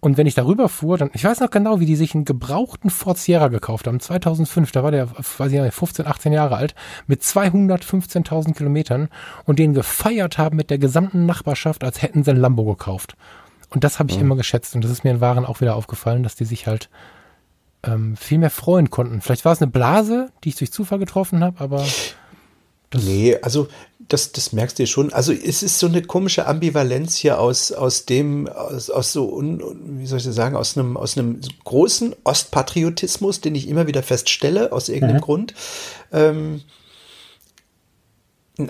Und 0.00 0.16
wenn 0.16 0.26
ich 0.26 0.34
darüber 0.34 0.70
fuhr, 0.70 0.96
dann, 0.96 1.10
ich 1.12 1.24
weiß 1.24 1.40
noch 1.40 1.50
genau, 1.50 1.78
wie 1.78 1.86
die 1.86 1.96
sich 1.96 2.14
einen 2.14 2.24
gebrauchten 2.24 2.88
Ford 2.88 3.18
Sierra 3.18 3.48
gekauft 3.48 3.86
haben. 3.86 4.00
2005, 4.00 4.72
da 4.72 4.82
war 4.82 4.90
der, 4.90 5.08
weiß 5.10 5.52
ich 5.52 5.60
nicht, 5.60 5.74
15, 5.74 6.06
18 6.06 6.32
Jahre 6.32 6.56
alt, 6.56 6.74
mit 7.06 7.22
215.000 7.22 8.54
Kilometern 8.54 9.08
und 9.44 9.58
den 9.58 9.74
gefeiert 9.74 10.38
haben 10.38 10.56
mit 10.56 10.70
der 10.70 10.78
gesamten 10.78 11.26
Nachbarschaft, 11.26 11.84
als 11.84 12.00
hätten 12.00 12.24
sie 12.24 12.30
ein 12.30 12.38
Lambo 12.38 12.64
gekauft. 12.64 13.14
Und 13.68 13.84
das 13.84 13.98
habe 13.98 14.10
ich 14.10 14.16
mhm. 14.16 14.24
immer 14.24 14.36
geschätzt 14.36 14.74
und 14.74 14.82
das 14.82 14.90
ist 14.90 15.04
mir 15.04 15.10
in 15.10 15.20
Waren 15.20 15.44
auch 15.44 15.60
wieder 15.60 15.76
aufgefallen, 15.76 16.22
dass 16.22 16.34
die 16.34 16.46
sich 16.46 16.66
halt 16.66 16.88
ähm, 17.82 18.16
viel 18.16 18.38
mehr 18.38 18.50
freuen 18.50 18.90
konnten. 18.90 19.20
Vielleicht 19.20 19.44
war 19.44 19.52
es 19.52 19.62
eine 19.62 19.70
Blase, 19.70 20.30
die 20.44 20.50
ich 20.50 20.56
durch 20.56 20.72
Zufall 20.72 20.98
getroffen 20.98 21.44
habe, 21.44 21.60
aber 21.60 21.84
das 22.90 23.04
nee, 23.04 23.36
also 23.40 23.68
das, 24.08 24.32
das 24.32 24.52
merkst 24.52 24.78
du 24.78 24.86
schon. 24.86 25.12
Also 25.12 25.32
es 25.32 25.62
ist 25.62 25.78
so 25.78 25.86
eine 25.86 26.02
komische 26.02 26.46
Ambivalenz 26.46 27.16
hier 27.16 27.38
aus, 27.38 27.70
aus 27.70 28.06
dem, 28.06 28.48
aus, 28.48 28.90
aus 28.90 29.12
so, 29.12 29.32
un, 29.32 29.62
wie 29.98 30.06
soll 30.06 30.18
ich 30.18 30.24
das 30.24 30.34
sagen, 30.34 30.56
aus 30.56 30.76
einem, 30.76 30.96
aus 30.96 31.16
einem 31.16 31.40
großen 31.64 32.16
Ostpatriotismus, 32.24 33.40
den 33.40 33.54
ich 33.54 33.68
immer 33.68 33.86
wieder 33.86 34.02
feststelle, 34.02 34.72
aus 34.72 34.88
irgendeinem 34.88 35.18
mhm. 35.18 35.20
Grund. 35.20 35.54
Ähm, 36.12 36.62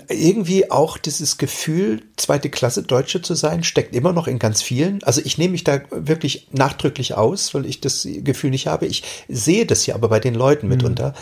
irgendwie 0.07 0.71
auch 0.71 0.97
dieses 0.97 1.37
Gefühl, 1.37 2.03
zweite 2.15 2.49
Klasse 2.49 2.83
Deutsche 2.83 3.21
zu 3.21 3.33
sein, 3.33 3.63
steckt 3.63 3.95
immer 3.95 4.13
noch 4.13 4.27
in 4.27 4.39
ganz 4.39 4.61
vielen. 4.61 5.03
Also 5.03 5.21
ich 5.23 5.37
nehme 5.37 5.53
mich 5.53 5.63
da 5.63 5.81
wirklich 5.89 6.47
nachdrücklich 6.51 7.15
aus, 7.15 7.53
weil 7.53 7.65
ich 7.65 7.81
das 7.81 8.07
Gefühl 8.07 8.51
nicht 8.51 8.67
habe. 8.67 8.85
Ich 8.85 9.03
sehe 9.27 9.65
das 9.65 9.85
ja 9.85 9.95
aber 9.95 10.07
bei 10.09 10.19
den 10.19 10.35
Leuten 10.35 10.67
mhm. 10.67 10.73
mitunter. 10.73 11.13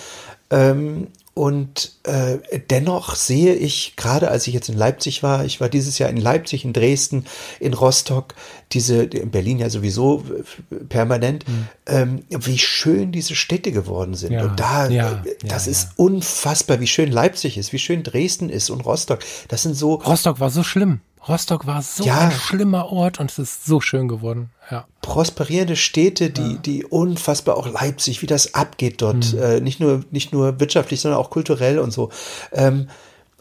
Ähm, 0.52 1.08
und 1.34 1.93
äh, 2.03 2.39
dennoch 2.69 3.15
sehe 3.15 3.53
ich, 3.53 3.95
gerade 3.95 4.30
als 4.30 4.47
ich 4.47 4.53
jetzt 4.53 4.69
in 4.69 4.77
Leipzig 4.77 5.23
war, 5.23 5.45
ich 5.45 5.61
war 5.61 5.69
dieses 5.69 5.97
Jahr 5.97 6.09
in 6.09 6.17
Leipzig, 6.17 6.65
in 6.65 6.73
Dresden, 6.73 7.25
in 7.59 7.73
Rostock, 7.73 8.36
diese, 8.71 9.03
in 9.03 9.32
Berlin 9.32 9.59
ja 9.59 9.69
sowieso 9.69 10.25
äh, 10.71 10.75
permanent, 10.75 11.47
mhm. 11.47 11.67
Ähm, 11.90 12.24
wie 12.30 12.58
schön 12.58 13.12
diese 13.12 13.36
Städte 13.36 13.72
geworden 13.72 14.14
sind. 14.14 14.34
Ja, 14.34 14.46
und 14.46 14.60
da, 14.60 14.88
ja, 14.90 15.24
äh, 15.24 15.36
das 15.46 15.66
ja, 15.66 15.72
ist 15.72 15.90
unfassbar, 15.98 16.80
wie 16.80 16.88
schön 16.88 17.12
Leipzig 17.12 17.58
ist, 17.58 17.74
wie 17.74 17.80
schön 17.80 18.04
Dresden 18.04 18.50
ist 18.50 18.70
und 18.70 18.82
Rostock. 18.82 19.20
Das 19.48 19.64
sind 19.64 19.76
so. 19.76 19.96
Rostock 19.96 20.40
war 20.40 20.50
so 20.50 20.64
schlimm. 20.64 21.02
Rostock 21.28 21.68
war 21.68 21.82
so 21.82 22.06
ja, 22.06 22.18
ein 22.20 22.32
schlimmer 22.32 22.92
Ort 22.92 23.20
und 23.20 23.30
es 23.30 23.40
ist 23.40 23.66
so 23.66 23.82
schön 23.82 24.08
geworden. 24.08 24.52
Ja. 24.72 24.86
Prosperierende 25.02 25.76
Städte, 25.76 26.30
die, 26.30 26.54
ja. 26.54 26.58
die 26.58 26.86
unfassbar 26.86 27.58
auch 27.58 27.68
Leipzig, 27.68 28.22
wie 28.22 28.26
das 28.26 28.54
abgeht 28.54 29.02
dort, 29.02 29.34
mhm. 29.34 29.40
äh, 29.40 29.60
nicht 29.60 29.80
nur 29.80 30.06
nicht 30.12 30.32
nur 30.32 30.60
wirtschaftlich, 30.60 31.02
sondern 31.02 31.20
auch 31.20 31.30
kulturell 31.30 31.80
und 31.80 31.92
so. 31.92 32.10
Ähm, 32.54 32.88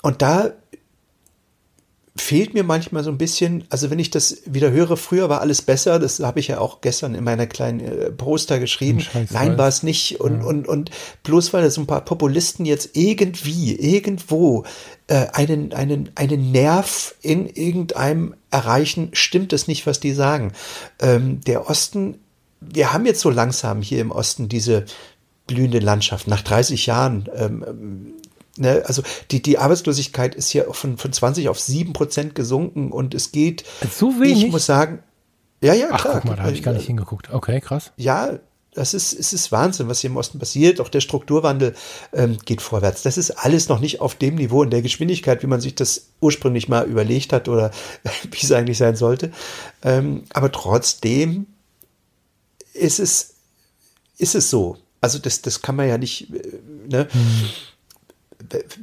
und 0.02 0.22
da 0.22 0.52
fehlt 2.20 2.54
mir 2.54 2.64
manchmal 2.64 3.04
so 3.04 3.10
ein 3.10 3.18
bisschen, 3.18 3.64
also 3.70 3.90
wenn 3.90 3.98
ich 3.98 4.10
das 4.10 4.42
wieder 4.46 4.70
höre, 4.70 4.96
früher 4.96 5.28
war 5.28 5.40
alles 5.40 5.62
besser, 5.62 5.98
das 5.98 6.20
habe 6.20 6.40
ich 6.40 6.48
ja 6.48 6.58
auch 6.58 6.80
gestern 6.80 7.14
in 7.14 7.24
meiner 7.24 7.46
kleinen 7.46 7.80
äh, 7.80 8.10
Poster 8.10 8.58
geschrieben. 8.58 9.04
Nein, 9.30 9.58
war 9.58 9.68
es 9.68 9.82
nicht. 9.82 10.20
Und, 10.20 10.40
ja. 10.40 10.46
und, 10.46 10.68
und 10.68 10.90
bloß 11.22 11.52
weil 11.52 11.70
so 11.70 11.80
ein 11.80 11.86
paar 11.86 12.04
Populisten 12.04 12.66
jetzt 12.66 12.90
irgendwie, 12.96 13.74
irgendwo 13.74 14.64
äh, 15.06 15.26
einen, 15.32 15.72
einen, 15.72 16.10
einen 16.14 16.52
Nerv 16.52 17.14
in 17.22 17.46
irgendeinem 17.46 18.34
erreichen, 18.50 19.10
stimmt 19.12 19.52
es 19.52 19.68
nicht, 19.68 19.86
was 19.86 20.00
die 20.00 20.12
sagen. 20.12 20.52
Ähm, 21.00 21.40
der 21.42 21.68
Osten, 21.68 22.18
wir 22.60 22.92
haben 22.92 23.06
jetzt 23.06 23.20
so 23.20 23.30
langsam 23.30 23.82
hier 23.82 24.00
im 24.00 24.10
Osten 24.10 24.48
diese 24.48 24.84
blühende 25.46 25.80
Landschaft. 25.80 26.28
Nach 26.28 26.42
30 26.42 26.86
Jahren 26.86 27.28
ähm, 27.34 28.14
Ne, 28.58 28.82
also 28.86 29.02
die, 29.30 29.40
die 29.40 29.58
Arbeitslosigkeit 29.58 30.34
ist 30.34 30.52
ja 30.52 30.64
von, 30.72 30.98
von 30.98 31.12
20 31.12 31.48
auf 31.48 31.60
7 31.60 31.92
Prozent 31.92 32.34
gesunken 32.34 32.90
und 32.90 33.14
es 33.14 33.32
geht. 33.32 33.64
So 33.90 34.20
wenig? 34.20 34.44
Ich 34.44 34.50
muss 34.50 34.66
sagen, 34.66 35.00
ja, 35.60 35.74
ja, 35.74 35.88
Ach, 35.90 36.00
klar. 36.00 36.14
guck 36.14 36.24
mal, 36.24 36.36
da 36.36 36.42
habe 36.44 36.52
ich 36.52 36.62
gar 36.62 36.72
nicht 36.72 36.86
hingeguckt. 36.86 37.32
Okay, 37.32 37.60
krass. 37.60 37.92
Ja, 37.96 38.38
das 38.74 38.94
ist, 38.94 39.12
es 39.12 39.32
ist 39.32 39.50
Wahnsinn, 39.50 39.88
was 39.88 40.00
hier 40.00 40.10
im 40.10 40.16
Osten 40.16 40.38
passiert. 40.38 40.80
Auch 40.80 40.88
der 40.88 41.00
Strukturwandel 41.00 41.74
ähm, 42.12 42.38
geht 42.44 42.62
vorwärts. 42.62 43.02
Das 43.02 43.18
ist 43.18 43.32
alles 43.32 43.68
noch 43.68 43.80
nicht 43.80 44.00
auf 44.00 44.14
dem 44.14 44.36
Niveau 44.36 44.62
in 44.62 44.70
der 44.70 44.82
Geschwindigkeit, 44.82 45.42
wie 45.42 45.48
man 45.48 45.60
sich 45.60 45.74
das 45.74 46.10
ursprünglich 46.20 46.68
mal 46.68 46.86
überlegt 46.86 47.32
hat 47.32 47.48
oder 47.48 47.70
wie 48.30 48.42
es 48.42 48.52
eigentlich 48.52 48.78
sein 48.78 48.94
sollte. 48.94 49.32
Ähm, 49.82 50.24
aber 50.32 50.52
trotzdem 50.52 51.46
ist 52.72 53.00
es, 53.00 53.34
ist 54.16 54.34
es 54.34 54.50
so. 54.50 54.76
Also 55.00 55.18
das, 55.18 55.42
das 55.42 55.62
kann 55.62 55.76
man 55.76 55.88
ja 55.88 55.98
nicht, 55.98 56.32
äh, 56.32 56.60
ne? 56.88 57.08
Hm 57.10 57.48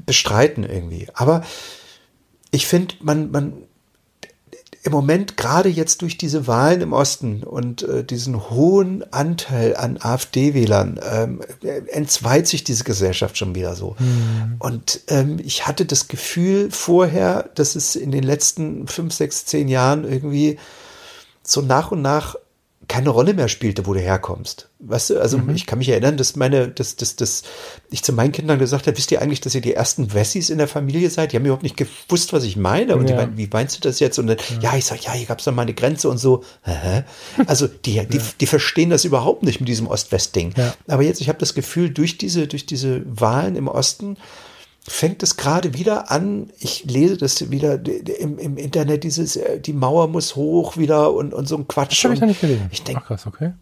bestreiten 0.06 0.64
irgendwie. 0.64 1.08
Aber 1.14 1.44
ich 2.52 2.68
finde, 2.68 2.96
man, 3.02 3.32
man, 3.32 3.54
im 4.86 4.92
Moment, 4.92 5.36
gerade 5.36 5.68
jetzt 5.68 6.04
durch 6.04 6.16
diese 6.16 6.46
Wahlen 6.46 6.82
im 6.82 6.94
Osten 6.94 7.44
und 7.44 7.82
äh, 7.82 8.04
diesen 8.04 8.52
hohen 8.52 9.04
Anteil 9.12 9.76
an 9.76 9.98
AfD-Wählern, 10.00 11.00
ähm, 11.12 11.42
entzweit 11.88 12.48
sich 12.48 12.64
diese 12.64 12.84
Gesellschaft 12.84 13.36
schon 13.36 13.56
wieder 13.56 13.76
so. 13.76 13.96
Mhm. 13.98 14.58
Und 14.60 15.02
ähm, 15.08 15.40
ich 15.44 15.66
hatte 15.66 15.86
das 15.86 16.08
Gefühl 16.08 16.70
vorher, 16.70 17.50
dass 17.56 17.76
es 17.76 17.96
in 17.96 18.12
den 18.12 18.24
letzten 18.24 18.88
fünf, 18.88 19.14
sechs, 19.16 19.46
zehn 19.46 19.70
Jahren 19.70 20.04
irgendwie 20.04 20.60
so 21.42 21.62
nach 21.62 21.92
und 21.92 22.04
nach 22.04 22.36
keine 22.88 23.10
Rolle 23.10 23.34
mehr 23.34 23.48
spielte, 23.48 23.86
wo 23.86 23.94
du 23.94 24.00
herkommst. 24.00 24.70
Weißt 24.80 25.10
du, 25.10 25.20
also 25.20 25.38
mhm. 25.38 25.56
ich 25.56 25.66
kann 25.66 25.80
mich 25.80 25.90
erinnern, 25.90 26.18
dass 26.18 26.36
meine, 26.36 26.68
dass, 26.68 26.96
dass, 26.96 27.16
dass 27.16 27.44
ich 27.90 28.04
zu 28.04 28.14
meinen 28.14 28.32
Kindern 28.32 28.60
gesagt 28.60 28.88
habe, 28.88 28.98
wisst 28.98 29.12
ihr 29.12 29.22
eigentlich, 29.22 29.42
dass 29.42 29.56
ihr 29.56 29.62
die 29.62 29.74
ersten 29.74 30.14
Wessis 30.14 30.50
in 30.50 30.58
der 30.58 30.68
Familie 30.68 31.10
seid? 31.10 31.32
Die 31.32 31.38
haben 31.38 31.46
überhaupt 31.46 31.64
nicht 31.64 31.78
gewusst, 31.78 32.34
was 32.34 32.44
ich 32.44 32.58
meine. 32.58 32.96
Und 32.96 33.02
ja. 33.02 33.08
die 33.08 33.14
meinten, 33.14 33.38
wie 33.38 33.50
meinst 33.52 33.78
du 33.78 33.82
das 33.82 34.00
jetzt? 34.00 34.20
Und 34.20 34.28
dann, 34.28 34.38
ja, 34.62 34.72
ja 34.72 34.78
ich 34.78 34.86
sag, 34.86 35.02
ja, 35.04 35.14
hier 35.14 35.26
gab 35.26 35.40
es 35.40 35.46
mal 35.46 35.62
eine 35.62 35.74
Grenze 35.74 36.10
und 36.10 36.18
so. 36.18 36.44
Also 37.48 37.68
die, 37.68 38.06
die, 38.08 38.20
die 38.40 38.48
verstehen 38.48 38.90
das 38.90 39.06
überhaupt 39.06 39.44
nicht 39.44 39.60
mit 39.60 39.70
diesem 39.70 39.88
Ost-West-Ding. 39.88 40.54
Ja. 40.58 40.74
Aber 40.88 41.04
jetzt, 41.04 41.22
ich 41.22 41.30
habe 41.30 41.40
das 41.40 41.54
Gefühl, 41.54 41.90
durch 41.90 42.18
diese, 42.18 42.48
durch 42.48 42.66
diese 42.66 43.02
Wahlen 43.06 43.56
im 43.56 43.68
Osten, 43.68 44.18
fängt 44.88 45.24
es 45.24 45.38
gerade 45.38 45.74
wieder 45.74 46.12
an. 46.12 46.52
Ich 46.60 46.86
lese 46.86 47.18
das 47.18 47.50
wieder 47.50 47.80
im, 48.20 48.38
im 48.38 48.58
Internet, 48.58 49.04
dieses, 49.04 49.36
äh, 49.36 49.60
die 49.60 49.74
Mauer 49.74 50.08
muss 50.08 50.36
hoch 50.36 50.78
wieder 50.78 51.14
und, 51.14 51.34
und 51.34 51.48
so 51.48 51.58
ein 51.58 51.68
Quatsch. 51.68 51.92
Das 51.92 52.04
habe 52.04 52.14
ich 52.14 52.22
noch 52.22 52.28
nicht 52.28 52.42
gelesen. 52.42 52.70
Ich 52.72 52.84
denke, 52.84 53.04
krass, 53.04 53.26
okay. 53.26 53.54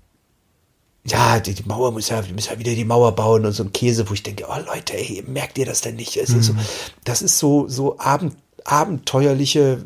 Ja, 1.05 1.39
die, 1.39 1.53
die, 1.53 1.63
Mauer 1.63 1.91
muss 1.91 2.09
ja, 2.09 2.25
wir 2.25 2.33
müssen 2.33 2.51
ja 2.51 2.59
wieder 2.59 2.73
die 2.73 2.85
Mauer 2.85 3.13
bauen 3.13 3.45
und 3.45 3.51
so 3.51 3.63
ein 3.63 3.73
Käse, 3.73 4.09
wo 4.09 4.13
ich 4.13 4.23
denke, 4.23 4.45
oh 4.49 4.57
Leute, 4.65 4.93
ey, 4.93 5.23
merkt 5.27 5.57
ihr 5.57 5.65
das 5.65 5.81
denn 5.81 5.95
nicht? 5.95 6.15
Es 6.15 6.29
mhm. 6.29 6.39
ist 6.39 6.45
so, 6.47 6.55
das 7.03 7.21
ist 7.21 7.39
so, 7.39 7.67
so 7.67 7.99
abend, 7.99 8.35
abenteuerliche, 8.63 9.85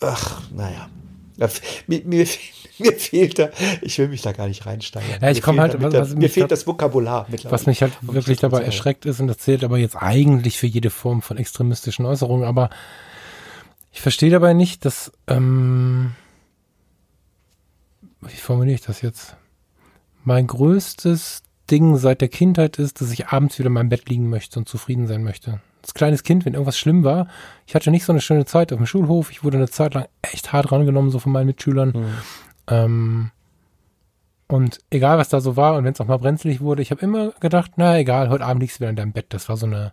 ach, 0.00 0.42
naja. 0.54 0.88
Mir, 1.86 2.02
mir, 2.04 2.26
mir 2.78 2.92
fehlt 2.92 3.38
da, 3.38 3.50
ich 3.82 3.98
will 3.98 4.08
mich 4.08 4.22
da 4.22 4.32
gar 4.32 4.48
nicht 4.48 4.66
reinsteigen. 4.66 5.08
Ja, 5.20 5.30
ich 5.30 5.42
komme 5.42 5.62
halt, 5.62 5.80
was, 5.80 5.92
was 5.94 6.14
mir 6.14 6.28
fehlt 6.28 6.50
das 6.50 6.66
Vokabular 6.66 7.26
mittlerweile. 7.30 7.52
Was 7.52 7.66
mich 7.66 7.82
halt 7.82 7.92
wirklich 8.02 8.38
dabei 8.38 8.62
erschreckt 8.62 9.06
ist, 9.06 9.20
und 9.20 9.26
das 9.26 9.38
zählt 9.38 9.64
aber 9.64 9.78
jetzt 9.78 9.96
eigentlich 9.96 10.58
für 10.58 10.66
jede 10.66 10.90
Form 10.90 11.22
von 11.22 11.38
extremistischen 11.38 12.04
Äußerungen, 12.06 12.46
aber 12.46 12.70
ich 13.92 14.00
verstehe 14.00 14.30
dabei 14.30 14.52
nicht, 14.52 14.84
dass, 14.84 15.12
ähm, 15.26 16.12
wie 18.20 18.36
formuliere 18.36 18.74
ich 18.74 18.82
das 18.82 19.02
jetzt? 19.02 19.36
Mein 20.22 20.46
größtes 20.46 21.42
Ding 21.70 21.96
seit 21.96 22.20
der 22.20 22.28
Kindheit 22.28 22.78
ist, 22.78 23.00
dass 23.00 23.10
ich 23.10 23.28
abends 23.28 23.58
wieder 23.58 23.68
in 23.68 23.72
meinem 23.72 23.88
Bett 23.88 24.08
liegen 24.08 24.28
möchte 24.28 24.58
und 24.58 24.68
zufrieden 24.68 25.06
sein 25.06 25.24
möchte 25.24 25.60
als 25.80 25.94
kleines 25.94 26.22
Kind, 26.22 26.44
wenn 26.44 26.54
irgendwas 26.54 26.78
schlimm 26.78 27.04
war, 27.04 27.26
ich 27.66 27.74
hatte 27.74 27.90
nicht 27.90 28.04
so 28.04 28.12
eine 28.12 28.20
schöne 28.20 28.44
Zeit 28.44 28.72
auf 28.72 28.78
dem 28.78 28.86
Schulhof. 28.86 29.30
Ich 29.30 29.44
wurde 29.44 29.56
eine 29.56 29.68
Zeit 29.68 29.94
lang 29.94 30.06
echt 30.22 30.52
hart 30.52 30.72
rangenommen, 30.72 31.10
so 31.10 31.18
von 31.18 31.32
meinen 31.32 31.46
Mitschülern. 31.46 31.88
Mhm. 31.90 32.14
Ähm, 32.68 33.30
und 34.48 34.78
egal, 34.90 35.18
was 35.18 35.28
da 35.28 35.40
so 35.40 35.56
war 35.56 35.76
und 35.76 35.84
wenn 35.84 35.92
es 35.92 36.00
auch 36.00 36.06
mal 36.06 36.18
brenzlig 36.18 36.60
wurde, 36.60 36.82
ich 36.82 36.90
habe 36.90 37.02
immer 37.02 37.30
gedacht, 37.40 37.72
na 37.76 37.98
egal, 37.98 38.28
heute 38.28 38.44
Abend 38.44 38.62
liegst 38.62 38.76
du 38.76 38.80
wieder 38.80 38.90
in 38.90 38.96
deinem 38.96 39.12
Bett. 39.12 39.26
Das 39.30 39.48
war 39.48 39.56
so 39.56 39.66
eine 39.66 39.92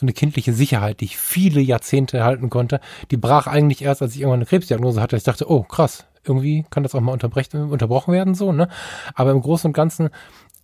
so 0.00 0.04
eine 0.04 0.12
kindliche 0.12 0.52
Sicherheit, 0.52 1.00
die 1.00 1.06
ich 1.06 1.18
viele 1.18 1.60
Jahrzehnte 1.60 2.24
halten 2.24 2.48
konnte. 2.48 2.80
Die 3.10 3.16
brach 3.16 3.46
eigentlich 3.46 3.82
erst, 3.82 4.02
als 4.02 4.14
ich 4.14 4.20
irgendwann 4.20 4.38
eine 4.38 4.46
Krebsdiagnose 4.46 5.00
hatte. 5.00 5.16
Ich 5.16 5.24
dachte, 5.24 5.50
oh 5.50 5.62
krass, 5.62 6.06
irgendwie 6.24 6.64
kann 6.70 6.82
das 6.82 6.94
auch 6.94 7.00
mal 7.00 7.12
unterbrochen 7.12 8.12
werden, 8.12 8.34
so, 8.34 8.52
ne? 8.52 8.68
Aber 9.14 9.30
im 9.32 9.40
Großen 9.40 9.68
und 9.68 9.72
Ganzen 9.72 10.10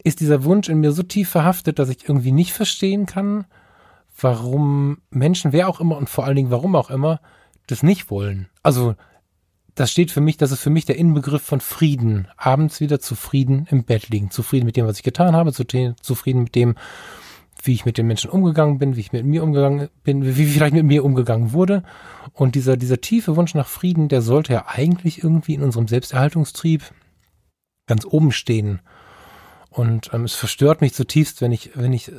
ist 0.03 0.21
dieser 0.21 0.45
Wunsch 0.45 0.69
in 0.69 0.79
mir 0.79 0.93
so 0.93 1.03
tief 1.03 1.29
verhaftet, 1.29 1.79
dass 1.79 1.89
ich 1.89 2.09
irgendwie 2.09 2.33
nicht 2.33 2.53
verstehen 2.53 3.07
kann, 3.07 3.47
warum 4.19 4.99
Menschen, 5.11 5.53
wer 5.53 5.69
auch 5.69 5.81
immer 5.81 5.97
und 5.97 6.09
vor 6.09 6.25
allen 6.25 6.37
Dingen 6.37 6.51
warum 6.51 6.75
auch 6.75 6.91
immer, 6.91 7.21
das 7.67 7.83
nicht 7.83 8.11
wollen. 8.11 8.49
Also 8.63 8.95
das 9.75 9.93
steht 9.93 10.11
für 10.11 10.23
mich, 10.23 10.39
das 10.39 10.53
ist 10.53 10.61
für 10.61 10.71
mich 10.71 10.87
der 10.87 10.97
Inbegriff 10.97 11.43
von 11.43 11.61
Frieden. 11.61 12.29
Abends 12.37 12.81
wieder 12.81 12.99
zufrieden 12.99 13.67
im 13.71 13.85
Bett 13.85 14.09
liegen. 14.09 14.31
Zufrieden 14.31 14.65
mit 14.65 14.77
dem, 14.77 14.87
was 14.87 14.97
ich 14.97 15.03
getan 15.03 15.37
habe, 15.37 15.53
zufrieden 15.53 16.43
mit 16.45 16.55
dem, 16.55 16.77
wie 17.63 17.75
ich 17.75 17.85
mit 17.85 17.99
den 17.99 18.07
Menschen 18.07 18.31
umgegangen 18.31 18.79
bin, 18.79 18.97
wie 18.97 19.01
ich 19.01 19.13
mit 19.13 19.27
mir 19.27 19.43
umgegangen 19.43 19.89
bin, 20.03 20.25
wie 20.37 20.47
vielleicht 20.47 20.75
mit 20.75 20.87
mir 20.87 21.05
umgegangen 21.05 21.53
wurde. 21.53 21.83
Und 22.33 22.55
dieser, 22.55 22.79
dieser 22.79 23.03
tiefe 23.03 23.37
Wunsch 23.37 23.55
nach 23.55 23.69
Frieden, 23.69 24.09
der 24.09 24.23
sollte 24.23 24.55
ja 24.55 24.65
eigentlich 24.67 25.23
irgendwie 25.23 25.55
in 25.55 25.63
unserem 25.63 25.89
Selbsterhaltungstrieb 25.89 26.83
ganz 27.87 28.07
oben 28.07 28.33
stehen. 28.33 28.81
Und 29.69 30.11
ähm, 30.15 30.25
es 30.25 30.35
verstört 30.35 30.81
mich 30.81 30.95
zutiefst, 30.95 31.43
wenn 31.43 31.53
ich, 31.53 31.73
wenn 31.75 31.93
ich 31.93 32.09
äh, 32.09 32.15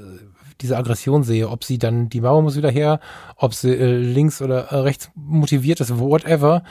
diese 0.62 0.78
Aggression 0.78 1.24
sehe, 1.24 1.49
ob 1.49 1.64
sie 1.64 1.78
dann, 1.78 2.10
die 2.10 2.22
Mauer 2.22 2.41
muss 2.41 2.55
wieder 2.55 2.72
her, 2.72 2.99
ob 3.36 3.53
sie 3.53 3.74
äh, 3.74 3.97
links 3.97 4.41
oder 4.41 4.72
äh, 4.72 4.76
rechts 4.78 5.12
motiviert 5.16 5.80
ist, 5.80 5.99
whatever. 5.99 6.64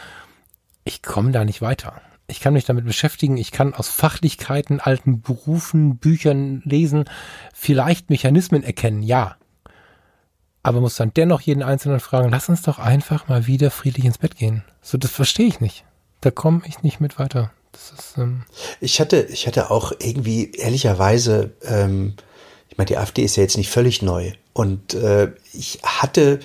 Ich 0.85 1.03
komme 1.03 1.33
da 1.33 1.45
nicht 1.45 1.63
weiter. 1.63 2.01
Ich 2.29 2.41
kann 2.41 2.55
mich 2.55 2.65
damit 2.65 2.85
beschäftigen. 2.85 3.37
Ich 3.37 3.53
kann 3.53 3.75
aus 3.75 3.89
Fachlichkeiten, 3.89 4.81
alten 4.81 5.21
Berufen, 5.21 5.99
Büchern 5.99 6.63
lesen, 6.65 7.05
vielleicht 7.55 8.11
Mechanismen 8.11 8.63
erkennen, 8.63 9.03
ja. 9.03 9.37
Aber 10.63 10.81
muss 10.81 10.97
dann 10.97 11.13
dennoch 11.15 11.41
jeden 11.41 11.63
Einzelnen 11.63 12.01
fragen, 12.01 12.31
lass 12.31 12.49
uns 12.49 12.63
doch 12.63 12.81
einfach 12.81 13.29
mal 13.29 13.47
wieder 13.47 13.71
friedlich 13.71 14.05
ins 14.05 14.19
Bett 14.19 14.37
gehen. 14.37 14.65
So, 14.83 14.99
das 14.99 15.13
verstehe 15.13 15.47
ich 15.47 15.61
nicht. 15.61 15.85
Da 16.21 16.33
komme 16.33 16.63
ich 16.67 16.83
nicht 16.83 16.99
mit 16.99 17.21
weiter. 17.21 17.53
Ist, 17.73 18.19
ähm 18.19 18.43
ich 18.81 19.01
hatte, 19.01 19.23
ich 19.23 19.47
hatte 19.47 19.71
auch 19.71 19.93
irgendwie 20.01 20.51
ehrlicherweise 20.53 21.53
ähm, 21.63 22.15
ich 22.77 22.79
meine, 22.79 22.89
die 22.89 22.99
AfD 22.99 23.25
ist 23.25 23.37
ja 23.37 23.43
jetzt 23.43 23.57
nicht 23.57 23.71
völlig 23.71 24.03
neu. 24.03 24.33
Und 24.53 24.93
äh, 24.93 25.33
ich 25.55 25.79
hatte 25.83 26.41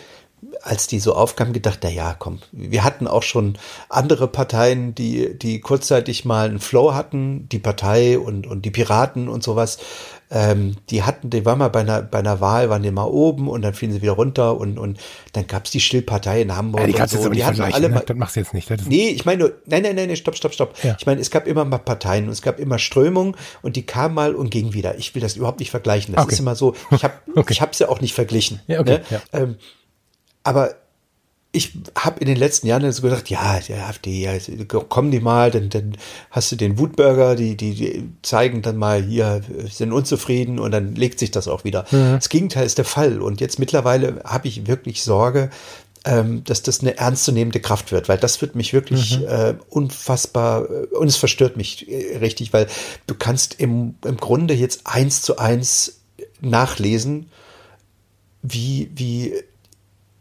als 0.61 0.87
die 0.87 0.99
so 0.99 1.13
aufkamen, 1.13 1.53
gedacht, 1.53 1.79
na 1.83 1.89
ja, 1.89 2.15
komm, 2.17 2.39
wir 2.51 2.83
hatten 2.83 3.07
auch 3.07 3.23
schon 3.23 3.57
andere 3.89 4.27
Parteien, 4.27 4.95
die, 4.95 5.37
die 5.37 5.59
kurzzeitig 5.59 6.25
mal 6.25 6.49
einen 6.49 6.59
Flow 6.59 6.93
hatten, 6.93 7.47
die 7.49 7.59
Partei 7.59 8.17
und, 8.17 8.47
und 8.47 8.65
die 8.65 8.71
Piraten 8.71 9.27
und 9.27 9.43
sowas. 9.43 9.77
Ähm, 10.33 10.77
die 10.89 11.03
hatten, 11.03 11.29
die 11.29 11.45
waren 11.45 11.59
mal 11.59 11.67
bei 11.67 11.81
einer, 11.81 12.01
bei 12.01 12.19
einer 12.19 12.39
Wahl, 12.39 12.69
waren 12.69 12.81
die 12.81 12.91
mal 12.91 13.03
oben 13.03 13.49
und 13.49 13.63
dann 13.63 13.73
fielen 13.73 13.91
sie 13.91 14.01
wieder 14.01 14.13
runter 14.13 14.57
und, 14.57 14.79
und 14.79 14.97
dann 15.33 15.45
gab's 15.45 15.71
die 15.71 15.81
Stillpartei 15.81 16.41
in 16.41 16.55
Hamburg. 16.55 16.81
Ja, 16.81 16.87
die 16.87 16.93
kannst 16.93 17.15
und 17.15 17.23
so. 17.23 17.29
die 17.29 17.43
hatten 17.43 17.61
alle 17.61 17.89
ne? 17.89 18.01
das 18.05 18.15
machst 18.15 18.37
du 18.37 18.39
jetzt 18.39 18.53
nicht. 18.53 18.69
Das 18.69 18.85
nee, 18.85 19.09
ich 19.09 19.25
meine 19.25 19.39
nur, 19.39 19.53
nein, 19.65 19.83
nein, 19.83 19.95
nein, 19.95 20.07
nein, 20.07 20.15
stopp, 20.15 20.37
stopp, 20.37 20.53
stopp. 20.53 20.73
Ja. 20.83 20.95
Ich 20.97 21.05
meine, 21.05 21.19
es 21.19 21.31
gab 21.31 21.47
immer 21.47 21.65
mal 21.65 21.79
Parteien 21.79 22.25
und 22.25 22.31
es 22.31 22.41
gab 22.41 22.59
immer 22.59 22.79
Strömungen 22.79 23.35
und 23.61 23.75
die 23.75 23.85
kamen 23.85 24.15
mal 24.15 24.33
und 24.33 24.51
gingen 24.51 24.73
wieder. 24.73 24.97
Ich 24.97 25.13
will 25.13 25.21
das 25.21 25.35
überhaupt 25.35 25.59
nicht 25.59 25.71
vergleichen. 25.71 26.15
Das 26.15 26.23
okay. 26.23 26.33
ist 26.33 26.39
immer 26.39 26.55
so, 26.55 26.75
ich 26.91 27.03
habe 27.03 27.15
okay. 27.35 27.51
ich 27.51 27.61
hab's 27.61 27.79
ja 27.79 27.89
auch 27.89 27.99
nicht 27.99 28.13
verglichen. 28.13 28.61
Ja, 28.67 28.79
okay. 28.79 28.99
Ne? 28.99 29.01
Ja. 29.09 29.21
Ähm, 29.33 29.57
aber 30.43 30.75
ich 31.53 31.73
habe 31.95 32.21
in 32.21 32.27
den 32.27 32.37
letzten 32.37 32.67
Jahren 32.67 32.89
so 32.91 33.01
gedacht, 33.01 33.29
ja, 33.29 33.59
der 33.59 33.87
AfD, 33.87 34.23
ja, 34.23 34.31
kommen 34.65 35.11
die 35.11 35.19
mal, 35.19 35.51
dann, 35.51 35.69
dann 35.69 35.97
hast 36.29 36.51
du 36.51 36.55
den 36.55 36.77
Wutbürger, 36.79 37.35
die, 37.35 37.57
die, 37.57 37.73
die 37.73 38.09
zeigen 38.21 38.61
dann 38.61 38.77
mal 38.77 39.03
hier, 39.03 39.41
sind 39.69 39.91
unzufrieden 39.91 40.59
und 40.59 40.71
dann 40.71 40.95
legt 40.95 41.19
sich 41.19 41.31
das 41.31 41.49
auch 41.49 41.65
wieder. 41.65 41.85
Mhm. 41.91 42.13
Das 42.13 42.29
Gegenteil 42.29 42.65
ist 42.65 42.77
der 42.77 42.85
Fall. 42.85 43.21
Und 43.21 43.41
jetzt 43.41 43.59
mittlerweile 43.59 44.21
habe 44.23 44.47
ich 44.47 44.65
wirklich 44.67 45.03
Sorge, 45.03 45.49
ähm, 46.05 46.43
dass 46.45 46.63
das 46.63 46.79
eine 46.79 46.97
ernstzunehmende 46.97 47.59
Kraft 47.59 47.91
wird, 47.91 48.07
weil 48.07 48.17
das 48.17 48.41
wird 48.41 48.55
mich 48.55 48.71
wirklich 48.71 49.19
mhm. 49.19 49.25
äh, 49.25 49.53
unfassbar 49.69 50.67
und 50.93 51.07
es 51.07 51.17
verstört 51.17 51.57
mich 51.57 51.89
äh, 51.89 52.17
richtig, 52.17 52.53
weil 52.53 52.67
du 53.07 53.13
kannst 53.13 53.59
im, 53.59 53.95
im 54.05 54.17
Grunde 54.17 54.53
jetzt 54.53 54.81
eins 54.85 55.21
zu 55.21 55.37
eins 55.37 55.99
nachlesen, 56.39 57.29
wie, 58.41 58.89
wie 58.95 59.33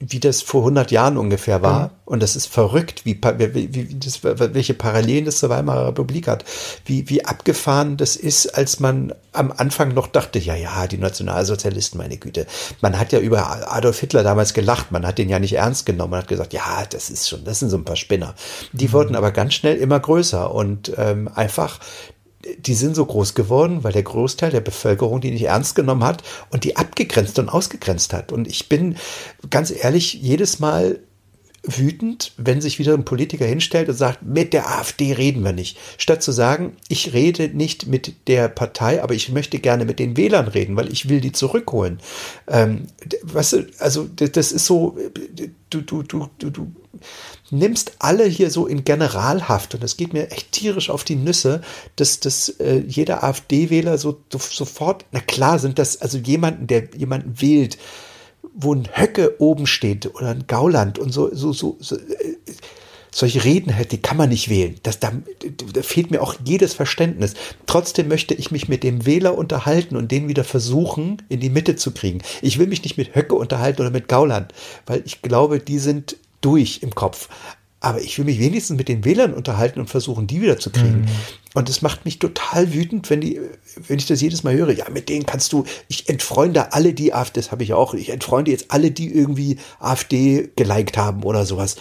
wie 0.02 0.18
das 0.18 0.40
vor 0.40 0.62
100 0.62 0.90
Jahren 0.90 1.18
ungefähr 1.18 1.60
war. 1.60 1.88
Mhm. 1.88 1.90
Und 2.06 2.22
das 2.22 2.34
ist 2.34 2.46
verrückt, 2.46 3.04
wie, 3.04 3.20
wie, 3.22 3.74
wie 3.74 3.94
das, 3.94 4.24
welche 4.24 4.72
Parallelen 4.72 5.26
das 5.26 5.38
zur 5.38 5.50
Weimarer 5.50 5.88
Republik 5.88 6.26
hat. 6.26 6.44
Wie, 6.86 7.08
wie 7.10 7.26
abgefahren 7.26 7.98
das 7.98 8.16
ist, 8.16 8.46
als 8.46 8.80
man 8.80 9.12
am 9.32 9.52
Anfang 9.54 9.92
noch 9.92 10.06
dachte, 10.06 10.38
ja, 10.38 10.54
ja, 10.54 10.86
die 10.86 10.96
Nationalsozialisten, 10.96 11.98
meine 11.98 12.16
Güte. 12.16 12.46
Man 12.80 12.98
hat 12.98 13.12
ja 13.12 13.20
über 13.20 13.70
Adolf 13.72 14.00
Hitler 14.00 14.22
damals 14.22 14.54
gelacht. 14.54 14.90
Man 14.90 15.06
hat 15.06 15.18
den 15.18 15.28
ja 15.28 15.38
nicht 15.38 15.52
ernst 15.52 15.84
genommen. 15.84 16.12
Man 16.12 16.22
hat 16.22 16.28
gesagt, 16.28 16.54
ja, 16.54 16.84
das 16.88 17.10
ist 17.10 17.28
schon, 17.28 17.44
das 17.44 17.58
sind 17.58 17.68
so 17.68 17.76
ein 17.76 17.84
paar 17.84 17.96
Spinner. 17.96 18.34
Die 18.72 18.88
mhm. 18.88 18.92
wurden 18.92 19.16
aber 19.16 19.32
ganz 19.32 19.52
schnell 19.52 19.76
immer 19.76 20.00
größer 20.00 20.52
und 20.52 20.92
ähm, 20.96 21.28
einfach 21.34 21.78
die 22.58 22.74
sind 22.74 22.94
so 22.94 23.04
groß 23.04 23.34
geworden, 23.34 23.84
weil 23.84 23.92
der 23.92 24.02
Großteil 24.02 24.50
der 24.50 24.60
Bevölkerung 24.60 25.20
die 25.20 25.30
nicht 25.30 25.44
ernst 25.44 25.74
genommen 25.74 26.04
hat 26.04 26.22
und 26.50 26.64
die 26.64 26.76
abgegrenzt 26.76 27.38
und 27.38 27.48
ausgegrenzt 27.48 28.12
hat. 28.12 28.32
Und 28.32 28.48
ich 28.48 28.68
bin 28.68 28.96
ganz 29.50 29.70
ehrlich 29.70 30.14
jedes 30.14 30.58
Mal 30.58 31.00
wütend, 31.62 32.32
wenn 32.36 32.60
sich 32.60 32.78
wieder 32.78 32.94
ein 32.94 33.04
Politiker 33.04 33.44
hinstellt 33.44 33.88
und 33.88 33.94
sagt, 33.94 34.22
mit 34.22 34.52
der 34.52 34.70
AfD 34.70 35.12
reden 35.12 35.44
wir 35.44 35.52
nicht. 35.52 35.76
Statt 35.98 36.22
zu 36.22 36.32
sagen, 36.32 36.76
ich 36.88 37.12
rede 37.12 37.48
nicht 37.48 37.86
mit 37.86 38.28
der 38.28 38.48
Partei, 38.48 39.02
aber 39.02 39.14
ich 39.14 39.28
möchte 39.30 39.58
gerne 39.58 39.84
mit 39.84 39.98
den 39.98 40.16
Wählern 40.16 40.48
reden, 40.48 40.76
weil 40.76 40.90
ich 40.90 41.08
will 41.08 41.20
die 41.20 41.32
zurückholen. 41.32 42.00
Ähm, 42.48 42.86
weißt 43.22 43.52
du, 43.52 43.66
also 43.78 44.08
das 44.08 44.52
ist 44.52 44.64
so, 44.64 44.96
du, 45.68 45.82
du, 45.82 46.02
du, 46.02 46.28
du, 46.38 46.50
du 46.50 46.72
nimmst 47.50 47.92
alle 47.98 48.24
hier 48.24 48.50
so 48.50 48.66
in 48.66 48.84
Generalhaft 48.84 49.74
und 49.74 49.82
das 49.82 49.96
geht 49.96 50.12
mir 50.12 50.30
echt 50.30 50.52
tierisch 50.52 50.88
auf 50.88 51.04
die 51.04 51.16
Nüsse, 51.16 51.60
dass, 51.96 52.20
dass 52.20 52.48
äh, 52.60 52.82
jeder 52.86 53.22
AfD-Wähler 53.22 53.98
so, 53.98 54.20
so 54.32 54.38
sofort, 54.38 55.04
na 55.12 55.20
klar 55.20 55.58
sind 55.58 55.78
das 55.78 56.00
also 56.00 56.16
jemanden, 56.18 56.66
der 56.66 56.88
jemanden 56.96 57.40
wählt, 57.40 57.76
wo 58.54 58.74
ein 58.74 58.88
Höcke 58.92 59.36
oben 59.38 59.66
steht 59.66 60.14
oder 60.14 60.30
ein 60.30 60.46
Gauland 60.46 60.98
und 60.98 61.12
so, 61.12 61.34
so, 61.34 61.52
so, 61.52 61.76
so 61.80 61.96
äh, 61.96 62.36
solche 63.12 63.44
Reden 63.44 63.74
halt, 63.74 63.92
die 63.92 64.00
kann 64.00 64.16
man 64.16 64.28
nicht 64.28 64.48
wählen. 64.48 64.76
Das, 64.82 65.00
da, 65.00 65.12
da 65.72 65.82
fehlt 65.82 66.10
mir 66.10 66.22
auch 66.22 66.34
jedes 66.44 66.74
Verständnis. 66.74 67.34
Trotzdem 67.66 68.08
möchte 68.08 68.34
ich 68.34 68.50
mich 68.50 68.68
mit 68.68 68.82
dem 68.82 69.04
Wähler 69.04 69.36
unterhalten 69.36 69.96
und 69.96 70.12
den 70.12 70.28
wieder 70.28 70.44
versuchen, 70.44 71.22
in 71.28 71.40
die 71.40 71.50
Mitte 71.50 71.76
zu 71.76 71.92
kriegen. 71.92 72.22
Ich 72.40 72.58
will 72.58 72.66
mich 72.66 72.82
nicht 72.84 72.96
mit 72.96 73.14
Höcke 73.14 73.34
unterhalten 73.34 73.82
oder 73.82 73.90
mit 73.90 74.08
Gauland, 74.08 74.52
weil 74.86 75.02
ich 75.04 75.22
glaube, 75.22 75.58
die 75.58 75.78
sind 75.78 76.16
durch 76.40 76.80
im 76.82 76.94
Kopf. 76.94 77.28
Aber 77.82 78.00
ich 78.00 78.18
will 78.18 78.26
mich 78.26 78.38
wenigstens 78.38 78.76
mit 78.76 78.88
den 78.88 79.04
Wählern 79.06 79.32
unterhalten 79.32 79.80
und 79.80 79.88
versuchen, 79.88 80.26
die 80.26 80.42
wieder 80.42 80.58
zu 80.58 80.70
kriegen. 80.70 81.00
Mhm. 81.00 81.08
Und 81.54 81.68
es 81.70 81.80
macht 81.80 82.04
mich 82.04 82.18
total 82.18 82.74
wütend, 82.74 83.08
wenn 83.08 83.22
die, 83.22 83.40
wenn 83.88 83.98
ich 83.98 84.06
das 84.06 84.20
jedes 84.20 84.44
Mal 84.44 84.54
höre. 84.54 84.70
Ja, 84.72 84.90
mit 84.90 85.08
denen 85.08 85.24
kannst 85.24 85.52
du, 85.52 85.64
ich 85.88 86.08
entfreunde 86.08 86.74
alle 86.74 86.92
die 86.92 87.14
AfD, 87.14 87.40
das 87.40 87.50
habe 87.50 87.62
ich 87.62 87.72
auch, 87.72 87.94
ich 87.94 88.10
entfreunde 88.10 88.50
jetzt 88.50 88.70
alle, 88.70 88.90
die 88.90 89.12
irgendwie 89.12 89.58
AfD 89.78 90.50
geliked 90.56 90.98
haben 90.98 91.22
oder 91.22 91.46
sowas. 91.46 91.76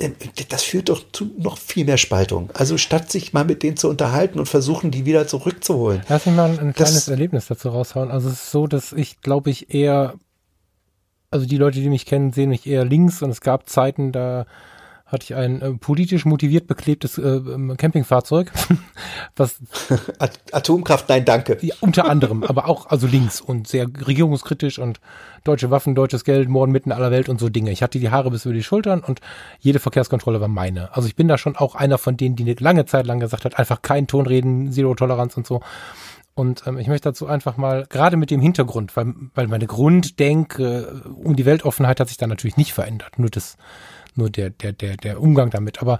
Ähm, 0.00 0.14
das 0.48 0.62
führt 0.62 0.88
doch 0.88 1.04
zu 1.12 1.30
noch 1.36 1.58
viel 1.58 1.84
mehr 1.84 1.98
Spaltung. 1.98 2.48
Also 2.54 2.78
statt 2.78 3.12
sich 3.12 3.34
mal 3.34 3.44
mit 3.44 3.62
denen 3.62 3.76
zu 3.76 3.90
unterhalten 3.90 4.38
und 4.38 4.46
versuchen, 4.46 4.90
die 4.90 5.04
wieder 5.04 5.28
zurückzuholen. 5.28 6.02
Lass 6.08 6.24
mich 6.24 6.34
mal 6.34 6.50
ein, 6.50 6.58
ein 6.58 6.72
kleines 6.72 7.06
Erlebnis 7.08 7.46
dazu 7.48 7.68
raushauen. 7.68 8.10
Also 8.10 8.28
es 8.28 8.34
ist 8.34 8.50
so, 8.50 8.66
dass 8.66 8.92
ich, 8.92 9.20
glaube 9.20 9.50
ich, 9.50 9.74
eher 9.74 10.14
also 11.32 11.46
die 11.46 11.56
Leute, 11.56 11.80
die 11.80 11.88
mich 11.88 12.06
kennen, 12.06 12.32
sehen 12.32 12.50
mich 12.50 12.66
eher 12.66 12.84
links 12.84 13.22
und 13.22 13.30
es 13.30 13.40
gab 13.40 13.68
Zeiten, 13.68 14.12
da 14.12 14.46
hatte 15.12 15.24
ich 15.24 15.34
ein 15.34 15.60
äh, 15.60 15.72
politisch 15.74 16.24
motiviert 16.24 16.66
beklebtes 16.66 17.18
äh, 17.18 17.22
ähm, 17.22 17.76
Campingfahrzeug, 17.76 18.50
was 19.36 19.60
Atomkraft, 20.50 21.08
nein, 21.08 21.24
danke. 21.24 21.58
Ja, 21.60 21.74
unter 21.80 22.06
anderem, 22.06 22.42
aber 22.42 22.66
auch 22.66 22.86
also 22.86 23.06
links 23.06 23.40
und 23.40 23.68
sehr 23.68 23.86
regierungskritisch 23.86 24.78
und 24.78 25.00
deutsche 25.44 25.70
Waffen, 25.70 25.94
deutsches 25.94 26.24
Geld, 26.24 26.48
Morden 26.48 26.72
mitten 26.72 26.92
aller 26.92 27.10
Welt 27.10 27.28
und 27.28 27.38
so 27.38 27.48
Dinge. 27.48 27.70
Ich 27.70 27.82
hatte 27.82 27.98
die 27.98 28.10
Haare 28.10 28.30
bis 28.30 28.44
über 28.44 28.54
die 28.54 28.62
Schultern 28.62 29.00
und 29.00 29.20
jede 29.60 29.78
Verkehrskontrolle 29.78 30.40
war 30.40 30.48
meine. 30.48 30.94
Also 30.96 31.08
ich 31.08 31.16
bin 31.16 31.28
da 31.28 31.36
schon 31.36 31.56
auch 31.56 31.74
einer 31.74 31.98
von 31.98 32.16
denen, 32.16 32.36
die 32.36 32.44
eine 32.44 32.54
lange 32.58 32.86
Zeit 32.86 33.06
lang 33.06 33.20
gesagt 33.20 33.44
hat, 33.44 33.58
einfach 33.58 33.82
kein 33.82 34.06
Ton 34.06 34.26
reden, 34.26 34.72
Zero 34.72 34.94
Toleranz 34.94 35.36
und 35.36 35.46
so. 35.46 35.60
Und 36.34 36.66
ähm, 36.66 36.78
ich 36.78 36.88
möchte 36.88 37.10
dazu 37.10 37.26
einfach 37.26 37.56
mal, 37.56 37.84
gerade 37.88 38.16
mit 38.16 38.30
dem 38.30 38.40
Hintergrund, 38.40 38.96
weil, 38.96 39.12
weil 39.34 39.48
meine 39.48 39.66
Grunddenke 39.66 41.02
um 41.22 41.36
die 41.36 41.44
Weltoffenheit 41.44 42.00
hat 42.00 42.08
sich 42.08 42.16
da 42.16 42.26
natürlich 42.26 42.56
nicht 42.56 42.72
verändert. 42.72 43.18
Nur 43.18 43.28
das, 43.28 43.56
nur 44.14 44.30
der, 44.30 44.50
der, 44.50 44.72
der, 44.72 44.96
der 44.96 45.20
Umgang 45.20 45.50
damit. 45.50 45.80
Aber 45.80 45.98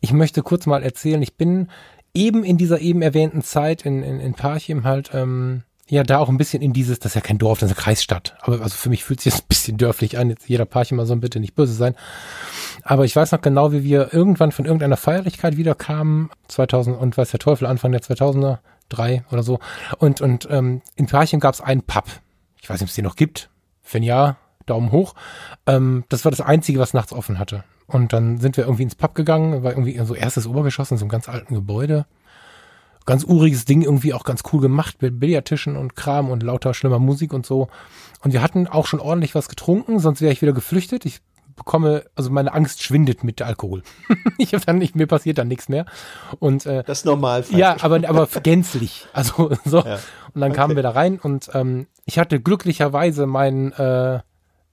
ich 0.00 0.12
möchte 0.12 0.42
kurz 0.42 0.66
mal 0.66 0.82
erzählen, 0.82 1.22
ich 1.22 1.36
bin 1.36 1.68
eben 2.14 2.44
in 2.44 2.56
dieser 2.56 2.80
eben 2.80 3.02
erwähnten 3.02 3.42
Zeit 3.42 3.84
in, 3.84 4.02
in, 4.02 4.20
in 4.20 4.34
Parchim 4.34 4.84
halt, 4.84 5.10
ähm, 5.12 5.62
ja, 5.90 6.02
da 6.02 6.18
auch 6.18 6.28
ein 6.28 6.36
bisschen 6.36 6.62
in 6.62 6.74
dieses, 6.74 6.98
das 6.98 7.12
ist 7.12 7.14
ja 7.14 7.20
kein 7.22 7.38
Dorf, 7.38 7.60
das 7.60 7.70
ist 7.70 7.76
eine 7.76 7.82
Kreisstadt. 7.82 8.36
Aber 8.42 8.60
also 8.60 8.76
für 8.76 8.90
mich 8.90 9.04
fühlt 9.04 9.20
sich 9.20 9.32
das 9.32 9.42
ein 9.42 9.48
bisschen 9.48 9.78
dörflich 9.78 10.18
an. 10.18 10.28
Jetzt 10.28 10.48
jeder 10.48 10.66
so 10.84 11.16
bitte 11.16 11.40
nicht 11.40 11.54
böse 11.54 11.72
sein. 11.72 11.94
Aber 12.82 13.06
ich 13.06 13.16
weiß 13.16 13.32
noch 13.32 13.40
genau, 13.40 13.72
wie 13.72 13.84
wir 13.84 14.12
irgendwann 14.12 14.52
von 14.52 14.66
irgendeiner 14.66 14.98
Feierlichkeit 14.98 15.56
wiederkamen, 15.56 16.28
2000 16.48 16.98
und 16.98 17.16
weiß 17.16 17.30
der 17.30 17.40
Teufel, 17.40 17.66
Anfang 17.66 17.92
der 17.92 18.02
2000er, 18.02 18.58
drei 18.90 19.24
oder 19.30 19.42
so. 19.42 19.60
Und, 19.98 20.20
und 20.20 20.46
ähm, 20.50 20.82
in 20.96 21.06
Parchim 21.06 21.40
gab 21.40 21.54
es 21.54 21.62
einen 21.62 21.82
Pub. 21.82 22.04
Ich 22.60 22.68
weiß 22.68 22.80
nicht, 22.80 22.88
ob 22.88 22.90
es 22.90 22.94
den 22.94 23.04
noch 23.04 23.16
gibt. 23.16 23.48
Wenn 23.90 24.02
ja, 24.02 24.36
Daumen 24.68 24.92
hoch. 24.92 25.14
Ähm, 25.66 26.04
das 26.08 26.24
war 26.24 26.30
das 26.30 26.40
Einzige, 26.40 26.78
was 26.78 26.94
nachts 26.94 27.12
offen 27.12 27.38
hatte. 27.38 27.64
Und 27.86 28.12
dann 28.12 28.38
sind 28.38 28.56
wir 28.56 28.64
irgendwie 28.64 28.82
ins 28.82 28.94
Pub 28.94 29.14
gegangen, 29.14 29.62
war 29.62 29.72
irgendwie 29.72 29.98
so 30.04 30.14
erstes 30.14 30.46
Obergeschoss 30.46 30.90
in 30.90 30.98
so 30.98 31.04
einem 31.04 31.10
ganz 31.10 31.28
alten 31.28 31.54
Gebäude. 31.54 32.06
Ganz 33.06 33.24
uriges 33.24 33.64
Ding, 33.64 33.80
irgendwie 33.80 34.12
auch 34.12 34.24
ganz 34.24 34.42
cool 34.52 34.60
gemacht 34.60 35.00
mit 35.00 35.18
Billardtischen 35.18 35.76
und 35.76 35.96
Kram 35.96 36.30
und 36.30 36.42
lauter 36.42 36.74
schlimmer 36.74 36.98
Musik 36.98 37.32
und 37.32 37.46
so. 37.46 37.68
Und 38.22 38.34
wir 38.34 38.42
hatten 38.42 38.66
auch 38.66 38.86
schon 38.86 39.00
ordentlich 39.00 39.34
was 39.34 39.48
getrunken, 39.48 39.98
sonst 39.98 40.20
wäre 40.20 40.32
ich 40.32 40.42
wieder 40.42 40.52
geflüchtet. 40.52 41.06
Ich 41.06 41.22
bekomme, 41.58 42.04
also 42.14 42.30
meine 42.30 42.54
Angst 42.54 42.82
schwindet 42.82 43.24
mit 43.24 43.42
Alkohol. 43.42 43.82
ich 44.38 44.54
habe 44.54 44.64
dann 44.64 44.78
nicht, 44.78 44.96
mir 44.96 45.06
passiert 45.06 45.38
dann 45.38 45.48
nichts 45.48 45.68
mehr. 45.68 45.84
Und 46.38 46.64
äh, 46.64 46.82
das 46.84 46.98
ist 46.98 47.04
normal. 47.04 47.44
Ja, 47.50 47.76
aber 47.80 48.08
aber 48.08 48.26
gänzlich. 48.42 49.06
Also 49.12 49.50
so. 49.64 49.78
Ja. 49.78 49.98
Und 50.34 50.40
dann 50.40 50.52
okay. 50.52 50.60
kamen 50.60 50.76
wir 50.76 50.82
da 50.82 50.90
rein 50.90 51.18
und 51.18 51.50
ähm, 51.52 51.86
ich 52.04 52.18
hatte 52.18 52.40
glücklicherweise 52.40 53.26
mein 53.26 53.72
äh, 53.72 54.20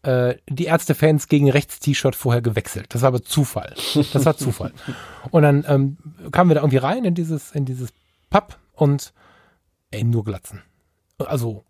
äh, 0.06 0.38
die 0.50 0.66
Ärzte-Fans 0.66 1.28
gegen 1.28 1.50
Rechts-T-Shirt 1.50 2.16
vorher 2.16 2.42
gewechselt. 2.42 2.88
Das 2.90 3.02
war 3.02 3.08
aber 3.08 3.24
Zufall. 3.24 3.74
Das 4.14 4.26
war 4.26 4.38
Zufall. 4.38 4.72
und 5.32 5.44
dann 5.44 5.66
ähm, 5.68 5.98
kamen 6.32 6.50
wir 6.50 6.56
da 6.56 6.62
irgendwie 6.62 6.78
rein 6.78 7.06
in 7.06 7.16
dieses 7.16 7.52
in 7.52 7.66
dieses 7.66 7.90
Pub 8.30 8.58
und 8.74 9.14
ey, 9.92 10.04
nur 10.04 10.24
Glatzen. 10.24 10.62
Also 11.18 11.64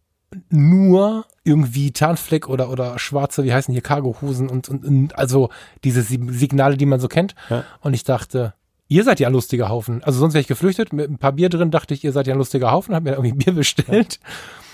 nur 0.50 1.26
irgendwie 1.44 1.92
Tarnfleck 1.92 2.50
oder, 2.50 2.70
oder 2.70 3.00
schwarze, 3.00 3.44
wie 3.44 3.54
heißen 3.54 3.72
hier, 3.72 3.82
Cargohosen 3.82 4.50
und, 4.50 4.68
und, 4.68 4.84
und 4.84 5.18
also 5.18 5.50
diese 5.84 6.02
Signale, 6.02 6.78
die 6.78 6.86
man 6.86 7.00
so 7.00 7.08
kennt. 7.08 7.36
Ja. 7.50 7.64
Und 7.82 7.94
ich 7.94 8.04
dachte, 8.04 8.54
ihr 8.88 9.04
seid 9.04 9.20
ja 9.20 9.28
ein 9.28 9.34
lustiger 9.34 9.70
Haufen. 9.70 10.04
Also 10.04 10.20
sonst 10.20 10.34
wäre 10.34 10.42
ich 10.42 10.48
geflüchtet, 10.48 10.92
mit 10.92 11.10
ein 11.10 11.20
paar 11.20 11.34
Bier 11.34 11.50
drin, 11.50 11.72
dachte 11.72 11.94
ich, 11.94 12.04
ihr 12.04 12.12
seid 12.12 12.28
ja 12.28 12.34
ein 12.34 12.40
lustiger 12.40 12.72
Haufen, 12.72 12.96
hab 12.96 13.04
mir 13.04 13.12
irgendwie 13.12 13.34
Bier 13.34 13.54
bestellt. 13.56 14.20
Ja. 14.22 14.30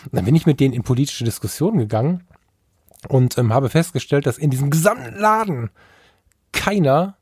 Und 0.06 0.16
dann 0.16 0.26
bin 0.26 0.36
ich 0.36 0.46
mit 0.46 0.60
denen 0.60 0.74
in 0.74 0.84
politische 0.84 1.26
Diskussionen 1.26 1.78
gegangen 1.78 2.24
und 3.08 3.38
ähm, 3.38 3.54
habe 3.54 3.70
festgestellt, 3.70 4.26
dass 4.26 4.38
in 4.38 4.50
diesem 4.50 4.70
gesamten 4.70 5.16
Laden 5.16 5.70
keiner 6.52 7.18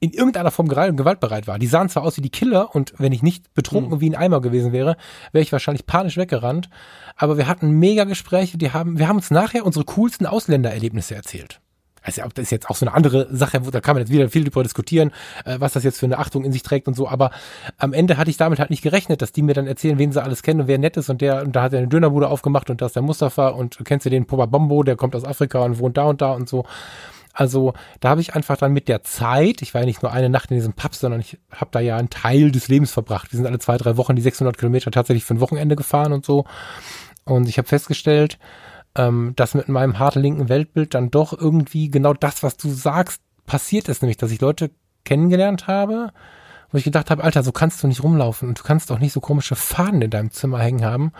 in 0.00 0.12
irgendeiner 0.12 0.50
Form 0.50 0.68
gewaltbereit 0.68 1.46
war. 1.46 1.58
Die 1.58 1.66
sahen 1.66 1.90
zwar 1.90 2.04
aus 2.04 2.16
wie 2.16 2.22
die 2.22 2.30
Killer 2.30 2.74
und 2.74 2.94
wenn 2.96 3.12
ich 3.12 3.22
nicht 3.22 3.52
betrunken 3.52 3.96
mhm. 3.96 4.00
wie 4.00 4.10
ein 4.10 4.16
Eimer 4.16 4.40
gewesen 4.40 4.72
wäre, 4.72 4.96
wäre 5.32 5.42
ich 5.42 5.52
wahrscheinlich 5.52 5.84
panisch 5.84 6.16
weggerannt. 6.16 6.70
Aber 7.16 7.36
wir 7.36 7.46
hatten 7.46 7.70
mega 7.72 8.04
Gespräche, 8.04 8.56
die 8.56 8.72
haben, 8.72 8.98
wir 8.98 9.08
haben 9.08 9.16
uns 9.16 9.30
nachher 9.30 9.66
unsere 9.66 9.84
coolsten 9.84 10.26
Ausländererlebnisse 10.26 11.14
erzählt. 11.14 11.60
Also 12.02 12.22
das 12.34 12.44
ist 12.44 12.50
jetzt 12.50 12.70
auch 12.70 12.76
so 12.76 12.86
eine 12.86 12.94
andere 12.94 13.28
Sache, 13.34 13.60
da 13.60 13.80
kann 13.80 13.94
man 13.94 14.02
jetzt 14.02 14.12
wieder 14.12 14.28
viel 14.28 14.44
drüber 14.44 14.62
diskutieren, 14.62 15.12
äh, 15.44 15.56
was 15.58 15.72
das 15.72 15.84
jetzt 15.84 15.98
für 15.98 16.06
eine 16.06 16.18
Achtung 16.18 16.44
in 16.44 16.52
sich 16.52 16.62
trägt 16.62 16.88
und 16.88 16.94
so, 16.94 17.08
aber 17.08 17.30
am 17.78 17.92
Ende 17.92 18.16
hatte 18.16 18.30
ich 18.30 18.36
damit 18.36 18.58
halt 18.58 18.70
nicht 18.70 18.82
gerechnet, 18.82 19.22
dass 19.22 19.32
die 19.32 19.42
mir 19.42 19.54
dann 19.54 19.66
erzählen, 19.66 19.98
wen 19.98 20.12
sie 20.12 20.22
alles 20.22 20.42
kennen 20.42 20.62
und 20.62 20.68
wer 20.68 20.78
nett 20.78 20.96
ist 20.96 21.10
und 21.10 21.20
der, 21.20 21.42
und 21.42 21.52
da 21.54 21.62
hat 21.62 21.72
er 21.72 21.78
eine 21.78 21.88
Dönerbude 21.88 22.28
aufgemacht 22.28 22.70
und 22.70 22.80
da 22.80 22.86
ist 22.86 22.96
der 22.96 23.02
Mustafa 23.02 23.48
und 23.48 23.78
kennst 23.84 24.06
du 24.06 24.10
den 24.10 24.26
Popa 24.26 24.46
Bombo, 24.46 24.82
der 24.82 24.96
kommt 24.96 25.14
aus 25.14 25.24
Afrika 25.24 25.60
und 25.60 25.78
wohnt 25.78 25.96
da 25.96 26.04
und 26.04 26.20
da 26.20 26.32
und 26.32 26.48
so. 26.48 26.64
Also 27.32 27.74
da 28.00 28.10
habe 28.10 28.20
ich 28.20 28.34
einfach 28.34 28.56
dann 28.56 28.72
mit 28.72 28.88
der 28.88 29.02
Zeit, 29.02 29.62
ich 29.62 29.72
war 29.72 29.82
ja 29.82 29.86
nicht 29.86 30.02
nur 30.02 30.12
eine 30.12 30.28
Nacht 30.28 30.50
in 30.50 30.56
diesem 30.56 30.72
Pub, 30.72 30.94
sondern 30.94 31.20
ich 31.20 31.38
habe 31.52 31.70
da 31.70 31.80
ja 31.80 31.96
einen 31.96 32.10
Teil 32.10 32.50
des 32.50 32.68
Lebens 32.68 32.90
verbracht. 32.90 33.32
Wir 33.32 33.36
sind 33.36 33.46
alle 33.46 33.58
zwei, 33.58 33.76
drei 33.76 33.96
Wochen 33.96 34.16
die 34.16 34.22
600 34.22 34.58
Kilometer 34.58 34.90
tatsächlich 34.90 35.24
für 35.24 35.34
ein 35.34 35.40
Wochenende 35.40 35.76
gefahren 35.76 36.12
und 36.12 36.26
so. 36.26 36.44
Und 37.24 37.48
ich 37.48 37.58
habe 37.58 37.68
festgestellt, 37.68 38.38
ähm, 38.96 39.34
dass 39.36 39.54
mit 39.54 39.68
meinem 39.68 39.98
harten 39.98 40.20
linken 40.20 40.48
Weltbild 40.48 40.94
dann 40.94 41.10
doch 41.10 41.32
irgendwie 41.32 41.90
genau 41.90 42.14
das, 42.14 42.42
was 42.42 42.56
du 42.56 42.68
sagst, 42.68 43.20
passiert 43.46 43.88
ist, 43.88 44.02
nämlich, 44.02 44.16
dass 44.16 44.30
ich 44.30 44.40
Leute 44.40 44.70
kennengelernt 45.04 45.66
habe, 45.66 46.12
wo 46.70 46.78
ich 46.78 46.84
gedacht 46.84 47.10
habe, 47.10 47.24
Alter, 47.24 47.42
so 47.42 47.52
kannst 47.52 47.82
du 47.82 47.88
nicht 47.88 48.02
rumlaufen 48.02 48.48
und 48.48 48.58
du 48.58 48.62
kannst 48.62 48.92
auch 48.92 48.98
nicht 48.98 49.12
so 49.12 49.20
komische 49.20 49.56
Faden 49.56 50.02
in 50.02 50.10
deinem 50.10 50.30
Zimmer 50.30 50.60
hängen 50.60 50.84
haben. 50.84 51.12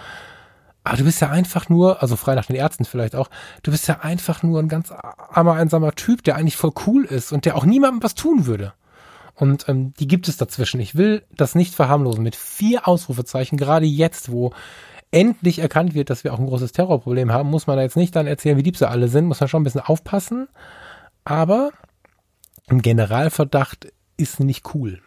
Aber 0.85 0.97
du 0.97 1.05
bist 1.05 1.21
ja 1.21 1.29
einfach 1.29 1.69
nur, 1.69 2.03
also 2.03 2.17
frei 2.17 2.35
nach 2.35 2.47
den 2.47 2.57
Ärzten 2.57 2.85
vielleicht 2.85 3.15
auch, 3.15 3.29
du 3.63 3.71
bist 3.71 3.87
ja 3.87 4.01
einfach 4.01 4.43
nur 4.43 4.61
ein 4.61 4.69
ganz 4.69 4.91
armer, 4.91 5.55
einsamer 5.55 5.93
Typ, 5.95 6.23
der 6.25 6.37
eigentlich 6.37 6.57
voll 6.57 6.73
cool 6.87 7.05
ist 7.05 7.33
und 7.33 7.45
der 7.45 7.57
auch 7.57 7.65
niemandem 7.65 8.03
was 8.03 8.15
tun 8.15 8.47
würde. 8.47 8.73
Und 9.35 9.69
ähm, 9.69 9.95
die 9.95 10.07
gibt 10.07 10.29
es 10.29 10.37
dazwischen. 10.37 10.81
Ich 10.81 10.95
will 10.95 11.23
das 11.35 11.55
nicht 11.55 11.75
verharmlosen. 11.75 12.23
Mit 12.23 12.37
vier 12.37 12.87
Ausrufezeichen, 12.87 13.57
gerade 13.57 13.87
jetzt, 13.87 14.31
wo 14.31 14.53
endlich 15.13 15.59
erkannt 15.59 15.95
wird, 15.95 16.11
dass 16.11 16.25
wir 16.25 16.33
auch 16.33 16.39
ein 16.39 16.47
großes 16.47 16.73
Terrorproblem 16.73 17.33
haben, 17.33 17.51
muss 17.51 17.67
man 17.67 17.77
da 17.77 17.83
jetzt 17.83 17.97
nicht 17.97 18.15
dann 18.15 18.27
erzählen, 18.27 18.57
wie 18.57 18.63
lieb 18.63 18.77
sie 18.77 18.89
alle 18.89 19.09
sind, 19.09 19.27
muss 19.27 19.41
man 19.41 19.49
schon 19.49 19.63
ein 19.63 19.65
bisschen 19.65 19.81
aufpassen. 19.81 20.49
Aber 21.25 21.71
ein 22.69 22.83
Generalverdacht 22.83 23.93
ist 24.17 24.41
nicht 24.41 24.75
cool. 24.75 25.01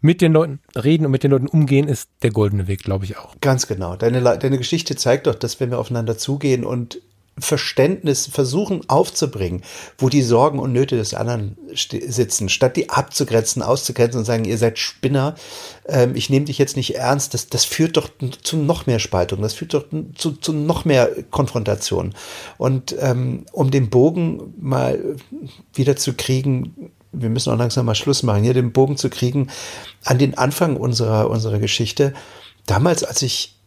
Mit 0.00 0.20
den 0.20 0.32
Leuten 0.32 0.60
reden 0.76 1.06
und 1.06 1.12
mit 1.12 1.24
den 1.24 1.32
Leuten 1.32 1.48
umgehen 1.48 1.88
ist 1.88 2.08
der 2.22 2.30
goldene 2.30 2.68
Weg, 2.68 2.84
glaube 2.84 3.04
ich 3.04 3.18
auch. 3.18 3.34
Ganz 3.40 3.66
genau. 3.66 3.96
Deine, 3.96 4.22
deine 4.22 4.58
Geschichte 4.58 4.96
zeigt 4.96 5.26
doch, 5.26 5.34
dass 5.34 5.58
wenn 5.60 5.70
wir 5.70 5.78
aufeinander 5.78 6.16
zugehen 6.16 6.64
und 6.64 7.00
Verständnis 7.38 8.26
versuchen 8.26 8.82
aufzubringen, 8.88 9.62
wo 9.96 10.10
die 10.10 10.22
Sorgen 10.22 10.58
und 10.58 10.72
Nöte 10.72 10.96
des 10.96 11.14
anderen 11.14 11.56
sitzen, 11.74 12.50
statt 12.50 12.76
die 12.76 12.90
abzugrenzen, 12.90 13.62
auszugrenzen 13.62 14.18
und 14.20 14.24
sagen, 14.26 14.44
ihr 14.44 14.58
seid 14.58 14.78
Spinner, 14.78 15.34
ähm, 15.86 16.14
ich 16.14 16.28
nehme 16.28 16.44
dich 16.44 16.58
jetzt 16.58 16.76
nicht 16.76 16.94
ernst, 16.94 17.32
das, 17.32 17.48
das 17.48 17.64
führt 17.64 17.96
doch 17.96 18.10
zu 18.42 18.58
noch 18.58 18.86
mehr 18.86 18.98
Spaltung, 18.98 19.40
das 19.40 19.54
führt 19.54 19.72
doch 19.72 19.86
zu, 20.14 20.32
zu 20.32 20.52
noch 20.52 20.84
mehr 20.84 21.10
Konfrontation. 21.30 22.14
Und 22.58 22.94
ähm, 23.00 23.46
um 23.52 23.70
den 23.70 23.88
Bogen 23.88 24.52
mal 24.60 25.16
wieder 25.72 25.96
zu 25.96 26.12
kriegen, 26.12 26.92
wir 27.12 27.30
müssen 27.30 27.52
auch 27.52 27.58
langsam 27.58 27.86
mal 27.86 27.94
Schluss 27.94 28.22
machen, 28.22 28.42
hier 28.44 28.54
den 28.54 28.72
Bogen 28.72 28.98
zu 28.98 29.08
kriegen 29.08 29.48
an 30.04 30.18
den 30.18 30.36
Anfang 30.36 30.76
unserer, 30.76 31.30
unserer 31.30 31.58
Geschichte. 31.58 32.12
Damals, 32.66 33.04
als 33.04 33.22
ich 33.22 33.58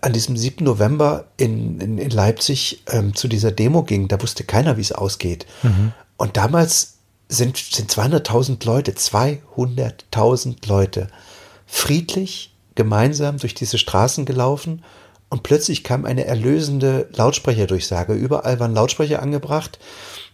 an 0.00 0.12
diesem 0.12 0.36
7. 0.36 0.64
November 0.64 1.24
in, 1.36 1.80
in, 1.80 1.98
in 1.98 2.10
Leipzig 2.10 2.82
ähm, 2.88 3.14
zu 3.14 3.28
dieser 3.28 3.50
Demo 3.50 3.82
ging, 3.82 4.08
da 4.08 4.20
wusste 4.22 4.44
keiner, 4.44 4.76
wie 4.76 4.82
es 4.82 4.92
ausgeht. 4.92 5.46
Mhm. 5.62 5.92
Und 6.16 6.36
damals 6.36 6.94
sind, 7.28 7.56
sind 7.56 7.90
200.000 7.90 8.64
Leute, 8.64 8.92
200.000 8.92 10.68
Leute 10.68 11.08
friedlich 11.66 12.54
gemeinsam 12.74 13.38
durch 13.38 13.54
diese 13.54 13.78
Straßen 13.78 14.24
gelaufen 14.24 14.82
und 15.32 15.42
plötzlich 15.42 15.82
kam 15.82 16.04
eine 16.04 16.26
erlösende 16.26 17.08
Lautsprecherdurchsage. 17.14 18.12
Überall 18.12 18.60
waren 18.60 18.74
Lautsprecher 18.74 19.22
angebracht. 19.22 19.78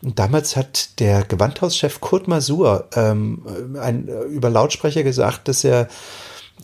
Und 0.02 0.18
damals 0.18 0.56
hat 0.56 0.98
der 0.98 1.22
Gewandhauschef 1.22 2.00
Kurt 2.00 2.26
Masur 2.26 2.88
ähm, 2.96 3.76
ein, 3.80 4.08
über 4.08 4.50
Lautsprecher 4.50 5.04
gesagt, 5.04 5.46
dass 5.46 5.62
er 5.62 5.86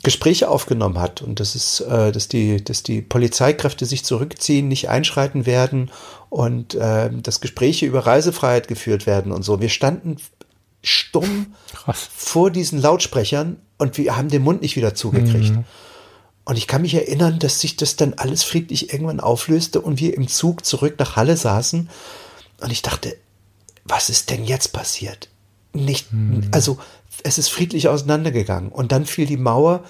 Gespräche 0.03 0.49
aufgenommen 0.49 0.99
hat 0.99 1.23
und 1.23 1.41
das 1.41 1.55
ist, 1.55 1.81
äh, 1.81 2.13
dass 2.13 2.29
die, 2.29 2.63
dass 2.63 2.83
die 2.83 3.01
Polizeikräfte 3.01 3.87
sich 3.87 4.05
zurückziehen, 4.05 4.69
nicht 4.69 4.89
einschreiten 4.89 5.47
werden 5.47 5.91
und 6.31 6.75
äh, 6.75 7.11
dass 7.11 7.41
Gespräche 7.41 7.87
über 7.87 8.07
Reisefreiheit 8.07 8.69
geführt 8.69 9.07
werden 9.07 9.33
und 9.33 9.43
so. 9.43 9.61
Wir 9.61 9.69
standen 9.69 10.17
stumm 10.83 11.55
Krass. 11.73 12.09
vor 12.15 12.51
diesen 12.51 12.81
Lautsprechern 12.81 13.57
und 13.79 13.97
wir 13.97 14.17
haben 14.17 14.29
den 14.29 14.43
Mund 14.43 14.63
nicht 14.63 14.77
wieder 14.77 14.95
zugekriegt. 14.95 15.55
Mhm. 15.55 15.65
Und 16.45 16.59
ich 16.59 16.67
kann 16.67 16.83
mich 16.83 16.95
erinnern, 16.95 17.39
dass 17.39 17.61
sich 17.61 17.77
das 17.77 17.97
dann 17.97 18.15
alles 18.15 18.43
friedlich 18.43 18.93
irgendwann 18.93 19.21
auflöste 19.21 19.81
und 19.81 19.99
wir 19.99 20.15
im 20.15 20.29
Zug 20.29 20.65
zurück 20.67 20.97
nach 20.99 21.17
Halle 21.17 21.37
saßen. 21.37 21.89
Und 22.61 22.71
ich 22.71 22.83
dachte, 22.83 23.17
was 23.85 24.11
ist 24.11 24.31
denn 24.31 24.45
jetzt 24.45 24.73
passiert? 24.73 25.29
Nicht, 25.73 26.13
mhm. 26.13 26.49
also 26.53 26.79
es 27.23 27.39
ist 27.39 27.49
friedlich 27.49 27.89
auseinandergegangen. 27.89 28.71
Und 28.71 28.93
dann 28.93 29.07
fiel 29.07 29.27
die 29.27 29.37
Mauer 29.37 29.85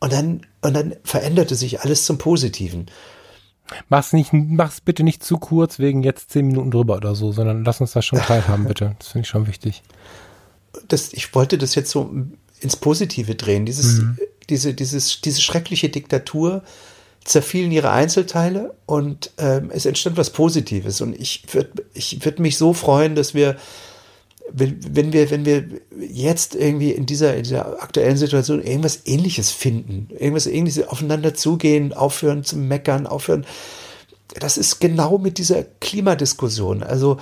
und 0.00 0.12
dann, 0.12 0.46
und 0.60 0.74
dann 0.74 0.94
veränderte 1.04 1.54
sich 1.54 1.80
alles 1.80 2.04
zum 2.04 2.18
Positiven. 2.18 2.86
Mach's 3.88 4.12
nicht, 4.12 4.32
mach's 4.32 4.80
bitte 4.80 5.04
nicht 5.04 5.22
zu 5.22 5.38
kurz 5.38 5.78
wegen 5.78 6.02
jetzt 6.02 6.30
zehn 6.30 6.46
Minuten 6.46 6.70
drüber 6.70 6.96
oder 6.96 7.14
so, 7.14 7.32
sondern 7.32 7.64
lass 7.64 7.80
uns 7.80 7.92
das 7.92 8.04
schon 8.04 8.18
teilhaben, 8.18 8.64
bitte. 8.66 8.96
Das 8.98 9.08
finde 9.08 9.24
ich 9.24 9.28
schon 9.28 9.46
wichtig. 9.46 9.82
Das, 10.88 11.12
ich 11.12 11.34
wollte 11.34 11.58
das 11.58 11.74
jetzt 11.74 11.90
so 11.90 12.10
ins 12.60 12.76
Positive 12.76 13.34
drehen. 13.34 13.66
Dieses, 13.66 13.98
mhm. 13.98 14.18
diese, 14.48 14.74
dieses, 14.74 15.20
diese 15.20 15.40
schreckliche 15.40 15.88
Diktatur 15.88 16.62
zerfielen 17.24 17.70
ihre 17.70 17.90
Einzelteile 17.90 18.74
und 18.86 19.30
ähm, 19.38 19.70
es 19.72 19.86
entstand 19.86 20.16
was 20.16 20.30
Positives. 20.30 21.00
Und 21.00 21.14
ich 21.14 21.44
würde 21.52 21.84
ich 21.94 22.24
würd 22.24 22.40
mich 22.40 22.56
so 22.56 22.72
freuen, 22.72 23.14
dass 23.14 23.34
wir 23.34 23.56
wenn, 24.52 24.78
wenn 24.96 25.12
wir, 25.12 25.30
wenn 25.30 25.44
wir 25.44 25.64
jetzt 25.98 26.54
irgendwie 26.54 26.90
in 26.92 27.06
dieser, 27.06 27.36
in 27.36 27.44
dieser 27.44 27.82
aktuellen 27.82 28.16
Situation 28.16 28.62
irgendwas 28.62 29.00
ähnliches 29.04 29.50
finden, 29.50 30.08
irgendwas 30.12 30.46
ähnliches 30.46 30.86
aufeinander 30.88 31.34
zugehen, 31.34 31.92
aufhören 31.92 32.44
zu 32.44 32.56
meckern, 32.56 33.06
aufhören, 33.06 33.46
das 34.38 34.56
ist 34.56 34.80
genau 34.80 35.18
mit 35.18 35.38
dieser 35.38 35.64
Klimadiskussion. 35.64 36.82
Also, 36.82 37.18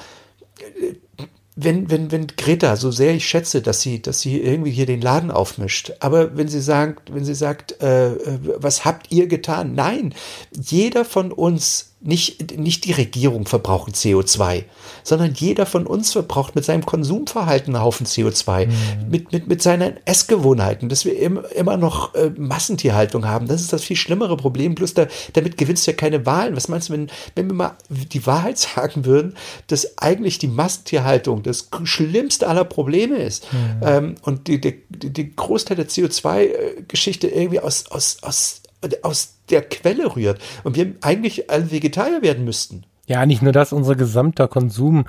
wenn, 1.60 1.90
wenn, 1.90 2.12
wenn 2.12 2.28
Greta, 2.28 2.76
so 2.76 2.92
sehr 2.92 3.14
ich 3.14 3.26
schätze, 3.26 3.62
dass 3.62 3.80
sie, 3.80 4.00
dass 4.00 4.20
sie 4.20 4.40
irgendwie 4.40 4.70
hier 4.70 4.86
den 4.86 5.00
Laden 5.00 5.32
aufmischt, 5.32 5.92
aber 5.98 6.36
wenn 6.36 6.46
sie 6.46 6.60
sagt, 6.60 7.12
wenn 7.12 7.24
sie 7.24 7.34
sagt, 7.34 7.82
äh, 7.82 8.12
äh 8.12 8.38
was 8.58 8.84
habt 8.84 9.10
ihr 9.10 9.26
getan? 9.26 9.74
Nein, 9.74 10.14
jeder 10.52 11.04
von 11.04 11.32
uns 11.32 11.96
nicht, 12.00 12.56
nicht 12.56 12.84
die 12.84 12.92
Regierung 12.92 13.46
verbraucht 13.46 13.94
CO2, 13.94 14.64
sondern 15.02 15.34
jeder 15.34 15.66
von 15.66 15.84
uns 15.86 16.12
verbraucht 16.12 16.54
mit 16.54 16.64
seinem 16.64 16.86
Konsumverhalten 16.86 17.74
einen 17.74 17.84
Haufen 17.84 18.06
CO2, 18.06 18.66
mhm. 18.66 18.72
mit, 19.10 19.32
mit, 19.32 19.48
mit 19.48 19.62
seinen 19.62 19.96
Essgewohnheiten, 20.04 20.88
dass 20.88 21.04
wir 21.04 21.18
im, 21.18 21.40
immer 21.56 21.76
noch 21.76 22.14
äh, 22.14 22.30
Massentierhaltung 22.36 23.26
haben. 23.26 23.48
Das 23.48 23.60
ist 23.60 23.72
das 23.72 23.82
viel 23.82 23.96
schlimmere 23.96 24.36
Problem. 24.36 24.76
Plus 24.76 24.94
da, 24.94 25.06
damit 25.32 25.56
gewinnst 25.56 25.86
du 25.86 25.90
ja 25.90 25.96
keine 25.96 26.24
Wahlen. 26.24 26.54
Was 26.54 26.68
meinst 26.68 26.88
du, 26.88 26.92
wenn, 26.92 27.10
wenn 27.34 27.48
wir 27.48 27.54
mal 27.54 27.76
die 27.88 28.24
Wahrheit 28.26 28.58
sagen 28.58 29.04
würden, 29.04 29.34
dass 29.66 29.98
eigentlich 29.98 30.38
die 30.38 30.48
Massentierhaltung 30.48 31.42
das 31.42 31.68
schlimmste 31.82 32.46
aller 32.46 32.64
Probleme 32.64 33.16
ist 33.16 33.52
mhm. 33.52 33.80
ähm, 33.82 34.14
und 34.22 34.46
die, 34.46 34.60
die, 34.60 34.82
die 34.88 35.34
Großteil 35.34 35.76
der 35.76 35.88
CO2-Geschichte 35.88 37.26
irgendwie 37.26 37.58
aus, 37.58 37.90
aus, 37.90 38.18
aus, 38.22 38.62
aus 39.02 39.37
der 39.50 39.62
Quelle 39.62 40.14
rührt 40.16 40.40
und 40.64 40.76
wir 40.76 40.94
eigentlich 41.00 41.50
alle 41.50 41.70
Vegetarier 41.70 42.22
werden 42.22 42.44
müssten. 42.44 42.84
Ja, 43.06 43.24
nicht 43.24 43.42
nur 43.42 43.52
das, 43.52 43.72
unser 43.72 43.96
gesamter 43.96 44.48
Konsum. 44.48 45.06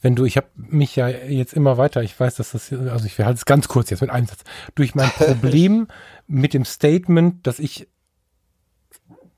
Wenn 0.00 0.14
du, 0.14 0.24
ich 0.24 0.36
habe 0.36 0.46
mich 0.54 0.96
ja 0.96 1.08
jetzt 1.08 1.52
immer 1.52 1.76
weiter, 1.76 2.02
ich 2.02 2.18
weiß, 2.18 2.36
dass 2.36 2.52
das, 2.52 2.72
also 2.72 3.04
ich 3.04 3.18
halte 3.18 3.34
es 3.34 3.44
ganz 3.44 3.68
kurz 3.68 3.90
jetzt 3.90 4.00
mit 4.00 4.10
einem 4.10 4.26
Satz, 4.26 4.40
durch 4.74 4.94
mein 4.94 5.10
Problem 5.16 5.88
mit 6.26 6.54
dem 6.54 6.64
Statement, 6.64 7.46
dass 7.46 7.58
ich 7.58 7.88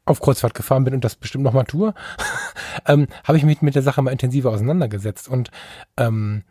auf 0.05 0.21
Kreuzfahrt 0.21 0.55
gefahren 0.55 0.85
bin 0.85 0.95
und 0.95 1.05
das 1.05 1.17
bestimmt 1.17 1.45
noch 1.45 1.53
mal 1.53 1.65
tue, 1.65 1.95
ähm, 2.87 3.07
habe 3.25 3.39
ich 3.39 3.45
mich 3.45 3.63
mit 3.63 3.75
der 3.75 3.83
Sache 3.83 4.03
mal 4.03 4.11
intensiver 4.11 4.51
auseinandergesetzt 4.51 5.29
und 5.29 5.51
ähm, 5.97 6.45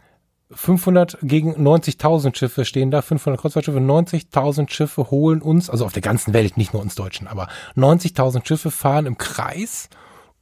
500 0.53 1.17
gegen 1.21 1.55
90.000 1.55 2.35
Schiffe 2.35 2.65
stehen 2.65 2.91
da, 2.91 3.01
500 3.01 3.39
Kreuzfahrtschiffe, 3.39 3.79
90.000 3.79 4.69
Schiffe 4.69 5.11
holen 5.11 5.41
uns, 5.41 5.69
also 5.69 5.85
auf 5.85 5.93
der 5.93 6.01
ganzen 6.01 6.33
Welt, 6.33 6.57
nicht 6.57 6.73
nur 6.73 6.81
uns 6.81 6.95
Deutschen, 6.95 7.27
aber 7.27 7.47
90.000 7.75 8.45
Schiffe 8.45 8.71
fahren 8.71 9.05
im 9.05 9.17
Kreis, 9.17 9.89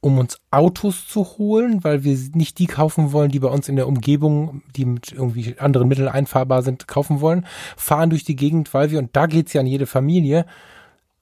um 0.00 0.18
uns 0.18 0.38
Autos 0.50 1.06
zu 1.06 1.24
holen, 1.38 1.84
weil 1.84 2.04
wir 2.04 2.18
nicht 2.34 2.58
die 2.58 2.66
kaufen 2.66 3.12
wollen, 3.12 3.30
die 3.30 3.38
bei 3.38 3.48
uns 3.48 3.68
in 3.68 3.76
der 3.76 3.86
Umgebung, 3.86 4.62
die 4.74 4.86
mit 4.86 5.12
irgendwie 5.12 5.58
anderen 5.58 5.88
Mitteln 5.88 6.08
einfahrbar 6.08 6.62
sind, 6.62 6.88
kaufen 6.88 7.20
wollen, 7.20 7.46
fahren 7.76 8.10
durch 8.10 8.24
die 8.24 8.36
Gegend, 8.36 8.72
weil 8.72 8.90
wir, 8.90 8.98
und 8.98 9.14
da 9.14 9.26
geht's 9.26 9.52
ja 9.52 9.60
an 9.60 9.66
jede 9.66 9.86
Familie, 9.86 10.46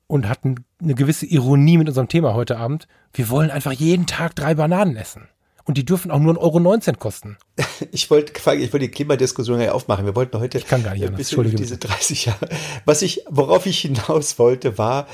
und 0.09 0.29
hatten 0.29 0.65
eine 0.83 0.95
gewisse 0.95 1.27
Ironie 1.27 1.77
mit 1.77 1.89
unserem 1.89 2.09
Thema 2.09 2.35
heute 2.35 2.59
Abend, 2.59 2.89
wir 3.13 3.29
wollen 3.29 3.51
einfach 3.51 3.73
jeden 3.73 4.07
Tag 4.07 4.35
drei 4.35 4.55
Bananen 4.55 4.97
essen. 4.97 5.29
Und 5.69 5.77
die 5.77 5.85
dürfen 5.85 6.11
auch 6.11 6.19
nur 6.19 6.35
1,19 6.35 6.89
Euro 6.89 6.99
kosten. 6.99 7.37
Ich 7.93 8.11
wollte, 8.11 8.33
ich 8.33 8.73
wollte 8.73 8.79
die 8.81 8.91
Klimadiskussion 8.91 9.61
ja 9.61 9.73
aufmachen. 9.73 10.05
Wir 10.05 10.17
wollten 10.17 10.39
heute 10.41 10.59
ich 10.59 10.67
kann 10.67 10.83
gar 10.83 10.95
nicht 10.95 11.05
ein 11.05 11.15
bisschen 11.15 11.45
über 11.45 11.57
diese 11.57 11.79
30 11.79 12.27
Jahre. 12.27 12.49
Was 12.85 13.03
ich, 13.03 13.25
worauf 13.29 13.67
ich 13.67 13.81
hinaus 13.81 14.39
wollte, 14.39 14.79
war, 14.79 15.07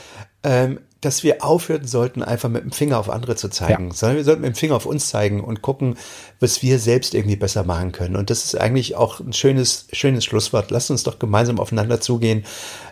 ähm, 0.43 0.81
dass 1.03 1.23
wir 1.23 1.45
aufhören 1.45 1.87
sollten, 1.87 2.23
einfach 2.23 2.49
mit 2.49 2.63
dem 2.63 2.73
Finger 2.73 2.99
auf 2.99 3.11
andere 3.11 3.37
zu 3.37 3.49
zeigen, 3.49 3.89
ja. 3.89 3.95
sondern 3.95 4.17
wir 4.17 4.25
sollten 4.25 4.41
mit 4.41 4.55
dem 4.55 4.57
Finger 4.57 4.77
auf 4.77 4.87
uns 4.87 5.09
zeigen 5.09 5.43
und 5.43 5.61
gucken, 5.61 5.97
was 6.41 6.63
wir 6.63 6.79
selbst 6.79 7.15
irgendwie 7.15 7.37
besser 7.37 7.65
machen 7.65 7.93
können. 7.93 8.17
Und 8.17 8.31
das 8.31 8.45
ist 8.45 8.59
eigentlich 8.59 8.97
auch 8.97 9.21
ein 9.21 9.35
schönes, 9.35 9.87
schönes 9.93 10.25
Schlusswort. 10.25 10.71
Lasst 10.71 10.91
uns 10.91 11.03
doch 11.03 11.19
gemeinsam 11.19 11.61
aufeinander 11.61 12.01
zugehen 12.01 12.45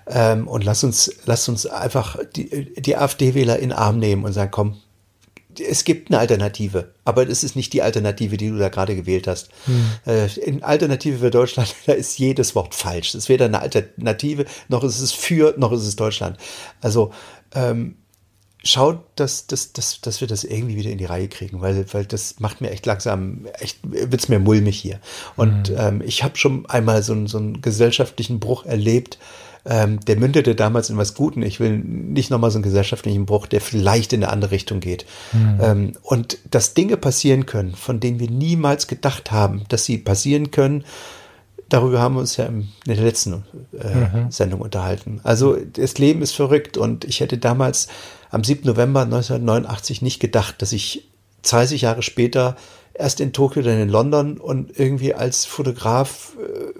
ähm, 0.06 0.48
und 0.48 0.64
lasst 0.64 0.84
uns, 0.84 1.14
lasst 1.24 1.48
uns 1.48 1.66
einfach 1.66 2.18
die, 2.36 2.74
die 2.74 2.96
AfD-Wähler 2.96 3.56
in 3.56 3.70
den 3.70 3.78
Arm 3.78 3.98
nehmen 3.98 4.24
und 4.24 4.32
sagen, 4.32 4.50
komm, 4.50 4.76
es 5.58 5.84
gibt 5.84 6.10
eine 6.10 6.18
Alternative, 6.18 6.92
aber 7.04 7.28
es 7.28 7.44
ist 7.44 7.56
nicht 7.56 7.72
die 7.72 7.82
Alternative, 7.82 8.36
die 8.36 8.48
du 8.48 8.58
da 8.58 8.68
gerade 8.68 8.96
gewählt 8.96 9.26
hast. 9.26 9.50
Hm. 9.66 9.84
Äh, 10.06 10.40
in 10.40 10.62
Alternative 10.62 11.18
für 11.18 11.30
Deutschland, 11.30 11.74
da 11.86 11.92
ist 11.92 12.18
jedes 12.18 12.54
Wort 12.54 12.74
falsch. 12.74 13.08
Es 13.08 13.14
ist 13.14 13.28
weder 13.28 13.46
eine 13.46 13.60
Alternative, 13.60 14.44
noch 14.68 14.84
ist 14.84 15.00
es 15.00 15.12
für, 15.12 15.54
noch 15.58 15.72
ist 15.72 15.82
es 15.82 15.96
Deutschland. 15.96 16.38
Also 16.80 17.12
ähm, 17.54 17.96
schaut, 18.64 19.00
dass, 19.16 19.46
dass, 19.46 19.72
dass, 19.72 20.00
dass 20.00 20.20
wir 20.20 20.28
das 20.28 20.44
irgendwie 20.44 20.76
wieder 20.76 20.90
in 20.90 20.98
die 20.98 21.04
Reihe 21.04 21.28
kriegen, 21.28 21.60
weil, 21.60 21.84
weil 21.92 22.04
das 22.04 22.38
macht 22.38 22.60
mir 22.60 22.70
echt 22.70 22.86
langsam, 22.86 23.46
echt 23.58 23.78
wird's 23.82 24.28
mir 24.28 24.38
mulmig 24.38 24.78
hier. 24.78 25.00
Und 25.36 25.70
mhm. 25.70 25.76
ähm, 25.78 26.02
ich 26.04 26.22
habe 26.22 26.36
schon 26.36 26.66
einmal 26.66 27.02
so, 27.02 27.26
so 27.26 27.38
einen 27.38 27.60
gesellschaftlichen 27.60 28.40
Bruch 28.40 28.64
erlebt, 28.64 29.18
ähm, 29.64 30.00
der 30.00 30.16
mündete 30.16 30.54
damals 30.54 30.90
in 30.90 30.96
was 30.96 31.14
Guten. 31.14 31.42
Ich 31.42 31.60
will 31.60 31.78
nicht 31.78 32.30
nochmal 32.30 32.50
so 32.50 32.56
einen 32.56 32.64
gesellschaftlichen 32.64 33.26
Bruch, 33.26 33.46
der 33.46 33.60
vielleicht 33.60 34.12
in 34.12 34.22
eine 34.22 34.32
andere 34.32 34.50
Richtung 34.50 34.80
geht. 34.80 35.06
Mhm. 35.32 35.58
Ähm, 35.60 35.92
und 36.02 36.38
dass 36.50 36.74
Dinge 36.74 36.96
passieren 36.96 37.46
können, 37.46 37.74
von 37.74 38.00
denen 38.00 38.18
wir 38.18 38.30
niemals 38.30 38.86
gedacht 38.86 39.30
haben, 39.30 39.62
dass 39.68 39.84
sie 39.84 39.98
passieren 39.98 40.50
können, 40.50 40.84
darüber 41.68 42.00
haben 42.00 42.14
wir 42.14 42.20
uns 42.20 42.36
ja 42.36 42.46
in 42.46 42.68
der 42.86 42.96
letzten 42.96 43.44
äh, 43.78 43.94
mhm. 43.94 44.30
Sendung 44.30 44.60
unterhalten. 44.60 45.20
Also 45.22 45.56
das 45.56 45.96
Leben 45.98 46.22
ist 46.22 46.32
verrückt 46.32 46.76
und 46.76 47.04
ich 47.04 47.20
hätte 47.20 47.38
damals 47.38 47.88
am 48.30 48.44
7. 48.44 48.66
November 48.66 49.02
1989 49.02 50.02
nicht 50.02 50.20
gedacht, 50.20 50.60
dass 50.60 50.72
ich 50.72 51.08
30 51.42 51.82
Jahre 51.82 52.02
später 52.02 52.56
erst 52.94 53.20
in 53.20 53.32
Tokio, 53.32 53.62
dann 53.62 53.80
in 53.80 53.88
London 53.88 54.38
und 54.38 54.78
irgendwie 54.78 55.14
als 55.14 55.44
Fotograf 55.44 56.36
äh, 56.38 56.72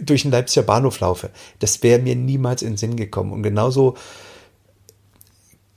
durch 0.00 0.22
den 0.22 0.30
Leipziger 0.30 0.64
Bahnhof 0.64 1.00
laufe. 1.00 1.30
Das 1.58 1.82
wäre 1.82 2.00
mir 2.00 2.16
niemals 2.16 2.62
in 2.62 2.72
den 2.72 2.76
Sinn 2.76 2.96
gekommen. 2.96 3.32
Und 3.32 3.42
genauso 3.42 3.96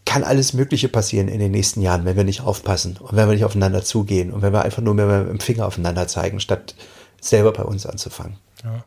kann 0.06 0.24
alles 0.24 0.54
Mögliche 0.54 0.90
passieren 0.90 1.28
in 1.28 1.40
den 1.40 1.52
nächsten 1.52 1.82
Jahren, 1.82 2.06
wenn 2.06 2.18
wir 2.18 2.24
nicht 2.24 2.42
aufpassen 2.42 2.98
und 3.00 3.16
wenn 3.16 3.28
wir 3.28 3.34
nicht 3.34 3.46
aufeinander 3.46 3.84
zugehen 3.84 4.32
und 4.32 4.42
wenn 4.42 4.54
wir 4.54 4.64
einfach 4.64 4.82
nur 4.82 4.94
mehr 4.94 5.06
mit 5.06 5.30
dem 5.30 5.40
Finger 5.40 5.66
aufeinander 5.66 6.08
zeigen, 6.08 6.40
statt 6.40 6.76
selber 7.22 7.54
bei 7.54 7.64
uns 7.64 7.86
anzufangen. 7.86 8.38
Ja. 8.64 8.84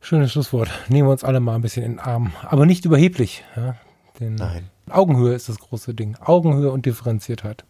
Schönes 0.00 0.30
Schlusswort. 0.30 0.70
Nehmen 0.88 1.08
wir 1.08 1.12
uns 1.12 1.24
alle 1.24 1.40
mal 1.40 1.56
ein 1.56 1.62
bisschen 1.62 1.82
in 1.82 1.92
den 1.92 2.00
Arm. 2.00 2.32
Aber 2.42 2.64
nicht 2.64 2.84
überheblich. 2.84 3.42
Ja? 3.56 3.76
Nein. 4.20 4.70
Augenhöhe 4.88 5.34
ist 5.34 5.48
das 5.48 5.58
große 5.58 5.94
Ding. 5.94 6.16
Augenhöhe 6.20 6.70
und 6.70 6.86
Differenziertheit. 6.86 7.64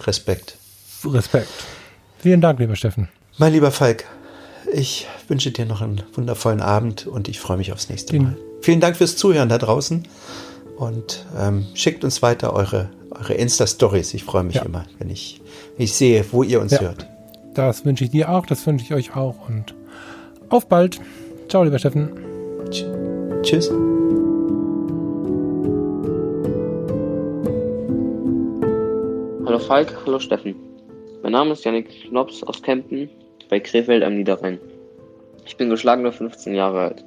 Respekt. 0.00 0.56
Respekt. 1.04 1.48
Vielen 2.18 2.40
Dank, 2.40 2.60
lieber 2.60 2.76
Steffen. 2.76 3.08
Mein 3.38 3.52
lieber 3.52 3.72
Falk, 3.72 4.04
ich 4.74 5.06
wünsche 5.28 5.50
dir 5.50 5.66
noch 5.66 5.80
einen 5.80 6.02
wundervollen 6.12 6.60
Abend 6.60 7.06
und 7.06 7.28
ich 7.28 7.40
freue 7.40 7.56
mich 7.56 7.72
aufs 7.72 7.88
nächste 7.88 8.18
Mal. 8.18 8.36
Vielen 8.60 8.80
Dank 8.80 8.96
fürs 8.96 9.16
Zuhören 9.16 9.48
da 9.48 9.58
draußen 9.58 10.02
und 10.76 11.24
ähm, 11.38 11.66
schickt 11.74 12.04
uns 12.04 12.22
weiter 12.22 12.52
eure, 12.52 12.90
eure 13.10 13.34
Insta-Stories. 13.34 14.14
Ich 14.14 14.24
freue 14.24 14.42
mich 14.42 14.56
ja. 14.56 14.62
immer, 14.62 14.84
wenn 14.98 15.10
ich, 15.10 15.40
wenn 15.76 15.84
ich 15.84 15.94
sehe, 15.94 16.24
wo 16.32 16.42
ihr 16.42 16.60
uns 16.60 16.72
ja. 16.72 16.80
hört. 16.80 17.06
Das 17.54 17.84
wünsche 17.84 18.04
ich 18.04 18.10
dir 18.10 18.30
auch, 18.30 18.46
das 18.46 18.66
wünsche 18.66 18.84
ich 18.84 18.94
euch 18.94 19.16
auch 19.16 19.48
und 19.48 19.74
auf 20.48 20.66
bald. 20.66 21.00
Ciao, 21.48 21.62
lieber 21.62 21.78
Steffen. 21.78 22.10
Tschüss. 23.42 23.70
Hallo 29.46 29.58
Falk, 29.60 29.96
hallo 30.04 30.18
Steffen. 30.18 30.56
Mein 31.22 31.32
Name 31.32 31.52
ist 31.52 31.64
Janik 31.64 31.88
Knops 32.08 32.42
aus 32.42 32.60
Kempen 32.60 33.08
bei 33.48 33.60
Krefeld 33.60 34.02
am 34.02 34.16
Niederrhein. 34.16 34.58
Ich 35.46 35.56
bin 35.56 35.70
geschlagene 35.70 36.12
15 36.12 36.54
Jahre 36.54 36.80
alt. 36.80 37.04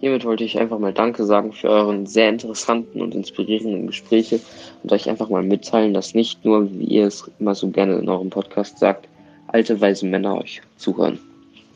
Hiermit 0.00 0.24
wollte 0.24 0.42
ich 0.42 0.58
einfach 0.58 0.80
mal 0.80 0.92
Danke 0.92 1.24
sagen 1.24 1.52
für 1.52 1.68
euren 1.70 2.06
sehr 2.06 2.28
interessanten 2.28 3.00
und 3.00 3.14
inspirierenden 3.14 3.86
Gespräche 3.86 4.40
und 4.82 4.92
euch 4.92 5.08
einfach 5.08 5.28
mal 5.28 5.44
mitteilen, 5.44 5.94
dass 5.94 6.14
nicht 6.14 6.44
nur, 6.44 6.68
wie 6.72 6.86
ihr 6.86 7.06
es 7.06 7.30
immer 7.38 7.54
so 7.54 7.68
gerne 7.68 7.94
in 7.98 8.08
eurem 8.08 8.28
Podcast 8.28 8.78
sagt, 8.78 9.08
alte 9.46 9.80
weise 9.80 10.06
Männer 10.06 10.38
euch 10.38 10.60
zuhören. 10.76 11.20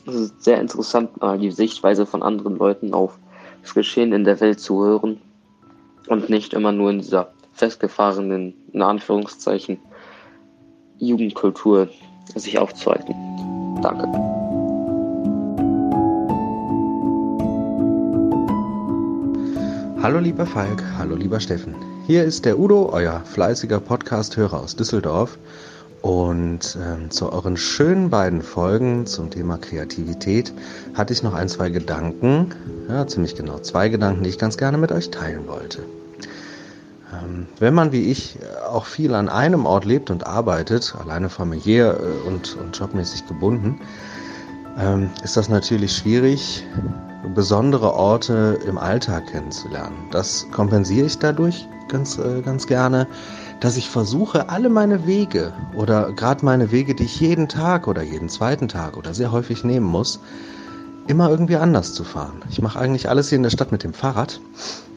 Es 0.06 0.14
ist 0.16 0.42
sehr 0.42 0.60
interessant, 0.60 1.20
mal 1.20 1.38
die 1.38 1.52
Sichtweise 1.52 2.04
von 2.04 2.22
anderen 2.22 2.58
Leuten 2.58 2.94
auf 2.94 3.16
das 3.62 3.74
Geschehen 3.74 4.12
in 4.12 4.24
der 4.24 4.40
Welt 4.40 4.58
zu 4.58 4.84
hören 4.84 5.20
und 6.08 6.28
nicht 6.28 6.52
immer 6.52 6.72
nur 6.72 6.90
in 6.90 6.98
dieser 6.98 7.32
festgefahrenen, 7.52 8.54
in 8.72 8.82
Anführungszeichen, 8.82 9.78
Jugendkultur 10.98 11.88
sich 12.34 12.58
aufzuhalten. 12.58 13.14
Danke. 13.82 14.06
Hallo 20.02 20.20
lieber 20.20 20.46
Falk, 20.46 20.84
hallo 20.98 21.16
lieber 21.16 21.40
Steffen. 21.40 21.74
Hier 22.06 22.22
ist 22.22 22.44
der 22.44 22.58
Udo, 22.58 22.90
euer 22.92 23.22
fleißiger 23.24 23.80
Podcast-Hörer 23.80 24.60
aus 24.60 24.76
Düsseldorf. 24.76 25.38
Und 26.02 26.78
ähm, 26.80 27.10
zu 27.10 27.32
euren 27.32 27.56
schönen 27.56 28.10
beiden 28.10 28.42
Folgen 28.42 29.06
zum 29.06 29.30
Thema 29.30 29.58
Kreativität 29.58 30.52
hatte 30.94 31.12
ich 31.12 31.24
noch 31.24 31.34
ein, 31.34 31.48
zwei 31.48 31.70
Gedanken, 31.70 32.54
ja, 32.88 33.04
ziemlich 33.08 33.34
genau 33.34 33.58
zwei 33.58 33.88
Gedanken, 33.88 34.22
die 34.22 34.30
ich 34.30 34.38
ganz 34.38 34.56
gerne 34.56 34.78
mit 34.78 34.92
euch 34.92 35.10
teilen 35.10 35.48
wollte. 35.48 35.80
Ähm, 37.22 37.46
wenn 37.58 37.74
man 37.74 37.92
wie 37.92 38.10
ich 38.10 38.38
auch 38.68 38.86
viel 38.86 39.14
an 39.14 39.28
einem 39.28 39.66
Ort 39.66 39.84
lebt 39.84 40.10
und 40.10 40.26
arbeitet, 40.26 40.94
alleine 40.98 41.28
familiär 41.28 41.98
äh, 42.00 42.28
und, 42.28 42.56
und 42.56 42.78
jobmäßig 42.78 43.26
gebunden, 43.26 43.80
ähm, 44.78 45.10
ist 45.22 45.36
das 45.36 45.48
natürlich 45.48 45.96
schwierig, 45.96 46.64
besondere 47.34 47.94
Orte 47.94 48.58
im 48.66 48.78
Alltag 48.78 49.28
kennenzulernen. 49.28 49.96
Das 50.10 50.46
kompensiere 50.52 51.06
ich 51.06 51.18
dadurch 51.18 51.68
ganz, 51.88 52.18
äh, 52.18 52.42
ganz 52.42 52.66
gerne, 52.66 53.06
dass 53.60 53.76
ich 53.76 53.88
versuche, 53.88 54.48
alle 54.48 54.68
meine 54.68 55.06
Wege 55.06 55.52
oder 55.74 56.12
gerade 56.12 56.44
meine 56.44 56.70
Wege, 56.70 56.94
die 56.94 57.04
ich 57.04 57.20
jeden 57.20 57.48
Tag 57.48 57.88
oder 57.88 58.02
jeden 58.02 58.28
zweiten 58.28 58.68
Tag 58.68 58.96
oder 58.96 59.14
sehr 59.14 59.32
häufig 59.32 59.64
nehmen 59.64 59.86
muss, 59.86 60.20
immer 61.06 61.30
irgendwie 61.30 61.56
anders 61.56 61.94
zu 61.94 62.04
fahren. 62.04 62.42
Ich 62.50 62.60
mache 62.60 62.78
eigentlich 62.78 63.08
alles 63.08 63.28
hier 63.28 63.36
in 63.36 63.42
der 63.42 63.50
Stadt 63.50 63.72
mit 63.72 63.84
dem 63.84 63.94
Fahrrad 63.94 64.40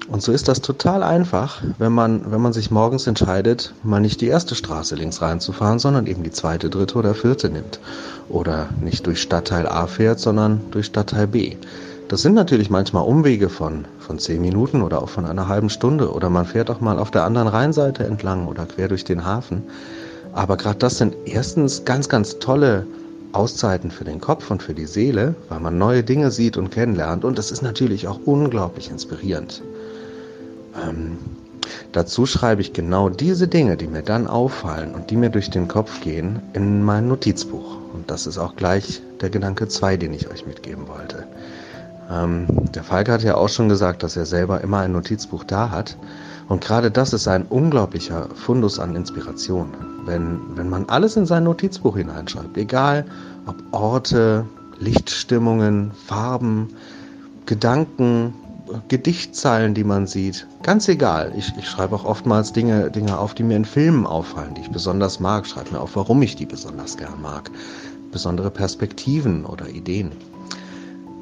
und 0.10 0.24
so 0.24 0.32
ist 0.32 0.48
das 0.48 0.62
total 0.62 1.04
einfach, 1.04 1.62
wenn 1.78 1.92
man, 1.94 2.32
wenn 2.32 2.42
man 2.42 2.52
sich 2.52 2.72
morgens 2.72 3.06
entscheidet, 3.06 3.76
mal 3.84 4.00
nicht 4.00 4.22
die 4.22 4.28
erste 4.28 4.56
Straße 4.56 4.96
links 4.96 5.22
reinzufahren, 5.22 5.78
sondern 5.78 6.08
eben 6.08 6.24
die 6.24 6.32
zweite, 6.32 6.72
dritte 6.72 6.98
oder 6.98 7.14
vierte 7.14 7.50
nimmt. 7.50 7.80
Oder 8.28 8.70
nicht 8.82 9.06
durch 9.06 9.22
Stadtteil 9.22 9.68
A 9.68 9.86
fährt, 9.86 10.20
sondern 10.20 10.62
durch 10.72 10.88
Stadtteil 10.88 11.28
B. 11.28 11.58
Das 12.08 12.24
sind 12.24 12.34
natürlich 12.34 12.72
manchmal 12.72 13.04
Umwege 13.04 13.50
von, 13.50 13.86
von 14.00 14.18
zehn 14.18 14.42
Minuten 14.42 14.82
oder 14.82 15.04
auch 15.04 15.10
von 15.10 15.26
einer 15.26 15.48
halben 15.48 15.70
Stunde. 15.70 16.12
Oder 16.12 16.32
man 16.32 16.48
fährt 16.48 16.72
auch 16.72 16.82
mal 16.82 16.98
auf 16.98 17.12
der 17.12 17.24
anderen 17.24 17.48
Rheinseite 17.48 18.04
entlang 18.04 18.48
oder 18.48 18.66
quer 18.66 18.88
durch 18.88 19.04
den 19.04 19.26
Hafen. 19.26 19.62
Aber 20.34 20.58
gerade 20.58 20.80
das 20.80 20.98
sind 20.98 21.16
erstens 21.26 21.86
ganz, 21.86 22.10
ganz 22.10 22.40
tolle 22.40 22.88
Auszeiten 23.32 23.92
für 23.92 24.06
den 24.06 24.20
Kopf 24.20 24.50
und 24.50 24.64
für 24.64 24.74
die 24.74 24.86
Seele, 24.86 25.36
weil 25.50 25.60
man 25.60 25.78
neue 25.78 26.04
Dinge 26.04 26.32
sieht 26.32 26.58
und 26.58 26.72
kennenlernt. 26.72 27.26
Und 27.26 27.38
das 27.38 27.52
ist 27.52 27.62
natürlich 27.62 28.08
auch 28.08 28.20
unglaublich 28.26 28.90
inspirierend. 28.90 29.62
Ähm, 30.84 31.18
dazu 31.92 32.26
schreibe 32.26 32.62
ich 32.62 32.74
genau 32.74 33.10
diese 33.10 33.48
Dinge, 33.48 33.78
die 33.78 33.88
mir 33.88 34.02
dann 34.02 34.28
auffallen 34.28 34.96
und 34.96 35.12
die 35.12 35.18
mir 35.18 35.30
durch 35.30 35.50
den 35.50 35.68
Kopf 35.68 36.02
gehen, 36.02 36.42
in 36.54 36.84
mein 36.84 37.08
Notizbuch. 37.08 37.78
Und 37.94 38.10
das 38.10 38.28
ist 38.28 38.38
auch 38.38 38.56
gleich 38.56 39.02
der 39.22 39.30
Gedanke 39.30 39.68
2, 39.68 39.98
den 39.98 40.14
ich 40.14 40.30
euch 40.30 40.46
mitgeben 40.46 40.88
wollte. 40.88 41.28
Ähm, 42.10 42.48
der 42.74 42.84
Falk 42.84 43.10
hat 43.10 43.24
ja 43.24 43.36
auch 43.36 43.50
schon 43.50 43.70
gesagt, 43.70 44.04
dass 44.04 44.16
er 44.16 44.26
selber 44.26 44.62
immer 44.62 44.80
ein 44.80 44.92
Notizbuch 44.92 45.44
da 45.44 45.70
hat. 45.70 45.98
Und 46.50 46.62
gerade 46.62 46.90
das 46.90 47.14
ist 47.14 47.28
ein 47.28 47.46
unglaublicher 47.46 48.28
Fundus 48.34 48.80
an 48.80 48.96
Inspiration. 48.96 49.70
Wenn, 50.06 50.40
wenn 50.56 50.68
man 50.68 50.90
alles 50.90 51.16
in 51.16 51.28
sein 51.28 51.44
Notizbuch 51.44 51.96
hineinschreibt, 51.96 52.58
egal 52.58 53.06
ob 53.46 53.56
Orte, 53.72 54.46
Lichtstimmungen, 54.80 55.92
Farben, 56.08 56.70
Gedanken, 57.46 58.34
Gedichtzeilen, 58.88 59.74
die 59.74 59.84
man 59.84 60.08
sieht. 60.08 60.48
Ganz 60.64 60.88
egal. 60.88 61.34
Ich, 61.36 61.54
ich 61.58 61.68
schreibe 61.68 61.96
auch 61.96 62.06
oftmals 62.06 62.52
Dinge, 62.52 62.90
Dinge 62.92 63.18
auf, 63.18 63.34
die 63.34 63.44
mir 63.44 63.58
in 63.58 63.66
Filmen 63.66 64.06
auffallen, 64.06 64.56
die 64.56 64.62
ich 64.62 64.72
besonders 64.72 65.20
mag. 65.20 65.46
Schreibe 65.48 65.72
mir 65.72 65.82
auf, 65.82 65.96
warum 65.96 66.22
ich 66.22 66.36
die 66.36 66.46
besonders 66.46 66.98
gern 66.98 67.22
mag. 67.22 67.50
Besondere 68.12 68.50
Perspektiven 68.50 69.46
oder 69.46 69.70
Ideen. 69.70 70.12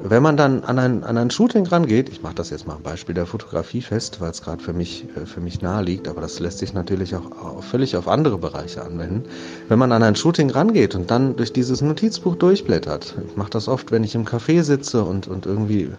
Wenn 0.09 0.23
man 0.23 0.37
dann 0.37 0.63
an 0.63 0.79
ein, 0.79 1.03
an 1.03 1.17
ein 1.17 1.31
Shooting 1.31 1.65
rangeht, 1.65 2.09
ich 2.09 2.21
mache 2.21 2.35
das 2.35 2.49
jetzt 2.49 2.67
mal 2.67 2.75
am 2.75 2.83
Beispiel 2.83 3.15
der 3.15 3.25
Fotografie 3.25 3.81
fest, 3.81 4.21
weil 4.21 4.31
es 4.31 4.41
gerade 4.41 4.61
für 4.61 4.73
mich, 4.73 5.05
äh, 5.15 5.25
für 5.25 5.39
mich 5.39 5.61
nahe 5.61 5.83
liegt, 5.83 6.07
aber 6.07 6.21
das 6.21 6.39
lässt 6.39 6.59
sich 6.59 6.73
natürlich 6.73 7.15
auch, 7.15 7.63
völlig 7.63 7.97
auf 7.97 8.07
andere 8.07 8.37
Bereiche 8.37 8.83
anwenden. 8.83 9.23
Wenn 9.67 9.79
man 9.79 9.91
an 9.91 10.03
ein 10.03 10.15
Shooting 10.15 10.49
rangeht 10.49 10.95
und 10.95 11.11
dann 11.11 11.35
durch 11.35 11.53
dieses 11.53 11.81
Notizbuch 11.81 12.35
durchblättert, 12.35 13.15
ich 13.27 13.35
mache 13.35 13.49
das 13.49 13.67
oft, 13.67 13.91
wenn 13.91 14.03
ich 14.03 14.15
im 14.15 14.25
Café 14.25 14.63
sitze 14.63 15.03
und, 15.03 15.27
und 15.27 15.45
irgendwie 15.45 15.89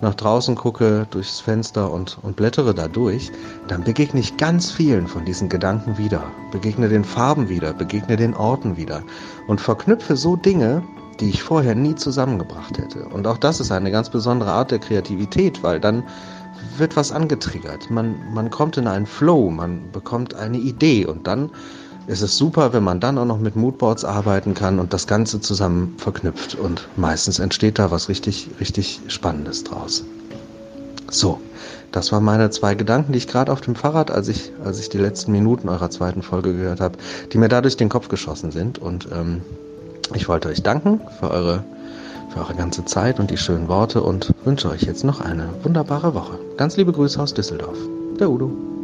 nach 0.00 0.14
draußen 0.14 0.56
gucke 0.56 1.06
durchs 1.10 1.40
Fenster 1.40 1.90
und, 1.90 2.18
und 2.22 2.36
blättere 2.36 2.74
da 2.74 2.88
durch, 2.88 3.30
dann 3.68 3.84
begegne 3.84 4.20
ich 4.20 4.36
ganz 4.36 4.70
vielen 4.70 5.06
von 5.06 5.24
diesen 5.24 5.48
Gedanken 5.48 5.96
wieder, 5.98 6.24
begegne 6.52 6.88
den 6.88 7.04
Farben 7.04 7.48
wieder, 7.48 7.72
begegne 7.72 8.16
den 8.16 8.34
Orten 8.34 8.76
wieder 8.76 9.02
und 9.46 9.60
verknüpfe 9.60 10.16
so 10.16 10.36
Dinge, 10.36 10.82
die 11.20 11.28
ich 11.28 11.42
vorher 11.42 11.74
nie 11.74 11.94
zusammengebracht 11.94 12.78
hätte. 12.78 13.06
Und 13.06 13.26
auch 13.26 13.38
das 13.38 13.60
ist 13.60 13.72
eine 13.72 13.90
ganz 13.90 14.10
besondere 14.10 14.52
Art 14.52 14.70
der 14.70 14.78
Kreativität, 14.78 15.62
weil 15.62 15.80
dann 15.80 16.02
wird 16.78 16.96
was 16.96 17.12
angetriggert. 17.12 17.90
Man, 17.90 18.16
man 18.32 18.50
kommt 18.50 18.76
in 18.76 18.86
einen 18.86 19.06
Flow, 19.06 19.50
man 19.50 19.90
bekommt 19.92 20.34
eine 20.34 20.58
Idee 20.58 21.06
und 21.06 21.26
dann 21.26 21.50
ist 22.06 22.22
es 22.22 22.36
super, 22.36 22.72
wenn 22.72 22.84
man 22.84 23.00
dann 23.00 23.18
auch 23.18 23.24
noch 23.24 23.40
mit 23.40 23.56
Moodboards 23.56 24.04
arbeiten 24.04 24.54
kann 24.54 24.78
und 24.78 24.92
das 24.92 25.06
Ganze 25.06 25.40
zusammen 25.40 25.94
verknüpft. 25.98 26.54
Und 26.54 26.88
meistens 26.96 27.38
entsteht 27.38 27.78
da 27.78 27.90
was 27.90 28.08
richtig, 28.08 28.48
richtig 28.60 29.00
Spannendes 29.08 29.64
draus. 29.64 30.04
So, 31.10 31.40
das 31.92 32.12
waren 32.12 32.24
meine 32.24 32.50
zwei 32.50 32.74
Gedanken, 32.74 33.12
die 33.12 33.18
ich 33.18 33.28
gerade 33.28 33.52
auf 33.52 33.60
dem 33.60 33.74
Fahrrad, 33.74 34.10
als 34.10 34.28
ich, 34.28 34.52
als 34.64 34.78
ich 34.78 34.88
die 34.88 34.98
letzten 34.98 35.32
Minuten 35.32 35.68
eurer 35.68 35.90
zweiten 35.90 36.22
Folge 36.22 36.54
gehört 36.54 36.80
habe, 36.80 36.98
die 37.32 37.38
mir 37.38 37.48
da 37.48 37.60
durch 37.60 37.76
den 37.76 37.88
Kopf 37.88 38.08
geschossen 38.08 38.50
sind. 38.52 38.78
Und 38.78 39.08
ähm, 39.12 39.42
ich 40.14 40.28
wollte 40.28 40.48
euch 40.48 40.62
danken 40.62 41.00
für 41.18 41.30
eure, 41.30 41.64
für 42.30 42.40
eure 42.40 42.54
ganze 42.54 42.84
Zeit 42.84 43.18
und 43.18 43.30
die 43.30 43.36
schönen 43.36 43.68
Worte 43.68 44.02
und 44.02 44.32
wünsche 44.44 44.68
euch 44.68 44.82
jetzt 44.82 45.04
noch 45.04 45.20
eine 45.20 45.48
wunderbare 45.62 46.14
Woche. 46.14 46.38
Ganz 46.56 46.76
liebe 46.76 46.92
Grüße 46.92 47.20
aus 47.20 47.34
Düsseldorf. 47.34 47.78
Der 48.18 48.30
Udo. 48.30 48.75